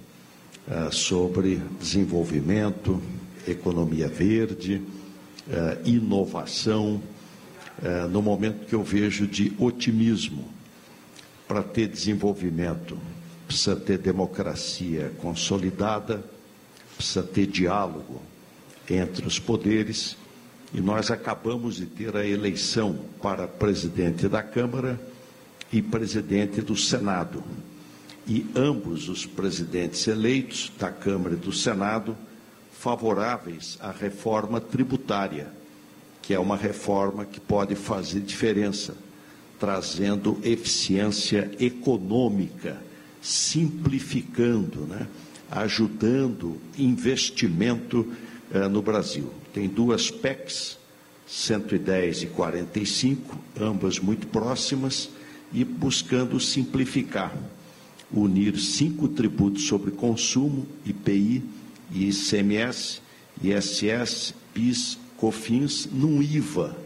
uh, 0.68 0.92
sobre 0.92 1.60
desenvolvimento, 1.80 3.00
economia 3.46 4.08
verde, 4.08 4.82
uh, 5.48 5.88
inovação, 5.88 7.02
uh, 7.82 8.08
no 8.08 8.22
momento 8.22 8.66
que 8.66 8.74
eu 8.74 8.82
vejo 8.82 9.26
de 9.26 9.52
otimismo. 9.58 10.48
Para 11.46 11.62
ter 11.62 11.88
desenvolvimento, 11.88 12.98
precisa 13.46 13.76
ter 13.76 13.98
democracia 13.98 15.12
consolidada, 15.18 16.24
precisa 16.96 17.22
ter 17.22 17.46
diálogo 17.46 18.22
entre 18.88 19.26
os 19.26 19.38
poderes, 19.38 20.16
e 20.74 20.80
nós 20.80 21.10
acabamos 21.10 21.76
de 21.76 21.86
ter 21.86 22.16
a 22.16 22.26
eleição 22.26 22.98
para 23.20 23.46
presidente 23.46 24.26
da 24.26 24.42
Câmara 24.42 24.98
e 25.70 25.82
presidente 25.82 26.62
do 26.62 26.76
Senado. 26.76 27.42
E 28.26 28.46
ambos 28.54 29.08
os 29.08 29.26
presidentes 29.26 30.06
eleitos 30.06 30.70
da 30.78 30.90
Câmara 30.90 31.34
e 31.34 31.38
do 31.38 31.52
Senado 31.52 32.16
favoráveis 32.72 33.76
à 33.80 33.90
reforma 33.90 34.60
tributária, 34.60 35.48
que 36.20 36.34
é 36.34 36.38
uma 36.38 36.56
reforma 36.56 37.24
que 37.24 37.40
pode 37.40 37.74
fazer 37.74 38.20
diferença, 38.20 38.94
trazendo 39.58 40.38
eficiência 40.42 41.50
econômica, 41.60 42.80
simplificando, 43.20 44.80
né? 44.80 45.06
ajudando 45.50 46.58
investimento 46.78 48.12
eh, 48.52 48.66
no 48.68 48.82
Brasil. 48.82 49.32
Tem 49.52 49.68
duas 49.68 50.10
PECs, 50.10 50.78
110 51.26 52.22
e 52.22 52.26
45, 52.26 53.38
ambas 53.60 53.98
muito 53.98 54.26
próximas, 54.26 55.08
e 55.52 55.64
buscando 55.64 56.40
simplificar, 56.40 57.32
unir 58.12 58.58
cinco 58.58 59.08
tributos 59.08 59.66
sobre 59.66 59.90
consumo, 59.90 60.66
IPI, 60.84 61.42
ICMS, 61.94 63.00
ISS, 63.42 64.34
PIS, 64.52 64.98
COFINS, 65.16 65.88
num 65.92 66.22
IVA, 66.22 66.76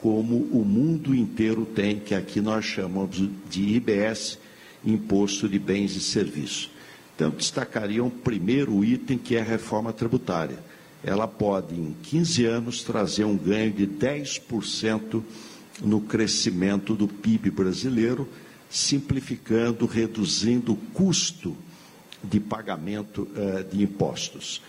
como 0.00 0.36
o 0.52 0.64
mundo 0.64 1.14
inteiro 1.14 1.64
tem, 1.64 2.00
que 2.00 2.14
aqui 2.14 2.40
nós 2.40 2.64
chamamos 2.64 3.22
de 3.48 3.62
IBS, 3.62 4.38
Imposto 4.84 5.48
de 5.48 5.58
Bens 5.58 5.94
e 5.94 6.00
Serviços. 6.00 6.70
Então, 7.14 7.30
destacaria 7.30 8.02
um 8.02 8.10
primeiro 8.10 8.84
item 8.84 9.16
que 9.16 9.36
é 9.36 9.40
a 9.40 9.44
reforma 9.44 9.92
tributária. 9.92 10.58
Ela 11.04 11.28
pode, 11.28 11.74
em 11.74 11.94
15 12.02 12.44
anos, 12.46 12.82
trazer 12.82 13.24
um 13.24 13.36
ganho 13.36 13.72
de 13.72 13.86
10% 13.86 15.22
no 15.82 16.00
crescimento 16.00 16.94
do 16.94 17.06
PIB 17.06 17.50
brasileiro, 17.50 18.28
simplificando, 18.72 19.84
reduzindo 19.84 20.72
o 20.72 20.76
custo 20.76 21.54
de 22.24 22.40
pagamento 22.40 23.28
uh, 23.36 23.62
de 23.70 23.82
impostos. 23.82 24.62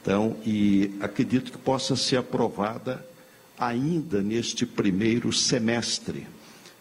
Então, 0.00 0.34
e 0.46 0.92
acredito 1.00 1.52
que 1.52 1.58
possa 1.58 1.94
ser 1.94 2.16
aprovada 2.16 3.06
ainda 3.58 4.22
neste 4.22 4.64
primeiro 4.64 5.30
semestre. 5.30 6.26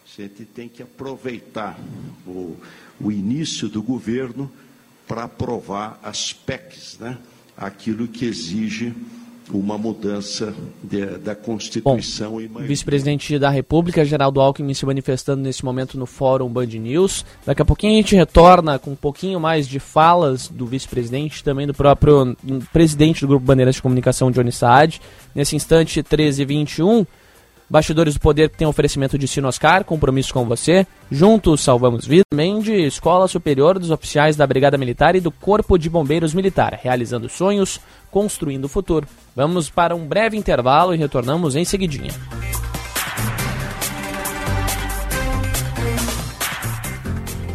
A 0.05 0.21
gente 0.21 0.45
tem 0.45 0.69
que 0.69 0.81
aproveitar 0.81 1.77
o, 2.25 2.55
o 2.99 3.11
início 3.11 3.67
do 3.67 3.83
governo 3.83 4.49
para 5.05 5.25
aprovar 5.25 5.99
as 6.01 6.31
PECs, 6.31 6.97
né? 6.97 7.17
aquilo 7.57 8.07
que 8.07 8.23
exige 8.23 8.95
uma 9.51 9.77
mudança 9.77 10.53
de, 10.83 11.05
da 11.17 11.35
Constituição. 11.35 12.31
Bom, 12.31 12.59
vice-presidente 12.61 13.39
da 13.39 13.49
República, 13.49 14.05
Geraldo 14.05 14.39
Alckmin, 14.39 14.73
se 14.73 14.85
manifestando 14.85 15.41
nesse 15.41 15.65
momento 15.65 15.97
no 15.97 16.05
Fórum 16.05 16.49
Band 16.49 16.67
News. 16.67 17.25
Daqui 17.45 17.61
a 17.61 17.65
pouquinho 17.65 17.93
a 17.93 17.95
gente 17.95 18.15
retorna 18.15 18.77
com 18.77 18.91
um 18.91 18.95
pouquinho 18.95 19.39
mais 19.39 19.67
de 19.67 19.79
falas 19.79 20.47
do 20.47 20.65
vice-presidente, 20.65 21.43
também 21.43 21.65
do 21.65 21.73
próprio 21.73 22.35
presidente 22.71 23.21
do 23.21 23.27
Grupo 23.27 23.45
Bandeiras 23.45 23.75
de 23.75 23.81
Comunicação, 23.81 24.31
Johnny 24.31 24.51
Saad. 24.51 25.01
Nesse 25.33 25.55
instante, 25.55 26.03
13h21. 26.03 27.05
Bastidores 27.69 28.15
do 28.15 28.19
Poder 28.19 28.49
tem 28.49 28.67
oferecimento 28.67 29.17
de 29.17 29.27
Sinoscar, 29.27 29.83
compromisso 29.83 30.33
com 30.33 30.45
você. 30.45 30.87
Juntos 31.11 31.61
salvamos 31.61 32.05
vidas. 32.05 32.25
Também 32.31 32.59
de 32.59 32.73
Escola 32.85 33.27
Superior 33.27 33.77
dos 33.77 33.91
Oficiais 33.91 34.35
da 34.35 34.47
Brigada 34.47 34.77
Militar 34.77 35.15
e 35.15 35.19
do 35.19 35.31
Corpo 35.31 35.77
de 35.77 35.89
Bombeiros 35.89 36.33
Militar, 36.33 36.79
realizando 36.81 37.29
sonhos, 37.29 37.79
construindo 38.09 38.65
o 38.65 38.69
futuro. 38.69 39.07
Vamos 39.35 39.69
para 39.69 39.95
um 39.95 40.05
breve 40.05 40.37
intervalo 40.37 40.93
e 40.93 40.97
retornamos 40.97 41.55
em 41.55 41.65
seguidinha. 41.65 42.11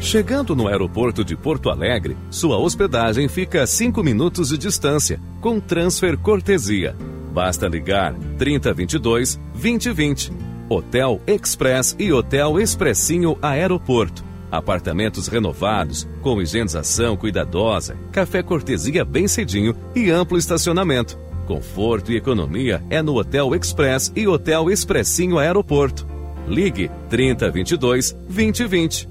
Chegando 0.01 0.55
no 0.55 0.69
aeroporto 0.69 1.24
de 1.24 1.35
Porto 1.35 1.70
Alegre, 1.70 2.16
sua 2.31 2.57
hospedagem 2.59 3.27
fica 3.27 3.62
a 3.62 3.66
5 3.66 4.03
minutos 4.03 4.51
de 4.51 4.59
distância, 4.59 5.20
com 5.41 5.59
transfer 5.59 6.16
cortesia. 6.19 6.95
Basta 7.35 7.66
ligar 7.66 8.15
3022 8.39 9.40
2020. 9.55 10.32
Hotel 10.69 11.20
Express 11.27 11.97
e 11.98 12.12
Hotel 12.12 12.61
Expressinho 12.61 13.36
Aeroporto. 13.43 14.24
Apartamentos 14.52 15.27
renovados, 15.27 16.09
com 16.23 16.40
higienização 16.40 17.16
cuidadosa, 17.16 17.98
café 18.12 18.40
cortesia 18.40 19.05
bem 19.05 19.27
cedinho 19.27 19.77
e 19.97 20.12
amplo 20.12 20.39
estacionamento. 20.39 21.19
Conforto 21.44 22.12
e 22.12 22.16
economia 22.16 22.82
é 22.89 23.02
no 23.02 23.16
Hotel 23.19 23.52
Express 23.52 24.12
e 24.15 24.28
Hotel 24.28 24.70
Expressinho 24.70 25.36
Aeroporto. 25.36 26.06
Ligue 26.47 26.89
3022 27.11 28.12
2020. 28.12 29.09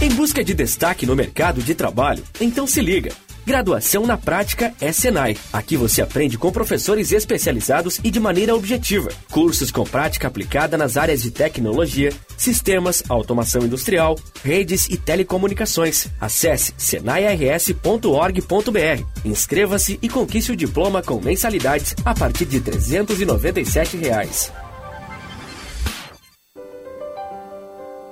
Em 0.00 0.08
busca 0.14 0.42
de 0.42 0.54
destaque 0.54 1.04
no 1.04 1.14
mercado 1.14 1.62
de 1.62 1.74
trabalho? 1.74 2.24
Então 2.40 2.66
se 2.66 2.80
liga. 2.80 3.25
Graduação 3.46 4.04
na 4.04 4.16
Prática 4.16 4.74
é 4.80 4.90
Senai. 4.90 5.36
Aqui 5.52 5.76
você 5.76 6.02
aprende 6.02 6.36
com 6.36 6.50
professores 6.50 7.12
especializados 7.12 8.00
e 8.02 8.10
de 8.10 8.18
maneira 8.18 8.56
objetiva. 8.56 9.08
Cursos 9.30 9.70
com 9.70 9.84
prática 9.84 10.26
aplicada 10.26 10.76
nas 10.76 10.96
áreas 10.96 11.22
de 11.22 11.30
tecnologia, 11.30 12.12
sistemas, 12.36 13.04
automação 13.08 13.62
industrial, 13.62 14.18
redes 14.42 14.88
e 14.88 14.96
telecomunicações. 14.96 16.08
Acesse 16.20 16.74
senairs.org.br. 16.76 19.04
Inscreva-se 19.24 19.96
e 20.02 20.08
conquiste 20.08 20.50
o 20.50 20.56
diploma 20.56 21.00
com 21.00 21.20
mensalidades 21.20 21.94
a 22.04 22.12
partir 22.12 22.46
de 22.46 22.60
397 22.60 23.96
reais. 23.96 24.50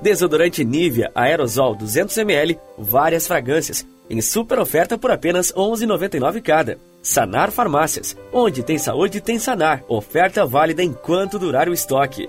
Desodorante 0.05 0.63
Nivea 0.63 1.11
Aerosol 1.15 1.75
200ml, 1.79 2.59
várias 2.77 3.27
fragrâncias, 3.27 3.87
em 4.11 4.21
super 4.21 4.59
oferta 4.59 4.99
por 4.99 5.11
apenas 5.11 5.49
R$ 5.49 5.57
11,99 5.57 6.43
cada. 6.43 6.79
Sanar 7.01 7.51
Farmácias, 7.51 8.15
onde 8.31 8.63
tem 8.63 8.77
saúde 8.77 9.23
tem 9.23 9.39
Sanar. 9.39 9.83
Oferta 9.89 10.45
válida 10.45 10.83
enquanto 10.83 11.39
durar 11.39 11.71
o 11.71 11.73
estoque. 11.73 12.29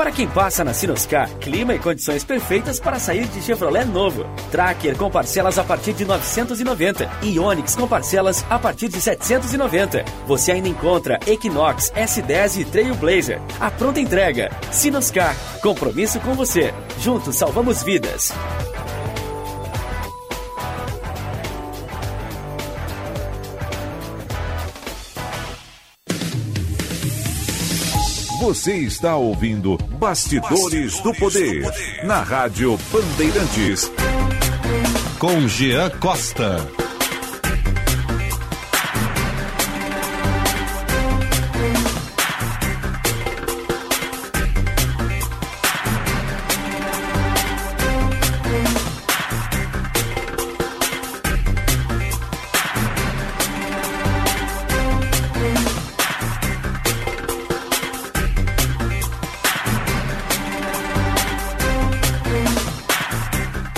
Para 0.00 0.12
quem 0.12 0.26
passa 0.26 0.64
na 0.64 0.72
Sinoscar, 0.72 1.28
clima 1.40 1.74
e 1.74 1.78
condições 1.78 2.24
perfeitas 2.24 2.80
para 2.80 2.98
sair 2.98 3.26
de 3.26 3.42
Chevrolet 3.42 3.84
novo. 3.84 4.24
Tracker 4.50 4.96
com 4.96 5.10
parcelas 5.10 5.58
a 5.58 5.62
partir 5.62 5.92
de 5.92 6.06
990 6.06 7.06
e 7.20 7.38
Onix 7.38 7.76
com 7.76 7.86
parcelas 7.86 8.42
a 8.48 8.58
partir 8.58 8.88
de 8.88 8.98
790. 8.98 10.02
Você 10.26 10.52
ainda 10.52 10.68
encontra 10.68 11.20
Equinox, 11.26 11.92
S10 11.94 12.60
e 12.62 12.64
Trailblazer. 12.64 13.42
A 13.60 13.70
pronta 13.70 14.00
entrega. 14.00 14.50
Sinoscar, 14.72 15.36
compromisso 15.60 16.18
com 16.20 16.32
você. 16.32 16.72
Juntos 16.98 17.36
salvamos 17.36 17.82
vidas. 17.82 18.32
Você 28.40 28.74
está 28.78 29.16
ouvindo 29.16 29.76
Bastidores, 29.98 30.98
do, 31.00 31.12
Poder, 31.12 31.62
na 32.04 32.22
Rádio 32.22 32.78
Bandeirantes. 32.90 33.92
Com 35.18 35.46
Jean 35.46 35.90
Costa. 35.90 36.79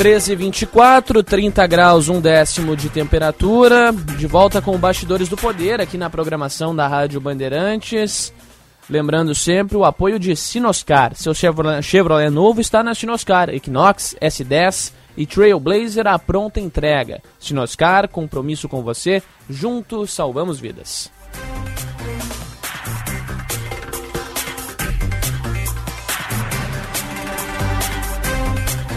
Treze 0.03 0.35
vinte 0.35 0.63
e 0.63 0.67
quatro, 0.67 1.23
30 1.23 1.65
graus, 1.69 2.09
um 2.09 2.21
décimo 2.21 2.77
de 2.77 2.89
temperatura. 2.89 3.93
De 4.19 4.27
volta 4.27 4.61
com 4.61 4.77
Bastidores 4.77 5.29
do 5.29 5.37
Poder 5.37 5.81
aqui 5.81 5.97
na 5.97 6.11
programação 6.11 6.75
da 6.75 6.89
Rádio 6.89 7.21
Bandeirantes. 7.21 8.35
Lembrando 8.91 9.33
sempre 9.33 9.77
o 9.77 9.85
apoio 9.85 10.19
de 10.19 10.35
Sinoscar. 10.35 11.15
Seu 11.15 11.33
Chevrolet 11.33 12.31
novo 12.31 12.61
está 12.61 12.83
na 12.83 12.97
Sinoscar. 12.97 13.49
Equinox, 13.51 14.17
S10 14.21 14.93
e 15.17 15.25
Trailblazer 15.25 16.09
à 16.09 16.19
pronta 16.19 16.59
entrega. 16.59 17.23
Sinoscar, 17.39 18.09
compromisso 18.09 18.69
com 18.69 18.83
você. 18.83 19.23
Juntos 19.49 20.13
salvamos 20.13 20.59
vidas. 20.59 21.13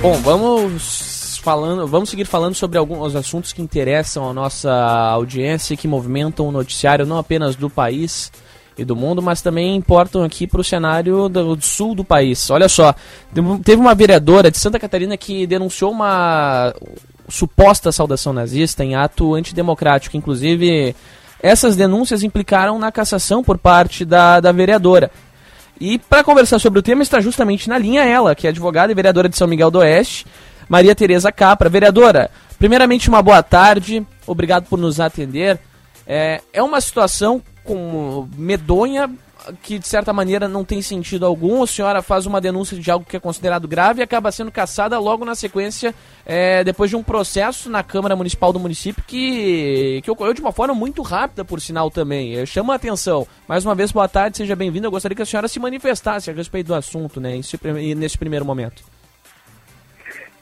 Bom, 0.05 0.19
vamos 0.21 1.39
falando, 1.41 1.87
vamos 1.87 2.11
seguir 2.11 2.25
falando 2.25 2.53
sobre 2.53 2.77
alguns 2.77 3.15
assuntos 3.15 3.51
que 3.51 3.59
interessam 3.59 4.29
a 4.29 4.33
nossa 4.35 4.71
audiência 4.71 5.73
e 5.73 5.77
que 5.77 5.87
movimentam 5.87 6.47
o 6.47 6.51
noticiário 6.51 7.07
não 7.07 7.17
apenas 7.17 7.55
do 7.55 7.71
país 7.71 8.31
e 8.77 8.85
do 8.85 8.95
mundo, 8.95 9.19
mas 9.19 9.41
também 9.41 9.75
importam 9.75 10.23
aqui 10.23 10.45
para 10.45 10.61
o 10.61 10.63
cenário 10.63 11.27
do, 11.27 11.59
sul 11.59 11.95
do 11.95 12.05
país. 12.05 12.51
Olha 12.51 12.69
só, 12.69 12.93
teve 13.63 13.81
uma 13.81 13.95
vereadora 13.95 14.51
de 14.51 14.59
Santa 14.59 14.77
Catarina 14.77 15.17
que 15.17 15.47
denunciou 15.47 15.89
uma 15.89 16.71
suposta 17.27 17.91
saudação 17.91 18.31
nazista 18.31 18.85
em 18.85 18.93
ato 18.93 19.33
antidemocrático. 19.33 20.15
Inclusive, 20.15 20.95
essas 21.41 21.75
denúncias 21.75 22.21
implicaram 22.21 22.77
na 22.77 22.91
cassação 22.91 23.43
por 23.43 23.57
parte 23.57 24.05
da, 24.05 24.39
da 24.39 24.51
vereadora. 24.51 25.09
E 25.79 25.97
para 25.97 26.23
conversar 26.23 26.59
sobre 26.59 26.79
o 26.79 26.83
tema 26.83 27.03
está 27.03 27.19
justamente 27.19 27.67
na 27.67 27.77
linha 27.77 28.03
ela, 28.03 28.35
que 28.35 28.47
é 28.47 28.49
advogada 28.49 28.91
e 28.91 28.95
vereadora 28.95 29.27
de 29.27 29.37
São 29.37 29.47
Miguel 29.47 29.69
do 29.69 29.79
Oeste, 29.79 30.25
Maria 30.69 30.95
Tereza 30.95 31.31
Capra. 31.31 31.69
Vereadora, 31.69 32.31
primeiramente 32.57 33.09
uma 33.09 33.21
boa 33.21 33.43
tarde, 33.43 34.05
obrigado 34.25 34.65
por 34.65 34.79
nos 34.79 34.99
atender. 34.99 35.59
É, 36.07 36.41
é 36.53 36.63
uma 36.63 36.79
situação 36.79 37.41
com 37.63 38.27
medonha 38.37 39.09
que 39.61 39.79
de 39.79 39.87
certa 39.87 40.11
maneira 40.13 40.47
não 40.47 40.63
tem 40.63 40.81
sentido 40.81 41.25
algum. 41.25 41.63
A 41.63 41.67
senhora 41.67 42.01
faz 42.01 42.25
uma 42.25 42.41
denúncia 42.41 42.77
de 42.77 42.89
algo 42.91 43.05
que 43.05 43.17
é 43.17 43.19
considerado 43.19 43.67
grave 43.67 44.01
e 44.01 44.03
acaba 44.03 44.31
sendo 44.31 44.51
caçada 44.51 44.99
logo 44.99 45.25
na 45.25 45.35
sequência, 45.35 45.93
é, 46.25 46.63
depois 46.63 46.89
de 46.89 46.95
um 46.95 47.03
processo 47.03 47.69
na 47.69 47.83
Câmara 47.83 48.15
Municipal 48.15 48.51
do 48.51 48.59
município 48.59 49.03
que, 49.05 50.01
que 50.03 50.11
ocorreu 50.11 50.33
de 50.33 50.41
uma 50.41 50.51
forma 50.51 50.73
muito 50.73 51.01
rápida, 51.01 51.45
por 51.45 51.61
sinal 51.61 51.89
também. 51.89 52.45
Chama 52.45 52.73
a 52.73 52.75
atenção. 52.75 53.27
Mais 53.47 53.65
uma 53.65 53.75
vez, 53.75 53.91
boa 53.91 54.07
tarde, 54.07 54.37
seja 54.37 54.55
bem-vinda. 54.55 54.87
Eu 54.87 54.91
gostaria 54.91 55.15
que 55.15 55.21
a 55.21 55.25
senhora 55.25 55.47
se 55.47 55.59
manifestasse 55.59 56.29
a 56.29 56.33
respeito 56.33 56.67
do 56.67 56.75
assunto, 56.75 57.19
né, 57.19 57.39
nesse 57.95 58.17
primeiro 58.17 58.45
momento. 58.45 58.83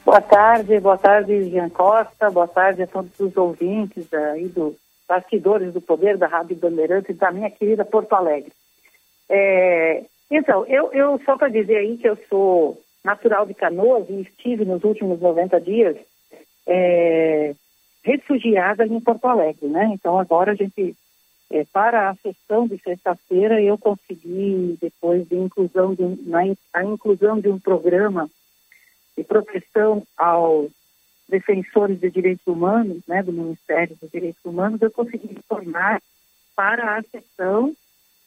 Boa 0.05 0.19
tarde, 0.19 0.79
boa 0.81 0.97
tarde, 0.97 1.49
Jean 1.49 1.69
Costa, 1.69 2.29
boa 2.29 2.47
tarde 2.47 2.83
a 2.83 2.87
todos 2.87 3.17
os 3.19 3.37
ouvintes 3.37 4.13
aí 4.13 4.49
do 4.49 4.75
Bastidores 5.07 5.73
do 5.73 5.79
Poder 5.79 6.17
da 6.17 6.27
Rádio 6.27 6.57
Bandeirantes 6.57 7.15
da 7.17 7.31
minha 7.31 7.49
querida 7.49 7.85
Porto 7.85 8.13
Alegre. 8.13 8.51
É, 9.29 10.03
então, 10.29 10.65
eu, 10.65 10.91
eu 10.93 11.21
só 11.25 11.37
para 11.37 11.49
dizer 11.49 11.77
aí 11.77 11.97
que 11.97 12.07
eu 12.07 12.17
sou 12.29 12.81
natural 13.03 13.45
de 13.45 13.53
Canoas 13.53 14.09
e 14.09 14.21
estive 14.21 14.65
nos 14.65 14.83
últimos 14.83 15.19
90 15.19 15.59
dias 15.61 15.97
é, 16.65 17.53
refugiada 18.03 18.85
em 18.85 18.99
Porto 18.99 19.25
Alegre, 19.25 19.67
né? 19.67 19.91
Então 19.93 20.17
agora 20.17 20.53
a 20.53 20.55
gente, 20.55 20.95
é, 21.51 21.65
para 21.65 22.09
a 22.09 22.15
sessão 22.15 22.67
de 22.67 22.77
sexta-feira, 22.77 23.61
eu 23.61 23.77
consegui, 23.77 24.77
depois 24.81 25.27
de 25.27 25.35
inclusão 25.35 25.93
de, 25.93 26.03
na, 26.27 26.39
a 26.73 26.83
inclusão 26.83 27.39
de 27.39 27.49
um 27.49 27.59
programa 27.59 28.29
de 29.17 29.23
proteção 29.23 30.03
aos 30.17 30.71
defensores 31.29 31.99
de 31.99 32.09
direitos 32.09 32.45
humanos, 32.45 33.01
né, 33.07 33.23
do 33.23 33.31
Ministério 33.31 33.95
dos 33.99 34.11
Direitos 34.11 34.43
Humanos, 34.43 34.81
eu 34.81 34.91
consegui 34.91 35.35
tornar 35.47 36.01
para 36.55 36.97
a 36.97 37.03
sessão 37.03 37.73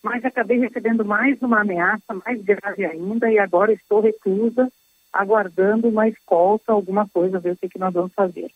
mas 0.02 0.24
acabei 0.24 0.58
recebendo 0.58 1.04
mais 1.04 1.40
uma 1.42 1.60
ameaça, 1.60 2.14
mais 2.24 2.42
grave 2.42 2.84
ainda, 2.84 3.30
e 3.30 3.38
agora 3.38 3.72
estou 3.72 4.00
reclusa, 4.00 4.70
aguardando 5.12 5.88
uma 5.88 6.08
escolta, 6.08 6.72
alguma 6.72 7.08
coisa, 7.08 7.40
ver 7.40 7.52
o 7.52 7.56
que, 7.56 7.68
que 7.68 7.78
nós 7.78 7.92
vamos 7.92 8.12
fazer. 8.12 8.50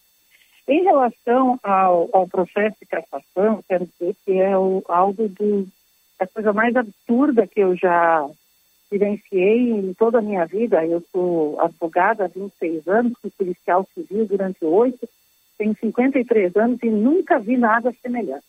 Em 0.68 0.84
relação 0.84 1.58
ao, 1.62 2.08
ao 2.12 2.28
processo 2.28 2.76
de 2.80 2.86
cassação, 2.86 3.64
quero 3.66 3.86
dizer 3.86 4.14
que 4.24 4.38
é 4.38 4.56
o, 4.56 4.82
algo 4.88 5.28
do, 5.28 5.66
a 6.18 6.26
coisa 6.26 6.52
mais 6.52 6.76
absurda 6.76 7.46
que 7.46 7.60
eu 7.60 7.74
já 7.74 8.28
vivenciei 8.90 9.70
em 9.70 9.94
toda 9.94 10.18
a 10.18 10.22
minha 10.22 10.44
vida. 10.44 10.84
Eu 10.84 11.02
sou 11.12 11.60
advogada 11.60 12.24
há 12.24 12.28
26 12.28 12.86
anos, 12.88 13.18
fui 13.20 13.30
policial 13.30 13.86
civil 13.94 14.26
durante 14.26 14.64
oito, 14.64 15.08
tenho 15.56 15.74
53 15.74 16.54
anos 16.56 16.78
e 16.82 16.90
nunca 16.90 17.38
vi 17.38 17.56
nada 17.56 17.94
semelhante. 18.02 18.44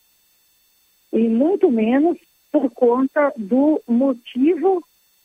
E 1.12 1.28
muito 1.28 1.70
menos 1.70 2.18
por 2.52 2.70
conta 2.70 3.32
do 3.36 3.82
motivo 3.88 4.84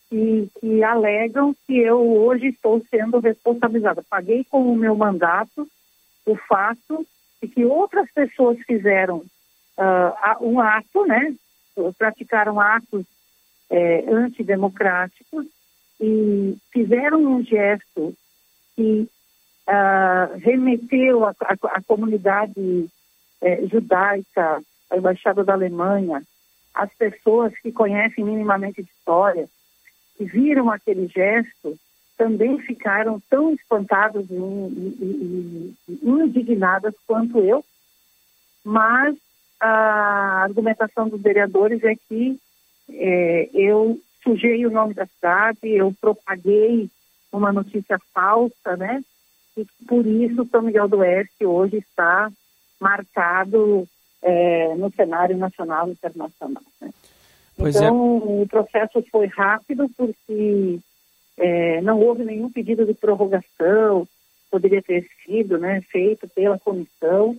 que, 0.10 0.50
que 0.60 0.82
alegam 0.82 1.54
que 1.68 1.78
eu 1.78 2.00
hoje 2.00 2.48
estou 2.48 2.82
sendo 2.90 3.20
responsabilizada. 3.20 4.02
Paguei 4.10 4.46
com 4.46 4.72
o 4.72 4.76
meu 4.76 4.96
mandato 4.96 5.68
o 6.26 6.36
fato 6.36 7.06
de 7.42 7.50
que 7.50 7.66
outras 7.66 8.10
pessoas 8.12 8.58
fizeram 8.60 9.18
uh, 9.18 10.46
um 10.46 10.60
ato, 10.60 11.06
né? 11.06 11.36
Praticaram 11.98 12.60
atos 12.60 13.06
é, 13.70 14.10
antidemocráticos 14.10 15.46
e 16.00 16.58
fizeram 16.72 17.20
um 17.24 17.44
gesto 17.44 18.16
que 18.76 19.08
uh, 19.68 20.38
remeteu 20.40 21.26
a, 21.26 21.36
a, 21.42 21.56
a 21.78 21.82
comunidade 21.84 22.90
é, 23.42 23.68
judaica, 23.68 24.62
a 24.90 24.98
embaixada 24.98 25.44
da 25.44 25.54
Alemanha, 25.54 26.24
as 26.78 26.94
pessoas 26.94 27.58
que 27.58 27.72
conhecem 27.72 28.24
minimamente 28.24 28.84
de 28.84 28.90
história, 28.90 29.50
que 30.16 30.26
viram 30.26 30.70
aquele 30.70 31.08
gesto, 31.08 31.78
também 32.16 32.60
ficaram 32.60 33.22
tão 33.30 33.54
espantadas 33.54 34.26
e, 34.30 34.34
e, 34.36 35.76
e, 35.90 35.98
indignadas 36.04 36.94
quanto 37.06 37.40
eu, 37.40 37.66
mas 38.64 39.16
a 39.60 40.44
argumentação 40.44 41.10
dos 41.10 41.22
vereadores 41.22 41.84
é 41.84 41.96
que 41.96 42.40
é, 42.90 43.50
eu 43.54 44.00
sujei 44.24 44.66
o 44.66 44.72
nome 44.72 44.94
da 44.94 45.08
cidade, 45.08 45.60
eu 45.64 45.94
propaguei 46.00 46.90
uma 47.32 47.52
notícia 47.52 48.00
falsa, 48.14 48.78
né? 48.78 49.04
E 49.56 49.66
por 49.88 50.06
isso 50.06 50.48
São 50.52 50.62
Miguel 50.62 50.88
do 50.88 50.98
Oeste 50.98 51.44
hoje 51.44 51.78
está 51.78 52.32
marcado 52.80 53.88
é, 54.22 54.76
no 54.76 54.92
cenário 54.92 55.38
nacional 55.38 55.88
e 55.88 55.92
internacional. 55.92 56.64
Né? 56.82 56.90
Então, 57.60 58.18
é. 58.18 58.44
o 58.44 58.48
processo 58.48 59.04
foi 59.12 59.28
rápido 59.28 59.90
porque 59.98 60.80
é, 61.38 61.82
não 61.82 62.00
houve 62.00 62.24
nenhum 62.24 62.52
pedido 62.52 62.86
de 62.86 62.94
prorrogação, 62.94 64.08
poderia 64.50 64.82
ter 64.82 65.08
sido 65.26 65.58
né, 65.58 65.82
feito 65.92 66.28
pela 66.30 66.60
comissão, 66.60 67.38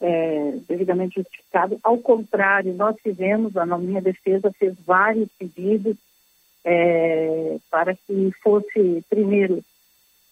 é, 0.00 0.52
devidamente 0.68 1.16
justificado. 1.16 1.78
Ao 1.82 1.98
contrário, 1.98 2.74
nós 2.74 2.96
fizemos, 3.02 3.56
a 3.56 3.66
minha 3.66 4.00
defesa 4.00 4.50
fez 4.58 4.74
vários 4.84 5.28
pedidos 5.38 5.96
é, 6.64 7.58
para 7.70 7.94
que 7.94 8.30
fosse, 8.42 9.04
primeiro, 9.08 9.62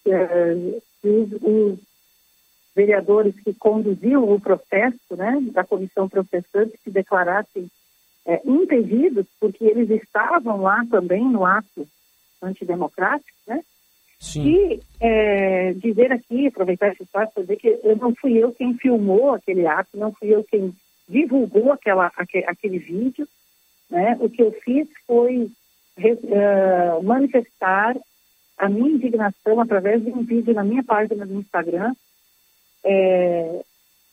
é, 0.06 0.54
os, 1.04 1.32
os, 1.42 1.78
vereadores 2.78 3.34
que 3.40 3.52
conduziam 3.54 4.22
o 4.22 4.40
processo 4.40 5.16
né, 5.16 5.36
da 5.50 5.64
comissão 5.64 6.08
processante 6.08 6.78
se 6.84 6.90
declarassem 6.90 7.68
é, 8.24 8.40
impedidos, 8.44 9.26
porque 9.40 9.64
eles 9.64 9.90
estavam 9.90 10.62
lá 10.62 10.84
também 10.88 11.24
no 11.24 11.44
ato 11.44 11.88
antidemocrático, 12.40 13.36
né? 13.48 13.64
Sim. 14.20 14.46
E 14.46 14.80
é, 15.00 15.72
dizer 15.72 16.12
aqui, 16.12 16.46
aproveitar 16.46 16.92
esse 16.92 17.02
espaço 17.02 17.32
para 17.32 17.42
dizer 17.42 17.56
que 17.56 17.80
eu 17.82 17.96
não 17.96 18.14
fui 18.14 18.36
eu 18.36 18.52
quem 18.52 18.74
filmou 18.74 19.34
aquele 19.34 19.66
ato, 19.66 19.96
não 19.96 20.12
fui 20.12 20.28
eu 20.32 20.44
quem 20.44 20.72
divulgou 21.08 21.72
aquela, 21.72 22.12
aquele, 22.16 22.44
aquele 22.44 22.78
vídeo, 22.78 23.26
né? 23.90 24.16
O 24.20 24.30
que 24.30 24.42
eu 24.42 24.52
fiz 24.64 24.86
foi 25.04 25.50
uh, 25.98 27.02
manifestar 27.02 27.96
a 28.56 28.68
minha 28.68 28.90
indignação 28.90 29.60
através 29.60 30.04
de 30.04 30.10
um 30.10 30.22
vídeo 30.22 30.54
na 30.54 30.62
minha 30.62 30.84
página 30.84 31.26
do 31.26 31.34
Instagram, 31.34 31.92
é, 32.90 33.60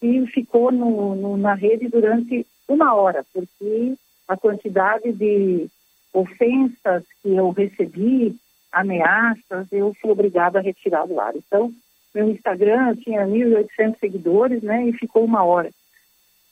e 0.01 0.27
ficou 0.27 0.69
no, 0.69 1.15
no, 1.15 1.37
na 1.37 1.53
rede 1.53 1.87
durante 1.87 2.45
uma 2.67 2.93
hora, 2.93 3.25
porque 3.33 3.95
a 4.27 4.35
quantidade 4.35 5.13
de 5.13 5.67
ofensas 6.13 7.03
que 7.21 7.33
eu 7.33 7.49
recebi, 7.51 8.35
ameaças, 8.71 9.71
eu 9.71 9.95
fui 10.01 10.11
obrigada 10.11 10.59
a 10.59 10.61
retirar 10.61 11.07
do 11.07 11.19
ar. 11.19 11.33
Então, 11.35 11.73
meu 12.13 12.29
Instagram 12.29 12.95
tinha 12.97 13.25
1.800 13.25 13.97
seguidores, 13.99 14.61
né, 14.61 14.87
e 14.87 14.93
ficou 14.93 15.23
uma 15.23 15.43
hora. 15.43 15.71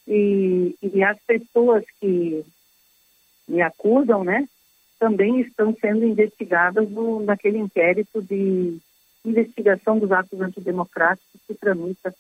E, 0.08 0.76
e 0.82 1.04
as 1.04 1.18
pessoas 1.28 1.84
que 2.00 2.46
me 3.48 3.62
acusam, 3.62 4.24
né, 4.24 4.48
também 4.98 5.42
estão 5.42 5.76
sendo 5.76 6.06
investigadas 6.06 6.90
no, 6.90 7.20
naquele 7.22 7.58
inquérito 7.58 8.22
de 8.22 8.80
investigação 9.26 9.98
dos 10.00 10.12
atos 10.12 10.40
antidemocráticos 10.40 11.42
que 11.48 11.54
tramita 11.54 12.14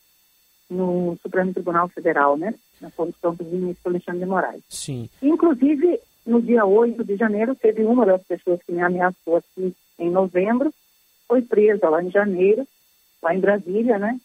no 0.69 1.17
Supremo 1.21 1.53
Tribunal 1.53 1.87
Federal, 1.89 2.37
né? 2.37 2.53
Na 2.81 2.89
condição 2.91 3.35
do 3.35 3.43
ministro 3.43 3.89
Alexandre 3.89 4.21
de 4.21 4.25
Moraes. 4.25 4.63
Sim. 4.69 5.09
Inclusive, 5.21 5.99
no 6.25 6.41
dia 6.41 6.65
8 6.65 7.03
de 7.03 7.15
janeiro, 7.15 7.55
teve 7.55 7.83
uma 7.83 8.05
das 8.05 8.23
pessoas 8.23 8.61
que 8.63 8.71
me 8.71 8.81
ameaçou 8.81 9.37
aqui 9.37 9.75
em 9.99 10.09
novembro, 10.09 10.73
foi 11.27 11.41
presa 11.41 11.89
lá 11.89 12.03
em 12.03 12.09
janeiro, 12.09 12.67
lá 13.21 13.35
em 13.35 13.39
Brasília, 13.39 13.99
né? 13.99 14.19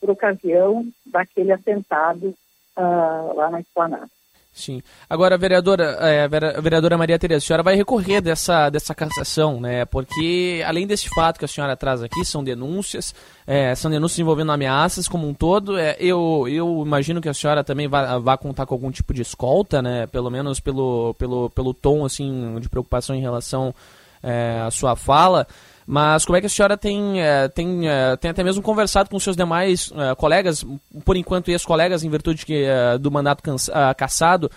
Por 0.00 0.10
ocasião 0.10 0.86
daquele 1.04 1.52
atentado 1.52 2.34
uh, 2.76 3.34
lá 3.34 3.50
na 3.50 3.60
Esplanada. 3.60 4.10
Sim. 4.52 4.82
Agora, 5.08 5.38
vereadora, 5.38 5.96
é, 6.00 6.28
vereadora 6.60 6.98
Maria 6.98 7.18
Tereza, 7.18 7.38
a 7.38 7.46
senhora 7.46 7.62
vai 7.62 7.76
recorrer 7.76 8.20
dessa, 8.20 8.68
dessa 8.68 8.92
cassação, 8.94 9.60
né? 9.60 9.84
Porque, 9.84 10.62
além 10.66 10.86
desse 10.88 11.08
fato 11.14 11.38
que 11.38 11.44
a 11.44 11.48
senhora 11.48 11.76
traz 11.76 12.02
aqui, 12.02 12.24
são 12.24 12.42
denúncias, 12.42 13.14
é, 13.46 13.74
são 13.76 13.90
denúncias 13.90 14.18
envolvendo 14.18 14.50
ameaças 14.50 15.06
como 15.06 15.26
um 15.26 15.32
todo. 15.32 15.78
É, 15.78 15.96
eu, 16.00 16.46
eu 16.48 16.82
imagino 16.84 17.20
que 17.20 17.28
a 17.28 17.34
senhora 17.34 17.62
também 17.62 17.86
vá, 17.86 18.18
vá 18.18 18.36
contar 18.36 18.66
com 18.66 18.74
algum 18.74 18.90
tipo 18.90 19.14
de 19.14 19.22
escolta, 19.22 19.80
né? 19.80 20.08
Pelo 20.08 20.30
menos 20.30 20.58
pelo, 20.58 21.14
pelo, 21.14 21.48
pelo 21.50 21.72
tom, 21.72 22.04
assim, 22.04 22.58
de 22.60 22.68
preocupação 22.68 23.14
em 23.14 23.20
relação 23.20 23.72
é, 24.20 24.60
à 24.66 24.70
sua 24.70 24.96
fala. 24.96 25.46
Mas 25.86 26.24
como 26.24 26.36
é 26.36 26.40
que 26.40 26.46
a 26.46 26.50
senhora 26.50 26.76
tem, 26.76 27.20
é, 27.20 27.48
tem, 27.48 27.88
é, 27.88 28.16
tem 28.16 28.30
até 28.30 28.44
mesmo 28.44 28.62
conversado 28.62 29.10
com 29.10 29.18
seus 29.18 29.36
demais 29.36 29.92
é, 29.94 30.14
colegas, 30.14 30.64
por 31.04 31.16
enquanto 31.16 31.48
ex-colegas, 31.50 32.04
em 32.04 32.10
virtude 32.10 32.46
que, 32.46 32.66
do 33.00 33.10
mandato 33.10 33.42
cansa, 33.42 33.94
cassado, 33.94 34.50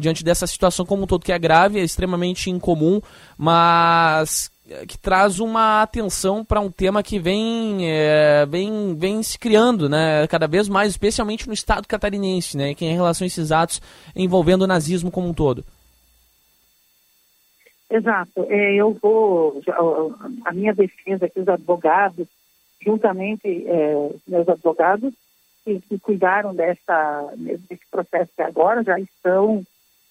diante 0.00 0.24
dessa 0.24 0.46
situação 0.46 0.86
como 0.86 1.02
um 1.02 1.06
todo, 1.06 1.24
que 1.24 1.32
é 1.32 1.38
grave, 1.38 1.78
é 1.78 1.82
extremamente 1.82 2.50
incomum, 2.50 3.00
mas 3.36 4.50
que 4.86 4.98
traz 4.98 5.40
uma 5.40 5.82
atenção 5.82 6.44
para 6.44 6.60
um 6.60 6.70
tema 6.70 7.02
que 7.02 7.18
vem, 7.18 7.80
vem, 8.48 8.94
vem 8.96 9.22
se 9.22 9.38
criando 9.38 9.88
né, 9.88 10.26
cada 10.26 10.46
vez 10.46 10.68
mais, 10.68 10.90
especialmente 10.90 11.46
no 11.46 11.54
estado 11.54 11.88
catarinense, 11.88 12.56
né, 12.56 12.74
que 12.74 12.84
é 12.84 12.90
em 12.90 12.94
relação 12.94 13.24
a 13.24 13.26
esses 13.26 13.50
atos 13.50 13.80
envolvendo 14.14 14.62
o 14.62 14.66
nazismo 14.66 15.10
como 15.10 15.28
um 15.28 15.34
todo. 15.34 15.64
Exato. 17.90 18.46
É, 18.50 18.74
eu 18.74 18.92
vou, 18.92 19.62
a 20.44 20.52
minha 20.52 20.74
defesa 20.74 21.26
aqui, 21.26 21.40
os 21.40 21.48
advogados, 21.48 22.28
juntamente 22.80 23.66
é, 23.66 24.10
meus 24.26 24.48
advogados, 24.48 25.14
que, 25.64 25.80
que, 25.80 25.98
cuidaram 25.98 26.54
dessa, 26.54 27.32
desse 27.36 27.86
processo 27.90 28.30
que 28.34 28.42
agora 28.42 28.82
já 28.82 28.98
estão 28.98 29.62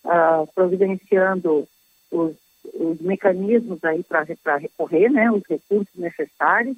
ah, 0.04 0.46
providenciando 0.54 1.68
os, 2.12 2.36
os, 2.74 3.00
mecanismos 3.02 3.84
aí 3.84 4.04
para 4.04 4.58
recorrer, 4.58 5.10
né, 5.10 5.32
os 5.32 5.44
recursos 5.48 5.96
necessários. 5.96 6.78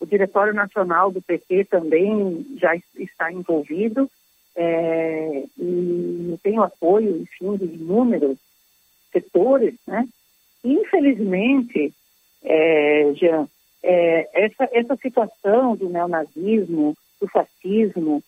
O 0.00 0.06
Diretório 0.06 0.52
Nacional 0.52 1.10
do 1.10 1.22
PT 1.22 1.64
também 1.66 2.46
já 2.58 2.74
está 2.96 3.32
envolvido 3.32 4.10
é, 4.56 5.44
e 5.58 6.38
tem 6.42 6.58
o 6.58 6.62
apoio, 6.62 7.22
enfim, 7.22 7.56
de 7.56 7.64
inúmeros 7.64 8.38
setores, 9.14 9.74
né? 9.86 10.06
Infelizmente, 10.64 11.92
é, 12.42 13.12
Jean, 13.14 13.46
é, 13.82 14.28
essa, 14.32 14.68
essa 14.72 14.96
situação 14.96 15.76
do 15.76 15.88
neonazismo, 15.88 16.94
do 17.20 17.28
fascismo, 17.28 18.22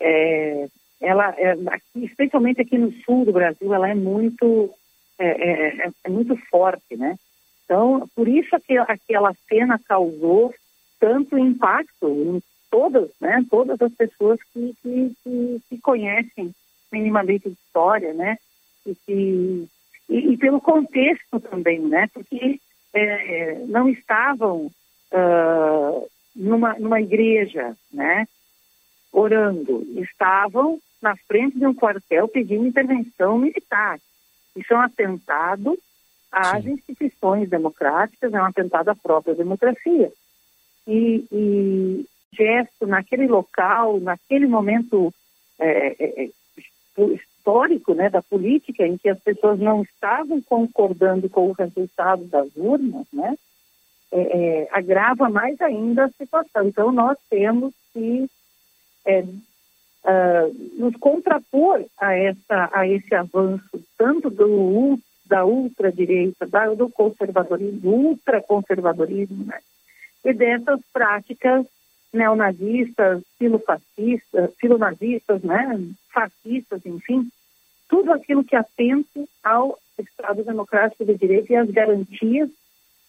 é, 0.00 0.68
ela, 1.00 1.34
é, 1.38 1.52
aqui, 1.66 2.04
especialmente 2.04 2.60
aqui 2.60 2.78
no 2.78 2.92
sul 3.04 3.24
do 3.24 3.32
Brasil, 3.32 3.72
ela 3.74 3.88
é 3.88 3.94
muito, 3.94 4.70
é, 5.18 5.26
é, 5.26 5.86
é, 5.86 5.90
é 6.04 6.08
muito 6.08 6.36
forte, 6.48 6.96
né? 6.96 7.16
Então, 7.64 8.08
por 8.16 8.28
isso 8.28 8.50
que 8.66 8.76
aquela 8.78 9.32
cena 9.48 9.78
causou 9.86 10.52
tanto 10.98 11.38
impacto 11.38 12.08
em 12.08 12.42
todas, 12.70 13.10
né? 13.20 13.44
Todas 13.50 13.80
as 13.80 13.92
pessoas 13.92 14.38
que, 14.52 14.74
que, 14.82 15.12
que, 15.22 15.60
que 15.68 15.78
conhecem 15.80 16.52
minimamente 16.92 17.48
de 17.48 17.54
história, 17.54 18.12
né? 18.12 18.36
E 18.86 18.94
que 18.94 19.68
e, 20.10 20.32
e 20.32 20.36
pelo 20.36 20.60
contexto 20.60 21.38
também, 21.40 21.80
né? 21.80 22.08
Porque 22.12 22.60
é, 22.92 23.54
não 23.66 23.88
estavam 23.88 24.66
uh, 25.12 26.10
numa, 26.34 26.74
numa 26.78 27.00
igreja, 27.00 27.76
né? 27.92 28.26
Orando, 29.12 29.86
estavam 30.02 30.80
na 31.00 31.16
frente 31.16 31.58
de 31.58 31.66
um 31.66 31.74
quartel 31.74 32.28
pedindo 32.28 32.66
intervenção 32.66 33.38
militar. 33.38 33.98
Isso 34.56 34.72
é 34.72 34.76
um 34.76 34.80
atentado 34.80 35.78
às 36.30 36.64
Sim. 36.64 36.72
instituições 36.72 37.48
democráticas, 37.48 38.34
é 38.34 38.40
um 38.40 38.44
atentado 38.44 38.88
à 38.88 38.94
própria 38.94 39.34
democracia. 39.34 40.12
E, 40.86 41.24
e 41.32 42.06
gesto 42.32 42.86
naquele 42.86 43.26
local, 43.26 44.00
naquele 44.00 44.46
momento 44.46 45.12
é, 45.58 45.96
é, 45.98 46.24
é 46.24 46.30
histórico 47.40 47.94
né, 47.94 48.10
da 48.10 48.22
política, 48.22 48.86
em 48.86 48.98
que 48.98 49.08
as 49.08 49.18
pessoas 49.18 49.58
não 49.58 49.82
estavam 49.82 50.40
concordando 50.42 51.28
com 51.28 51.48
o 51.48 51.52
resultado 51.52 52.24
das 52.24 52.48
urnas, 52.54 53.06
né, 53.12 53.34
é, 54.12 54.20
é, 54.20 54.68
agrava 54.70 55.28
mais 55.28 55.60
ainda 55.60 56.04
a 56.04 56.10
situação. 56.10 56.66
Então, 56.66 56.92
nós 56.92 57.16
temos 57.30 57.72
que 57.92 58.28
é, 59.06 59.20
uh, 59.20 60.78
nos 60.78 60.94
contrapor 60.96 61.84
a, 61.98 62.14
essa, 62.14 62.70
a 62.72 62.86
esse 62.86 63.14
avanço, 63.14 63.82
tanto 63.96 64.28
do, 64.28 64.98
da 65.24 65.44
ultradireita, 65.44 66.46
da, 66.46 66.74
do 66.74 66.90
conservadorismo, 66.90 67.80
do 67.80 67.90
ultraconservadorismo, 67.90 69.44
né, 69.44 69.58
e 70.24 70.32
dessas 70.34 70.80
práticas 70.92 71.66
neonazistas, 72.12 73.22
filofascistas, 73.38 74.50
filonazistas, 74.58 75.42
né, 75.42 75.80
fascistas, 76.12 76.84
enfim, 76.84 77.30
tudo 77.88 78.12
aquilo 78.12 78.44
que 78.44 78.56
atenta 78.56 79.24
ao 79.42 79.78
Estado 79.98 80.42
Democrático 80.44 81.04
de 81.04 81.14
Direito 81.14 81.52
e 81.52 81.56
às 81.56 81.70
garantias 81.70 82.48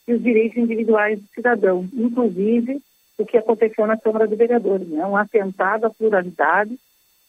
e 0.07 0.13
os 0.13 0.21
direitos 0.21 0.57
individuais 0.57 1.19
do 1.19 1.27
cidadão, 1.33 1.87
inclusive 1.93 2.81
o 3.17 3.25
que 3.25 3.37
aconteceu 3.37 3.85
na 3.85 3.97
Câmara 3.97 4.27
de 4.27 4.35
Vereadores, 4.35 4.87
né, 4.87 5.05
um 5.05 5.15
atentado 5.15 5.85
à 5.85 5.89
pluralidade, 5.89 6.77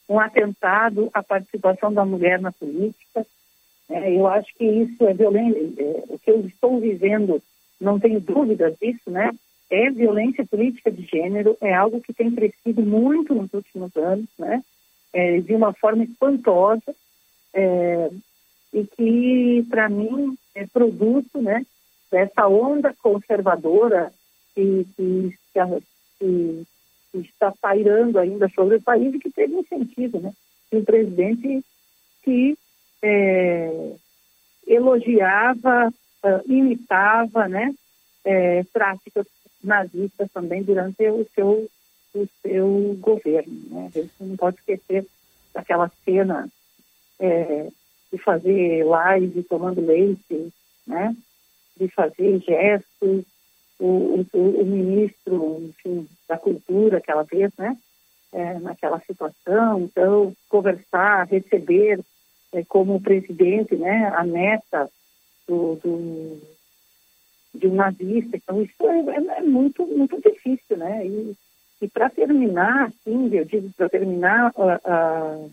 um 0.09 0.19
atentado 0.19 1.11
à 1.13 1.23
participação 1.23 1.93
da 1.93 2.05
mulher 2.05 2.41
na 2.41 2.53
política. 2.53 3.27
É, 3.89 4.15
eu 4.15 4.27
acho 4.27 4.53
que 4.55 4.65
isso 4.65 5.07
é 5.07 5.13
violento, 5.13 5.75
é, 5.79 6.05
o 6.09 6.19
que 6.19 6.31
eu 6.31 6.41
estou 6.47 6.81
vivendo, 6.81 7.43
não 7.81 7.99
tenho 7.99 8.21
dúvidas 8.21 8.75
disso, 8.81 9.11
né, 9.11 9.31
é 9.71 9.91
violência 9.91 10.45
política 10.47 10.91
de 10.91 11.03
gênero, 11.03 11.57
é 11.61 11.73
algo 11.73 12.01
que 12.01 12.13
tem 12.13 12.31
crescido 12.35 12.83
muito 12.83 13.35
nos 13.35 13.53
últimos 13.53 13.97
anos, 13.97 14.29
né? 14.39 14.63
É, 15.13 15.41
de 15.41 15.55
uma 15.55 15.73
forma 15.75 16.05
espantosa, 16.05 16.95
é, 17.55 18.11
e 18.73 18.85
que, 18.87 19.67
para 19.69 19.89
mim, 19.89 20.37
é 20.55 20.67
produto 20.67 21.41
né, 21.41 21.65
dessa 22.11 22.49
onda 22.49 22.95
conservadora 23.03 24.11
que, 24.55 24.87
que, 24.97 25.35
que, 26.19 26.67
que 27.13 27.19
está 27.19 27.53
pairando 27.61 28.19
ainda 28.19 28.49
sobre 28.51 28.77
o 28.77 28.83
país 28.83 29.15
e 29.15 29.19
que 29.19 29.31
teve 29.31 29.55
um 29.55 29.65
sentido, 29.65 30.21
né? 30.21 30.33
Um 30.73 30.83
presidente 30.83 31.63
que 32.23 32.57
é, 33.03 33.93
elogiava, 34.67 35.89
uh, 36.25 36.53
imitava, 36.53 37.49
né? 37.49 37.75
É, 38.25 38.63
práticas 38.73 39.27
nazistas 39.63 40.31
também 40.33 40.63
durante 40.63 41.09
o 41.09 41.27
seu, 41.35 41.69
o 42.15 42.29
seu 42.43 42.97
governo. 43.01 43.55
Né? 43.71 43.87
A 43.87 43.99
gente 43.99 44.13
não 44.21 44.37
pode 44.37 44.57
esquecer 44.59 45.07
daquela 45.53 45.91
cena 46.05 46.49
é, 47.19 47.69
de 48.13 48.19
fazer 48.19 48.85
live 48.85 49.43
tomando 49.45 49.85
leite, 49.85 50.53
né? 50.87 51.17
de 51.77 51.89
fazer 51.89 52.39
gestos, 52.41 53.25
o, 53.79 54.25
o, 54.33 54.61
o, 54.61 54.65
ministro 54.65 55.63
enfim, 55.69 56.09
da 56.29 56.39
cultura 56.39 56.99
aquela 56.99 57.23
vez, 57.25 57.51
né? 57.59 57.77
É, 58.33 58.59
naquela 58.61 58.99
situação, 59.01 59.81
então 59.81 60.35
conversar, 60.49 61.27
receber 61.27 62.01
é, 62.53 62.65
como 62.65 63.01
presidente, 63.01 63.75
né, 63.77 64.11
a 64.15 64.25
neta 64.25 64.89
do, 65.47 65.77
do 65.77 66.41
de 67.55 67.67
um 67.67 67.75
nazista. 67.75 68.37
Então, 68.37 68.63
isso 68.63 68.75
é, 68.81 68.99
é, 68.99 69.39
é 69.39 69.43
muito, 69.43 69.87
muito 69.87 70.21
difícil, 70.21 70.77
né? 70.77 71.07
E, 71.07 71.35
e 71.83 71.89
para 71.89 72.09
terminar, 72.09 72.87
assim, 72.87 73.35
eu 73.35 73.45
digo, 73.45 73.71
para 73.77 73.89
terminar, 73.89 74.53
uh, 74.57 75.45
uh, 75.45 75.53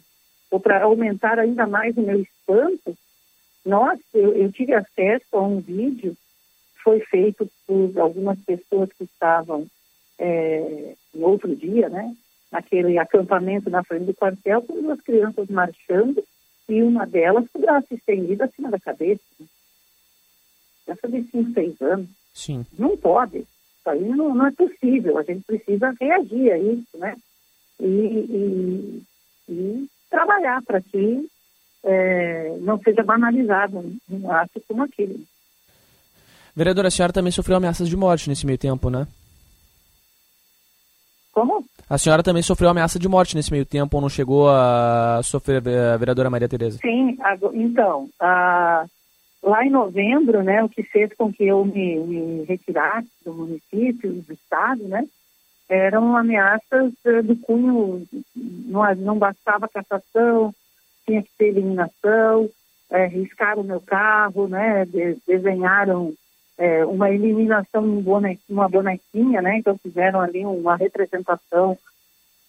ou 0.52 0.60
para 0.60 0.84
aumentar 0.84 1.40
ainda 1.40 1.66
mais 1.68 1.96
o 1.98 2.02
meu 2.02 2.22
espanto, 2.22 2.96
nós, 3.66 4.00
eu, 4.14 4.34
eu 4.34 4.52
tive 4.52 4.74
acesso 4.74 5.26
a 5.34 5.42
um 5.42 5.60
vídeo 5.60 6.16
foi 6.84 7.02
feito 7.02 7.50
por 7.68 8.00
algumas 8.00 8.40
pessoas 8.40 8.90
que 8.94 9.04
estavam 9.04 9.68
é, 10.18 10.96
no 11.14 11.28
outro 11.28 11.56
dia, 11.56 11.90
né? 11.90 12.16
Naquele 12.52 12.98
acampamento 12.98 13.70
na 13.70 13.84
frente 13.84 14.06
do 14.06 14.14
quartel, 14.14 14.62
com 14.62 14.82
duas 14.82 15.00
crianças 15.02 15.48
marchando 15.50 16.24
e 16.68 16.82
uma 16.82 17.06
delas 17.06 17.46
com 17.52 17.60
o 17.60 17.62
braço 17.62 17.88
estendido 17.92 18.44
acima 18.44 18.70
da 18.70 18.80
cabeça. 18.80 19.22
Criança 20.90 21.08
de 21.08 21.24
5, 21.30 21.54
6 21.54 21.82
anos. 21.82 22.08
Sim. 22.34 22.66
Não 22.78 22.98
pode. 22.98 23.40
Isso 23.40 23.90
aí 23.90 24.10
não, 24.10 24.34
não, 24.34 24.48
é 24.48 24.52
possível. 24.52 25.18
A 25.18 25.24
gente 25.24 25.44
precisa 25.46 25.94
reagir 26.00 26.52
a 26.52 26.58
isso, 26.58 26.98
né? 26.98 27.16
E, 27.80 27.86
e, 27.86 29.04
e 29.50 29.88
trabalhar 30.10 30.62
para 30.64 30.82
que 30.82 31.30
é, 31.84 32.58
não 32.62 32.80
seja 32.80 33.04
banalizado 33.04 33.94
um 34.10 34.32
ato 34.32 34.62
como 34.68 34.84
aquele. 34.84 35.26
Vereadora, 36.56 36.88
a 36.88 36.92
senhora 36.92 37.14
também 37.14 37.32
sofreu 37.32 37.58
ameaças 37.58 37.88
de 37.88 37.96
morte 37.96 38.28
nesse 38.28 38.46
meio 38.46 38.58
tempo, 38.58 38.90
né? 38.90 39.08
Como? 41.32 41.64
A 41.90 41.98
senhora 41.98 42.22
também 42.22 42.44
sofreu 42.44 42.70
ameaça 42.70 43.00
de 43.00 43.08
morte 43.08 43.36
nesse 43.36 43.52
meio 43.52 43.66
tempo 43.66 43.96
ou 43.96 44.02
não 44.02 44.10
chegou 44.10 44.50
a 44.50 45.22
sofrer, 45.24 45.66
a 45.66 45.98
vereadora 45.98 46.30
Maria 46.30 46.50
Tereza? 46.50 46.80
Sim, 46.80 47.18
então, 47.54 48.10
a, 48.20 48.86
Lá 49.42 49.66
em 49.66 49.70
novembro, 49.70 50.44
né, 50.44 50.62
o 50.64 50.70
que 50.70 50.84
fez 50.84 51.14
com 51.14 51.32
que 51.32 51.46
eu 51.46 51.64
me, 51.64 51.98
me 52.00 52.44
retirasse 52.44 53.08
do 53.24 53.34
município, 53.34 54.12
do 54.12 54.34
estado, 54.34 54.84
né, 54.84 55.08
eram 55.70 56.18
ameaças 56.18 56.94
uh, 57.06 57.24
do 57.24 57.36
cunho, 57.38 58.06
não, 58.36 58.96
não 58.96 59.18
bastava 59.18 59.70
cassação, 59.70 60.54
tinha 61.06 61.24
que 61.24 61.30
ter 61.38 61.48
eliminação, 61.48 62.50
é, 62.90 63.06
riscaram 63.06 63.62
o 63.62 63.66
meu 63.66 63.80
carro, 63.80 64.48
né, 64.48 64.86
de, 64.86 65.18
desenharam 65.26 66.14
é, 66.58 66.84
uma 66.86 67.10
eliminação 67.10 67.86
em 67.86 68.04
uma 68.50 68.68
bonequinha, 68.68 69.42
né, 69.42 69.58
então 69.58 69.78
fizeram 69.78 70.20
ali 70.20 70.46
uma 70.46 70.76
representação 70.76 71.78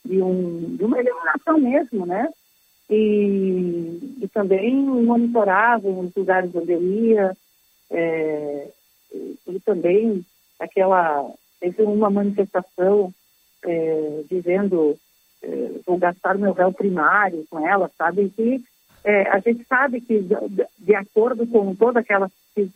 de, 0.04 0.20
um, 0.20 0.76
de 0.76 0.84
uma 0.84 0.98
eliminação 0.98 1.58
mesmo, 1.58 2.06
né, 2.06 2.28
e, 2.90 4.16
e 4.20 4.28
também 4.28 4.74
monitoravam 4.74 6.00
os 6.00 6.14
lugares 6.14 6.54
onde 6.54 6.72
eu 6.72 6.82
ia, 6.82 7.36
é, 7.90 8.68
e 9.12 9.60
também 9.64 10.24
aquela, 10.58 11.30
teve 11.60 11.82
uma 11.82 12.10
manifestação 12.10 13.12
é, 13.64 14.22
dizendo 14.28 14.98
é, 15.42 15.70
vou 15.86 15.98
gastar 15.98 16.36
meu 16.36 16.52
réu 16.52 16.72
primário 16.72 17.46
com 17.48 17.66
ela, 17.66 17.90
sabe? 17.96 18.32
E 18.38 18.62
é, 19.04 19.28
a 19.30 19.38
gente 19.38 19.64
sabe 19.64 20.00
que, 20.00 20.20
de, 20.20 20.34
de 20.78 20.94
acordo 20.94 21.46
com 21.46 21.74
toda 21.74 22.00
aquela 22.00 22.30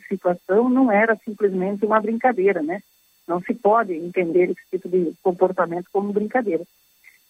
situação, 0.08 0.68
não 0.68 0.90
era 0.90 1.16
simplesmente 1.16 1.84
uma 1.84 2.00
brincadeira, 2.00 2.62
né? 2.62 2.80
Não 3.26 3.40
se 3.40 3.54
pode 3.54 3.92
entender 3.94 4.50
esse 4.50 4.60
tipo 4.70 4.88
de 4.88 5.12
comportamento 5.22 5.86
como 5.92 6.12
brincadeira. 6.12 6.64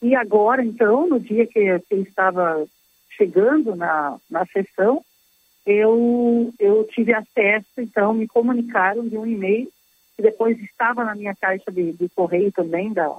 E 0.05 0.15
agora, 0.15 0.63
então, 0.63 1.07
no 1.09 1.19
dia 1.19 1.47
que, 1.47 1.59
eu 1.59 2.03
estava 2.03 2.69
chegando 3.17 3.75
na, 3.75 4.19
na 4.29 4.45
sessão, 4.45 5.03
eu, 5.65 6.53
eu 6.59 6.85
tive 6.89 7.15
acesso, 7.15 7.71
então, 7.79 8.13
me 8.13 8.29
comunicaram 8.29 9.09
de 9.09 9.17
um 9.17 9.27
e-mail, 9.27 9.73
que 10.15 10.21
depois 10.21 10.61
estava 10.61 11.05
na 11.05 11.15
minha 11.15 11.35
caixa 11.35 11.73
de, 11.73 11.95
de 11.95 12.07
correio 12.11 12.53
também, 12.53 12.93
da 12.93 13.17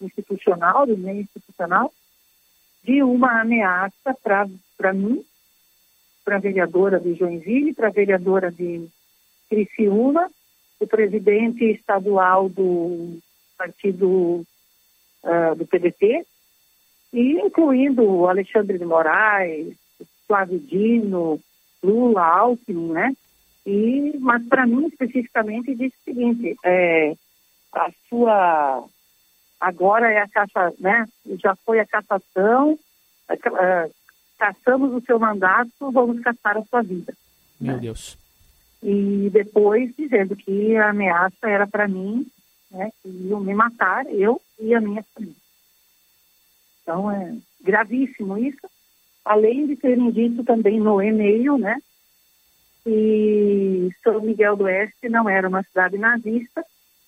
institucional, 0.00 0.86
do 0.86 0.94
e-mail 0.94 1.20
institucional, 1.20 1.92
de 2.82 3.02
uma 3.02 3.42
ameaça 3.42 4.16
para 4.24 4.94
mim, 4.94 5.22
para 6.24 6.36
a 6.36 6.40
vereadora 6.40 6.98
de 6.98 7.12
Joinville, 7.12 7.74
para 7.74 7.88
a 7.88 7.92
vereadora 7.92 8.50
de 8.50 8.88
Criciúma, 9.50 10.30
o 10.80 10.86
presidente 10.86 11.62
estadual 11.66 12.48
do 12.48 13.18
partido 13.58 14.46
uh, 15.22 15.54
do 15.54 15.66
PDT, 15.66 16.26
e 17.12 17.32
incluindo 17.40 18.02
o 18.02 18.28
Alexandre 18.28 18.78
de 18.78 18.84
Moraes, 18.84 19.74
Flávio 20.26 20.58
Dino, 20.58 21.40
Lula, 21.82 22.24
Alckmin, 22.24 22.92
né? 22.92 23.14
E, 23.66 24.16
mas 24.18 24.46
para 24.48 24.66
mim 24.66 24.86
especificamente 24.86 25.74
disse 25.74 25.94
o 26.00 26.04
seguinte, 26.04 26.56
é, 26.64 27.14
a 27.72 27.90
sua 28.08 28.84
agora 29.60 30.10
é 30.10 30.18
a 30.18 30.28
caça, 30.28 30.74
né? 30.80 31.06
Já 31.38 31.54
foi 31.56 31.78
a 31.78 31.86
cassação, 31.86 32.78
é, 33.28 33.90
caçamos 34.38 34.92
o 34.92 35.04
seu 35.04 35.18
mandato, 35.18 35.92
vamos 35.92 36.20
caçar 36.20 36.56
a 36.56 36.64
sua 36.64 36.82
vida. 36.82 37.14
Meu 37.60 37.74
né? 37.74 37.80
Deus. 37.80 38.18
E 38.82 39.30
depois 39.32 39.94
dizendo 39.96 40.34
que 40.34 40.76
a 40.76 40.90
ameaça 40.90 41.48
era 41.48 41.66
para 41.66 41.86
mim, 41.86 42.26
né? 42.72 42.90
Que 43.02 43.08
iam 43.08 43.40
me 43.40 43.54
matar, 43.54 44.06
eu 44.06 44.40
e 44.58 44.74
a 44.74 44.80
minha 44.80 45.04
família. 45.14 45.36
Então 46.82 47.10
é 47.10 47.36
gravíssimo 47.60 48.36
isso. 48.38 48.66
Além 49.24 49.66
de 49.66 49.76
terem 49.76 50.10
dito 50.10 50.42
também 50.42 50.80
no 50.80 51.00
e-mail, 51.00 51.56
né? 51.58 51.80
Que 52.82 53.90
São 54.02 54.20
Miguel 54.20 54.56
do 54.56 54.64
Oeste 54.64 55.08
não 55.08 55.28
era 55.28 55.48
uma 55.48 55.62
cidade 55.62 55.96
nazista, 55.96 56.64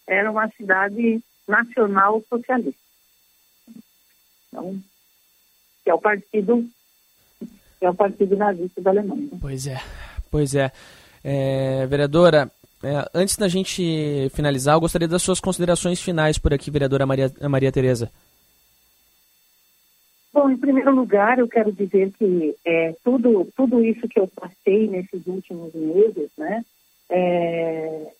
era 0.07 0.31
uma 0.31 0.49
cidade 0.51 1.20
nacional 1.49 2.23
socialista. 2.28 2.81
Então, 4.49 4.81
que 5.82 5.91
é 5.91 5.95
o 5.95 6.01
partido 6.01 6.69
é 7.81 7.91
o 7.91 7.95
partido 7.95 8.36
nazista 8.36 8.81
da 8.81 8.91
Alemanha. 8.91 9.31
Pois 9.41 9.66
é, 9.66 9.78
pois 10.31 10.55
é. 10.55 10.73
é 11.23 11.86
vereadora, 11.86 12.51
é, 12.85 13.09
antes 13.15 13.36
da 13.36 13.48
gente 13.48 14.31
finalizar, 14.35 14.77
eu 14.77 14.81
gostaria 14.81 15.09
das 15.09 15.23
suas 15.23 15.40
considerações 15.40 16.01
finais 16.01 16.39
por 16.39 16.52
aqui, 16.52 16.70
vereadora 16.70 17.06
Maria, 17.06 17.32
Maria 17.48 17.73
Tereza. 17.73 18.11
Bom, 20.32 20.51
em 20.51 20.56
primeiro 20.56 20.94
lugar, 20.94 21.39
eu 21.39 21.48
quero 21.48 21.73
dizer 21.73 22.12
que 22.19 22.56
é, 22.65 22.94
tudo, 23.05 23.48
tudo 23.56 23.82
isso 23.85 24.09
que 24.09 24.19
eu 24.19 24.28
passei 24.28 24.89
nesses 24.89 25.27
últimos 25.27 25.73
meses, 25.73 26.31
né, 26.36 26.65
é, 27.09 28.12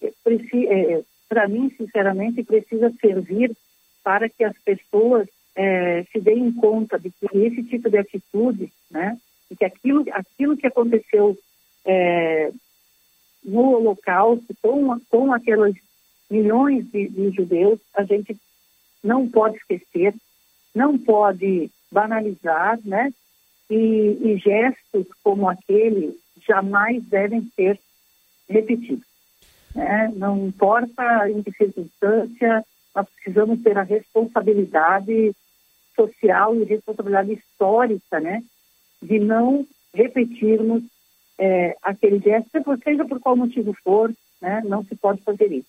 é, 0.00 1.02
para 1.28 1.48
mim, 1.48 1.70
sinceramente, 1.76 2.44
precisa 2.44 2.92
servir 3.00 3.54
para 4.04 4.28
que 4.28 4.44
as 4.44 4.56
pessoas 4.58 5.28
é, 5.56 6.04
se 6.12 6.20
deem 6.20 6.52
conta 6.52 6.98
de 6.98 7.10
que 7.10 7.26
esse 7.36 7.64
tipo 7.64 7.90
de 7.90 7.98
atitude, 7.98 8.72
né, 8.90 9.18
e 9.50 9.56
que 9.56 9.64
aquilo, 9.64 10.04
aquilo 10.12 10.56
que 10.56 10.66
aconteceu 10.66 11.36
é, 11.84 12.52
no 13.48 13.72
Holocausto 13.72 14.54
com, 14.62 15.00
com 15.08 15.32
aqueles 15.32 15.76
milhões 16.30 16.86
de, 16.90 17.08
de 17.08 17.30
judeus, 17.30 17.80
a 17.94 18.04
gente 18.04 18.36
não 19.02 19.28
pode 19.28 19.56
esquecer, 19.56 20.14
não 20.74 20.98
pode 20.98 21.70
banalizar, 21.90 22.78
né? 22.84 23.12
E, 23.70 24.18
e, 24.22 24.38
gestos 24.38 25.06
como 25.22 25.48
aquele 25.48 26.18
jamais 26.46 27.02
devem 27.04 27.50
ser 27.54 27.78
repetidos. 28.48 29.06
Né? 29.74 30.10
Não 30.16 30.46
importa 30.46 31.30
em 31.30 31.42
que 31.42 31.52
circunstância, 31.52 32.64
nós 32.94 33.06
precisamos 33.10 33.62
ter 33.62 33.76
a 33.76 33.82
responsabilidade 33.82 35.34
social 35.94 36.54
e 36.56 36.64
responsabilidade 36.64 37.32
histórica, 37.32 38.20
né? 38.20 38.42
De 39.02 39.18
não 39.18 39.66
repetirmos 39.94 40.82
é, 41.38 41.76
aquele 41.82 42.18
gesto, 42.18 42.50
seja 42.82 43.04
por 43.04 43.20
qual 43.20 43.36
motivo 43.36 43.74
for, 43.84 44.12
né? 44.40 44.62
Não 44.64 44.84
se 44.84 44.94
pode 44.96 45.22
fazer 45.22 45.52
isso. 45.52 45.68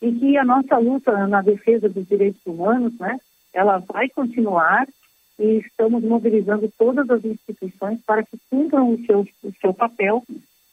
E 0.00 0.12
que 0.12 0.36
a 0.36 0.44
nossa 0.44 0.78
luta 0.78 1.26
na 1.26 1.42
defesa 1.42 1.88
dos 1.88 2.06
direitos 2.06 2.40
humanos, 2.46 2.92
né? 2.98 3.18
Ela 3.52 3.78
vai 3.78 4.08
continuar 4.08 4.86
e 5.38 5.58
estamos 5.58 6.02
mobilizando 6.02 6.72
todas 6.78 7.08
as 7.10 7.24
instituições 7.24 8.00
para 8.06 8.22
que 8.22 8.38
cumpram 8.50 8.92
o 8.92 9.06
seu, 9.06 9.26
o 9.42 9.52
seu 9.60 9.74
papel, 9.74 10.22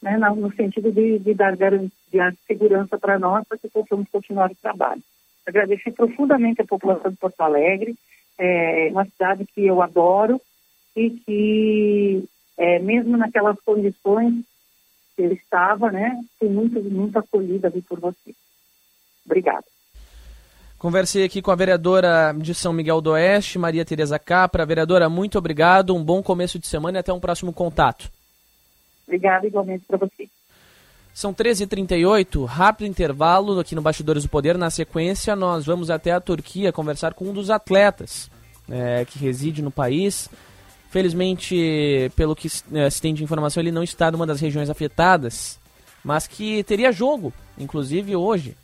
né, 0.01 0.18
no 0.18 0.53
sentido 0.53 0.91
de, 0.91 1.19
de 1.19 1.34
dar 1.34 1.56
garantia, 1.56 2.34
segurança 2.47 2.97
para 2.97 3.19
nós, 3.19 3.45
para 3.47 3.57
que 3.57 3.68
possamos 3.69 4.07
continuar 4.10 4.51
o 4.51 4.56
trabalho. 4.56 5.01
Agradecer 5.45 5.91
profundamente 5.91 6.61
a 6.61 6.65
população 6.65 7.11
de 7.11 7.18
Porto 7.18 7.41
Alegre, 7.41 7.95
é 8.38 8.89
uma 8.91 9.06
cidade 9.06 9.45
que 9.53 9.65
eu 9.65 9.81
adoro 9.81 10.39
e 10.95 11.10
que, 11.10 12.23
é, 12.60 12.77
mesmo 12.77 13.15
naquelas 13.15 13.57
condições 13.61 14.44
que 15.15 15.22
ele 15.22 15.36
estava, 15.36 15.90
né, 15.90 16.22
fui 16.38 16.49
muito, 16.49 16.84
muito 16.84 17.18
acolhida 17.18 17.69
ali 17.69 17.81
por 17.81 17.99
você. 18.02 18.36
Obrigada. 19.26 19.64
Conversei 20.77 21.23
aqui 21.23 21.41
com 21.41 21.52
a 21.52 21.56
vereadora 21.56 22.34
de 22.38 22.53
São 22.53 22.73
Miguel 22.73 23.02
do 23.02 23.11
Oeste, 23.11 23.57
Maria 23.57 23.86
Tereza 23.86 24.19
Capra. 24.19 24.65
Vereadora, 24.65 25.10
muito 25.10 25.38
obrigado, 25.38 25.95
um 25.95 26.03
bom 26.03 26.22
começo 26.22 26.60
de 26.60 26.68
semana 26.68 26.98
e 26.98 26.99
até 26.99 27.14
um 27.14 27.19
próximo 27.19 27.53
contato. 27.53 28.10
Obrigada 29.07 29.48
igualmente 29.48 29.86
para 29.86 29.98
você. 29.98 30.30
São 31.14 31.34
13h38, 31.34 32.45
rápido 32.45 32.88
intervalo 32.88 33.60
aqui 33.60 33.76
no 33.76 33.81
Bastidores 33.81 34.23
do 34.23 34.30
Poder. 34.30 34.57
Na 34.57 34.69
sequência, 34.69 35.36
nós 35.36 35.65
vamos 35.65 35.90
até 35.90 36.11
a 36.11 36.22
Turquia 36.22 36.72
conversar 36.72 37.14
com 37.14 37.26
um 37.26 37.34
dos 37.34 37.49
atletas 37.49 38.30
é, 38.69 39.03
que 39.06 39.19
reside 39.19 39.61
no 39.61 39.72
país. 39.72 40.30
Felizmente, 40.90 42.11
pelo 42.16 42.36
que 42.36 42.49
é, 42.74 42.90
se 42.90 43.02
tem 43.02 43.14
de 43.14 43.24
informação, 43.24 43.61
ele 43.61 43.72
não 43.72 43.84
está 43.84 44.11
numa 44.11 44.26
das 44.26 44.41
regiões 44.41 44.70
afetadas, 44.72 45.60
mas 46.03 46.26
que 46.26 46.64
teria 46.64 46.91
jogo, 46.91 47.32
inclusive 47.57 48.16
hoje, 48.16 48.57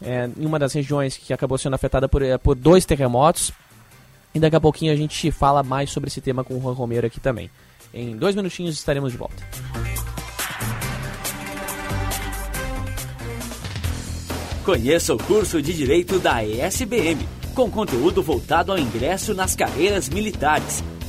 é, 0.00 0.30
em 0.38 0.46
uma 0.46 0.58
das 0.58 0.72
regiões 0.72 1.18
que 1.18 1.34
acabou 1.34 1.58
sendo 1.58 1.74
afetada 1.74 2.08
por, 2.08 2.22
é, 2.22 2.38
por 2.38 2.54
dois 2.54 2.86
terremotos. 2.86 3.52
E 4.34 4.40
daqui 4.40 4.56
a 4.56 4.60
pouquinho 4.60 4.92
a 4.92 4.96
gente 4.96 5.30
fala 5.30 5.62
mais 5.62 5.90
sobre 5.90 6.08
esse 6.08 6.20
tema 6.20 6.42
com 6.42 6.56
o 6.56 6.60
Juan 6.62 6.72
Romero 6.72 7.06
aqui 7.06 7.20
também. 7.20 7.50
Em 7.92 8.16
dois 8.16 8.34
minutinhos 8.34 8.74
estaremos 8.76 9.12
de 9.12 9.18
volta. 9.18 9.42
Conheça 14.64 15.14
o 15.14 15.18
curso 15.18 15.60
de 15.60 15.74
Direito 15.74 16.18
da 16.20 16.44
ESBM, 16.44 17.26
com 17.54 17.70
conteúdo 17.70 18.22
voltado 18.22 18.70
ao 18.70 18.78
ingresso 18.78 19.34
nas 19.34 19.56
carreiras 19.56 20.08
militares. 20.08 20.82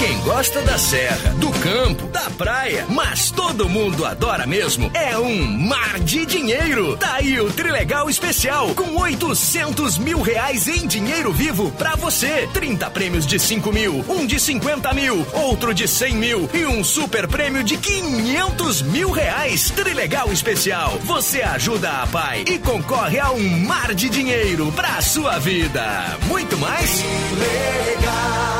Quem 0.00 0.18
gosta 0.20 0.62
da 0.62 0.78
serra, 0.78 1.34
do 1.34 1.50
campo, 1.50 2.06
da 2.06 2.30
praia, 2.30 2.86
mas 2.88 3.30
todo 3.30 3.68
mundo 3.68 4.06
adora 4.06 4.46
mesmo 4.46 4.90
é 4.94 5.18
um 5.18 5.44
mar 5.44 6.00
de 6.00 6.24
dinheiro. 6.24 6.96
Tá 6.96 7.16
aí 7.16 7.38
o 7.38 7.52
Trilegal 7.52 8.08
Especial, 8.08 8.74
com 8.74 8.98
800 8.98 9.98
mil 9.98 10.22
reais 10.22 10.66
em 10.68 10.86
dinheiro 10.86 11.30
vivo 11.34 11.70
pra 11.72 11.96
você. 11.96 12.48
30 12.50 12.88
prêmios 12.88 13.26
de 13.26 13.38
5 13.38 13.70
mil, 13.70 14.02
um 14.08 14.24
de 14.24 14.40
50 14.40 14.90
mil, 14.94 15.26
outro 15.34 15.74
de 15.74 15.86
100 15.86 16.14
mil 16.14 16.48
e 16.54 16.64
um 16.64 16.82
super 16.82 17.28
prêmio 17.28 17.62
de 17.62 17.76
500 17.76 18.80
mil 18.80 19.10
reais. 19.10 19.68
Trilegal 19.68 20.32
Especial, 20.32 20.98
você 21.04 21.42
ajuda 21.42 21.90
a 21.90 22.06
pai 22.06 22.46
e 22.48 22.58
concorre 22.58 23.20
a 23.20 23.32
um 23.32 23.66
mar 23.66 23.94
de 23.94 24.08
dinheiro 24.08 24.72
pra 24.72 25.02
sua 25.02 25.38
vida. 25.38 26.16
Muito 26.26 26.56
mais? 26.56 27.04
Legal. 27.36 28.59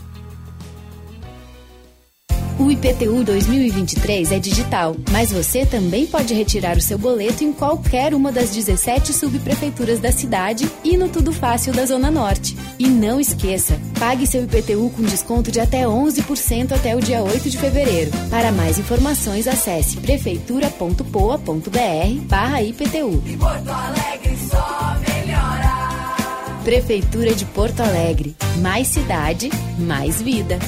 O 2.61 2.69
IPTU 2.69 3.23
2023 3.23 4.31
é 4.31 4.37
digital, 4.37 4.95
mas 5.09 5.31
você 5.31 5.65
também 5.65 6.05
pode 6.05 6.31
retirar 6.35 6.77
o 6.77 6.81
seu 6.81 6.95
boleto 6.95 7.43
em 7.43 7.51
qualquer 7.51 8.13
uma 8.13 8.31
das 8.31 8.51
17 8.51 9.13
subprefeituras 9.13 9.99
da 9.99 10.11
cidade 10.11 10.69
e 10.83 10.95
no 10.95 11.09
Tudo 11.09 11.33
Fácil 11.33 11.73
da 11.73 11.83
Zona 11.87 12.11
Norte. 12.11 12.55
E 12.77 12.87
não 12.87 13.19
esqueça, 13.19 13.81
pague 13.99 14.27
seu 14.27 14.43
IPTU 14.43 14.91
com 14.95 15.01
desconto 15.01 15.51
de 15.51 15.59
até 15.59 15.85
11% 15.85 16.73
até 16.73 16.95
o 16.95 16.99
dia 16.99 17.23
8 17.23 17.49
de 17.49 17.57
fevereiro. 17.57 18.11
Para 18.29 18.51
mais 18.51 18.77
informações, 18.77 19.47
acesse 19.47 19.97
prefeitura.poa.br 19.97 22.21
barra 22.27 22.61
IPTU. 22.61 23.23
E 23.25 23.37
Porto 23.37 23.69
Alegre 23.69 24.37
só 24.47 24.95
melhora. 24.99 26.61
Prefeitura 26.63 27.33
de 27.33 27.43
Porto 27.43 27.79
Alegre. 27.79 28.35
Mais 28.61 28.87
cidade, 28.87 29.49
mais 29.79 30.21
vida. 30.21 30.59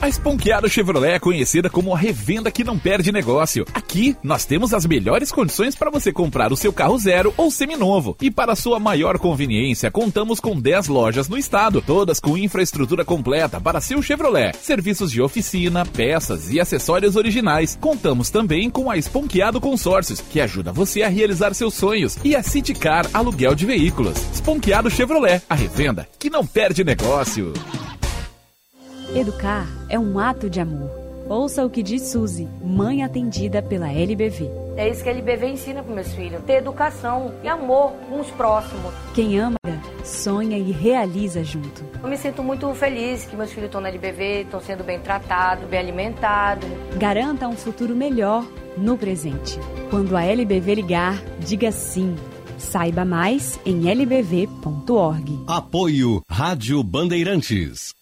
A 0.00 0.08
Esponqueado 0.08 0.66
Chevrolet 0.66 1.12
é 1.12 1.18
conhecida 1.18 1.68
como 1.68 1.94
a 1.94 1.98
revenda 1.98 2.50
que 2.50 2.64
não 2.64 2.78
perde 2.78 3.12
negócio. 3.12 3.66
Aqui, 3.74 4.16
nós 4.22 4.46
temos 4.46 4.72
as 4.72 4.86
melhores 4.86 5.30
condições 5.30 5.76
para 5.76 5.90
você 5.90 6.10
comprar 6.10 6.50
o 6.50 6.56
seu 6.56 6.72
carro 6.72 6.98
zero 6.98 7.34
ou 7.36 7.50
seminovo. 7.50 8.16
E 8.18 8.30
para 8.30 8.56
sua 8.56 8.80
maior 8.80 9.18
conveniência, 9.18 9.90
contamos 9.90 10.40
com 10.40 10.58
10 10.58 10.88
lojas 10.88 11.28
no 11.28 11.36
estado, 11.36 11.82
todas 11.82 12.18
com 12.18 12.38
infraestrutura 12.38 13.04
completa 13.04 13.60
para 13.60 13.78
seu 13.78 14.00
Chevrolet. 14.00 14.56
Serviços 14.56 15.12
de 15.12 15.20
oficina, 15.20 15.84
peças 15.84 16.50
e 16.50 16.58
acessórios 16.58 17.14
originais. 17.14 17.76
Contamos 17.78 18.30
também 18.30 18.70
com 18.70 18.90
a 18.90 18.96
Esponqueado 18.96 19.60
Consórcios, 19.60 20.22
que 20.22 20.40
ajuda 20.40 20.72
você 20.72 21.02
a 21.02 21.08
realizar 21.10 21.52
seus 21.52 21.74
sonhos. 21.74 22.16
E 22.24 22.34
a 22.34 22.42
Citicar 22.42 23.06
Aluguel 23.12 23.54
de 23.54 23.66
Veículos. 23.66 24.16
Esponqueado 24.32 24.88
Chevrolet, 24.88 25.42
a 25.46 25.54
revenda 25.54 26.08
que 26.18 26.30
não 26.30 26.46
perde 26.46 26.82
negócio. 26.82 27.52
Educar 29.14 29.66
é 29.88 29.98
um 29.98 30.20
ato 30.20 30.48
de 30.48 30.60
amor. 30.60 30.88
Ouça 31.28 31.64
o 31.64 31.70
que 31.70 31.82
diz 31.82 32.02
Suzy, 32.02 32.48
mãe 32.62 33.02
atendida 33.02 33.60
pela 33.60 33.92
LBV. 33.92 34.48
É 34.76 34.88
isso 34.88 35.02
que 35.02 35.08
a 35.08 35.12
LBV 35.12 35.48
ensina 35.48 35.82
para 35.82 35.92
meus 35.92 36.12
filhos: 36.12 36.40
ter 36.44 36.58
educação 36.58 37.34
e 37.42 37.48
amor 37.48 37.92
com 38.08 38.20
os 38.20 38.30
próximos. 38.30 38.94
Quem 39.12 39.36
ama, 39.38 39.56
sonha 40.04 40.56
e 40.56 40.70
realiza 40.70 41.42
junto. 41.42 41.84
Eu 42.00 42.08
me 42.08 42.16
sinto 42.16 42.40
muito 42.42 42.72
feliz 42.74 43.24
que 43.24 43.34
meus 43.34 43.50
filhos 43.50 43.66
estão 43.66 43.80
na 43.80 43.88
LBV, 43.88 44.42
estão 44.42 44.60
sendo 44.60 44.84
bem 44.84 45.00
tratados, 45.00 45.68
bem 45.68 45.80
alimentados. 45.80 46.68
Garanta 46.96 47.48
um 47.48 47.56
futuro 47.56 47.96
melhor 47.96 48.46
no 48.76 48.96
presente. 48.96 49.58
Quando 49.90 50.16
a 50.16 50.24
LBV 50.24 50.74
ligar, 50.76 51.20
diga 51.40 51.72
sim. 51.72 52.14
Saiba 52.58 53.04
mais 53.04 53.58
em 53.66 53.90
lbv.org. 53.90 55.40
Apoio 55.48 56.22
Rádio 56.30 56.82
Bandeirantes. 56.84 57.94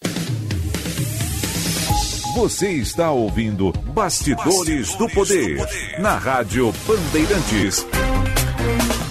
Você 2.38 2.70
está 2.70 3.10
ouvindo 3.10 3.72
Bastidores, 3.92 4.94
do, 4.94 5.08
Poder, 5.08 5.58
na 5.98 6.16
Rádio 6.16 6.72
Bandeirantes. 6.86 7.84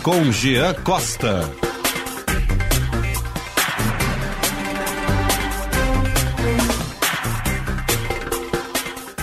Com 0.02 0.32
Jean 0.32 0.74
Costa. 0.76 1.42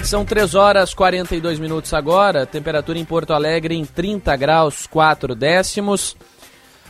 São 0.03 0.23
3 0.23 0.55
horas 0.55 0.91
e 0.91 0.97
42 0.97 1.59
minutos 1.59 1.95
agora, 1.95 2.45
temperatura 2.45 2.99
em 2.99 3.07
Porto 3.07 3.33
Alegre 3.33 3.75
em 3.75 3.87
30 3.87 4.37
graus 4.37 4.87
4 4.87 5.35
décimos. 5.35 6.15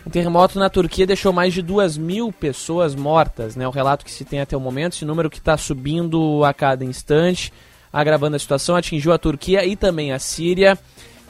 O 0.06 0.10
terremoto 0.10 0.58
na 0.58 0.68
Turquia 0.68 1.06
deixou 1.06 1.32
mais 1.32 1.54
de 1.54 1.62
2 1.62 1.96
mil 1.96 2.30
pessoas 2.30 2.94
mortas, 2.94 3.56
né? 3.56 3.66
O 3.66 3.70
relato 3.70 4.04
que 4.04 4.10
se 4.10 4.24
tem 4.24 4.40
até 4.40 4.54
o 4.54 4.60
momento, 4.60 4.92
esse 4.92 5.04
número 5.04 5.30
que 5.30 5.38
está 5.38 5.56
subindo 5.56 6.44
a 6.44 6.52
cada 6.52 6.84
instante, 6.84 7.50
agravando 7.90 8.36
a 8.36 8.38
situação, 8.38 8.76
atingiu 8.76 9.12
a 9.12 9.18
Turquia 9.18 9.64
e 9.64 9.74
também 9.74 10.12
a 10.12 10.18
Síria, 10.18 10.78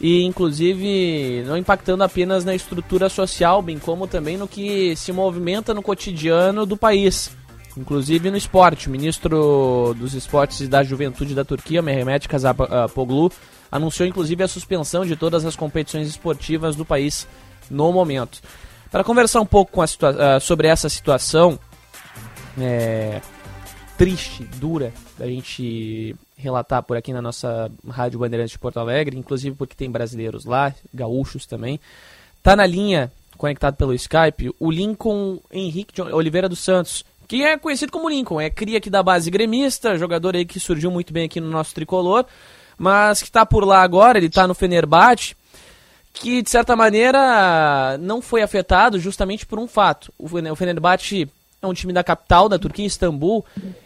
e 0.01 0.25
inclusive 0.25 1.45
não 1.47 1.57
impactando 1.57 2.03
apenas 2.03 2.45
na 2.45 2.53
estrutura 2.53 3.09
social, 3.09 3.63
bem 3.63 3.79
como 3.79 4.09
também 4.09 4.37
no 4.37 4.49
que 4.49 4.97
se 4.97 5.13
movimenta 5.13 5.73
no 5.73 5.81
cotidiano 5.81 6.67
do 6.67 6.77
país, 6.77 7.31
inclusive 7.77 8.29
no 8.29 8.37
esporte. 8.37 8.89
O 8.89 8.91
ministro 8.91 9.95
dos 9.97 10.15
Esportes 10.15 10.63
e 10.63 10.67
da 10.67 10.83
Juventude 10.83 11.33
da 11.33 11.45
Turquia, 11.45 11.81
Mehmet 11.81 12.29
Kazapoglu, 12.29 13.31
anunciou 13.71 14.09
inclusive 14.09 14.43
a 14.43 14.49
suspensão 14.49 15.07
de 15.07 15.15
todas 15.15 15.45
as 15.45 15.55
competições 15.55 16.09
esportivas 16.09 16.75
do 16.75 16.85
país 16.85 17.29
no 17.71 17.93
momento. 17.93 18.41
Para 18.91 19.03
conversar 19.03 19.41
um 19.41 19.47
pouco 19.47 19.83
uh, 19.83 20.41
sobre 20.41 20.69
essa 20.69 20.89
situação 20.89 21.59
é, 22.61 23.21
triste, 23.97 24.45
dura, 24.57 24.93
da 25.19 25.27
gente 25.27 26.15
relatar 26.37 26.83
por 26.83 26.97
aqui 26.97 27.13
na 27.13 27.23
nossa 27.23 27.71
Rádio 27.89 28.19
Bandeirantes 28.19 28.53
de 28.53 28.59
Porto 28.59 28.79
Alegre, 28.79 29.17
inclusive 29.17 29.57
porque 29.57 29.75
tem 29.75 29.91
brasileiros 29.91 30.45
lá, 30.45 30.75
gaúchos 30.93 31.47
também. 31.47 31.81
Tá 32.43 32.55
na 32.55 32.67
linha, 32.67 33.11
conectado 33.37 33.77
pelo 33.77 33.95
Skype, 33.95 34.55
o 34.59 34.71
Lincoln 34.71 35.41
Henrique 35.51 36.01
Oliveira 36.01 36.49
dos 36.49 36.59
Santos, 36.61 37.05
que 37.27 37.43
é 37.43 37.57
conhecido 37.57 37.91
como 37.91 38.09
Lincoln, 38.09 38.41
é 38.41 38.51
cria 38.51 38.79
aqui 38.79 38.91
da 38.91 39.03
base 39.03 39.31
gremista, 39.31 39.97
jogador 39.97 40.37
aí 40.37 40.45
que 40.45 40.61
surgiu 40.61 40.91
muito 40.91 41.13
bem 41.13 41.25
aqui 41.25 41.41
no 41.41 41.49
nosso 41.49 41.75
tricolor, 41.75 42.27
mas 42.77 43.21
que 43.23 43.29
está 43.29 43.47
por 43.47 43.65
lá 43.65 43.83
agora, 43.83 44.19
ele 44.19 44.27
está 44.27 44.47
no 44.47 44.55
Fenerbahçe, 44.55 45.35
que 46.15 46.41
de 46.41 46.49
certa 46.49 46.77
maneira 46.77 47.99
não 47.99 48.23
foi 48.23 48.41
afetado 48.41 48.99
justamente 49.01 49.45
por 49.45 49.59
um 49.59 49.67
fato. 49.67 50.15
O 50.17 50.29
Fenerbahçe 50.57 51.29
é 51.61 51.67
um 51.67 51.75
time 51.75 51.93
da 51.93 52.05
capital 52.05 52.49
da 52.49 52.59
Turquia, 52.59 52.87
Istambul, 52.87 53.45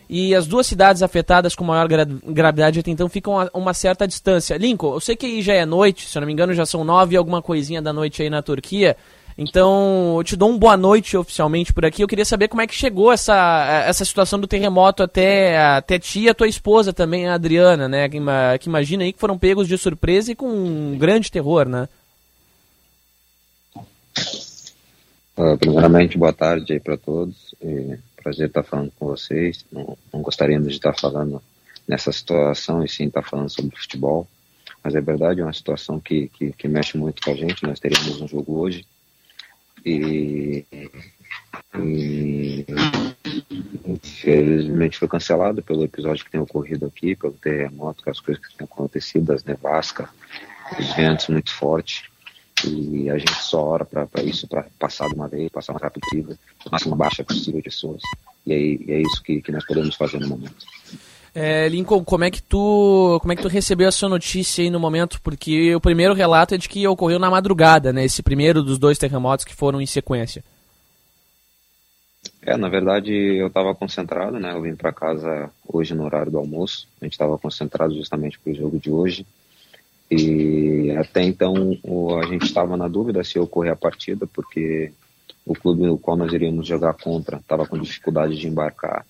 e 0.09 0.35
as 0.35 0.47
duas 0.47 0.67
cidades 0.67 1.03
afetadas 1.03 1.55
com 1.55 1.65
maior 1.65 1.89
gra 1.89 2.05
gravidade 2.05 2.81
até 2.81 2.91
então 2.91 3.09
ficam 3.09 3.41
a 3.41 3.49
uma 3.55 3.73
certa 3.73 4.07
distância. 4.07 4.59
Lincoln, 4.59 4.93
eu 4.93 5.01
sei 5.01 5.17
que 5.17 5.25
aí 5.25 5.43
já 5.43 5.55
é 5.55 5.65
noite, 5.65 6.07
se 6.07 6.19
eu 6.19 6.21
não 6.21 6.27
me 6.27 6.33
engano 6.33 6.53
já 6.53 6.67
são 6.67 6.85
nove 6.85 7.15
e 7.15 7.17
alguma 7.17 7.41
coisinha 7.41 7.81
da 7.81 7.93
noite 7.93 8.23
aí 8.23 8.29
na 8.29 8.43
Turquia, 8.43 8.95
então 9.39 10.17
eu 10.19 10.25
te 10.25 10.37
dou 10.37 10.51
um 10.51 10.59
boa 10.59 10.77
noite 10.77 11.17
oficialmente 11.17 11.73
por 11.73 11.87
aqui. 11.87 12.03
Eu 12.03 12.09
queria 12.09 12.25
saber 12.25 12.49
como 12.49 12.61
é 12.61 12.67
que 12.67 12.75
chegou 12.75 13.11
essa, 13.11 13.85
essa 13.87 14.05
situação 14.05 14.39
do 14.39 14.47
terremoto 14.49 15.03
até, 15.03 15.59
até 15.59 15.99
ti 15.99 16.21
e 16.21 16.29
a 16.29 16.35
tua 16.35 16.49
esposa 16.49 16.93
também, 16.93 17.27
a 17.27 17.35
Adriana, 17.35 17.89
né, 17.89 18.09
que, 18.09 18.19
que 18.61 18.69
imagina 18.69 19.05
aí 19.05 19.13
que 19.13 19.21
foram 19.21 19.39
pegos 19.39 19.67
de 19.67 19.79
surpresa 19.79 20.33
e 20.33 20.35
com 20.35 20.49
um 20.49 20.99
grande 20.99 21.31
terror, 21.31 21.67
né? 21.67 21.89
Uh, 23.77 25.28
primeiramente, 25.59 26.19
boa 26.19 26.33
tarde 26.33 26.73
aí 26.73 26.81
para 26.81 26.97
todos. 26.97 27.55
E 27.63 27.99
prazer 28.23 28.49
estar 28.49 28.63
falando 28.63 28.93
com 28.99 29.07
vocês. 29.07 29.65
Não, 29.71 29.97
não, 30.13 30.21
gostaríamos 30.21 30.69
de 30.69 30.75
estar 30.75 30.93
falando 30.99 31.43
nessa 31.87 32.13
situação 32.13 32.85
e 32.85 32.89
sim 32.89 33.07
estar 33.07 33.23
falando 33.23 33.49
sobre 33.49 33.77
futebol. 33.77 34.27
Mas 34.83 34.95
é 34.95 35.01
verdade, 35.01 35.41
é 35.41 35.45
uma 35.45 35.53
situação 35.53 36.01
que, 36.01 36.29
que, 36.29 36.53
que 36.53 36.69
mexe 36.69 36.99
muito 36.99 37.23
com 37.23 37.31
a 37.31 37.35
gente. 37.35 37.63
Nós 37.63 37.81
teríamos 37.81 38.21
um 38.21 38.29
jogo 38.29 38.59
hoje. 38.59 38.85
E, 39.85 40.65
e 41.77 42.67
infelizmente 43.87 44.99
foi 44.99 45.09
cancelado 45.09 45.63
pelo 45.63 45.85
episódio 45.85 46.25
que 46.25 46.31
tem 46.31 46.41
ocorrido 46.41 46.87
aqui, 46.87 47.15
pelo 47.15 47.33
terremoto, 47.35 48.03
com 48.03 48.11
as 48.11 48.21
coisas 48.21 48.45
que 48.45 48.57
têm 48.57 48.65
acontecido, 48.65 49.33
as 49.33 49.45
nevascas, 49.45 50.09
os 50.79 50.93
ventos 50.95 51.29
muito 51.29 51.55
fortes 51.55 52.03
e 52.67 53.11
a 53.11 53.19
gente 53.19 53.43
só 53.43 53.63
ora 53.63 53.85
para 53.85 54.23
isso, 54.23 54.47
para 54.49 54.67
passar 54.79 55.09
de 55.09 55.15
uma 55.15 55.29
vez, 55.29 55.51
passar 55.51 55.75
rápido 55.77 56.01
possível, 56.01 56.37
máxima 56.71 56.97
baixa 56.97 57.25
possível 57.25 57.61
de 57.61 57.65
pessoas. 57.65 58.03
E, 58.47 58.53
aí, 58.53 58.85
e 58.87 58.93
é 58.93 59.01
isso 59.01 59.23
que, 59.23 59.41
que 59.43 59.53
nós 59.53 59.65
podemos 59.67 59.95
fazer 59.95 60.19
no 60.19 60.29
momento. 60.29 60.67
É, 61.35 61.69
Lincoln, 61.69 62.03
como 62.03 62.25
é 62.25 62.31
que 62.31 62.43
tu 62.43 63.19
como 63.21 63.33
é 63.33 63.37
que 63.37 63.43
tu 63.43 63.49
recebeu 63.49 63.87
essa 63.87 64.09
notícia 64.09 64.65
aí 64.65 64.71
no 64.71 64.81
momento? 64.81 65.21
Porque 65.23 65.75
o 65.75 65.81
primeiro 65.81 66.15
relato 66.15 66.55
é 66.55 66.59
de 66.59 66.69
que 66.69 66.87
ocorreu 66.89 67.19
na 67.19 67.31
madrugada, 67.31 67.93
né? 67.93 68.05
Esse 68.05 68.23
primeiro 68.23 68.63
dos 68.63 68.79
dois 68.79 68.99
terremotos 68.99 69.45
que 69.45 69.55
foram 69.55 69.81
em 69.81 69.87
sequência. 69.87 70.43
É, 72.43 72.57
na 72.57 72.69
verdade 72.69 73.13
eu 73.13 73.49
estava 73.49 73.75
concentrado, 73.75 74.41
né? 74.41 74.53
Eu 74.53 74.63
vim 74.63 74.75
para 74.75 74.93
casa 74.93 75.51
hoje 75.67 75.95
no 75.95 76.05
horário 76.05 76.33
do 76.33 76.39
almoço. 76.39 76.89
A 77.01 77.05
gente 77.05 77.13
estava 77.13 77.39
concentrado 77.39 77.95
justamente 77.95 78.39
para 78.39 78.53
o 78.53 78.57
jogo 78.57 78.79
de 78.79 78.91
hoje. 78.91 79.27
E 80.11 80.91
até 80.99 81.23
então 81.23 81.55
a 82.23 82.27
gente 82.27 82.47
estava 82.47 82.77
na 82.77 82.89
dúvida 82.89 83.23
se 83.23 83.39
ocorrer 83.39 83.73
a 83.73 83.77
partida, 83.77 84.27
porque 84.27 84.91
o 85.45 85.55
clube 85.55 85.83
no 85.83 85.99
qual 85.99 86.17
nós 86.17 86.33
iríamos 86.33 86.67
jogar 86.67 86.95
contra 86.95 87.37
estava 87.37 87.67
com 87.67 87.79
dificuldade 87.79 88.37
de 88.37 88.47
embarcar, 88.47 89.05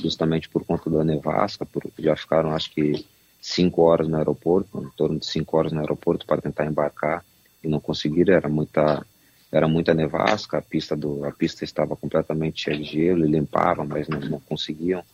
justamente 0.00 0.48
por 0.48 0.64
conta 0.64 0.90
da 0.90 1.04
nevasca, 1.04 1.64
porque 1.64 2.02
já 2.02 2.16
ficaram 2.16 2.52
acho 2.52 2.72
que 2.72 3.04
cinco 3.40 3.82
horas 3.82 4.08
no 4.08 4.16
aeroporto, 4.16 4.78
em 4.78 4.96
torno 4.96 5.18
de 5.18 5.26
cinco 5.26 5.56
horas 5.56 5.72
no 5.72 5.80
aeroporto 5.80 6.26
para 6.26 6.40
tentar 6.40 6.66
embarcar 6.66 7.24
e 7.62 7.68
não 7.68 7.80
conseguiram, 7.80 8.34
era 8.34 8.48
muita 8.48 9.04
era 9.50 9.68
muita 9.68 9.92
nevasca, 9.92 10.58
a 10.58 10.62
pista 10.62 10.96
do 10.96 11.24
a 11.26 11.30
pista 11.30 11.62
estava 11.62 11.94
completamente 11.94 12.62
cheia 12.62 12.78
de 12.78 12.84
gelo 12.84 13.26
e 13.26 13.30
limpavam, 13.30 13.86
mas 13.86 14.08
não, 14.08 14.18
não 14.20 14.40
conseguiam. 14.40 15.04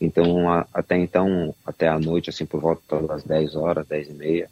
Então 0.00 0.50
a, 0.50 0.66
até 0.72 0.96
então, 0.96 1.54
até 1.64 1.88
a 1.88 1.98
noite 1.98 2.30
assim 2.30 2.46
por 2.46 2.60
volta 2.60 3.00
das 3.02 3.22
10 3.22 3.54
horas, 3.54 3.86
10 3.86 4.08
e 4.08 4.14
meia, 4.14 4.50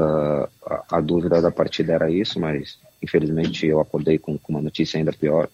Uh, 0.00 0.48
a, 0.64 0.96
a, 0.96 1.00
dúvida 1.00 1.42
da 1.42 1.50
partida 1.50 1.92
era 1.92 2.10
isso, 2.10 2.40
mas 2.40 2.78
infelizmente 3.02 3.66
eu 3.66 3.80
acordei 3.80 4.18
com, 4.18 4.38
com, 4.38 4.54
uma 4.54 4.62
notícia 4.62 4.96
ainda 4.96 5.12
pior, 5.12 5.46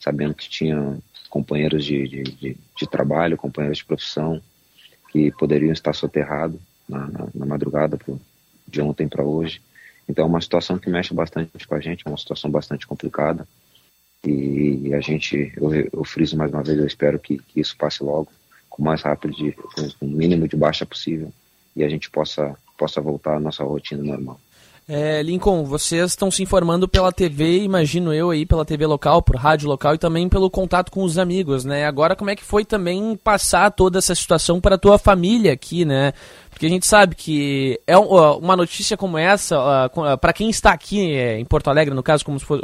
sabendo 0.00 0.34
que 0.34 0.48
tinha 0.48 0.98
companheiros 1.30 1.84
de, 1.84 2.08
de, 2.08 2.22
de, 2.24 2.56
de 2.76 2.90
trabalho, 2.90 3.36
companheiros 3.36 3.78
de 3.78 3.84
profissão 3.84 4.42
que 5.12 5.30
poderiam 5.32 5.72
estar 5.72 5.92
soterrados 5.92 6.58
na, 6.88 7.06
na, 7.06 7.28
na 7.32 7.46
madrugada 7.46 7.96
pro, 7.96 8.20
de 8.66 8.80
ontem 8.80 9.06
para 9.06 9.22
hoje. 9.22 9.60
Então 10.08 10.24
é 10.24 10.28
uma 10.28 10.40
situação 10.40 10.76
que 10.76 10.90
mexe 10.90 11.14
bastante 11.14 11.66
com 11.66 11.74
a 11.76 11.80
gente, 11.80 12.02
é 12.04 12.10
uma 12.10 12.18
situação 12.18 12.50
bastante 12.50 12.84
complicada. 12.84 13.46
E 14.24 14.92
a 14.92 15.00
gente, 15.00 15.52
eu, 15.56 15.72
eu 15.72 16.04
friso 16.04 16.36
mais 16.36 16.52
uma 16.52 16.64
vez, 16.64 16.78
eu 16.78 16.86
espero 16.86 17.18
que, 17.20 17.38
que 17.38 17.60
isso 17.60 17.76
passe 17.76 18.02
logo, 18.02 18.32
com 18.68 18.82
o 18.82 18.84
mais 18.84 19.02
rápido, 19.02 19.36
de, 19.36 19.52
com 19.52 20.06
o 20.06 20.08
mínimo 20.08 20.48
de 20.48 20.56
baixa 20.56 20.84
possível, 20.84 21.32
e 21.76 21.84
a 21.84 21.88
gente 21.88 22.10
possa 22.10 22.56
possa 22.78 23.00
voltar 23.00 23.36
à 23.36 23.40
nossa 23.40 23.64
rotina 23.64 24.02
normal. 24.02 24.38
É, 24.90 25.22
Lincoln, 25.22 25.64
vocês 25.64 26.12
estão 26.12 26.30
se 26.30 26.42
informando 26.42 26.88
pela 26.88 27.12
TV, 27.12 27.58
imagino 27.58 28.10
eu 28.14 28.30
aí, 28.30 28.46
pela 28.46 28.64
TV 28.64 28.86
local, 28.86 29.20
por 29.20 29.36
rádio 29.36 29.68
local 29.68 29.94
e 29.94 29.98
também 29.98 30.30
pelo 30.30 30.48
contato 30.48 30.90
com 30.90 31.02
os 31.02 31.18
amigos, 31.18 31.62
né? 31.62 31.84
Agora, 31.84 32.16
como 32.16 32.30
é 32.30 32.36
que 32.36 32.42
foi 32.42 32.64
também 32.64 33.14
passar 33.22 33.70
toda 33.70 33.98
essa 33.98 34.14
situação 34.14 34.62
para 34.62 34.76
a 34.76 34.78
tua 34.78 34.96
família 34.96 35.52
aqui, 35.52 35.84
né? 35.84 36.14
Porque 36.58 36.66
a 36.66 36.70
gente 36.70 36.88
sabe 36.88 37.14
que 37.14 37.80
é 37.86 37.96
uma 37.96 38.56
notícia 38.56 38.96
como 38.96 39.16
essa, 39.16 39.88
para 40.20 40.32
quem 40.32 40.50
está 40.50 40.72
aqui 40.72 41.14
é, 41.14 41.38
em 41.38 41.44
Porto 41.44 41.68
Alegre, 41.70 41.94
no 41.94 42.02
caso, 42.02 42.24
como, 42.24 42.40
for, 42.40 42.60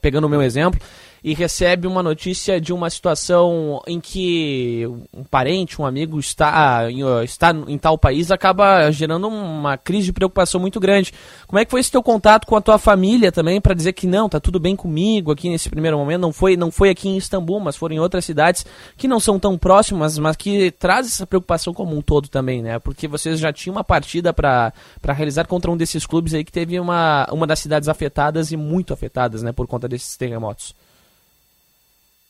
pegando 0.00 0.28
o 0.28 0.30
meu 0.30 0.40
exemplo, 0.40 0.80
e 1.24 1.32
recebe 1.32 1.86
uma 1.86 2.02
notícia 2.02 2.60
de 2.60 2.70
uma 2.70 2.90
situação 2.90 3.82
em 3.86 3.98
que 3.98 4.86
um 5.10 5.24
parente, 5.24 5.80
um 5.80 5.86
amigo 5.86 6.20
está 6.20 6.86
em, 6.90 7.00
está 7.24 7.50
em 7.66 7.78
tal 7.78 7.96
país, 7.96 8.30
acaba 8.30 8.90
gerando 8.90 9.26
uma 9.26 9.78
crise 9.78 10.08
de 10.08 10.12
preocupação 10.12 10.60
muito 10.60 10.78
grande. 10.78 11.14
Como 11.46 11.58
é 11.58 11.64
que 11.64 11.70
foi 11.70 11.80
esse 11.80 11.90
teu 11.90 12.02
contato 12.02 12.46
com 12.46 12.54
a 12.54 12.60
tua 12.60 12.76
família 12.76 13.32
também 13.32 13.58
para 13.58 13.72
dizer 13.72 13.94
que 13.94 14.06
não, 14.06 14.28
tá 14.28 14.38
tudo 14.38 14.60
bem 14.60 14.76
comigo 14.76 15.32
aqui 15.32 15.48
nesse 15.48 15.70
primeiro 15.70 15.96
momento? 15.96 16.20
Não 16.20 16.32
foi, 16.32 16.58
não 16.58 16.70
foi 16.70 16.90
aqui 16.90 17.08
em 17.08 17.16
Istambul, 17.16 17.58
mas 17.58 17.74
foram 17.74 17.96
em 17.96 18.00
outras 18.00 18.26
cidades 18.26 18.66
que 18.94 19.08
não 19.08 19.18
são 19.18 19.38
tão 19.38 19.56
próximas, 19.56 20.18
mas 20.18 20.36
que 20.36 20.72
traz 20.72 21.06
essa 21.06 21.26
preocupação 21.26 21.72
como 21.72 21.96
um 21.96 22.02
todo 22.02 22.28
também, 22.28 22.62
né? 22.62 22.78
Porque 22.78 23.08
vocês 23.24 23.40
já 23.40 23.52
tinham 23.52 23.74
uma 23.74 23.84
partida 23.84 24.32
para 24.32 24.72
realizar 25.08 25.46
contra 25.46 25.70
um 25.70 25.76
desses 25.76 26.06
clubes 26.06 26.34
aí 26.34 26.44
que 26.44 26.52
teve 26.52 26.78
uma, 26.78 27.26
uma 27.32 27.46
das 27.46 27.58
cidades 27.58 27.88
afetadas 27.88 28.52
e 28.52 28.56
muito 28.56 28.92
afetadas, 28.92 29.42
né, 29.42 29.52
por 29.52 29.66
conta 29.66 29.88
desses 29.88 30.16
terremotos. 30.16 30.74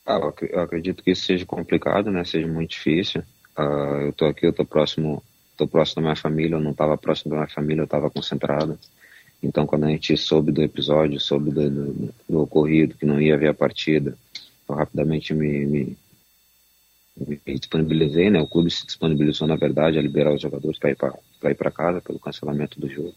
Ah, 0.06 0.20
eu 0.42 0.60
acredito 0.60 1.02
que 1.02 1.12
isso 1.12 1.24
seja 1.24 1.46
complicado, 1.46 2.10
né? 2.10 2.24
Seja 2.24 2.46
muito 2.46 2.72
difícil. 2.72 3.22
Uh, 3.58 4.06
eu 4.06 4.12
tô 4.12 4.26
aqui, 4.26 4.46
eu 4.46 4.52
tô 4.52 4.64
próximo, 4.64 5.22
tô 5.56 5.66
próximo 5.66 6.02
da 6.02 6.08
minha 6.08 6.16
família. 6.16 6.56
Eu 6.56 6.60
não 6.60 6.72
estava 6.72 6.98
próximo 6.98 7.30
da 7.30 7.36
minha 7.38 7.48
família, 7.48 7.80
eu 7.80 7.86
estava 7.86 8.10
concentrado. 8.10 8.78
Então, 9.42 9.66
quando 9.66 9.84
a 9.84 9.88
gente 9.88 10.14
soube 10.16 10.52
do 10.52 10.62
episódio, 10.62 11.18
soube 11.18 11.50
do, 11.50 11.70
do, 11.70 12.14
do, 12.28 12.40
ocorrido, 12.42 12.94
que 12.96 13.06
não 13.06 13.20
ia 13.20 13.34
haver 13.34 13.48
a 13.48 13.54
partida, 13.54 14.16
eu 14.68 14.74
rapidamente 14.74 15.32
me, 15.32 15.64
me, 15.64 15.96
disponibilizei, 17.47 18.31
né? 18.31 18.41
O 18.41 18.47
clube 18.47 18.70
se 18.70 18.85
disponibilizou, 18.86 19.47
na 19.47 19.57
verdade, 19.57 19.99
a 19.99 20.03
liberar 20.03 20.35
os 20.35 20.43
jogadores 20.43 20.78
para 20.78 20.91
ir 20.91 20.97
para 20.97 21.51
ir 21.51 21.55
para 21.55 21.70
casa 21.70 22.01
pelo 22.01 22.19
cancelamento 22.19 22.81
do 22.81 22.89
jogo. 22.89 23.15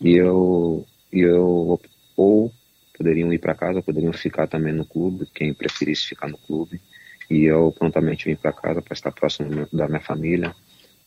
E 0.00 0.16
eu, 0.16 0.86
e 1.12 1.20
eu 1.20 1.80
ou 2.16 2.52
poderiam 2.96 3.32
ir 3.32 3.38
para 3.38 3.54
casa, 3.54 3.82
poderiam 3.82 4.12
ficar 4.12 4.46
também 4.46 4.72
no 4.72 4.86
clube, 4.86 5.26
quem 5.34 5.52
preferisse 5.52 6.06
ficar 6.06 6.28
no 6.28 6.38
clube. 6.38 6.80
E 7.28 7.44
eu 7.44 7.74
prontamente 7.76 8.24
vim 8.26 8.36
para 8.36 8.52
casa 8.52 8.80
para 8.80 8.94
estar 8.94 9.10
próximo 9.12 9.66
da 9.72 9.88
minha 9.88 10.00
família, 10.00 10.54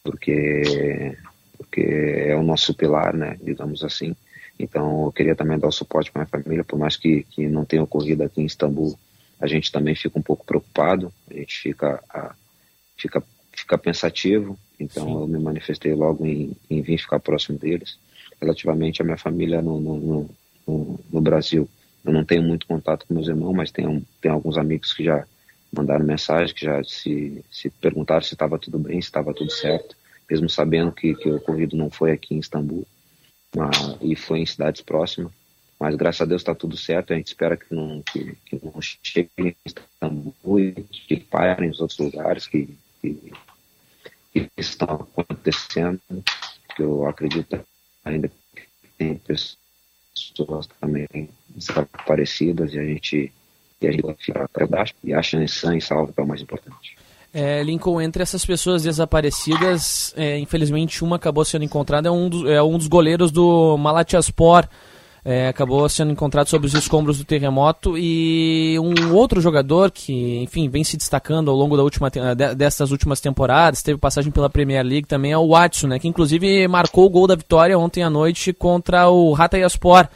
porque 0.03 1.15
porque 1.57 1.81
é 1.81 2.35
o 2.35 2.41
nosso 2.41 2.73
pilar, 2.73 3.13
né, 3.13 3.37
digamos 3.43 3.83
assim. 3.83 4.15
Então, 4.57 5.05
eu 5.05 5.11
queria 5.11 5.35
também 5.35 5.59
dar 5.59 5.67
o 5.67 5.71
suporte 5.71 6.09
para 6.11 6.21
minha 6.21 6.43
família, 6.43 6.63
por 6.63 6.79
mais 6.79 6.95
que, 6.95 7.23
que 7.23 7.47
não 7.47 7.65
tenha 7.65 7.83
ocorrido 7.83 8.23
aqui 8.23 8.41
em 8.41 8.45
Istambul, 8.45 8.97
a 9.39 9.47
gente 9.47 9.71
também 9.71 9.95
fica 9.95 10.19
um 10.19 10.21
pouco 10.21 10.45
preocupado, 10.45 11.13
a 11.29 11.33
gente 11.33 11.57
fica, 11.57 12.03
a, 12.09 12.35
fica, 12.97 13.23
fica 13.51 13.77
pensativo. 13.77 14.57
Então, 14.79 15.05
Sim. 15.05 15.13
eu 15.13 15.27
me 15.27 15.39
manifestei 15.39 15.93
logo 15.93 16.25
em, 16.25 16.55
em 16.69 16.81
vir 16.81 16.97
ficar 16.97 17.19
próximo 17.19 17.57
deles. 17.57 17.97
Relativamente 18.41 19.01
à 19.01 19.05
minha 19.05 19.17
família 19.17 19.61
no, 19.61 19.79
no, 19.79 20.29
no, 20.67 20.99
no 21.11 21.21
Brasil, 21.21 21.69
eu 22.05 22.13
não 22.13 22.23
tenho 22.23 22.43
muito 22.43 22.65
contato 22.65 23.05
com 23.05 23.13
meus 23.13 23.27
irmãos, 23.27 23.53
mas 23.53 23.71
tenho, 23.71 24.05
tenho 24.21 24.33
alguns 24.33 24.57
amigos 24.57 24.93
que 24.93 25.03
já 25.03 25.25
mandaram 25.71 26.05
mensagem, 26.05 26.55
que 26.55 26.65
já 26.65 26.83
se, 26.83 27.43
se 27.51 27.69
perguntaram 27.69 28.21
se 28.21 28.33
estava 28.33 28.57
tudo 28.57 28.79
bem, 28.79 29.01
se 29.01 29.07
estava 29.07 29.33
tudo 29.33 29.51
certo, 29.51 29.95
mesmo 30.29 30.49
sabendo 30.49 30.91
que, 30.91 31.13
que 31.15 31.29
o 31.29 31.37
ocorrido 31.37 31.75
não 31.75 31.89
foi 31.89 32.11
aqui 32.11 32.33
em 32.33 32.39
Istambul, 32.39 32.87
mas, 33.55 33.97
e 34.01 34.15
foi 34.15 34.39
em 34.39 34.45
cidades 34.45 34.81
próximas. 34.81 35.31
Mas 35.79 35.95
graças 35.95 36.21
a 36.21 36.25
Deus 36.25 36.41
está 36.41 36.53
tudo 36.53 36.75
certo, 36.75 37.13
a 37.13 37.15
gente 37.15 37.27
espera 37.27 37.55
que 37.55 37.73
não, 37.73 38.01
que, 38.01 38.35
que 38.45 38.59
não 38.61 38.81
chegue 38.81 39.29
em 39.37 39.55
Istambul 39.65 40.35
que 41.07 41.15
parem 41.21 41.69
nos 41.69 41.79
outros 41.79 41.99
lugares 41.99 42.47
que, 42.47 42.77
que, 43.01 43.33
que 44.33 44.49
estão 44.57 45.07
acontecendo, 45.17 46.01
que 46.75 46.83
eu 46.83 47.07
acredito 47.07 47.59
ainda 48.03 48.27
que 48.27 48.63
tem 48.97 49.15
pessoas 49.15 50.67
também 50.81 51.07
desaparecidas 51.47 52.73
e 52.73 52.79
a 52.79 52.83
gente, 52.83 53.31
e 53.81 53.87
a 53.87 53.91
gente 53.91 54.15
fica 54.19 54.49
para 54.49 54.67
baixo 54.67 54.93
e 55.01 55.13
acha 55.13 55.47
sã 55.47 55.77
e 55.77 55.81
salva 55.81 56.13
é 56.15 56.21
o 56.21 56.27
mais 56.27 56.41
importante. 56.41 56.97
É, 57.31 57.61
Lincoln, 57.63 58.01
entre 58.01 58.23
essas 58.23 58.43
pessoas 58.43 58.83
desaparecidas, 58.83 60.13
é, 60.17 60.37
infelizmente 60.39 61.03
uma 61.03 61.15
acabou 61.15 61.45
sendo 61.45 61.63
encontrada, 61.63 62.09
é 62.09 62.11
um, 62.11 62.27
dos, 62.27 62.49
é 62.49 62.61
um 62.61 62.77
dos 62.77 62.87
goleiros 62.87 63.31
do 63.31 63.77
Malatyaspor, 63.77 64.67
é, 65.23 65.47
acabou 65.47 65.87
sendo 65.89 66.11
encontrado 66.11 66.47
sob 66.47 66.65
os 66.65 66.73
escombros 66.73 67.17
do 67.17 67.25
terremoto 67.25 67.97
e 67.97 68.77
um 68.79 69.13
outro 69.13 69.41
jogador 69.41 69.91
que, 69.91 70.37
enfim, 70.37 70.69
vem 70.69 70.83
se 70.83 70.97
destacando 70.97 71.49
ao 71.51 71.57
longo 71.57 71.75
da 71.75 71.83
última 71.83 72.09
dessas 72.55 72.91
últimas 72.91 73.19
temporadas, 73.19 73.83
teve 73.83 73.97
passagem 73.97 74.31
pela 74.31 74.49
Premier 74.49 74.85
League 74.85 75.07
também 75.07 75.31
é 75.31 75.37
o 75.37 75.49
Watson, 75.49 75.87
né, 75.87 75.99
que 75.99 76.07
inclusive 76.07 76.67
marcou 76.67 77.05
o 77.05 77.09
gol 77.09 77.27
da 77.27 77.35
vitória 77.35 77.77
ontem 77.77 78.03
à 78.03 78.09
noite 78.09 78.53
contra 78.53 79.09
o 79.09 79.35
Hatayspor 79.35 80.07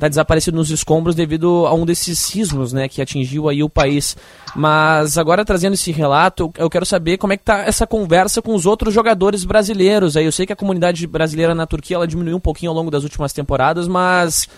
está 0.00 0.08
desaparecido 0.08 0.56
nos 0.56 0.70
escombros 0.70 1.14
devido 1.14 1.66
a 1.66 1.74
um 1.74 1.84
desses 1.84 2.18
sismos, 2.18 2.72
né, 2.72 2.88
que 2.88 3.02
atingiu 3.02 3.48
aí 3.48 3.62
o 3.62 3.68
país. 3.68 4.16
Mas 4.56 5.18
agora 5.18 5.44
trazendo 5.44 5.74
esse 5.74 5.92
relato, 5.92 6.50
eu 6.56 6.70
quero 6.70 6.86
saber 6.86 7.18
como 7.18 7.32
é 7.32 7.36
que 7.36 7.44
tá 7.44 7.58
essa 7.60 7.86
conversa 7.86 8.40
com 8.40 8.54
os 8.54 8.66
outros 8.66 8.92
jogadores 8.92 9.44
brasileiros. 9.44 10.16
Aí 10.16 10.24
eu 10.24 10.32
sei 10.32 10.46
que 10.46 10.52
a 10.52 10.56
comunidade 10.56 11.06
brasileira 11.06 11.54
na 11.54 11.66
Turquia 11.66 11.96
ela 11.96 12.06
diminuiu 12.06 12.36
um 12.36 12.40
pouquinho 12.40 12.70
ao 12.70 12.76
longo 12.76 12.90
das 12.90 13.04
últimas 13.04 13.32
temporadas, 13.32 13.86
mas 13.86 14.48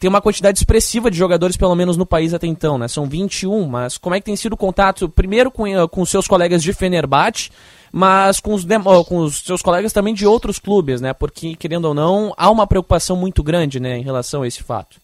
tem 0.00 0.08
uma 0.08 0.20
quantidade 0.20 0.58
expressiva 0.58 1.10
de 1.10 1.16
jogadores, 1.16 1.56
pelo 1.56 1.74
menos 1.74 1.96
no 1.96 2.04
país 2.04 2.34
até 2.34 2.46
então, 2.46 2.76
né? 2.76 2.88
São 2.88 3.06
21, 3.06 3.66
mas 3.66 3.96
como 3.96 4.14
é 4.14 4.20
que 4.20 4.26
tem 4.26 4.34
sido 4.34 4.54
o 4.54 4.56
contato, 4.56 5.08
primeiro 5.08 5.50
com, 5.50 5.64
com 5.88 6.04
seus 6.04 6.26
colegas 6.26 6.62
de 6.62 6.72
Fenerbahçe, 6.72 7.50
mas 7.96 8.40
com 8.40 8.52
os, 8.52 8.62
com 9.08 9.20
os 9.20 9.38
seus 9.38 9.62
colegas 9.62 9.90
também 9.90 10.12
de 10.12 10.26
outros 10.26 10.58
clubes, 10.58 11.00
né? 11.00 11.14
Porque, 11.14 11.56
querendo 11.56 11.86
ou 11.86 11.94
não, 11.94 12.34
há 12.36 12.50
uma 12.50 12.66
preocupação 12.66 13.16
muito 13.16 13.42
grande 13.42 13.80
né, 13.80 13.96
em 13.96 14.02
relação 14.02 14.42
a 14.42 14.46
esse 14.46 14.62
fato. 14.62 15.00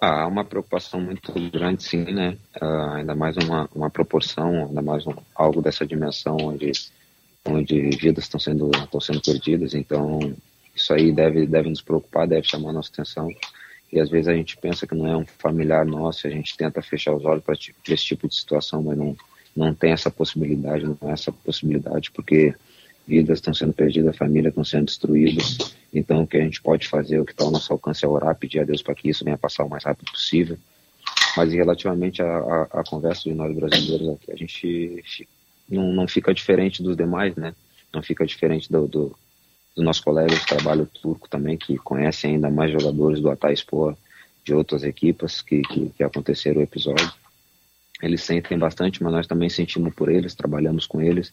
Há 0.00 0.26
uma 0.26 0.42
preocupação 0.42 0.98
muito 0.98 1.34
grande, 1.50 1.82
sim, 1.82 2.02
né? 2.02 2.38
Uh, 2.62 2.94
ainda 2.94 3.14
mais 3.14 3.36
uma, 3.36 3.68
uma 3.74 3.90
proporção, 3.90 4.68
ainda 4.68 4.80
mais 4.80 5.06
um, 5.06 5.12
algo 5.34 5.60
dessa 5.60 5.84
dimensão 5.84 6.38
onde, 6.40 6.72
onde 7.44 7.90
vidas 7.90 8.24
estão 8.24 8.40
sendo, 8.40 8.70
estão 8.74 8.98
sendo 8.98 9.20
perdidas. 9.20 9.74
Então, 9.74 10.34
isso 10.74 10.94
aí 10.94 11.12
deve, 11.12 11.46
deve 11.46 11.68
nos 11.68 11.82
preocupar, 11.82 12.26
deve 12.26 12.48
chamar 12.48 12.70
a 12.70 12.72
nossa 12.72 12.88
atenção. 12.90 13.28
E 13.92 14.00
às 14.00 14.08
vezes 14.08 14.28
a 14.28 14.34
gente 14.34 14.56
pensa 14.56 14.86
que 14.86 14.94
não 14.94 15.06
é 15.06 15.14
um 15.14 15.26
familiar 15.26 15.84
nosso, 15.84 16.26
a 16.26 16.30
gente 16.30 16.56
tenta 16.56 16.80
fechar 16.80 17.14
os 17.14 17.22
olhos 17.26 17.44
para 17.44 17.54
esse 17.54 18.04
tipo 18.04 18.26
de 18.26 18.34
situação, 18.34 18.82
mas 18.82 18.96
não, 18.96 19.14
não 19.56 19.74
tem 19.74 19.92
essa 19.92 20.10
possibilidade, 20.10 20.84
não 20.84 21.08
é 21.08 21.12
essa 21.12 21.32
possibilidade, 21.32 22.10
porque 22.10 22.54
vidas 23.06 23.38
estão 23.38 23.54
sendo 23.54 23.72
perdidas, 23.72 24.16
famílias 24.16 24.50
estão 24.50 24.64
sendo 24.64 24.86
destruídas. 24.86 25.74
Então, 25.94 26.22
o 26.22 26.26
que 26.26 26.36
a 26.36 26.42
gente 26.42 26.60
pode 26.60 26.86
fazer, 26.86 27.18
o 27.18 27.24
que 27.24 27.32
está 27.32 27.44
ao 27.44 27.50
nosso 27.50 27.72
alcance 27.72 28.04
é 28.04 28.08
orar, 28.08 28.34
pedir 28.36 28.60
a 28.60 28.64
Deus 28.64 28.82
para 28.82 28.94
que 28.94 29.08
isso 29.08 29.24
venha 29.24 29.38
passar 29.38 29.64
o 29.64 29.70
mais 29.70 29.84
rápido 29.84 30.10
possível. 30.10 30.58
Mas 31.36 31.52
relativamente 31.52 32.20
à, 32.20 32.82
conversa 32.86 33.22
de 33.24 33.34
nós 33.34 33.54
brasileiros 33.54 34.08
aqui, 34.08 34.32
a 34.32 34.36
gente 34.36 35.04
não, 35.68 35.92
não 35.92 36.08
fica 36.08 36.34
diferente 36.34 36.82
dos 36.82 36.96
demais, 36.96 37.34
né? 37.36 37.54
Não 37.94 38.02
fica 38.02 38.26
diferente 38.26 38.70
do, 38.70 38.86
do, 38.86 39.16
do 39.74 39.82
nosso 39.82 40.02
colega 40.02 40.34
de 40.34 40.46
trabalho 40.46 40.86
turco 40.86 41.28
também, 41.28 41.56
que 41.56 41.78
conhece 41.78 42.26
ainda 42.26 42.50
mais 42.50 42.72
jogadores 42.72 43.20
do 43.20 43.30
Atayspor, 43.30 43.96
de 44.44 44.52
outras 44.52 44.82
equipas 44.82 45.40
que, 45.40 45.62
que, 45.62 45.90
que 45.90 46.02
aconteceram 46.02 46.60
o 46.60 46.64
episódio 46.64 47.10
eles 48.02 48.22
sentem 48.22 48.58
bastante, 48.58 49.02
mas 49.02 49.12
nós 49.12 49.26
também 49.26 49.48
sentimos 49.48 49.94
por 49.94 50.10
eles, 50.10 50.34
trabalhamos 50.34 50.86
com 50.86 51.00
eles. 51.00 51.32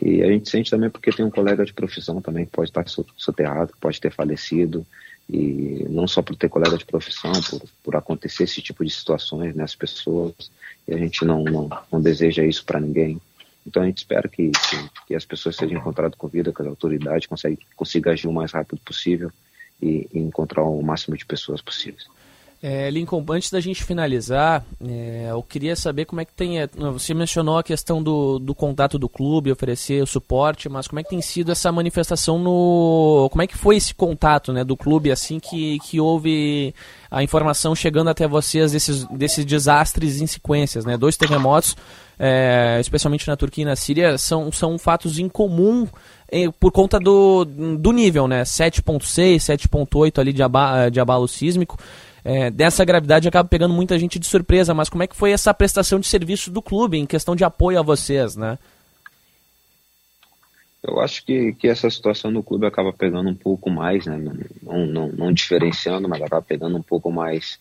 E 0.00 0.22
a 0.22 0.26
gente 0.26 0.50
sente 0.50 0.70
também 0.70 0.90
porque 0.90 1.12
tem 1.12 1.24
um 1.24 1.30
colega 1.30 1.64
de 1.64 1.72
profissão 1.72 2.20
também 2.20 2.44
que 2.44 2.50
pode 2.50 2.70
estar 2.70 2.84
soterrado, 3.16 3.72
pode 3.80 4.00
ter 4.00 4.10
falecido. 4.10 4.84
E 5.28 5.86
não 5.88 6.08
só 6.08 6.20
por 6.22 6.34
ter 6.34 6.48
colega 6.48 6.76
de 6.76 6.84
profissão, 6.84 7.32
por, 7.48 7.62
por 7.84 7.96
acontecer 7.96 8.42
esse 8.42 8.60
tipo 8.60 8.84
de 8.84 8.90
situações 8.90 9.54
nas 9.54 9.72
né, 9.72 9.76
pessoas. 9.78 10.50
E 10.88 10.94
a 10.94 10.98
gente 10.98 11.24
não, 11.24 11.44
não, 11.44 11.70
não 11.92 12.02
deseja 12.02 12.44
isso 12.44 12.64
para 12.64 12.80
ninguém. 12.80 13.20
Então 13.64 13.82
a 13.82 13.86
gente 13.86 13.98
espera 13.98 14.28
que, 14.28 14.50
que, 14.50 14.90
que, 15.06 15.14
as 15.14 15.24
pessoas 15.24 15.54
sejam 15.54 15.78
encontradas 15.78 16.16
com 16.16 16.26
vida, 16.26 16.52
que 16.52 16.62
as 16.62 16.66
autoridades 16.66 17.28
consigam 17.76 18.12
agir 18.12 18.26
o 18.26 18.32
mais 18.32 18.50
rápido 18.50 18.80
possível 18.80 19.30
e, 19.80 20.08
e 20.12 20.18
encontrar 20.18 20.64
o 20.64 20.82
máximo 20.82 21.16
de 21.16 21.24
pessoas 21.24 21.60
possíveis. 21.60 22.08
É, 22.62 22.90
Lincoln, 22.90 23.24
antes 23.30 23.50
da 23.50 23.58
gente 23.58 23.82
finalizar, 23.82 24.62
é, 24.86 25.28
eu 25.30 25.42
queria 25.42 25.74
saber 25.74 26.04
como 26.04 26.20
é 26.20 26.26
que 26.26 26.32
tem. 26.34 26.60
É, 26.60 26.68
você 26.92 27.14
mencionou 27.14 27.56
a 27.56 27.62
questão 27.62 28.02
do, 28.02 28.38
do 28.38 28.54
contato 28.54 28.98
do 28.98 29.08
clube, 29.08 29.50
oferecer 29.50 30.02
o 30.02 30.06
suporte, 30.06 30.68
mas 30.68 30.86
como 30.86 31.00
é 31.00 31.02
que 31.02 31.08
tem 31.08 31.22
sido 31.22 31.50
essa 31.50 31.72
manifestação 31.72 32.38
no. 32.38 33.28
Como 33.30 33.40
é 33.40 33.46
que 33.46 33.56
foi 33.56 33.76
esse 33.76 33.94
contato 33.94 34.52
né, 34.52 34.62
do 34.62 34.76
clube 34.76 35.10
assim 35.10 35.40
que, 35.40 35.78
que 35.78 35.98
houve 35.98 36.74
a 37.10 37.22
informação 37.22 37.74
chegando 37.74 38.10
até 38.10 38.28
vocês 38.28 38.72
desses, 38.72 39.06
desses 39.06 39.46
desastres 39.46 40.20
em 40.20 40.26
sequências, 40.26 40.84
né? 40.84 40.98
Dois 40.98 41.16
terremotos, 41.16 41.74
é, 42.18 42.76
especialmente 42.78 43.26
na 43.26 43.38
Turquia 43.38 43.62
e 43.62 43.64
na 43.64 43.74
Síria, 43.74 44.18
são, 44.18 44.52
são 44.52 44.78
fatos 44.78 45.18
incomum 45.18 45.88
é, 46.30 46.50
por 46.60 46.70
conta 46.70 47.00
do, 47.00 47.46
do 47.46 47.90
nível, 47.90 48.28
né? 48.28 48.42
7.6, 48.42 49.36
7.8 49.36 50.18
ali 50.18 50.34
de, 50.34 50.42
aba, 50.42 50.90
de 50.90 51.00
abalo 51.00 51.26
sísmico 51.26 51.78
é, 52.24 52.50
dessa 52.50 52.84
gravidade 52.84 53.28
acaba 53.28 53.48
pegando 53.48 53.74
muita 53.74 53.98
gente 53.98 54.18
de 54.18 54.26
surpresa, 54.26 54.74
mas 54.74 54.88
como 54.88 55.02
é 55.02 55.06
que 55.06 55.16
foi 55.16 55.32
essa 55.32 55.54
prestação 55.54 55.98
de 55.98 56.06
serviço 56.06 56.50
do 56.50 56.62
clube 56.62 56.98
em 56.98 57.06
questão 57.06 57.34
de 57.34 57.44
apoio 57.44 57.78
a 57.78 57.82
vocês, 57.82 58.36
né? 58.36 58.58
Eu 60.82 60.98
acho 61.00 61.24
que, 61.24 61.52
que 61.52 61.68
essa 61.68 61.90
situação 61.90 62.30
no 62.30 62.42
clube 62.42 62.66
acaba 62.66 62.92
pegando 62.92 63.28
um 63.28 63.34
pouco 63.34 63.70
mais, 63.70 64.06
né? 64.06 64.18
Não, 64.62 64.86
não, 64.86 65.08
não 65.08 65.32
diferenciando, 65.32 66.08
mas 66.08 66.22
acaba 66.22 66.40
pegando 66.40 66.76
um 66.76 66.82
pouco 66.82 67.10
mais 67.12 67.58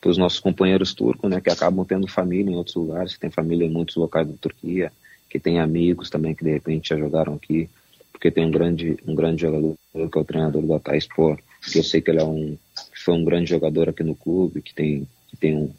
para 0.00 0.10
os 0.10 0.16
nossos 0.16 0.38
companheiros 0.38 0.94
turcos, 0.94 1.28
né? 1.28 1.40
Que 1.40 1.50
acabam 1.50 1.84
tendo 1.84 2.06
família 2.06 2.52
em 2.52 2.56
outros 2.56 2.76
lugares, 2.76 3.14
que 3.14 3.20
tem 3.20 3.30
família 3.30 3.66
em 3.66 3.70
muitos 3.70 3.96
locais 3.96 4.26
da 4.26 4.34
Turquia, 4.40 4.92
que 5.28 5.40
tem 5.40 5.60
amigos 5.60 6.08
também 6.08 6.34
que 6.34 6.44
de 6.44 6.52
repente 6.52 6.90
já 6.90 6.96
jogaram 6.96 7.34
aqui, 7.34 7.68
porque 8.12 8.30
tem 8.30 8.46
um 8.46 8.50
grande, 8.50 8.96
um 9.06 9.14
grande 9.14 9.42
jogador 9.42 9.76
que 9.92 10.18
é 10.18 10.20
o 10.20 10.24
treinador 10.24 10.62
do 10.62 10.74
Ataíspor, 10.74 11.38
que 11.60 11.78
eu 11.78 11.84
sei 11.84 12.00
que 12.00 12.10
ele 12.10 12.20
é 12.20 12.24
um, 12.24 12.56
foi 13.02 13.14
um 13.14 13.24
grande 13.24 13.50
jogador 13.50 13.88
aqui 13.88 14.02
no 14.02 14.14
clube, 14.14 14.62
que 14.62 14.74
tem, 14.74 15.06
que 15.28 15.36
tem 15.36 15.56
um, 15.56 15.70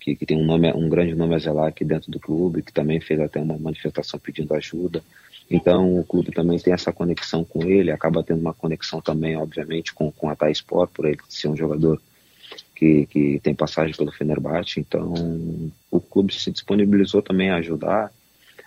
que, 0.00 0.14
que, 0.14 0.26
tem 0.26 0.36
um 0.36 0.44
nome, 0.44 0.72
um 0.72 0.88
grande 0.88 1.14
nome 1.14 1.34
a 1.34 1.38
zelar 1.38 1.66
aqui 1.66 1.84
dentro 1.84 2.10
do 2.10 2.20
clube, 2.20 2.62
que 2.62 2.72
também 2.72 3.00
fez 3.00 3.18
até 3.20 3.40
uma 3.40 3.58
manifestação 3.58 4.20
pedindo 4.20 4.54
ajuda. 4.54 5.02
Então 5.50 5.98
o 5.98 6.04
clube 6.04 6.32
também 6.32 6.58
tem 6.58 6.72
essa 6.72 6.92
conexão 6.92 7.44
com 7.44 7.64
ele, 7.64 7.90
acaba 7.90 8.22
tendo 8.22 8.40
uma 8.40 8.54
conexão 8.54 9.00
também, 9.00 9.36
obviamente, 9.36 9.92
com, 9.92 10.10
com 10.10 10.28
a 10.28 10.36
Thais 10.36 10.58
Sport, 10.58 10.90
por 10.92 11.06
ele 11.06 11.18
ser 11.28 11.48
um 11.48 11.56
jogador 11.56 12.00
que, 12.74 13.06
que 13.06 13.40
tem 13.42 13.54
passagem 13.54 13.94
pelo 13.94 14.12
Fenerbahçe. 14.12 14.80
Então 14.80 15.72
o 15.90 16.00
clube 16.00 16.34
se 16.34 16.50
disponibilizou 16.50 17.22
também 17.22 17.50
a 17.50 17.56
ajudar, 17.56 18.12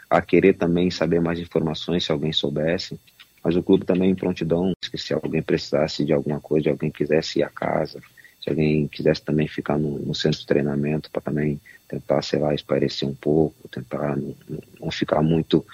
a 0.09 0.21
querer 0.21 0.53
também 0.53 0.89
saber 0.89 1.21
mais 1.21 1.39
informações 1.39 2.05
se 2.05 2.11
alguém 2.11 2.31
soubesse. 2.31 2.99
Mas 3.43 3.55
o 3.55 3.63
clube 3.63 3.85
também 3.85 4.11
em 4.11 4.15
prontidão, 4.15 4.73
que 4.91 4.97
se 4.97 5.13
alguém 5.13 5.41
precisasse 5.41 6.03
de 6.03 6.13
alguma 6.13 6.39
coisa, 6.39 6.63
de 6.63 6.69
alguém 6.69 6.91
quisesse 6.91 7.39
ir 7.39 7.43
à 7.43 7.49
casa, 7.49 8.01
se 8.41 8.49
alguém 8.49 8.87
quisesse 8.87 9.21
também 9.21 9.47
ficar 9.47 9.77
no, 9.77 9.99
no 9.99 10.15
centro 10.15 10.39
de 10.39 10.45
treinamento 10.45 11.09
para 11.11 11.21
também 11.21 11.59
tentar, 11.87 12.21
sei 12.21 12.39
lá, 12.39 12.53
esparecer 12.53 13.07
um 13.07 13.15
pouco, 13.15 13.67
tentar 13.67 14.15
não, 14.17 14.35
não 14.79 14.91
ficar 14.91 15.21
muito 15.21 15.65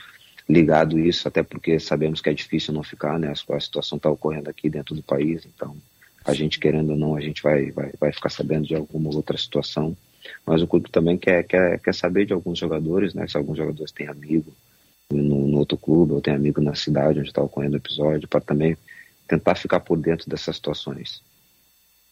ligado 0.47 0.99
isso, 0.99 1.27
até 1.27 1.43
porque 1.43 1.79
sabemos 1.79 2.21
que 2.21 2.29
é 2.29 2.33
difícil 2.33 2.73
não 2.73 2.83
ficar, 2.83 3.19
né? 3.19 3.31
A, 3.31 3.59
situação 3.59 3.97
está 3.97 4.09
ocorrendo 4.09 4.49
aqui 4.49 4.69
dentro 4.69 4.95
do 4.95 5.01
país, 5.01 5.45
então 5.45 5.75
a 6.23 6.33
gente 6.33 6.59
querendo 6.59 6.91
ou 6.91 6.97
não, 6.97 7.15
a 7.15 7.21
gente 7.21 7.41
vai, 7.41 7.71
vai, 7.71 7.91
vai 7.99 8.11
ficar 8.11 8.29
sabendo 8.29 8.67
de 8.67 8.75
alguma 8.75 9.13
outra 9.13 9.37
situação. 9.37 9.95
Mas 10.45 10.61
o 10.61 10.67
clube 10.67 10.89
também 10.89 11.17
quer, 11.17 11.43
quer, 11.43 11.79
quer 11.79 11.93
saber 11.93 12.25
de 12.25 12.33
alguns 12.33 12.57
jogadores, 12.57 13.13
né? 13.13 13.27
Se 13.27 13.37
alguns 13.37 13.57
jogadores 13.57 13.91
têm 13.91 14.07
amigo 14.07 14.51
no, 15.11 15.47
no 15.47 15.57
outro 15.59 15.77
clube, 15.77 16.13
ou 16.13 16.21
tem 16.21 16.33
amigo 16.33 16.61
na 16.61 16.75
cidade 16.75 17.19
onde 17.19 17.29
está 17.29 17.41
ocorrendo 17.41 17.75
o 17.75 17.79
episódio, 17.79 18.27
para 18.27 18.41
também 18.41 18.77
tentar 19.27 19.55
ficar 19.55 19.79
por 19.79 19.97
dentro 19.97 20.29
dessas 20.29 20.55
situações. 20.55 21.21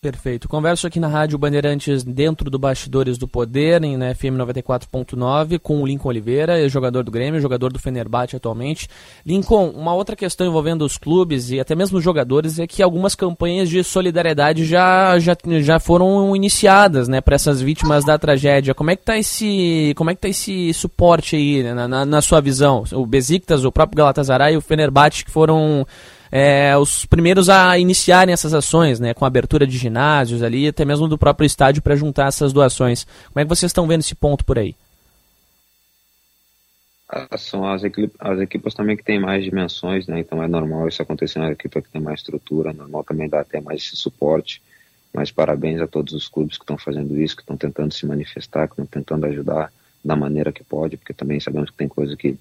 Perfeito. 0.04 0.50
Converso 0.50 0.86
aqui 0.86 1.00
na 1.00 1.08
Rádio 1.08 1.38
Bandeirantes 1.38 2.04
dentro 2.04 2.50
do 2.50 2.60
Bastidores 2.60 3.18
do 3.18 3.26
Poder, 3.26 3.82
em 3.86 3.96
né, 3.96 4.14
FM 4.14 4.36
94.9, 4.36 5.58
com 5.60 5.82
o 5.82 5.88
Lincoln 5.88 6.10
Oliveira, 6.10 6.68
jogador 6.68 7.04
do 7.04 7.10
Grêmio, 7.10 7.40
jogador 7.40 7.72
do 7.72 7.80
Fenerbahçe 7.80 8.36
atualmente. 8.36 8.90
Lincoln, 9.26 9.70
uma 9.70 9.94
outra 9.94 10.14
questão 10.14 10.46
envolvendo 10.46 10.84
os 10.84 10.98
clubes 10.98 11.52
e 11.52 11.60
até 11.62 11.74
mesmo 11.74 12.00
os 12.00 12.04
jogadores 12.04 12.60
é 12.60 12.68
que 12.68 12.84
algumas 12.84 13.16
campanhas 13.16 13.70
de 13.70 13.82
solidariedade 13.82 14.66
já, 14.66 15.18
já, 15.20 15.38
já 15.62 15.80
foram 15.80 16.36
iniciadas 16.36 17.08
né, 17.08 17.22
para 17.22 17.36
essas 17.36 17.62
vítimas 17.62 18.04
da 18.04 18.20
tragédia. 18.20 18.76
Como 18.76 18.92
é 18.92 18.98
que 18.98 19.04
está 19.04 19.18
esse, 19.18 19.94
como 19.96 20.10
é 20.10 20.16
que 20.16 20.20
tá 20.20 20.28
esse 20.28 20.74
suporte 20.74 21.38
aí, 21.38 21.64
né, 21.64 21.88
na, 21.88 22.06
na, 22.06 22.22
sua 22.22 22.42
visão? 22.42 22.84
O 22.92 23.06
Besiktas, 23.06 23.64
o 23.64 23.72
próprio 23.72 24.00
Galatasaray 24.00 24.56
e 24.56 24.58
o 24.58 24.62
Fenerbahçe 24.62 25.24
que 25.24 25.32
foram 25.32 25.88
é, 26.36 26.76
os 26.76 27.06
primeiros 27.06 27.48
a 27.48 27.78
iniciarem 27.78 28.34
essas 28.34 28.56
ações, 28.56 29.00
né, 29.00 29.14
com 29.14 29.24
abertura 29.24 29.68
de 29.68 29.78
ginásios 29.78 30.42
ali, 30.42 30.68
até 30.68 30.84
mesmo 30.84 31.08
do 31.08 31.16
próprio 31.16 31.46
estádio 31.46 31.84
para 31.84 31.96
juntar 31.96 32.30
essas 32.30 32.52
doações. 32.52 33.06
Como 33.32 33.40
é 33.40 33.44
que 33.44 33.50
vocês 33.50 33.70
estão 33.70 33.86
vendo 33.86 34.00
esse 34.00 34.16
ponto 34.16 34.44
por 34.44 34.58
aí? 34.58 34.76
Ah, 37.08 37.38
são 37.38 37.68
as, 37.68 37.84
equip 37.84 38.12
as 38.18 38.40
equipas 38.40 38.74
também 38.74 38.98
que 38.98 39.04
têm 39.04 39.20
mais 39.20 39.44
dimensões, 39.44 40.08
né? 40.08 40.22
Então 40.22 40.42
é 40.42 40.48
normal 40.48 40.88
isso 40.88 41.04
acontecer 41.04 41.38
na 41.38 41.52
equipa 41.52 41.84
que 41.84 41.90
tem 41.90 42.02
mais 42.02 42.22
estrutura, 42.22 42.72
é 42.72 42.74
normal 42.74 43.04
também 43.04 43.30
dar 43.30 43.42
até 43.42 43.62
mais 43.62 43.84
esse 43.84 43.96
suporte. 43.96 44.60
Mas 45.14 45.30
parabéns 45.32 45.82
a 45.82 45.88
todos 45.88 46.14
os 46.16 46.28
clubes 46.28 46.58
que 46.58 46.64
estão 46.64 46.80
fazendo 46.80 47.16
isso, 47.22 47.36
que 47.36 47.44
estão 47.44 47.56
tentando 47.56 47.94
se 47.94 48.08
manifestar, 48.08 48.66
que 48.68 48.74
estão 48.74 48.88
tentando 48.88 49.28
ajudar 49.28 49.72
da 50.04 50.16
maneira 50.16 50.52
que 50.52 50.64
pode, 50.64 50.98
porque 50.98 51.14
também 51.14 51.40
sabemos 51.40 51.70
que 51.70 51.78
tem 51.78 51.88
coisa 51.88 52.18
que 52.18 52.36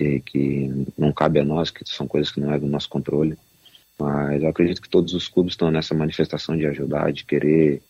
que, 0.00 0.20
que 0.20 0.86
não 0.96 1.12
cabe 1.12 1.38
a 1.38 1.44
nós, 1.44 1.70
que 1.70 1.86
são 1.86 2.08
coisas 2.08 2.32
que 2.32 2.40
não 2.40 2.52
é 2.52 2.58
do 2.58 2.66
nosso 2.66 2.88
controle. 2.88 3.36
Mas 3.98 4.42
eu 4.42 4.48
acredito 4.48 4.80
que 4.80 4.88
todos 4.88 5.12
os 5.12 5.28
clubes 5.28 5.52
estão 5.52 5.70
nessa 5.70 5.94
manifestação 5.94 6.56
de 6.56 6.66
ajudar, 6.66 7.12
de 7.12 7.24
querer, 7.24 7.82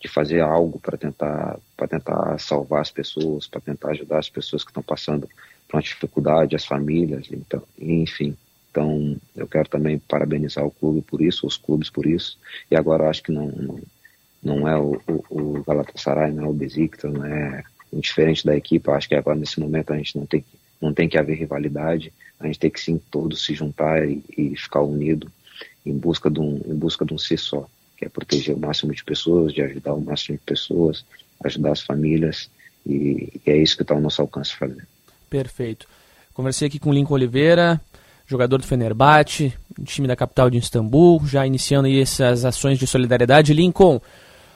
de 0.00 0.08
fazer 0.08 0.40
algo 0.40 0.80
para 0.80 0.98
tentar, 0.98 1.56
para 1.76 1.86
tentar 1.86 2.38
salvar 2.40 2.80
as 2.80 2.90
pessoas, 2.90 3.46
para 3.46 3.60
tentar 3.60 3.90
ajudar 3.90 4.18
as 4.18 4.28
pessoas 4.28 4.64
que 4.64 4.70
estão 4.70 4.82
passando 4.82 5.28
por 5.68 5.76
uma 5.76 5.82
dificuldade, 5.82 6.56
as 6.56 6.64
famílias, 6.64 7.28
então, 7.30 7.62
enfim. 7.78 8.36
Então, 8.72 9.16
eu 9.36 9.46
quero 9.46 9.68
também 9.68 9.98
parabenizar 10.00 10.64
o 10.64 10.70
clube 10.70 11.02
por 11.02 11.22
isso, 11.22 11.46
os 11.46 11.56
clubes 11.56 11.90
por 11.90 12.06
isso. 12.06 12.38
E 12.70 12.74
agora 12.74 13.04
eu 13.04 13.10
acho 13.10 13.22
que 13.22 13.30
não, 13.30 13.46
não, 13.48 13.80
não 14.42 14.68
é 14.68 14.76
o, 14.76 15.00
o, 15.06 15.58
o 15.58 15.62
Galatasaray, 15.62 16.32
não 16.32 16.46
é 16.46 16.48
o 16.48 16.52
Besiktas, 16.52 17.12
não 17.12 17.24
é 17.24 17.62
diferente 17.92 18.44
da 18.44 18.56
equipe. 18.56 18.88
Eu 18.88 18.94
acho 18.94 19.08
que 19.08 19.14
agora 19.14 19.38
nesse 19.38 19.60
momento 19.60 19.92
a 19.92 19.96
gente 19.96 20.18
não 20.18 20.26
tem 20.26 20.40
que 20.40 20.61
não 20.82 20.92
tem 20.92 21.08
que 21.08 21.16
haver 21.16 21.38
rivalidade, 21.38 22.12
a 22.38 22.46
gente 22.46 22.58
tem 22.58 22.70
que 22.70 22.80
sim 22.80 23.00
todos 23.10 23.44
se 23.44 23.54
juntar 23.54 24.06
e, 24.06 24.22
e 24.36 24.56
ficar 24.56 24.82
unido 24.82 25.30
em 25.86 25.96
busca 25.96 26.28
de 26.28 26.40
um 26.40 26.60
em 26.66 26.74
busca 26.74 27.04
de 27.04 27.14
um 27.14 27.18
ser 27.18 27.38
só, 27.38 27.66
que 27.96 28.04
é 28.04 28.08
proteger 28.08 28.54
o 28.54 28.58
máximo 28.58 28.92
de 28.92 29.04
pessoas, 29.04 29.52
de 29.52 29.62
ajudar 29.62 29.94
o 29.94 30.00
máximo 30.00 30.36
de 30.36 30.44
pessoas, 30.44 31.04
ajudar 31.44 31.72
as 31.72 31.80
famílias 31.80 32.50
e, 32.84 33.40
e 33.46 33.50
é 33.50 33.56
isso 33.56 33.76
que 33.76 33.82
está 33.82 33.94
ao 33.94 34.00
nosso 34.00 34.20
alcance 34.20 34.54
fazer. 34.56 34.86
Perfeito. 35.30 35.86
Conversei 36.34 36.68
aqui 36.68 36.78
com 36.78 36.90
o 36.90 36.92
Lincoln 36.92 37.14
Oliveira, 37.14 37.80
jogador 38.26 38.58
do 38.58 38.66
Fenerbahçe, 38.66 39.52
time 39.84 40.08
da 40.08 40.16
capital 40.16 40.50
de 40.50 40.58
Istambul, 40.58 41.26
já 41.26 41.46
iniciando 41.46 41.88
essas 41.88 42.44
ações 42.44 42.78
de 42.78 42.86
solidariedade. 42.86 43.52
Lincoln, 43.52 44.00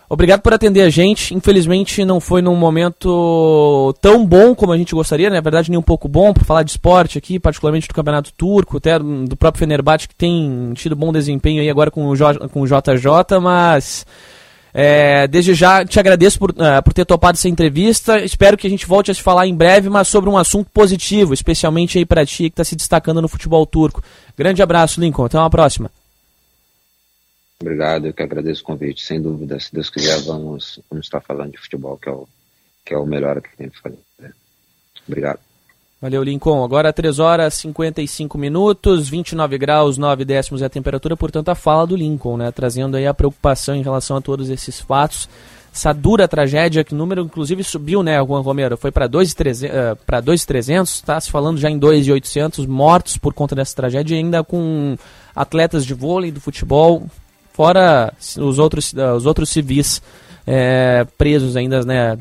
Obrigado 0.09 0.41
por 0.41 0.55
atender 0.55 0.83
a 0.83 0.91
gente. 0.91 1.35
Infelizmente 1.35 2.05
não 2.05 2.21
foi 2.21 2.41
num 2.41 2.55
momento 2.55 3.95
tão 4.01 4.25
bom 4.25 4.55
como 4.55 4.73
a 4.73 4.79
gente 4.79 4.95
gostaria, 4.95 5.29
né? 5.29 5.37
na 5.37 5.43
verdade 5.43 5.71
nem 5.71 5.79
um 5.79 5.83
pouco 5.83 6.07
bom 6.09 6.33
para 6.33 6.45
falar 6.45 6.63
de 6.63 6.71
esporte 6.71 7.19
aqui, 7.19 7.39
particularmente 7.41 7.89
do 7.89 7.95
Campeonato 7.95 8.33
Turco, 8.33 8.77
até 8.77 8.99
do 8.99 9.37
próprio 9.37 9.59
Fenerbahçe 9.59 10.09
que 10.09 10.15
tem 10.15 10.73
tido 10.75 10.95
bom 10.95 11.13
desempenho 11.13 11.61
aí 11.61 11.69
agora 11.69 11.91
com 11.91 12.07
o, 12.07 12.17
J, 12.17 12.49
com 12.49 12.61
o 12.61 12.67
JJ, 12.67 13.41
mas 13.43 14.07
é, 14.79 15.27
desde 15.27 15.55
já 15.55 15.85
te 15.85 15.99
agradeço 15.99 16.39
por, 16.39 16.51
uh, 16.51 16.83
por 16.85 16.93
ter 16.93 17.05
topado 17.05 17.37
essa 17.37 17.49
entrevista. 17.49 18.23
Espero 18.23 18.57
que 18.59 18.67
a 18.67 18.71
gente 18.71 18.87
volte 18.87 19.11
a 19.11 19.15
se 19.15 19.23
falar 19.23 19.47
em 19.47 19.55
breve, 19.55 19.89
mas 19.89 20.07
sobre 20.07 20.29
um 20.29 20.37
assunto 20.37 20.71
positivo, 20.71 21.33
especialmente 21.33 21.97
aí 21.97 22.05
para 22.05 22.27
ti 22.27 22.45
que 22.45 22.49
está 22.49 22.63
se 22.63 22.77
destacando 22.77 23.23
no 23.23 23.29
futebol 23.29 23.65
turco. 23.65 24.03
Grande 24.37 24.63
abraço, 24.63 25.01
Lincoln. 25.01 25.25
Até 25.25 25.39
uma 25.39 25.49
próxima. 25.49 25.91
Obrigado, 27.61 28.07
eu 28.07 28.13
que 28.13 28.23
agradeço 28.23 28.63
o 28.63 28.67
convite. 28.67 29.03
Sem 29.03 29.21
dúvida, 29.21 29.59
se 29.59 29.73
Deus 29.73 29.89
quiser, 29.89 30.21
vamos, 30.21 30.79
vamos 30.91 31.07
estar 31.07 31.21
falando 31.21 31.53
de 31.53 31.59
futebol, 31.59 31.97
que 31.97 32.09
é 32.09 32.13
o, 32.13 32.29
que 32.85 32.95
é 32.95 32.99
o 32.99 33.07
melhor 33.07 33.41
que 33.41 33.57
tem 33.57 33.71
que 33.71 33.81
fazer. 33.81 33.99
Obrigado. 35.07 35.41
Valeu, 36.01 36.23
Lincoln. 36.23 36.63
Agora 36.63 36.93
3 36.93 37.19
horas 37.19 37.55
e 37.55 37.61
55 37.63 38.37
minutos, 38.37 39.09
29 39.09 39.57
graus, 39.57 39.97
9 39.97 40.27
décimos 40.27 40.61
é 40.61 40.67
a 40.67 40.71
temperatura, 40.71 41.17
portanto, 41.17 41.49
a 41.49 41.55
fala 41.55 41.87
do 41.87 41.97
Lincoln, 41.97 42.37
né? 42.37 42.53
Trazendo 42.53 42.99
aí 42.99 43.07
a 43.07 43.15
preocupação 43.15 43.75
em 43.75 43.83
relação 43.83 44.19
a 44.19 44.21
todos 44.21 44.51
esses 44.51 44.79
fatos. 44.79 45.27
Essa 45.75 45.93
dura 45.93 46.29
tragédia, 46.29 46.85
que 46.85 46.95
o 46.95 46.97
número 46.97 47.23
inclusive 47.23 47.65
subiu, 47.65 48.03
né, 48.03 48.17
Juan 48.25 48.41
Romero? 48.41 48.77
Foi 48.79 48.91
para 48.91 49.07
2,300, 49.07 50.95
está 50.95 51.21
se 51.21 51.31
falando 51.31 51.59
já 51.59 51.71
em 51.71 51.79
2,800 51.79 52.67
mortos 52.67 53.19
por 53.19 53.35
conta 53.35 53.55
dessa 53.55 53.77
tragédia, 53.77 54.17
ainda 54.17 54.43
com 54.43 54.97
atletas 55.35 55.85
de 55.85 55.93
vôlei, 55.93 56.31
do 56.31 56.41
futebol, 56.41 57.07
fora 57.57 58.13
os 58.37 58.59
outros, 58.59 58.93
os 58.93 59.25
outros 59.25 59.49
civis 59.49 60.03
é, 60.47 61.07
presos 61.17 61.57
ainda, 61.57 61.83
né, 61.83 62.19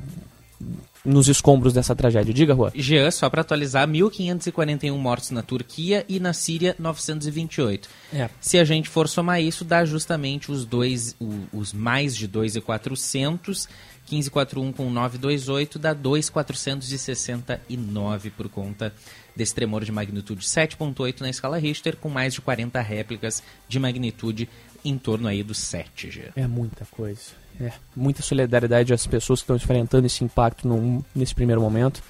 nos 1.03 1.27
escombros 1.27 1.73
dessa 1.73 1.93
tragédia. 1.93 2.33
Diga, 2.33 2.53
Rua. 2.53 2.71
Jean, 2.73 3.11
só 3.11 3.29
para 3.29 3.41
atualizar, 3.41 3.85
1.541 3.85 4.97
mortos 4.97 5.31
na 5.31 5.43
Turquia 5.43 6.05
e 6.07 6.21
na 6.21 6.31
Síria 6.31 6.73
928. 6.79 7.89
É. 8.13 8.29
Se 8.39 8.57
a 8.57 8.63
gente 8.63 8.87
for 8.87 9.09
somar 9.09 9.41
isso, 9.41 9.65
dá 9.65 9.83
justamente 9.83 10.49
os 10.49 10.63
dois, 10.65 11.17
o, 11.19 11.33
os 11.51 11.73
mais 11.73 12.15
de 12.15 12.29
2.400, 12.29 13.67
1541 14.09 14.71
com 14.71 14.89
928 14.89 15.79
dá 15.79 15.93
2.469 15.95 18.31
por 18.37 18.47
conta 18.47 18.93
desse 19.35 19.53
tremor 19.53 19.83
de 19.83 19.91
magnitude 19.91 20.45
7.8 20.45 21.19
na 21.21 21.29
escala 21.29 21.57
Richter, 21.57 21.97
com 21.97 22.07
mais 22.07 22.33
de 22.33 22.41
40 22.41 22.79
réplicas 22.81 23.43
de 23.67 23.79
magnitude 23.79 24.47
em 24.85 24.97
torno 24.97 25.27
aí 25.27 25.43
dos 25.43 25.57
7 25.57 26.11
já. 26.11 26.23
É 26.35 26.47
muita 26.47 26.85
coisa. 26.85 27.21
É, 27.59 27.71
muita 27.95 28.21
solidariedade 28.21 28.93
às 28.93 29.07
pessoas 29.07 29.39
que 29.39 29.43
estão 29.43 29.55
enfrentando 29.55 30.05
esse 30.05 30.23
impacto 30.23 30.67
num, 30.67 31.03
nesse 31.13 31.33
primeiro 31.33 31.61
momento 31.61 32.03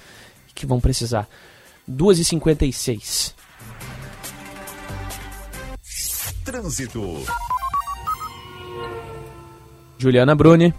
que 0.54 0.66
vão 0.66 0.80
precisar. 0.80 1.28
2h56. 1.88 3.34
Trânsito. 6.44 7.24
Juliana 9.98 10.34
Bruni. 10.34 10.74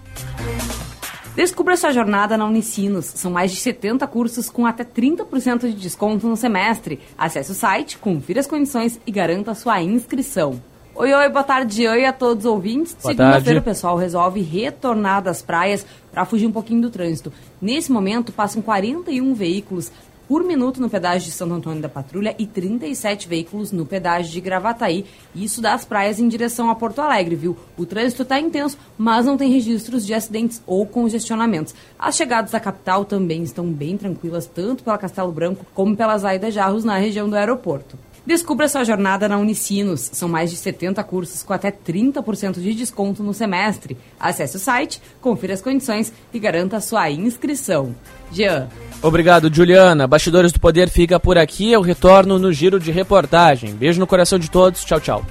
Descubra 1.35 1.77
sua 1.77 1.91
jornada 1.91 2.35
na 2.35 2.45
Unicinos. 2.45 3.05
São 3.05 3.31
mais 3.31 3.51
de 3.51 3.57
70 3.57 4.05
cursos 4.07 4.49
com 4.49 4.65
até 4.65 4.83
30% 4.83 5.67
de 5.67 5.75
desconto 5.75 6.27
no 6.27 6.35
semestre. 6.35 6.99
Acesse 7.17 7.51
o 7.51 7.55
site, 7.55 7.97
confira 7.97 8.39
as 8.39 8.47
condições 8.47 8.99
e 9.05 9.11
garanta 9.11 9.53
sua 9.53 9.81
inscrição. 9.81 10.59
Oi, 10.99 11.13
oi, 11.13 11.29
boa 11.29 11.43
tarde, 11.43 11.87
oi 11.87 12.05
a 12.05 12.11
todos 12.11 12.43
os 12.43 12.51
ouvintes. 12.51 12.97
Segunda-feira 12.97 13.59
o 13.59 13.63
pessoal 13.63 13.95
resolve 13.97 14.41
retornar 14.41 15.21
das 15.21 15.43
praias 15.43 15.85
para 16.11 16.25
fugir 16.25 16.47
um 16.47 16.51
pouquinho 16.51 16.81
do 16.81 16.89
trânsito. 16.89 17.31
Nesse 17.61 17.91
momento, 17.91 18.31
passam 18.31 18.63
41 18.63 19.31
veículos 19.35 19.91
por 20.27 20.43
minuto 20.43 20.81
no 20.81 20.89
pedágio 20.89 21.29
de 21.29 21.35
Santo 21.35 21.53
Antônio 21.53 21.83
da 21.83 21.87
Patrulha 21.87 22.35
e 22.39 22.47
37 22.47 23.27
veículos 23.27 23.71
no 23.71 23.85
pedágio 23.85 24.31
de 24.31 24.41
Gravataí. 24.41 25.05
Isso 25.35 25.61
das 25.61 25.85
praias 25.85 26.19
em 26.19 26.27
direção 26.27 26.71
a 26.71 26.73
Porto 26.73 26.97
Alegre, 26.97 27.35
viu? 27.35 27.55
O 27.77 27.85
trânsito 27.85 28.23
está 28.23 28.39
intenso, 28.39 28.75
mas 28.97 29.27
não 29.27 29.37
tem 29.37 29.51
registros 29.51 30.03
de 30.03 30.15
acidentes 30.15 30.63
ou 30.65 30.83
congestionamentos. 30.83 31.75
As 31.99 32.15
chegadas 32.15 32.55
à 32.55 32.59
capital 32.59 33.05
também 33.05 33.43
estão 33.43 33.71
bem 33.71 33.95
tranquilas, 33.97 34.47
tanto 34.47 34.83
pela 34.83 34.97
Castelo 34.97 35.31
Branco 35.31 35.63
como 35.75 35.95
pela 35.95 36.17
Zaida 36.17 36.49
Jarros, 36.49 36.83
na 36.83 36.97
região 36.97 37.29
do 37.29 37.35
aeroporto. 37.35 37.95
Descubra 38.27 38.67
sua 38.67 38.83
jornada 38.83 39.29
na 39.29 39.37
Unicinos. 39.37 40.09
São 40.11 40.27
mais 40.27 40.51
de 40.51 40.57
70 40.57 41.01
cursos 41.05 41.43
com 41.43 41.53
até 41.53 41.71
30% 41.71 42.59
de 42.59 42.73
desconto 42.73 43.23
no 43.23 43.33
semestre. 43.33 43.95
Acesse 44.19 44.57
o 44.57 44.59
site, 44.59 45.01
confira 45.21 45.53
as 45.53 45.61
condições 45.61 46.11
e 46.33 46.37
garanta 46.37 46.81
sua 46.81 47.09
inscrição. 47.09 47.95
Jean. 48.29 48.67
Obrigado, 49.01 49.49
Juliana. 49.51 50.05
Bastidores 50.07 50.51
do 50.51 50.59
Poder 50.59 50.89
fica 50.89 51.17
por 51.17 51.37
aqui. 51.37 51.71
Eu 51.71 51.79
retorno 51.79 52.37
no 52.37 52.51
giro 52.51 52.81
de 52.81 52.91
reportagem. 52.91 53.73
Beijo 53.73 53.97
no 53.97 54.05
coração 54.05 54.37
de 54.37 54.51
todos. 54.51 54.83
Tchau, 54.83 54.99
tchau. 54.99 55.25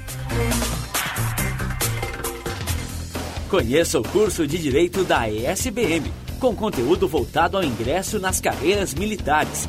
Conheça 3.51 4.01
o 4.01 4.03
curso 4.03 4.47
de 4.47 4.57
Direito 4.57 5.05
da 5.05 5.29
ESBM, 5.29 6.11
com 6.41 6.57
conteúdo 6.57 7.07
voltado 7.07 7.59
ao 7.59 7.63
ingresso 7.63 8.19
nas 8.19 8.41
carreiras 8.41 8.95
militares. 8.95 9.69